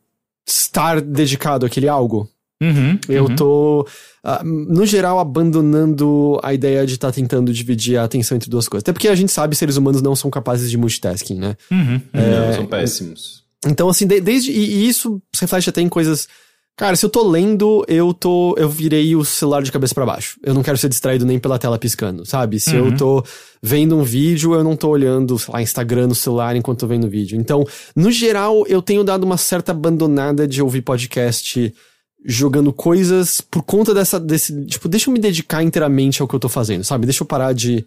estar 0.46 1.00
dedicado 1.00 1.66
àquele 1.66 1.88
algo. 1.88 2.28
Uhum. 2.62 2.98
Eu 3.08 3.26
uhum. 3.26 3.36
tô, 3.36 3.88
ah, 4.22 4.42
no 4.44 4.86
geral, 4.86 5.18
abandonando 5.18 6.40
a 6.42 6.54
ideia 6.54 6.86
de 6.86 6.94
estar 6.94 7.12
tentando 7.12 7.52
dividir 7.52 7.98
a 7.98 8.04
atenção 8.04 8.36
entre 8.36 8.48
duas 8.48 8.68
coisas. 8.68 8.82
Até 8.82 8.92
porque 8.92 9.08
a 9.08 9.14
gente 9.14 9.30
sabe 9.32 9.52
que 9.52 9.58
seres 9.58 9.76
humanos 9.76 10.00
não 10.00 10.16
são 10.16 10.30
capazes 10.30 10.70
de 10.70 10.78
multitasking, 10.78 11.38
né? 11.38 11.56
Uhum. 11.70 12.00
Não, 12.12 12.54
são 12.54 12.66
péssimos. 12.66 13.44
Então, 13.66 13.88
assim, 13.88 14.06
de- 14.06 14.20
desde. 14.20 14.50
E, 14.50 14.58
e 14.58 14.88
isso 14.88 15.20
se 15.34 15.42
reflete 15.42 15.68
até 15.68 15.80
em 15.80 15.88
coisas. 15.88 16.28
Cara, 16.76 16.96
se 16.96 17.06
eu 17.06 17.10
tô 17.10 17.28
lendo, 17.28 17.84
eu 17.86 18.12
tô. 18.12 18.56
Eu 18.58 18.68
virei 18.68 19.14
o 19.14 19.24
celular 19.24 19.62
de 19.62 19.70
cabeça 19.70 19.94
pra 19.94 20.04
baixo. 20.04 20.40
Eu 20.42 20.52
não 20.52 20.62
quero 20.62 20.76
ser 20.76 20.88
distraído 20.88 21.24
nem 21.24 21.38
pela 21.38 21.56
tela 21.56 21.78
piscando, 21.78 22.26
sabe? 22.26 22.58
Se 22.58 22.74
eu 22.74 22.96
tô 22.96 23.24
vendo 23.62 23.96
um 23.96 24.02
vídeo, 24.02 24.54
eu 24.54 24.64
não 24.64 24.76
tô 24.76 24.88
olhando, 24.88 25.38
sei 25.38 25.54
lá, 25.54 25.62
Instagram 25.62 26.08
no 26.08 26.16
celular 26.16 26.56
enquanto 26.56 26.80
tô 26.80 26.86
vendo 26.88 27.06
o 27.06 27.10
vídeo. 27.10 27.38
Então, 27.38 27.64
no 27.94 28.10
geral, 28.10 28.66
eu 28.66 28.82
tenho 28.82 29.04
dado 29.04 29.22
uma 29.22 29.36
certa 29.36 29.70
abandonada 29.70 30.48
de 30.48 30.60
ouvir 30.60 30.82
podcast 30.82 31.72
jogando 32.24 32.72
coisas 32.72 33.40
por 33.40 33.62
conta 33.62 33.94
dessa. 33.94 34.18
desse. 34.18 34.66
Tipo, 34.66 34.88
deixa 34.88 35.08
eu 35.08 35.14
me 35.14 35.20
dedicar 35.20 35.62
inteiramente 35.62 36.22
ao 36.22 36.26
que 36.26 36.34
eu 36.34 36.40
tô 36.40 36.48
fazendo, 36.48 36.82
sabe? 36.82 37.06
Deixa 37.06 37.22
eu 37.22 37.26
parar 37.26 37.52
de 37.52 37.86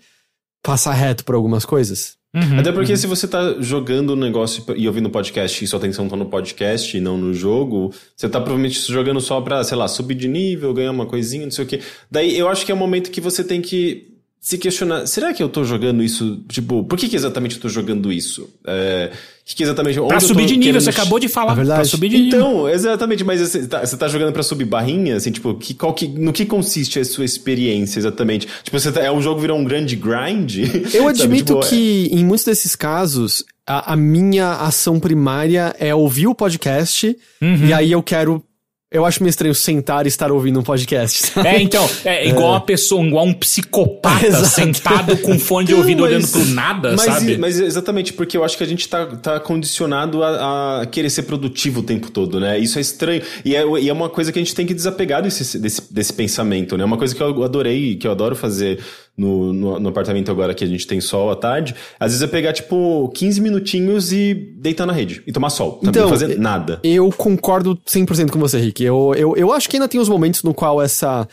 passar 0.64 0.94
reto 0.94 1.26
por 1.26 1.36
algumas 1.36 1.66
coisas. 1.66 2.16
Uhum. 2.38 2.60
Até 2.60 2.72
porque 2.72 2.96
se 2.96 3.08
você 3.08 3.28
tá 3.28 3.56
jogando 3.60 4.14
um 4.14 4.16
negócio 4.16 4.64
e 4.76 4.88
ouvindo 4.88 5.10
podcast 5.10 5.64
e 5.64 5.68
sua 5.68 5.80
atenção 5.80 6.08
tá 6.08 6.16
no 6.16 6.26
podcast 6.26 6.96
e 6.96 7.00
não 7.00 7.18
no 7.18 7.34
jogo, 7.34 7.92
você 8.16 8.30
tá 8.30 8.40
provavelmente 8.40 8.80
jogando 8.92 9.20
só 9.20 9.42
pra, 9.42 9.64
sei 9.64 9.76
lá, 9.76 9.88
subir 9.88 10.16
de 10.16 10.28
nível, 10.28 10.74
ganhar 10.74 10.92
uma 10.92 11.08
coisinha, 11.08 11.46
não 11.46 11.52
sei 11.52 11.66
o 11.66 11.68
quê. 11.68 11.80
Daí 12.12 12.38
eu 12.38 12.48
acho 12.48 12.66
que 12.66 12.72
é 12.72 12.76
o 12.76 12.78
momento 12.78 13.10
que 13.10 13.20
você 13.20 13.44
tem 13.44 13.60
que 13.60 14.17
se 14.48 14.58
questionar, 14.58 15.06
será 15.08 15.34
que 15.34 15.44
eu 15.44 15.50
tô 15.50 15.66
jogando 15.66 16.02
isso? 16.02 16.40
Tipo, 16.48 16.82
por 16.86 16.98
que, 16.98 17.10
que 17.10 17.18
exatamente 17.18 17.56
eu 17.58 17.62
tô 17.62 17.68
jogando 17.68 18.14
isso? 18.14 18.50
É, 18.66 19.12
que, 19.44 19.56
que 19.58 19.64
exatamente. 19.64 20.00
Pra 20.00 20.22
subir 20.22 20.46
de 20.46 20.56
nível, 20.56 20.80
você 20.80 20.90
acabou 20.90 21.20
de 21.20 21.28
falar. 21.28 21.52
É 21.52 21.56
verdade. 21.56 21.82
Pra 21.82 21.90
subir 21.90 22.08
de 22.08 22.18
nível. 22.18 22.40
Então, 22.40 22.70
exatamente, 22.70 23.26
mas 23.26 23.42
você 23.42 23.68
tá, 23.68 23.86
você 23.86 23.98
tá 23.98 24.08
jogando 24.08 24.32
pra 24.32 24.42
subir 24.44 24.64
barrinha, 24.64 25.18
assim, 25.18 25.32
tipo, 25.32 25.54
que, 25.56 25.74
qual 25.74 25.94
que, 25.94 26.08
no 26.08 26.32
que 26.32 26.46
consiste 26.46 26.98
a 26.98 27.04
sua 27.04 27.26
experiência 27.26 28.00
exatamente? 28.00 28.48
Tipo, 28.64 28.80
você 28.80 28.90
tá, 28.90 29.02
é 29.02 29.12
um 29.12 29.22
jogo 29.22 29.42
virou 29.42 29.58
um 29.60 29.66
grande 29.66 29.98
grind? 29.98 30.60
Eu 30.96 31.10
admito 31.10 31.56
Tipo, 31.56 31.66
é- 31.66 31.70
que, 31.70 32.10
em 32.14 32.24
muitos 32.24 32.46
desses 32.46 32.74
casos, 32.74 33.44
a, 33.68 33.92
a 33.92 33.96
minha 33.98 34.52
ação 34.54 34.98
primária 34.98 35.76
é 35.78 35.94
ouvir 35.94 36.28
o 36.28 36.34
podcast, 36.34 37.14
Uhum. 37.42 37.66
e 37.68 37.74
aí 37.74 37.92
eu 37.92 38.02
quero. 38.02 38.42
Eu 38.90 39.06
acho 39.06 39.22
meio 39.22 39.30
estranho 39.32 39.54
sentar 39.54 40.06
e 40.06 40.08
estar 40.08 40.32
ouvindo 40.32 40.62
um 40.62 40.64
podcast. 40.64 41.28
sabe? 41.28 41.46
É, 41.46 41.62
então, 41.62 41.88
é 42.06 42.26
igual 42.30 42.52
uma 42.52 42.62
pessoa, 42.62 43.06
igual 43.06 43.26
um 43.26 43.34
psicopata 43.34 44.26
Exato. 44.26 44.46
sentado 44.46 45.18
com 45.18 45.38
fone 45.38 45.68
de 45.68 45.74
ouvido 45.74 46.04
mas- 46.04 46.10
olhando 46.12 46.28
pro 46.30 46.46
nada, 46.46 46.92
mas, 46.96 47.02
sabe? 47.02 47.38
Mas 47.38 47.60
exatamente, 47.60 48.14
porque 48.14 48.38
eu 48.38 48.46
acho 48.46 48.58
que 48.58 48.64
a 48.64 48.68
gente 48.68 48.88
tá, 48.88 49.06
tá 49.06 49.40
condicionado 49.42 50.24
a, 50.24 50.84
a 50.84 50.86
querer 50.86 51.10
ser 51.10 51.24
produtivo 51.24 51.82
o 51.82 51.84
tempo 51.84 52.10
todo, 52.10 52.40
né? 52.40 52.58
Isso 52.58 52.78
é 52.78 52.82
estranho. 52.82 53.22
E 53.44 53.54
é, 53.58 53.66
e 53.82 53.90
é 53.90 53.94
uma 53.94 54.08
coisa 54.10 54.32
que 54.32 54.40
a 54.40 54.42
gente 54.42 54.56
tem 54.56 54.66
que 54.66 54.74
desapegar 54.74 55.22
desse, 55.22 55.60
desse, 55.60 55.94
desse 55.94 56.14
pensamento, 56.14 56.78
né? 56.78 56.86
Uma 56.86 56.98
coisa 56.98 57.14
que 57.14 57.22
eu 57.22 57.44
adorei, 57.44 57.98
que 57.98 58.08
eu 58.08 58.12
adoro 58.12 58.38
fazer 58.38 58.80
no, 59.18 59.52
no, 59.52 59.80
no 59.80 59.90
apartamento 59.90 60.30
agora 60.30 60.54
que 60.54 60.64
a 60.64 60.68
gente 60.68 60.86
tem 60.86 61.02
sol 61.02 61.32
à 61.32 61.36
tarde, 61.36 61.74
às 62.00 62.12
vezes 62.12 62.22
é 62.22 62.28
pegar, 62.28 62.54
tipo, 62.54 63.10
15 63.16 63.42
minutinhos 63.42 64.14
e 64.14 64.34
deitar 64.34 64.86
na 64.86 64.94
rede 64.94 65.24
e 65.26 65.32
tomar 65.32 65.50
sol. 65.50 65.80
Sabe? 65.84 65.90
Então, 65.90 66.04
Não 66.04 66.10
fazer 66.10 66.38
nada. 66.38 66.80
Eu 66.84 67.10
concordo 67.12 67.76
100% 67.78 68.30
com 68.30 68.38
você, 68.38 68.60
Rick. 68.60 68.84
Eu, 68.84 69.14
eu, 69.18 69.36
eu 69.36 69.52
acho 69.52 69.68
que 69.68 69.76
ainda 69.76 69.88
tem 69.88 70.00
os 70.00 70.08
momentos 70.08 70.44
no 70.44 70.54
qual 70.54 70.80
essa. 70.80 71.28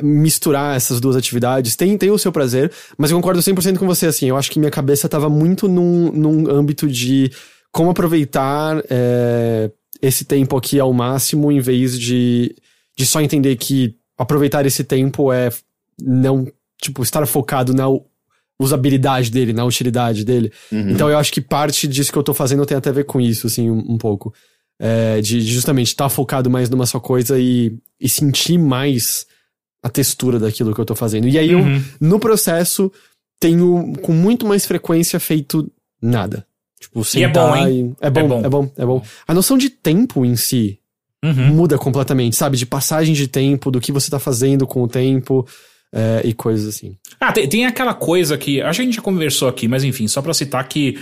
misturar 0.00 0.74
essas 0.74 1.00
duas 1.00 1.16
atividades 1.16 1.76
tem, 1.76 1.98
tem 1.98 2.10
o 2.10 2.18
seu 2.18 2.32
prazer, 2.32 2.72
mas 2.96 3.10
eu 3.10 3.16
concordo 3.18 3.40
100% 3.40 3.76
com 3.76 3.86
você, 3.86 4.06
assim. 4.06 4.26
Eu 4.26 4.36
acho 4.36 4.50
que 4.50 4.58
minha 4.58 4.70
cabeça 4.70 5.06
tava 5.06 5.28
muito 5.28 5.68
num, 5.68 6.10
num 6.10 6.50
âmbito 6.50 6.88
de 6.88 7.30
como 7.70 7.90
aproveitar 7.90 8.82
é, 8.88 9.70
esse 10.00 10.24
tempo 10.24 10.56
aqui 10.56 10.80
ao 10.80 10.94
máximo, 10.94 11.52
em 11.52 11.60
vez 11.60 11.98
de, 11.98 12.56
de 12.96 13.04
só 13.04 13.20
entender 13.20 13.56
que 13.56 13.94
aproveitar 14.16 14.64
esse 14.64 14.82
tempo 14.82 15.30
é 15.30 15.50
não, 16.00 16.46
tipo, 16.80 17.02
estar 17.02 17.26
focado 17.26 17.72
na 17.74 17.86
usabilidade 18.60 19.30
dele, 19.30 19.52
na 19.52 19.64
utilidade 19.64 20.24
dele. 20.24 20.52
Então 20.72 21.08
eu 21.08 21.16
acho 21.18 21.32
que 21.32 21.40
parte 21.40 21.86
disso 21.86 22.10
que 22.12 22.18
eu 22.18 22.22
tô 22.22 22.34
fazendo 22.34 22.66
tem 22.66 22.76
até 22.76 22.90
a 22.90 22.92
ver 22.92 23.04
com 23.04 23.20
isso, 23.20 23.46
assim, 23.46 23.70
um, 23.70 23.92
um 23.92 23.98
pouco. 23.98 24.34
É, 24.80 25.20
de, 25.20 25.40
de 25.44 25.52
justamente 25.52 25.88
estar 25.88 26.08
focado 26.08 26.48
mais 26.48 26.70
numa 26.70 26.86
só 26.86 27.00
coisa 27.00 27.38
e, 27.38 27.76
e 28.00 28.08
sentir 28.08 28.58
mais 28.58 29.26
a 29.82 29.88
textura 29.88 30.38
daquilo 30.38 30.72
que 30.74 30.80
eu 30.80 30.84
tô 30.84 30.94
fazendo. 30.94 31.26
E 31.28 31.36
aí 31.38 31.50
eu, 31.50 31.60
no 32.00 32.18
processo, 32.20 32.90
tenho 33.40 33.92
com 34.02 34.12
muito 34.12 34.46
mais 34.46 34.66
frequência 34.66 35.18
feito 35.18 35.70
nada. 36.00 36.46
Tipo, 36.80 37.00
E 37.16 37.22
é 37.24 37.28
bom, 37.28 37.54
sentar 37.56 37.58
hein? 37.68 37.96
e- 38.00 38.04
É 38.06 38.10
bom, 38.10 38.20
É 38.20 38.28
bom. 38.28 38.40
é 38.44 38.48
bom, 38.48 38.70
é 38.76 38.86
bom. 38.86 39.02
A 39.26 39.34
noção 39.34 39.58
de 39.58 39.68
tempo 39.70 40.24
em 40.24 40.36
si 40.36 40.78
Uhum. 41.24 41.48
muda 41.48 41.76
completamente, 41.76 42.36
sabe? 42.36 42.56
De 42.56 42.64
passagem 42.64 43.12
de 43.12 43.26
tempo, 43.26 43.72
do 43.72 43.80
que 43.80 43.90
você 43.90 44.08
tá 44.08 44.20
fazendo 44.20 44.64
com 44.68 44.84
o 44.84 44.86
tempo 44.88 45.44
é, 45.92 46.22
e 46.24 46.34
coisas 46.34 46.68
assim. 46.68 46.96
Ah, 47.20 47.32
tem, 47.32 47.48
tem 47.48 47.66
aquela 47.66 47.94
coisa 47.94 48.36
que. 48.36 48.60
Acho 48.60 48.78
que 48.78 48.82
a 48.82 48.84
gente 48.84 48.96
já 48.96 49.02
conversou 49.02 49.48
aqui, 49.48 49.66
mas 49.66 49.84
enfim, 49.84 50.06
só 50.06 50.20
pra 50.20 50.34
citar 50.34 50.66
que 50.68 50.98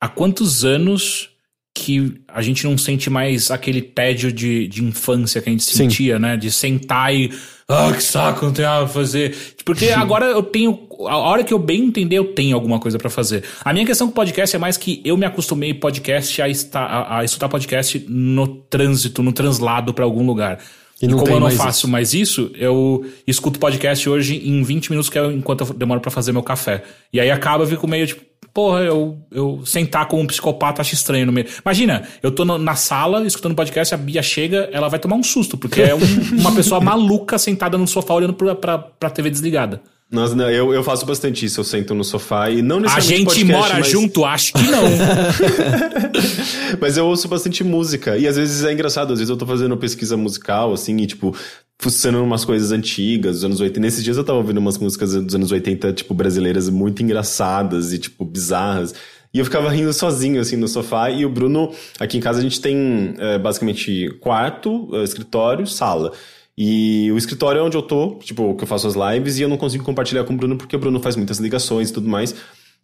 há 0.00 0.08
quantos 0.08 0.64
anos 0.64 1.30
que 1.76 2.22
a 2.28 2.40
gente 2.40 2.64
não 2.64 2.78
sente 2.78 3.10
mais 3.10 3.50
aquele 3.50 3.82
tédio 3.82 4.32
de, 4.32 4.68
de 4.68 4.84
infância 4.84 5.42
que 5.42 5.48
a 5.48 5.52
gente 5.52 5.64
Sim. 5.64 5.76
sentia, 5.76 6.18
né? 6.18 6.36
De 6.36 6.50
sentar 6.50 7.14
e. 7.14 7.32
Ah, 7.66 7.92
que 7.92 8.02
saco, 8.02 8.44
não 8.44 8.52
tem 8.52 8.64
nada 8.64 8.84
pra 8.84 8.94
fazer. 8.94 9.34
Porque 9.64 9.88
agora 9.88 10.26
eu 10.26 10.42
tenho. 10.42 10.86
A 11.08 11.16
hora 11.16 11.42
que 11.42 11.52
eu 11.52 11.58
bem 11.58 11.86
entender, 11.86 12.16
eu 12.16 12.32
tenho 12.32 12.54
alguma 12.54 12.78
coisa 12.78 12.98
pra 12.98 13.10
fazer. 13.10 13.42
A 13.64 13.72
minha 13.72 13.84
questão 13.84 14.06
com 14.06 14.12
podcast 14.12 14.54
é 14.54 14.58
mais 14.58 14.76
que 14.76 15.02
eu 15.04 15.16
me 15.16 15.26
acostumei 15.26 15.74
podcast 15.74 16.40
a, 16.40 16.48
estar, 16.48 16.84
a, 16.84 17.18
a 17.18 17.24
escutar 17.24 17.48
podcast 17.48 18.04
no 18.08 18.46
trânsito, 18.46 19.22
no 19.22 19.32
translado 19.32 19.92
pra 19.92 20.04
algum 20.04 20.24
lugar. 20.24 20.60
E 21.02 21.06
E, 21.06 21.08
como 21.10 21.26
eu 21.28 21.40
não 21.40 21.46
mais 21.48 21.56
faço 21.56 21.78
isso. 21.80 21.88
mais 21.88 22.14
isso, 22.14 22.50
eu 22.54 23.04
escuto 23.26 23.58
podcast 23.58 24.08
hoje 24.08 24.36
em 24.48 24.62
20 24.62 24.90
minutos, 24.90 25.10
que 25.10 25.18
é 25.18 25.26
enquanto 25.32 25.62
eu 25.64 25.74
demoro 25.74 26.00
pra 26.00 26.10
fazer 26.10 26.32
meu 26.32 26.42
café. 26.42 26.82
E 27.12 27.20
aí 27.20 27.30
acaba, 27.30 27.64
eu 27.64 27.68
fico 27.68 27.86
meio 27.88 28.06
tipo, 28.06 28.22
porra, 28.54 28.80
eu, 28.82 29.18
eu 29.32 29.62
sentar 29.66 30.06
como 30.06 30.22
um 30.22 30.26
psicopata 30.26 30.80
acho 30.80 30.94
estranho 30.94 31.26
no 31.26 31.32
meio. 31.32 31.48
Imagina, 31.64 32.04
eu 32.22 32.30
tô 32.30 32.44
no- 32.44 32.56
na 32.58 32.76
sala 32.76 33.26
escutando 33.26 33.56
podcast, 33.56 33.92
a 33.92 33.96
Bia 33.98 34.22
chega, 34.22 34.68
ela 34.72 34.88
vai 34.88 35.00
tomar 35.00 35.16
um 35.16 35.22
susto, 35.24 35.56
porque 35.58 35.82
é 35.82 35.94
um- 35.94 35.98
uma 36.40 36.52
pessoa 36.54 36.80
maluca 36.80 37.36
sentada 37.38 37.76
no 37.76 37.86
sofá 37.88 38.14
olhando 38.14 38.32
pra, 38.34 38.54
pra, 38.54 38.78
pra 38.78 39.10
TV 39.10 39.28
desligada. 39.30 39.82
Não, 40.10 40.50
eu, 40.50 40.72
eu 40.72 40.84
faço 40.84 41.04
bastante 41.04 41.44
isso. 41.44 41.60
Eu 41.60 41.64
sento 41.64 41.94
no 41.94 42.04
sofá 42.04 42.48
e 42.50 42.62
não 42.62 42.76
A 42.76 42.80
necessariamente 42.80 43.18
gente 43.18 43.46
podcast, 43.46 43.52
mora 43.52 43.74
mas... 43.80 43.88
junto? 43.88 44.24
Acho 44.24 44.52
que 44.52 44.62
não. 44.62 44.82
Mas 46.80 46.96
eu 46.96 47.06
ouço 47.06 47.28
bastante 47.28 47.64
música. 47.64 48.16
E 48.16 48.26
às 48.26 48.36
vezes 48.36 48.64
é 48.64 48.72
engraçado, 48.72 49.12
às 49.12 49.18
vezes 49.18 49.30
eu 49.30 49.36
tô 49.36 49.46
fazendo 49.46 49.76
pesquisa 49.76 50.16
musical, 50.16 50.72
assim, 50.72 50.96
e 50.96 51.06
tipo, 51.06 51.34
fuçando 51.78 52.22
umas 52.22 52.44
coisas 52.44 52.72
antigas, 52.72 53.36
dos 53.36 53.44
anos 53.44 53.60
80. 53.60 53.80
Nesses 53.80 54.04
dias 54.04 54.16
eu 54.16 54.24
tava 54.24 54.38
ouvindo 54.38 54.58
umas 54.58 54.78
músicas 54.78 55.14
dos 55.14 55.34
anos 55.34 55.50
80, 55.50 55.92
tipo, 55.92 56.14
brasileiras 56.14 56.68
muito 56.68 57.02
engraçadas 57.02 57.92
e, 57.92 57.98
tipo, 57.98 58.24
bizarras. 58.24 58.94
E 59.32 59.38
eu 59.40 59.44
ficava 59.44 59.68
rindo 59.68 59.92
sozinho, 59.92 60.40
assim, 60.40 60.56
no 60.56 60.68
sofá. 60.68 61.10
E 61.10 61.26
o 61.26 61.28
Bruno, 61.28 61.72
aqui 61.98 62.16
em 62.16 62.20
casa 62.20 62.38
a 62.38 62.42
gente 62.42 62.60
tem 62.60 63.14
é, 63.18 63.38
basicamente 63.38 64.08
quarto, 64.20 64.88
é, 64.92 65.02
escritório, 65.02 65.66
sala. 65.66 66.12
E 66.56 67.10
o 67.12 67.16
escritório 67.18 67.58
é 67.58 67.62
onde 67.62 67.76
eu 67.76 67.82
tô, 67.82 68.16
tipo, 68.20 68.54
que 68.54 68.62
eu 68.64 68.68
faço 68.68 68.86
as 68.86 68.94
lives, 68.94 69.38
e 69.38 69.42
eu 69.42 69.48
não 69.48 69.56
consigo 69.56 69.82
compartilhar 69.84 70.22
com 70.24 70.32
o 70.34 70.36
Bruno 70.36 70.56
porque 70.56 70.76
o 70.76 70.78
Bruno 70.78 71.00
faz 71.00 71.16
muitas 71.16 71.38
ligações 71.38 71.90
e 71.90 71.92
tudo 71.92 72.08
mais. 72.08 72.34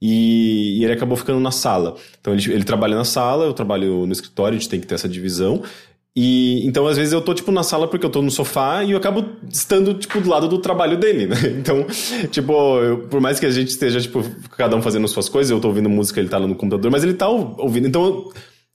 E, 0.03 0.79
e 0.81 0.85
ele 0.85 0.93
acabou 0.93 1.17
ficando 1.17 1.39
na 1.41 1.51
sala. 1.51 1.95
Então 2.21 2.33
ele, 2.35 2.53
ele 2.53 2.65
trabalha 2.65 2.97
na 2.97 3.05
sala, 3.05 3.45
eu 3.45 3.53
trabalho 3.53 4.07
no 4.07 4.13
escritório, 4.13 4.57
a 4.57 4.59
gente 4.59 4.69
tem 4.71 4.81
que 4.81 4.87
ter 4.87 4.95
essa 4.95 5.09
divisão. 5.09 5.63
E 6.17 6.67
então, 6.67 6.89
às 6.89 6.97
vezes, 6.97 7.13
eu 7.13 7.21
tô, 7.21 7.33
tipo, 7.33 7.53
na 7.53 7.63
sala 7.63 7.87
porque 7.87 8.05
eu 8.05 8.11
tô 8.11 8.21
no 8.21 8.33
sofá 8.33 8.83
e 8.83 8.91
eu 8.91 8.97
acabo 8.99 9.25
estando, 9.49 9.95
tipo, 9.95 10.21
do 10.21 10.29
lado 10.29 10.49
do 10.49 10.59
trabalho 10.59 10.97
dele, 10.99 11.27
né? 11.27 11.37
Então, 11.61 11.87
tipo, 12.33 12.53
eu- 12.81 12.99
por 13.09 13.21
mais 13.21 13.39
que 13.39 13.47
a 13.47 13.51
gente 13.51 13.69
esteja, 13.69 14.01
tipo, 14.01 14.25
cada 14.57 14.75
um 14.77 14.83
fazendo 14.83 15.07
suas 15.07 15.29
coisas, 15.29 15.51
eu 15.53 15.61
tô 15.61 15.69
ouvindo 15.69 15.89
música, 15.89 16.19
ele 16.19 16.29
tá 16.29 16.39
lá 16.39 16.49
no 16.49 16.57
computador, 16.57 16.91
mas 16.91 17.05
ele 17.05 17.15
tá 17.15 17.29
ou- 17.29 17.55
ouvindo. 17.59 17.87
Então, 17.87 18.29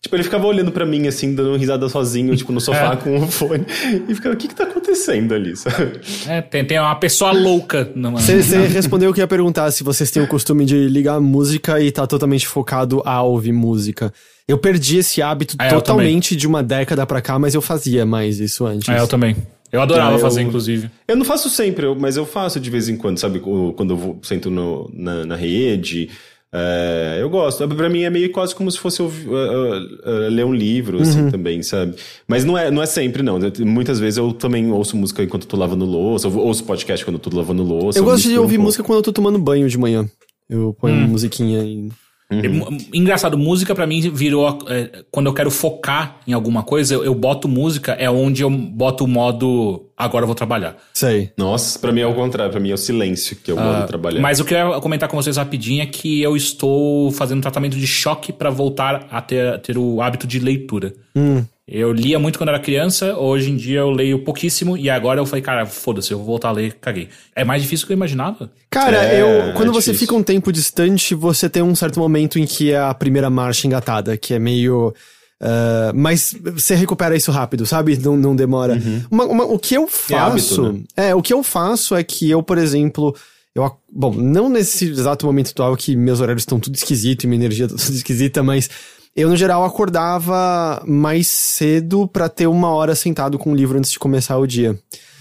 tipo, 0.05 0.15
ele 0.15 0.23
ficava 0.23 0.45
olhando 0.45 0.71
pra 0.71 0.85
mim, 0.85 1.07
assim, 1.07 1.33
dando 1.33 1.55
risada 1.57 1.87
sozinho, 1.89 2.35
tipo, 2.35 2.51
no 2.51 2.61
sofá 2.61 2.93
É. 2.93 2.95
com 2.95 3.17
o 3.17 3.27
fone. 3.27 3.65
E 4.07 4.13
ficava, 4.15 4.35
o 4.35 4.37
que 4.37 4.47
que 4.47 4.55
tá 4.55 4.63
acontecendo 4.63 5.33
ali, 5.33 5.55
sabe? 5.55 5.99
É, 6.27 6.41
tem, 6.41 6.63
tem 6.63 6.79
uma 6.79 6.95
pessoa 6.95 7.31
louca. 7.31 7.89
Numa... 7.95 8.19
Você, 8.19 8.41
você 8.43 8.67
respondeu 8.67 9.13
que 9.13 9.19
eu 9.19 9.23
ia 9.23 9.27
perguntar 9.27 9.69
se 9.71 9.83
vocês 9.83 10.11
têm 10.11 10.21
o 10.23 10.27
costume 10.27 10.65
de 10.65 10.87
ligar 10.87 11.19
música 11.19 11.79
e 11.81 11.91
tá 11.91 12.05
totalmente 12.05 12.47
focado 12.47 13.01
a 13.05 13.21
ouvir 13.23 13.51
música. 13.51 14.13
Eu 14.47 14.57
perdi 14.59 14.97
esse 14.99 15.21
hábito 15.21 15.55
É, 15.59 15.69
totalmente 15.69 16.35
de 16.35 16.45
uma 16.47 16.61
década 16.61 17.05
pra 17.05 17.19
cá, 17.21 17.39
mas 17.39 17.55
eu 17.55 17.61
fazia 17.61 18.05
mais 18.05 18.39
isso 18.39 18.65
antes. 18.65 18.87
É, 18.89 18.99
eu 18.99 19.07
também. 19.07 19.35
Eu 19.71 19.81
adorava 19.81 20.13
eu- 20.15 20.19
fazer, 20.19 20.41
inclusive. 20.43 20.89
Eu 21.07 21.15
não 21.17 21.25
faço 21.25 21.49
sempre, 21.49 21.85
mas 21.95 22.15
eu 22.15 22.25
faço 22.25 22.59
de 22.59 22.69
vez 22.69 22.87
em 22.87 22.95
quando, 22.95 23.17
sabe? 23.17 23.41
O- 23.43 23.73
Quando 23.73 23.93
eu 23.93 23.97
vou, 23.97 24.19
sento 24.21 24.49
no- 24.51 24.89
na, 24.93 25.25
na 25.25 25.35
rede. 25.35 26.09
É, 26.57 27.17
eu 27.21 27.29
gosto. 27.29 27.67
Pra 27.67 27.89
mim 27.89 28.03
é 28.03 28.09
meio 28.09 28.31
quase 28.31 28.55
como 28.55 28.71
se 28.71 28.79
fosse 28.79 29.01
uh, 29.01 29.05
uh, 29.05 29.09
uh, 29.09 30.29
ler 30.29 30.45
um 30.45 30.53
livro, 30.53 31.01
assim, 31.01 31.29
também, 31.29 31.61
sabe? 31.61 31.95
Mas 32.27 32.45
não 32.45 32.57
é, 32.57 32.71
não 32.71 32.81
é 32.81 32.85
sempre, 32.85 33.21
não. 33.21 33.37
Muitas 33.59 33.99
vezes 33.99 34.17
eu 34.17 34.31
também 34.31 34.71
ouço 34.71 34.95
música 34.95 35.21
enquanto 35.23 35.43
eu 35.43 35.49
tô 35.49 35.57
lavando 35.57 35.83
louça, 35.85 36.27
eu 36.27 36.37
ouço 36.37 36.63
podcast 36.63 37.03
quando 37.03 37.15
eu 37.15 37.19
tô 37.19 37.35
lavando 37.35 37.61
louça. 37.63 37.99
Eu 37.99 38.05
gosto 38.05 38.29
de 38.29 38.37
um 38.37 38.41
ouvir 38.41 38.55
pouco. 38.55 38.65
música 38.67 38.83
quando 38.83 38.97
eu 38.99 39.03
tô 39.03 39.11
tomando 39.11 39.37
banho 39.37 39.67
de 39.67 39.77
manhã. 39.77 40.07
Eu 40.49 40.75
ponho 40.79 40.95
Hum. 40.95 41.07
musiquinha 41.07 41.63
e. 41.63 41.89
Mu- 42.31 42.75
Engraçado, 42.93 43.37
música 43.37 43.75
pra 43.75 43.85
mim 43.85 44.01
virou. 44.11 44.57
é, 44.67 45.03
quando 45.11 45.27
eu 45.27 45.33
quero 45.33 45.51
focar 45.51 46.17
em 46.27 46.33
alguma 46.33 46.63
coisa, 46.63 46.93
eu, 46.95 47.03
eu 47.05 47.13
boto 47.13 47.47
música, 47.47 47.91
é 47.93 48.09
onde 48.09 48.41
eu 48.41 48.49
boto 48.49 49.03
o 49.03 49.07
modo. 49.07 49.81
Agora 49.97 50.23
eu 50.23 50.27
vou 50.27 50.35
trabalhar. 50.35 50.75
Sei. 50.93 51.31
Nossa, 51.37 51.79
pra 51.79 51.91
mim 51.91 52.01
é 52.01 52.07
o 52.07 52.13
contrário, 52.13 52.51
pra 52.51 52.59
mim 52.59 52.69
é 52.71 52.73
o 52.73 52.77
silêncio 52.77 53.37
que 53.37 53.49
eu 53.51 53.55
gosto 53.55 53.81
de 53.81 53.87
trabalhar. 53.87 54.19
Ah, 54.19 54.21
Mas 54.21 54.39
eu 54.39 54.45
queria 54.45 54.79
comentar 54.81 55.07
com 55.07 55.15
vocês 55.15 55.37
rapidinho 55.37 55.81
é 55.81 55.85
que 55.85 56.21
eu 56.21 56.35
estou 56.35 57.11
fazendo 57.11 57.37
um 57.37 57.41
tratamento 57.41 57.77
de 57.77 57.87
choque 57.87 58.33
pra 58.33 58.49
voltar 58.49 59.07
a 59.09 59.21
ter, 59.21 59.53
a 59.53 59.57
ter 59.57 59.77
o 59.77 60.01
hábito 60.01 60.27
de 60.27 60.39
leitura. 60.39 60.93
Eu 61.67 61.91
lia 61.91 62.19
muito 62.19 62.37
quando 62.37 62.49
era 62.49 62.59
criança, 62.59 63.17
hoje 63.17 63.49
em 63.49 63.55
dia 63.55 63.79
eu 63.79 63.89
leio 63.89 64.23
pouquíssimo 64.23 64.77
e 64.77 64.87
agora 64.87 65.19
eu 65.19 65.25
falei, 65.25 65.41
cara, 65.41 65.65
foda-se, 65.65 66.11
eu 66.11 66.17
vou 66.19 66.27
voltar 66.27 66.49
a 66.49 66.51
ler, 66.51 66.73
caguei. 66.79 67.09
É 67.35 67.43
mais 67.43 67.63
difícil 67.63 67.85
do 67.85 67.87
que 67.87 67.93
eu 67.93 67.97
imaginava. 67.97 68.51
Cara, 68.69 69.03
É, 69.03 69.19
eu. 69.19 69.53
Quando 69.53 69.69
é 69.69 69.73
você 69.73 69.91
difícil. 69.91 69.95
fica 70.07 70.13
um 70.15 70.21
tempo 70.21 70.51
distante, 70.51 71.15
você 71.15 71.49
tem 71.49 71.63
um 71.63 71.73
certo 71.73 71.99
momento 71.99 72.37
em 72.37 72.45
que 72.45 72.71
é 72.71 72.77
a 72.79 72.93
primeira 72.93 73.31
marcha 73.31 73.65
engatada, 73.65 74.15
que 74.15 74.33
é 74.35 74.39
meio. 74.39 74.93
ah, 75.41 75.91
mas 75.95 76.35
você 76.53 76.75
recupera 76.75 77.15
isso 77.15 77.31
rápido, 77.31 77.65
sabe? 77.65 77.97
Não, 77.97 78.15
não 78.15 78.35
demora. 78.35 78.79
Uma- 79.09 79.25
uma- 79.25 79.45
o 79.45 79.57
que 79.57 79.73
eu 79.75 79.87
faço. 79.87 80.61
Uhum. 80.61 80.67
hábito, 80.69 80.73
né? 80.95 81.07
É, 81.09 81.15
o 81.15 81.21
que 81.21 81.33
eu 81.33 81.41
faço 81.41 81.95
é 81.95 82.03
que 82.03 82.29
eu, 82.29 82.43
por 82.43 82.59
exemplo. 82.59 83.15
Eu, 83.55 83.71
bom, 83.91 84.13
não 84.13 84.49
nesse 84.49 84.85
exato 84.89 85.25
momento 85.25 85.49
atual 85.49 85.75
que 85.77 85.95
meus 85.95 86.19
horários 86.19 86.41
estão 86.43 86.59
tudo 86.59 86.75
esquisito 86.75 87.23
e 87.23 87.27
minha 87.27 87.39
energia 87.39 87.67
tá 87.67 87.75
tudo 87.75 87.89
esquisita, 87.95 88.43
mas 88.43 88.69
eu, 89.15 89.29
no 89.29 89.37
geral, 89.37 89.63
acordava 89.63 90.83
mais 90.85 91.27
cedo 91.27 92.07
pra 92.07 92.27
ter 92.27 92.47
uma 92.47 92.69
hora 92.69 92.95
sentado 92.95 93.37
com 93.39 93.51
um 93.51 93.55
livro 93.55 93.77
antes 93.77 93.91
de 93.91 93.99
começar 93.99 94.37
o 94.37 94.45
dia. 94.45 94.77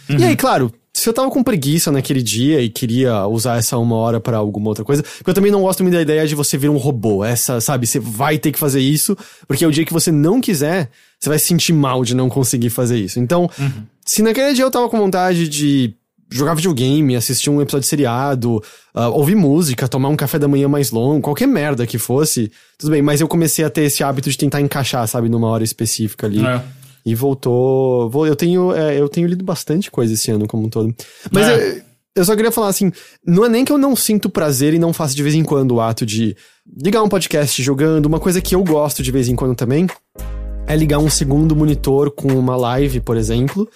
E 0.09 0.25
aí, 0.25 0.37
claro, 0.37 0.73
se 0.93 1.09
eu 1.09 1.13
tava 1.13 1.31
com 1.31 1.43
preguiça 1.43 1.91
naquele 1.91 2.23
dia 2.23 2.61
e 2.61 2.69
queria 2.69 3.27
usar 3.27 3.57
essa 3.57 3.77
uma 3.79 3.97
hora 3.97 4.21
para 4.21 4.37
alguma 4.37 4.69
outra 4.69 4.85
coisa, 4.85 5.03
porque 5.03 5.31
eu 5.31 5.35
também 5.35 5.51
não 5.51 5.63
gosto 5.63 5.83
muito 5.83 5.95
da 5.95 6.03
ideia 6.03 6.27
de 6.27 6.35
você 6.35 6.57
vir 6.57 6.69
um 6.69 6.77
robô. 6.77 7.25
Essa, 7.25 7.61
sabe, 7.61 7.87
você 7.87 7.99
vai 7.99 8.39
ter 8.39 8.53
que 8.53 8.59
fazer 8.59 8.81
isso, 8.81 9.17
porque 9.47 9.65
é 9.65 9.69
o 9.69 9.73
dia 9.73 9.85
que 9.85 9.93
você 9.93 10.13
não 10.13 10.41
quiser, 10.41 10.91
você 11.19 11.29
vai 11.29 11.39
se 11.39 11.47
sentir 11.47 11.73
mal 11.73 12.05
de 12.05 12.15
não 12.15 12.29
conseguir 12.29 12.71
fazer 12.71 12.99
isso. 12.99 13.19
Então, 13.19 13.51
se 14.05 14.23
naquele 14.23 14.53
dia 14.55 14.65
eu 14.65 14.71
tava 14.71 14.89
com 14.89 14.99
vontade 14.99 15.49
de 15.49 15.95
jogar 16.35 16.55
videogame, 16.55 17.15
assistir 17.17 17.49
um 17.51 17.61
episódio 17.63 17.83
de 17.83 17.87
seriado, 17.89 18.57
uh, 18.95 19.01
ouvir 19.13 19.35
música, 19.37 19.87
tomar 19.89 20.09
um 20.09 20.17
café 20.17 20.39
da 20.39 20.49
manhã 20.49 20.67
mais 20.69 20.91
longo, 20.91 21.21
qualquer 21.21 21.47
merda 21.47 21.87
que 21.87 21.97
fosse, 21.99 22.51
tudo 22.79 22.91
bem, 22.91 23.01
mas 23.03 23.21
eu 23.21 23.29
comecei 23.29 23.65
a 23.65 23.71
ter 23.71 23.83
esse 23.83 24.03
hábito 24.03 24.29
de 24.31 24.37
tentar 24.37 24.61
encaixar, 24.61 25.07
sabe, 25.07 25.29
numa 25.29 25.49
hora 25.49 25.63
específica 25.63 26.27
ali. 26.27 26.45
É. 26.45 26.61
E 27.07 27.15
voltou. 27.15 28.09
vou- 28.11 28.27
Eu 28.27 28.35
tenho, 28.35 28.73
é, 28.75 28.99
eu 28.99 29.09
tenho 29.09 29.29
lido 29.29 29.45
bastante 29.45 29.91
coisa 29.91 30.15
esse 30.15 30.31
ano 30.31 30.47
como 30.47 30.67
um 30.67 30.69
todo. 30.71 30.95
Mas 31.31 31.47
É. 31.49 31.79
eu, 31.79 31.83
eu 32.17 32.25
só 32.25 32.35
queria 32.35 32.51
falar 32.51 32.69
assim: 32.69 32.91
não 33.27 33.45
é 33.45 33.49
nem 33.49 33.65
que 33.65 33.71
eu 33.71 33.77
não 33.79 33.95
sinto 33.95 34.31
prazer 34.31 34.73
e 34.75 34.79
não 34.79 34.93
faço 34.93 35.15
de 35.15 35.23
vez 35.23 35.35
em 35.35 35.45
quando 35.45 35.73
o 35.73 35.81
ato 35.83 36.07
de 36.07 36.35
ligar 36.83 37.03
um 37.03 37.09
podcast 37.09 37.63
jogando. 37.63 38.07
Uma 38.07 38.19
coisa 38.19 38.41
que 38.41 38.55
eu 38.55 38.65
gosto 38.65 39.03
de 39.03 39.13
vez 39.13 39.29
em 39.29 39.37
quando 39.37 39.55
também 39.55 39.87
é 40.67 40.75
ligar 40.75 40.99
um 40.99 41.11
segundo 41.11 41.55
monitor 41.55 42.11
com 42.11 42.29
uma 42.29 42.57
live, 42.57 43.01
por 43.01 43.19
exemplo. 43.19 43.69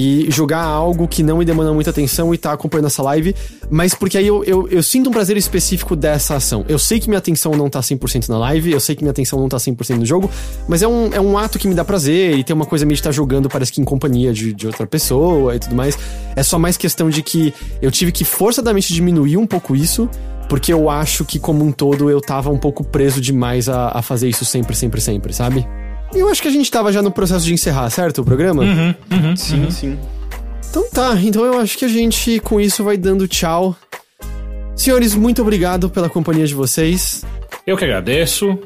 E 0.00 0.30
jogar 0.30 0.62
algo 0.62 1.08
que 1.08 1.24
não 1.24 1.38
me 1.38 1.44
demanda 1.44 1.72
muita 1.72 1.90
atenção 1.90 2.32
e 2.32 2.38
tá 2.38 2.52
acompanhando 2.52 2.86
essa 2.86 3.02
live, 3.02 3.34
mas 3.68 3.96
porque 3.96 4.16
aí 4.16 4.28
eu, 4.28 4.44
eu, 4.44 4.68
eu 4.68 4.80
sinto 4.80 5.10
um 5.10 5.12
prazer 5.12 5.36
específico 5.36 5.96
dessa 5.96 6.36
ação. 6.36 6.64
Eu 6.68 6.78
sei 6.78 7.00
que 7.00 7.08
minha 7.08 7.18
atenção 7.18 7.50
não 7.50 7.68
tá 7.68 7.80
100% 7.80 8.28
na 8.28 8.38
live, 8.38 8.70
eu 8.70 8.78
sei 8.78 8.94
que 8.94 9.02
minha 9.02 9.10
atenção 9.10 9.40
não 9.40 9.48
tá 9.48 9.56
100% 9.56 9.96
no 9.96 10.06
jogo, 10.06 10.30
mas 10.68 10.82
é 10.82 10.86
um, 10.86 11.12
é 11.12 11.20
um 11.20 11.36
ato 11.36 11.58
que 11.58 11.66
me 11.66 11.74
dá 11.74 11.84
prazer 11.84 12.38
e 12.38 12.44
tem 12.44 12.54
uma 12.54 12.64
coisa 12.64 12.86
meio 12.86 12.94
de 12.94 13.00
estar 13.00 13.10
jogando, 13.10 13.48
parece 13.48 13.72
que 13.72 13.80
em 13.80 13.84
companhia 13.84 14.32
de, 14.32 14.52
de 14.52 14.68
outra 14.68 14.86
pessoa 14.86 15.56
e 15.56 15.58
tudo 15.58 15.74
mais. 15.74 15.98
É 16.36 16.44
só 16.44 16.60
mais 16.60 16.76
questão 16.76 17.10
de 17.10 17.20
que 17.20 17.52
eu 17.82 17.90
tive 17.90 18.12
que 18.12 18.24
forçadamente 18.24 18.94
diminuir 18.94 19.36
um 19.36 19.48
pouco 19.48 19.74
isso, 19.74 20.08
porque 20.48 20.72
eu 20.72 20.88
acho 20.88 21.24
que 21.24 21.40
como 21.40 21.64
um 21.64 21.72
todo 21.72 22.08
eu 22.08 22.20
tava 22.20 22.50
um 22.50 22.58
pouco 22.58 22.84
preso 22.84 23.20
demais 23.20 23.68
a, 23.68 23.98
a 23.98 24.00
fazer 24.00 24.28
isso 24.28 24.44
sempre, 24.44 24.76
sempre, 24.76 25.00
sempre, 25.00 25.32
sabe? 25.32 25.66
Eu 26.14 26.28
acho 26.28 26.40
que 26.42 26.48
a 26.48 26.50
gente 26.50 26.70
tava 26.70 26.92
já 26.92 27.02
no 27.02 27.10
processo 27.10 27.44
de 27.44 27.52
encerrar, 27.52 27.88
certo? 27.90 28.22
O 28.22 28.24
programa? 28.24 28.64
Sim, 29.36 29.70
sim. 29.70 29.98
Então 30.70 30.88
tá, 30.90 31.14
então 31.22 31.44
eu 31.44 31.58
acho 31.58 31.76
que 31.78 31.84
a 31.84 31.88
gente 31.88 32.40
com 32.40 32.60
isso 32.60 32.82
vai 32.84 32.96
dando 32.96 33.26
tchau. 33.28 33.76
Senhores, 34.76 35.14
muito 35.14 35.42
obrigado 35.42 35.90
pela 35.90 36.08
companhia 36.08 36.46
de 36.46 36.54
vocês. 36.54 37.24
Eu 37.66 37.76
que 37.76 37.84
agradeço. 37.84 38.58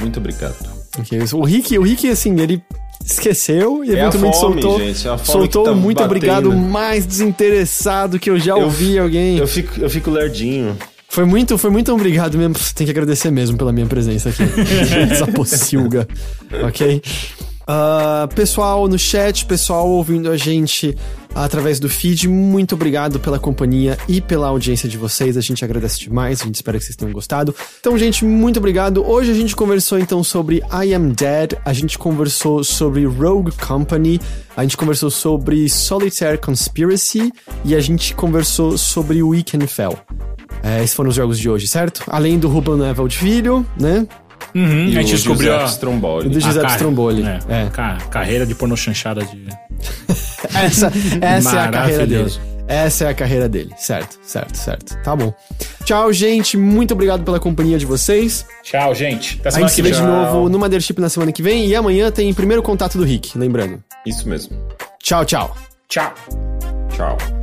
Muito 0.00 0.18
obrigado. 0.20 0.54
Ok, 0.98 1.18
O 1.34 1.44
Rick, 1.44 1.78
o 1.78 1.82
Rick, 1.82 2.08
assim, 2.08 2.38
ele 2.40 2.62
esqueceu 3.04 3.84
e 3.84 3.90
É 3.90 3.94
a 3.94 3.98
eventualmente 4.08 4.38
fome, 4.40 4.62
soltou. 4.62 4.78
gente, 4.80 5.06
é 5.06 5.10
a 5.10 5.18
fome 5.18 5.32
soltou 5.32 5.64
tá 5.64 5.72
muito 5.74 5.96
batendo. 5.98 6.06
obrigado, 6.16 6.52
mais 6.56 7.04
desinteressado 7.06 8.18
que 8.18 8.30
eu 8.30 8.38
já 8.38 8.52
Eu- 8.52 8.62
ouvi 8.64 8.98
alguém. 8.98 9.38
Eu 9.38 9.46
fico, 9.46 9.80
eu 9.80 9.90
fico 9.90 10.10
lerdinho. 10.10 10.76
Foi 11.16 11.24
muito, 11.24 11.56
foi 11.56 11.70
muito 11.70 11.90
obrigado 11.94 12.36
mesmo. 12.36 12.54
Tem 12.74 12.84
que 12.84 12.90
agradecer 12.90 13.30
mesmo 13.30 13.56
pela 13.56 13.72
minha 13.72 13.86
presença 13.86 14.28
aqui. 14.28 14.42
Essa 15.10 15.26
pocilga. 15.26 16.06
Ok? 16.62 17.00
Ah, 17.66 18.28
pessoal 18.34 18.86
no 18.86 18.98
chat, 18.98 19.46
pessoal 19.46 19.88
ouvindo 19.88 20.30
a 20.30 20.36
gente 20.36 20.94
através 21.34 21.80
do 21.80 21.88
feed, 21.88 22.28
muito 22.28 22.74
obrigado 22.74 23.18
pela 23.18 23.38
companhia 23.38 23.96
e 24.06 24.20
pela 24.20 24.48
audiência 24.48 24.86
de 24.86 24.98
vocês. 24.98 25.38
A 25.38 25.40
gente 25.40 25.64
agradece 25.64 26.00
demais, 26.00 26.42
a 26.42 26.44
gente 26.44 26.56
espera 26.56 26.78
que 26.78 26.84
vocês 26.84 26.94
tenham 26.94 27.14
gostado. 27.14 27.54
Então, 27.80 27.96
gente, 27.96 28.22
muito 28.22 28.58
obrigado. 28.58 29.02
Hoje 29.02 29.30
a 29.30 29.34
gente 29.34 29.56
conversou 29.56 29.98
então 29.98 30.22
sobre 30.22 30.62
I 30.70 30.92
Am 30.92 31.14
Dead, 31.14 31.54
a 31.64 31.72
gente 31.72 31.96
conversou 31.96 32.62
sobre 32.62 33.06
Rogue 33.06 33.52
Company, 33.52 34.20
a 34.54 34.60
gente 34.60 34.76
conversou 34.76 35.10
sobre 35.10 35.66
Solitaire 35.70 36.36
Conspiracy 36.36 37.32
e 37.64 37.74
a 37.74 37.80
gente 37.80 38.14
conversou 38.14 38.76
sobre 38.76 39.22
Weekend 39.22 39.66
Fell. 39.66 39.98
É, 40.66 40.82
esses 40.82 40.94
foram 40.94 41.10
os 41.10 41.14
jogos 41.16 41.38
de 41.38 41.48
hoje, 41.48 41.68
certo? 41.68 42.02
Além 42.08 42.38
do 42.38 42.48
Ruben 42.48 42.76
Nevel 42.76 43.06
de 43.08 43.16
Filho, 43.18 43.64
né? 43.78 44.06
Uhum, 44.54 44.88
E 44.88 44.96
a 44.98 45.00
gente 45.02 45.12
o 45.12 45.16
descobriu 45.16 45.50
Giuseppe 45.52 45.64
a, 45.64 45.68
Stromboli. 45.68 46.28
Do 46.28 46.40
Giuseppe 46.40 46.58
a 46.58 46.68
car- 46.68 46.76
Stromboli. 46.76 47.22
É, 47.22 47.38
É. 47.48 47.68
ca- 47.70 47.98
carreira 48.10 48.46
de 48.46 48.54
pornô 48.54 48.76
chanchada 48.76 49.24
de. 49.24 49.44
Essa, 50.54 50.90
essa 51.20 51.56
é 51.56 51.64
a 51.64 51.68
carreira 51.70 52.06
dele. 52.06 52.32
Essa 52.68 53.04
é 53.04 53.08
a 53.08 53.14
carreira 53.14 53.48
dele. 53.48 53.72
Certo, 53.76 54.18
certo, 54.22 54.56
certo. 54.56 54.96
Tá 55.02 55.14
bom. 55.14 55.32
Tchau, 55.84 56.12
gente. 56.12 56.56
Muito 56.56 56.94
obrigado 56.94 57.22
pela 57.22 57.38
companhia 57.38 57.78
de 57.78 57.86
vocês. 57.86 58.44
Tchau, 58.62 58.94
gente. 58.94 59.36
Até 59.40 59.48
A 59.50 59.52
semana 59.52 59.68
gente 59.68 59.76
se 59.76 59.82
que 59.82 59.88
vê 59.88 59.94
vem. 59.94 60.00
de 60.00 60.06
novo 60.06 60.48
no 60.48 60.58
Mothership 60.58 60.98
na 61.00 61.08
semana 61.08 61.30
que 61.30 61.42
vem. 61.42 61.66
E 61.66 61.76
amanhã 61.76 62.10
tem 62.10 62.32
primeiro 62.34 62.62
contato 62.62 62.96
do 62.98 63.04
Rick, 63.04 63.36
lembrando. 63.38 63.82
Isso 64.06 64.28
mesmo. 64.28 64.56
Tchau, 65.02 65.24
tchau. 65.24 65.56
Tchau. 65.88 66.12
Tchau. 66.90 67.35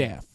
Half-daff. 0.00 0.30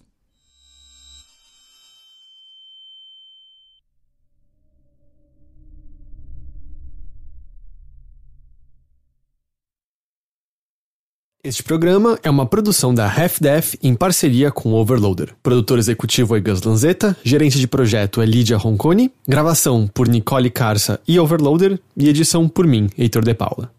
Este 11.44 11.62
programa 11.62 12.18
é 12.24 12.30
uma 12.30 12.48
produção 12.48 12.92
da 12.92 13.06
Half-Def 13.06 13.76
em 13.84 13.94
parceria 13.94 14.52
com 14.52 14.74
Overloader. 14.74 15.36
Produtor 15.44 15.78
executivo 15.78 16.36
é 16.36 16.40
Gus 16.40 16.64
Lanzetta, 16.64 17.16
gerente 17.24 17.60
de 17.60 17.68
projeto 17.68 18.20
é 18.20 18.26
Lídia 18.26 18.58
Roncone, 18.58 19.12
gravação 19.28 19.88
por 19.88 20.08
Nicole 20.08 20.50
Carça 20.50 21.00
e 21.08 21.20
Overloader 21.20 21.80
e 21.96 22.10
edição 22.10 22.50
por 22.50 22.66
mim, 22.66 22.90
Heitor 22.98 23.24
De 23.24 23.36
Paula. 23.36 23.72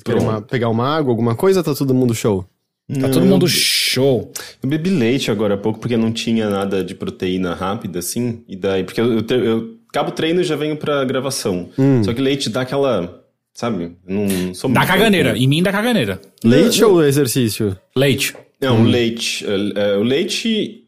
Vocês 0.00 0.16
querem 0.18 0.22
uma- 0.22 0.40
pegar 0.42 0.68
uma 0.68 0.86
água, 0.96 1.10
alguma 1.12 1.34
coisa? 1.34 1.62
Tá 1.62 1.74
todo 1.74 1.94
mundo 1.94 2.14
show? 2.14 2.44
Tá 3.00 3.08
todo 3.08 3.24
mundo 3.24 3.46
show. 3.46 4.32
Eu 4.62 4.68
bebi 4.68 4.90
leite 4.90 5.30
agora 5.30 5.54
há 5.54 5.56
pouco 5.56 5.78
porque 5.78 5.96
não 5.96 6.10
tinha 6.10 6.50
nada 6.50 6.82
de 6.82 6.94
proteína 6.94 7.54
rápida, 7.54 8.00
assim. 8.00 8.42
E 8.48 8.56
daí, 8.56 8.82
porque 8.82 9.00
eu, 9.00 9.12
eu, 9.12 9.22
te- 9.22 9.34
eu 9.34 9.76
acabo 9.88 10.08
o 10.08 10.12
treino 10.12 10.40
e 10.40 10.44
já 10.44 10.56
venho 10.56 10.76
pra 10.76 11.04
gravação. 11.04 11.68
Hum. 11.78 12.02
Só 12.02 12.12
que 12.12 12.20
leite 12.20 12.48
dá 12.50 12.62
aquela. 12.62 13.22
Sabe? 13.54 13.92
Eu 14.08 14.14
Não 14.14 14.54
sou 14.54 14.70
muito- 14.70 14.86
caganeira. 14.86 15.36
Em 15.36 15.46
mim, 15.46 15.62
da 15.62 15.70
caganeira. 15.70 16.20
Leite 16.42 16.82
ou 16.84 17.04
exercício? 17.04 17.76
Leite. 17.96 18.34
Não, 18.60 18.82
o 18.82 18.84
leite. 18.84 19.44
é, 19.46 19.92
é, 19.92 19.96
o 19.96 20.02
leite. 20.02 20.79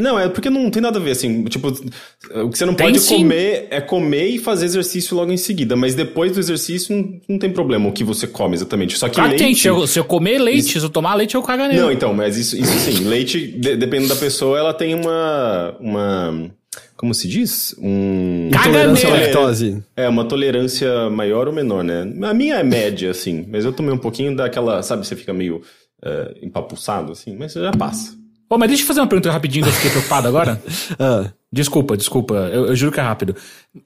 Não, 0.00 0.18
é 0.18 0.28
porque 0.28 0.48
não 0.50 0.70
tem 0.70 0.82
nada 0.82 0.98
a 0.98 1.02
ver, 1.02 1.12
assim. 1.12 1.44
Tipo, 1.44 1.68
o 1.68 2.48
que 2.50 2.58
você 2.58 2.64
não 2.66 2.74
Tem 2.74 2.86
pode 2.86 3.00
sim. 3.00 3.18
comer 3.18 3.68
é 3.70 3.80
comer 3.80 4.28
e 4.28 4.38
fazer 4.38 4.66
exercício 4.66 5.16
logo 5.16 5.30
em 5.32 5.36
seguida. 5.36 5.76
Mas 5.76 5.94
depois 5.94 6.32
do 6.32 6.40
exercício 6.40 6.96
não, 6.96 7.20
não 7.28 7.38
tem 7.38 7.50
problema 7.50 7.88
o 7.88 7.92
que 7.92 8.02
você 8.04 8.26
come 8.26 8.54
exatamente. 8.54 8.96
Só 8.98 9.08
que 9.08 9.14
que 9.14 9.20
leite. 9.20 9.38
tem. 9.38 9.54
Se 9.54 9.68
eu, 9.68 9.86
se 9.86 9.98
eu 9.98 10.04
comer 10.04 10.38
leite, 10.38 10.78
se 10.80 10.84
eu 10.84 10.90
tomar 10.90 11.14
leite, 11.14 11.34
eu 11.34 11.42
caganeiro. 11.42 11.82
Não, 11.84 11.92
então, 11.92 12.12
mas 12.14 12.36
isso, 12.36 12.56
isso 12.56 12.72
sim. 12.78 13.04
Leite, 13.04 13.46
de- 13.46 13.76
dependendo 13.76 14.08
da 14.14 14.16
pessoa, 14.16 14.58
ela 14.58 14.74
tem 14.74 14.94
uma. 14.94 15.76
uma 15.80 16.50
como 16.96 17.14
se 17.14 17.26
diz? 17.26 17.74
Um. 17.80 18.48
Intolerância 18.48 19.08
à 19.08 19.12
lactose. 19.12 19.82
É, 19.96 20.08
uma 20.08 20.24
tolerância 20.24 21.08
maior 21.10 21.48
ou 21.48 21.52
menor, 21.54 21.82
né? 21.82 22.02
A 22.22 22.34
minha 22.34 22.56
é 22.56 22.62
média, 22.62 23.10
assim. 23.10 23.46
Mas 23.50 23.64
eu 23.64 23.72
tomei 23.72 23.92
um 23.92 23.98
pouquinho 23.98 24.36
daquela. 24.36 24.82
Sabe, 24.82 25.06
você 25.06 25.16
fica 25.16 25.32
meio 25.32 25.62
é, 26.04 26.34
empapuçado, 26.42 27.12
assim. 27.12 27.34
Mas 27.38 27.54
já 27.54 27.70
passa. 27.72 28.19
Pô, 28.50 28.58
mas 28.58 28.68
deixa 28.68 28.82
eu 28.82 28.86
fazer 28.88 28.98
uma 29.00 29.06
pergunta 29.06 29.30
rapidinho 29.30 29.62
que 29.64 29.70
eu 29.70 29.74
fiquei 29.74 29.90
preocupado 29.92 30.26
agora. 30.26 30.60
Ah, 30.98 31.30
Desculpa, 31.52 31.96
desculpa. 31.96 32.34
Eu, 32.52 32.66
eu 32.66 32.76
juro 32.76 32.90
que 32.92 32.98
é 33.00 33.02
rápido. 33.02 33.34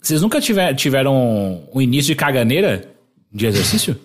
Vocês 0.01 0.21
nunca 0.23 0.41
tiver, 0.41 0.75
tiveram 0.75 1.63
um 1.75 1.81
início 1.83 2.07
de 2.09 2.15
caganeira 2.15 2.89
de 3.33 3.47
exercício? 3.47 3.97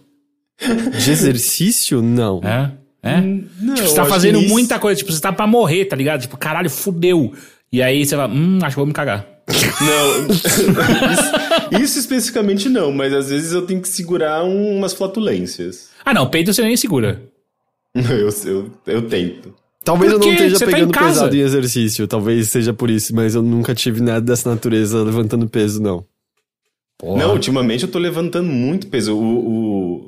de 0.62 1.12
exercício? 1.12 2.02
Não. 2.02 2.42
É? 2.44 2.72
É? 3.02 3.22
Não, 3.22 3.74
tipo, 3.76 3.88
você 3.88 3.96
tá 3.96 4.04
fazendo 4.06 4.42
muita 4.42 4.78
coisa, 4.80 4.98
tipo, 5.00 5.12
você 5.14 5.22
tá 5.22 5.32
pra 5.32 5.48
morrer, 5.48 5.86
tá 5.86 5.96
ligado? 5.96 6.22
Tipo, 6.22 6.36
caralho, 6.38 6.70
fudeu. 6.70 7.34
E 7.72 7.82
aí 7.82 8.06
você 8.06 8.16
vai, 8.18 8.28
hum, 8.30 8.60
acho 8.62 8.72
que 8.76 8.80
vou 8.80 8.86
me 8.86 8.92
cagar. 8.94 9.26
Não, 9.82 10.28
isso, 11.80 11.84
isso 11.84 12.00
especificamente 12.00 12.70
não, 12.70 12.92
mas 12.92 13.12
às 13.14 13.30
vezes 13.30 13.52
eu 13.54 13.64
tenho 13.64 13.82
que 13.82 13.88
segurar 13.90 14.44
um- 14.44 14.78
umas 14.78 14.94
flatulências. 14.94 15.90
Ah, 16.06 16.14
não, 16.14 16.30
peito 16.30 16.54
você 16.54 16.62
nem 16.62 16.76
segura. 16.78 17.22
Eu, 17.96 18.30
eu, 18.46 18.72
eu 18.86 19.02
tento. 19.08 19.56
Talvez 19.90 20.12
eu 20.14 20.20
não 20.20 20.32
esteja 20.32 20.60
tá 20.60 20.66
pegando 20.68 20.92
casa? 20.94 21.08
pesado 21.22 21.36
em 21.36 21.40
exercício. 21.40 22.08
Talvez 22.08 22.50
seja 22.50 22.72
por 22.72 22.92
isso, 22.92 23.16
mas 23.16 23.34
eu 23.34 23.42
nunca 23.42 23.74
tive 23.74 24.02
nada 24.02 24.22
dessa 24.22 24.48
natureza 24.48 25.02
levantando 25.02 25.50
peso, 25.50 25.82
não. 25.82 26.06
Porra. 27.00 27.18
Não, 27.18 27.32
ultimamente 27.32 27.84
eu 27.86 27.90
tô 27.90 27.98
levantando 27.98 28.50
muito 28.50 28.88
peso. 28.88 29.16
O, 29.16 29.22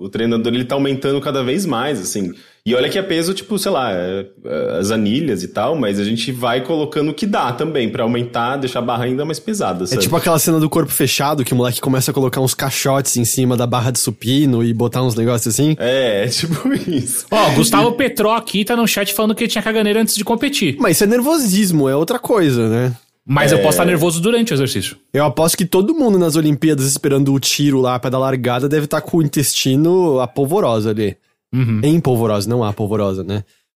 o, 0.02 0.04
o 0.04 0.10
treinador, 0.10 0.54
ele 0.54 0.66
tá 0.66 0.76
aumentando 0.76 1.22
cada 1.22 1.42
vez 1.42 1.66
mais, 1.66 2.02
assim. 2.02 2.34
E 2.66 2.76
olha 2.76 2.90
que 2.90 3.00
é 3.00 3.02
peso, 3.02 3.34
tipo, 3.34 3.58
sei 3.58 3.72
lá, 3.72 3.92
é, 3.94 4.26
é, 4.46 4.78
as 4.78 4.92
anilhas 4.92 5.42
e 5.42 5.48
tal, 5.48 5.76
mas 5.76 6.00
a 6.00 6.04
gente 6.04 6.32
vai 6.34 6.62
colocando 6.64 7.10
o 7.10 7.14
que 7.14 7.26
dá 7.26 7.54
também, 7.54 7.90
pra 7.90 8.04
aumentar, 8.04 8.58
deixar 8.58 8.80
a 8.80 8.82
barra 8.84 9.06
ainda 9.06 9.24
mais 9.24 9.40
pesada, 9.40 9.86
É 9.86 9.88
sabe? 9.88 10.02
tipo 10.02 10.16
aquela 10.18 10.38
cena 10.38 10.60
do 10.60 10.70
corpo 10.70 10.92
fechado, 10.92 11.46
que 11.46 11.54
o 11.54 11.56
moleque 11.56 11.80
começa 11.82 12.12
a 12.12 12.14
colocar 12.14 12.42
uns 12.42 12.54
caixotes 12.54 13.16
em 13.16 13.26
cima 13.26 13.56
da 13.58 13.66
barra 13.66 13.90
de 13.90 13.98
supino 13.98 14.62
e 14.62 14.74
botar 14.74 15.02
uns 15.02 15.16
negócios 15.16 15.56
assim. 15.56 15.76
É, 15.80 16.26
é 16.26 16.28
tipo 16.28 16.72
isso. 16.92 17.26
Ó, 17.32 17.52
Gustavo 17.56 17.94
Petró 17.94 18.36
aqui 18.36 18.64
tá 18.66 18.76
no 18.76 18.86
chat 18.86 19.14
falando 19.14 19.34
que 19.34 19.44
ele 19.46 19.52
tinha 19.52 19.64
caganeira 19.64 20.02
antes 20.02 20.14
de 20.16 20.24
competir. 20.26 20.76
Mas 20.78 20.98
isso 20.98 21.06
é 21.06 21.08
nervosismo, 21.08 21.88
é 21.90 21.96
outra 21.96 22.20
coisa, 22.20 22.68
né? 22.70 22.94
Mas 23.32 23.54
eu 23.54 23.60
posso 23.60 23.70
estar 23.70 23.86
nervoso 23.86 24.22
durante 24.22 24.52
o 24.52 24.56
exercício. 24.56 24.98
Eu 25.14 25.24
aposto 25.24 25.58
que 25.58 25.66
todo 25.66 25.96
mundo 25.96 26.20
nas 26.20 26.36
Olimpíadas 26.36 26.86
esperando 26.86 27.34
o 27.34 27.40
tiro 27.40 27.80
lá 27.80 27.98
pra 27.98 28.10
dar 28.10 28.18
largada 28.18 28.68
deve 28.68 28.86
estar 28.86 29.00
com 29.00 29.18
o 29.18 29.22
intestino 29.22 30.20
apolvorosa 30.20 30.90
ali. 30.90 31.16
Em 31.82 31.98
polvorosa, 32.00 32.50
não 32.50 32.62
a 32.62 32.74
polvorosa, 32.74 33.24
né? 33.24 33.46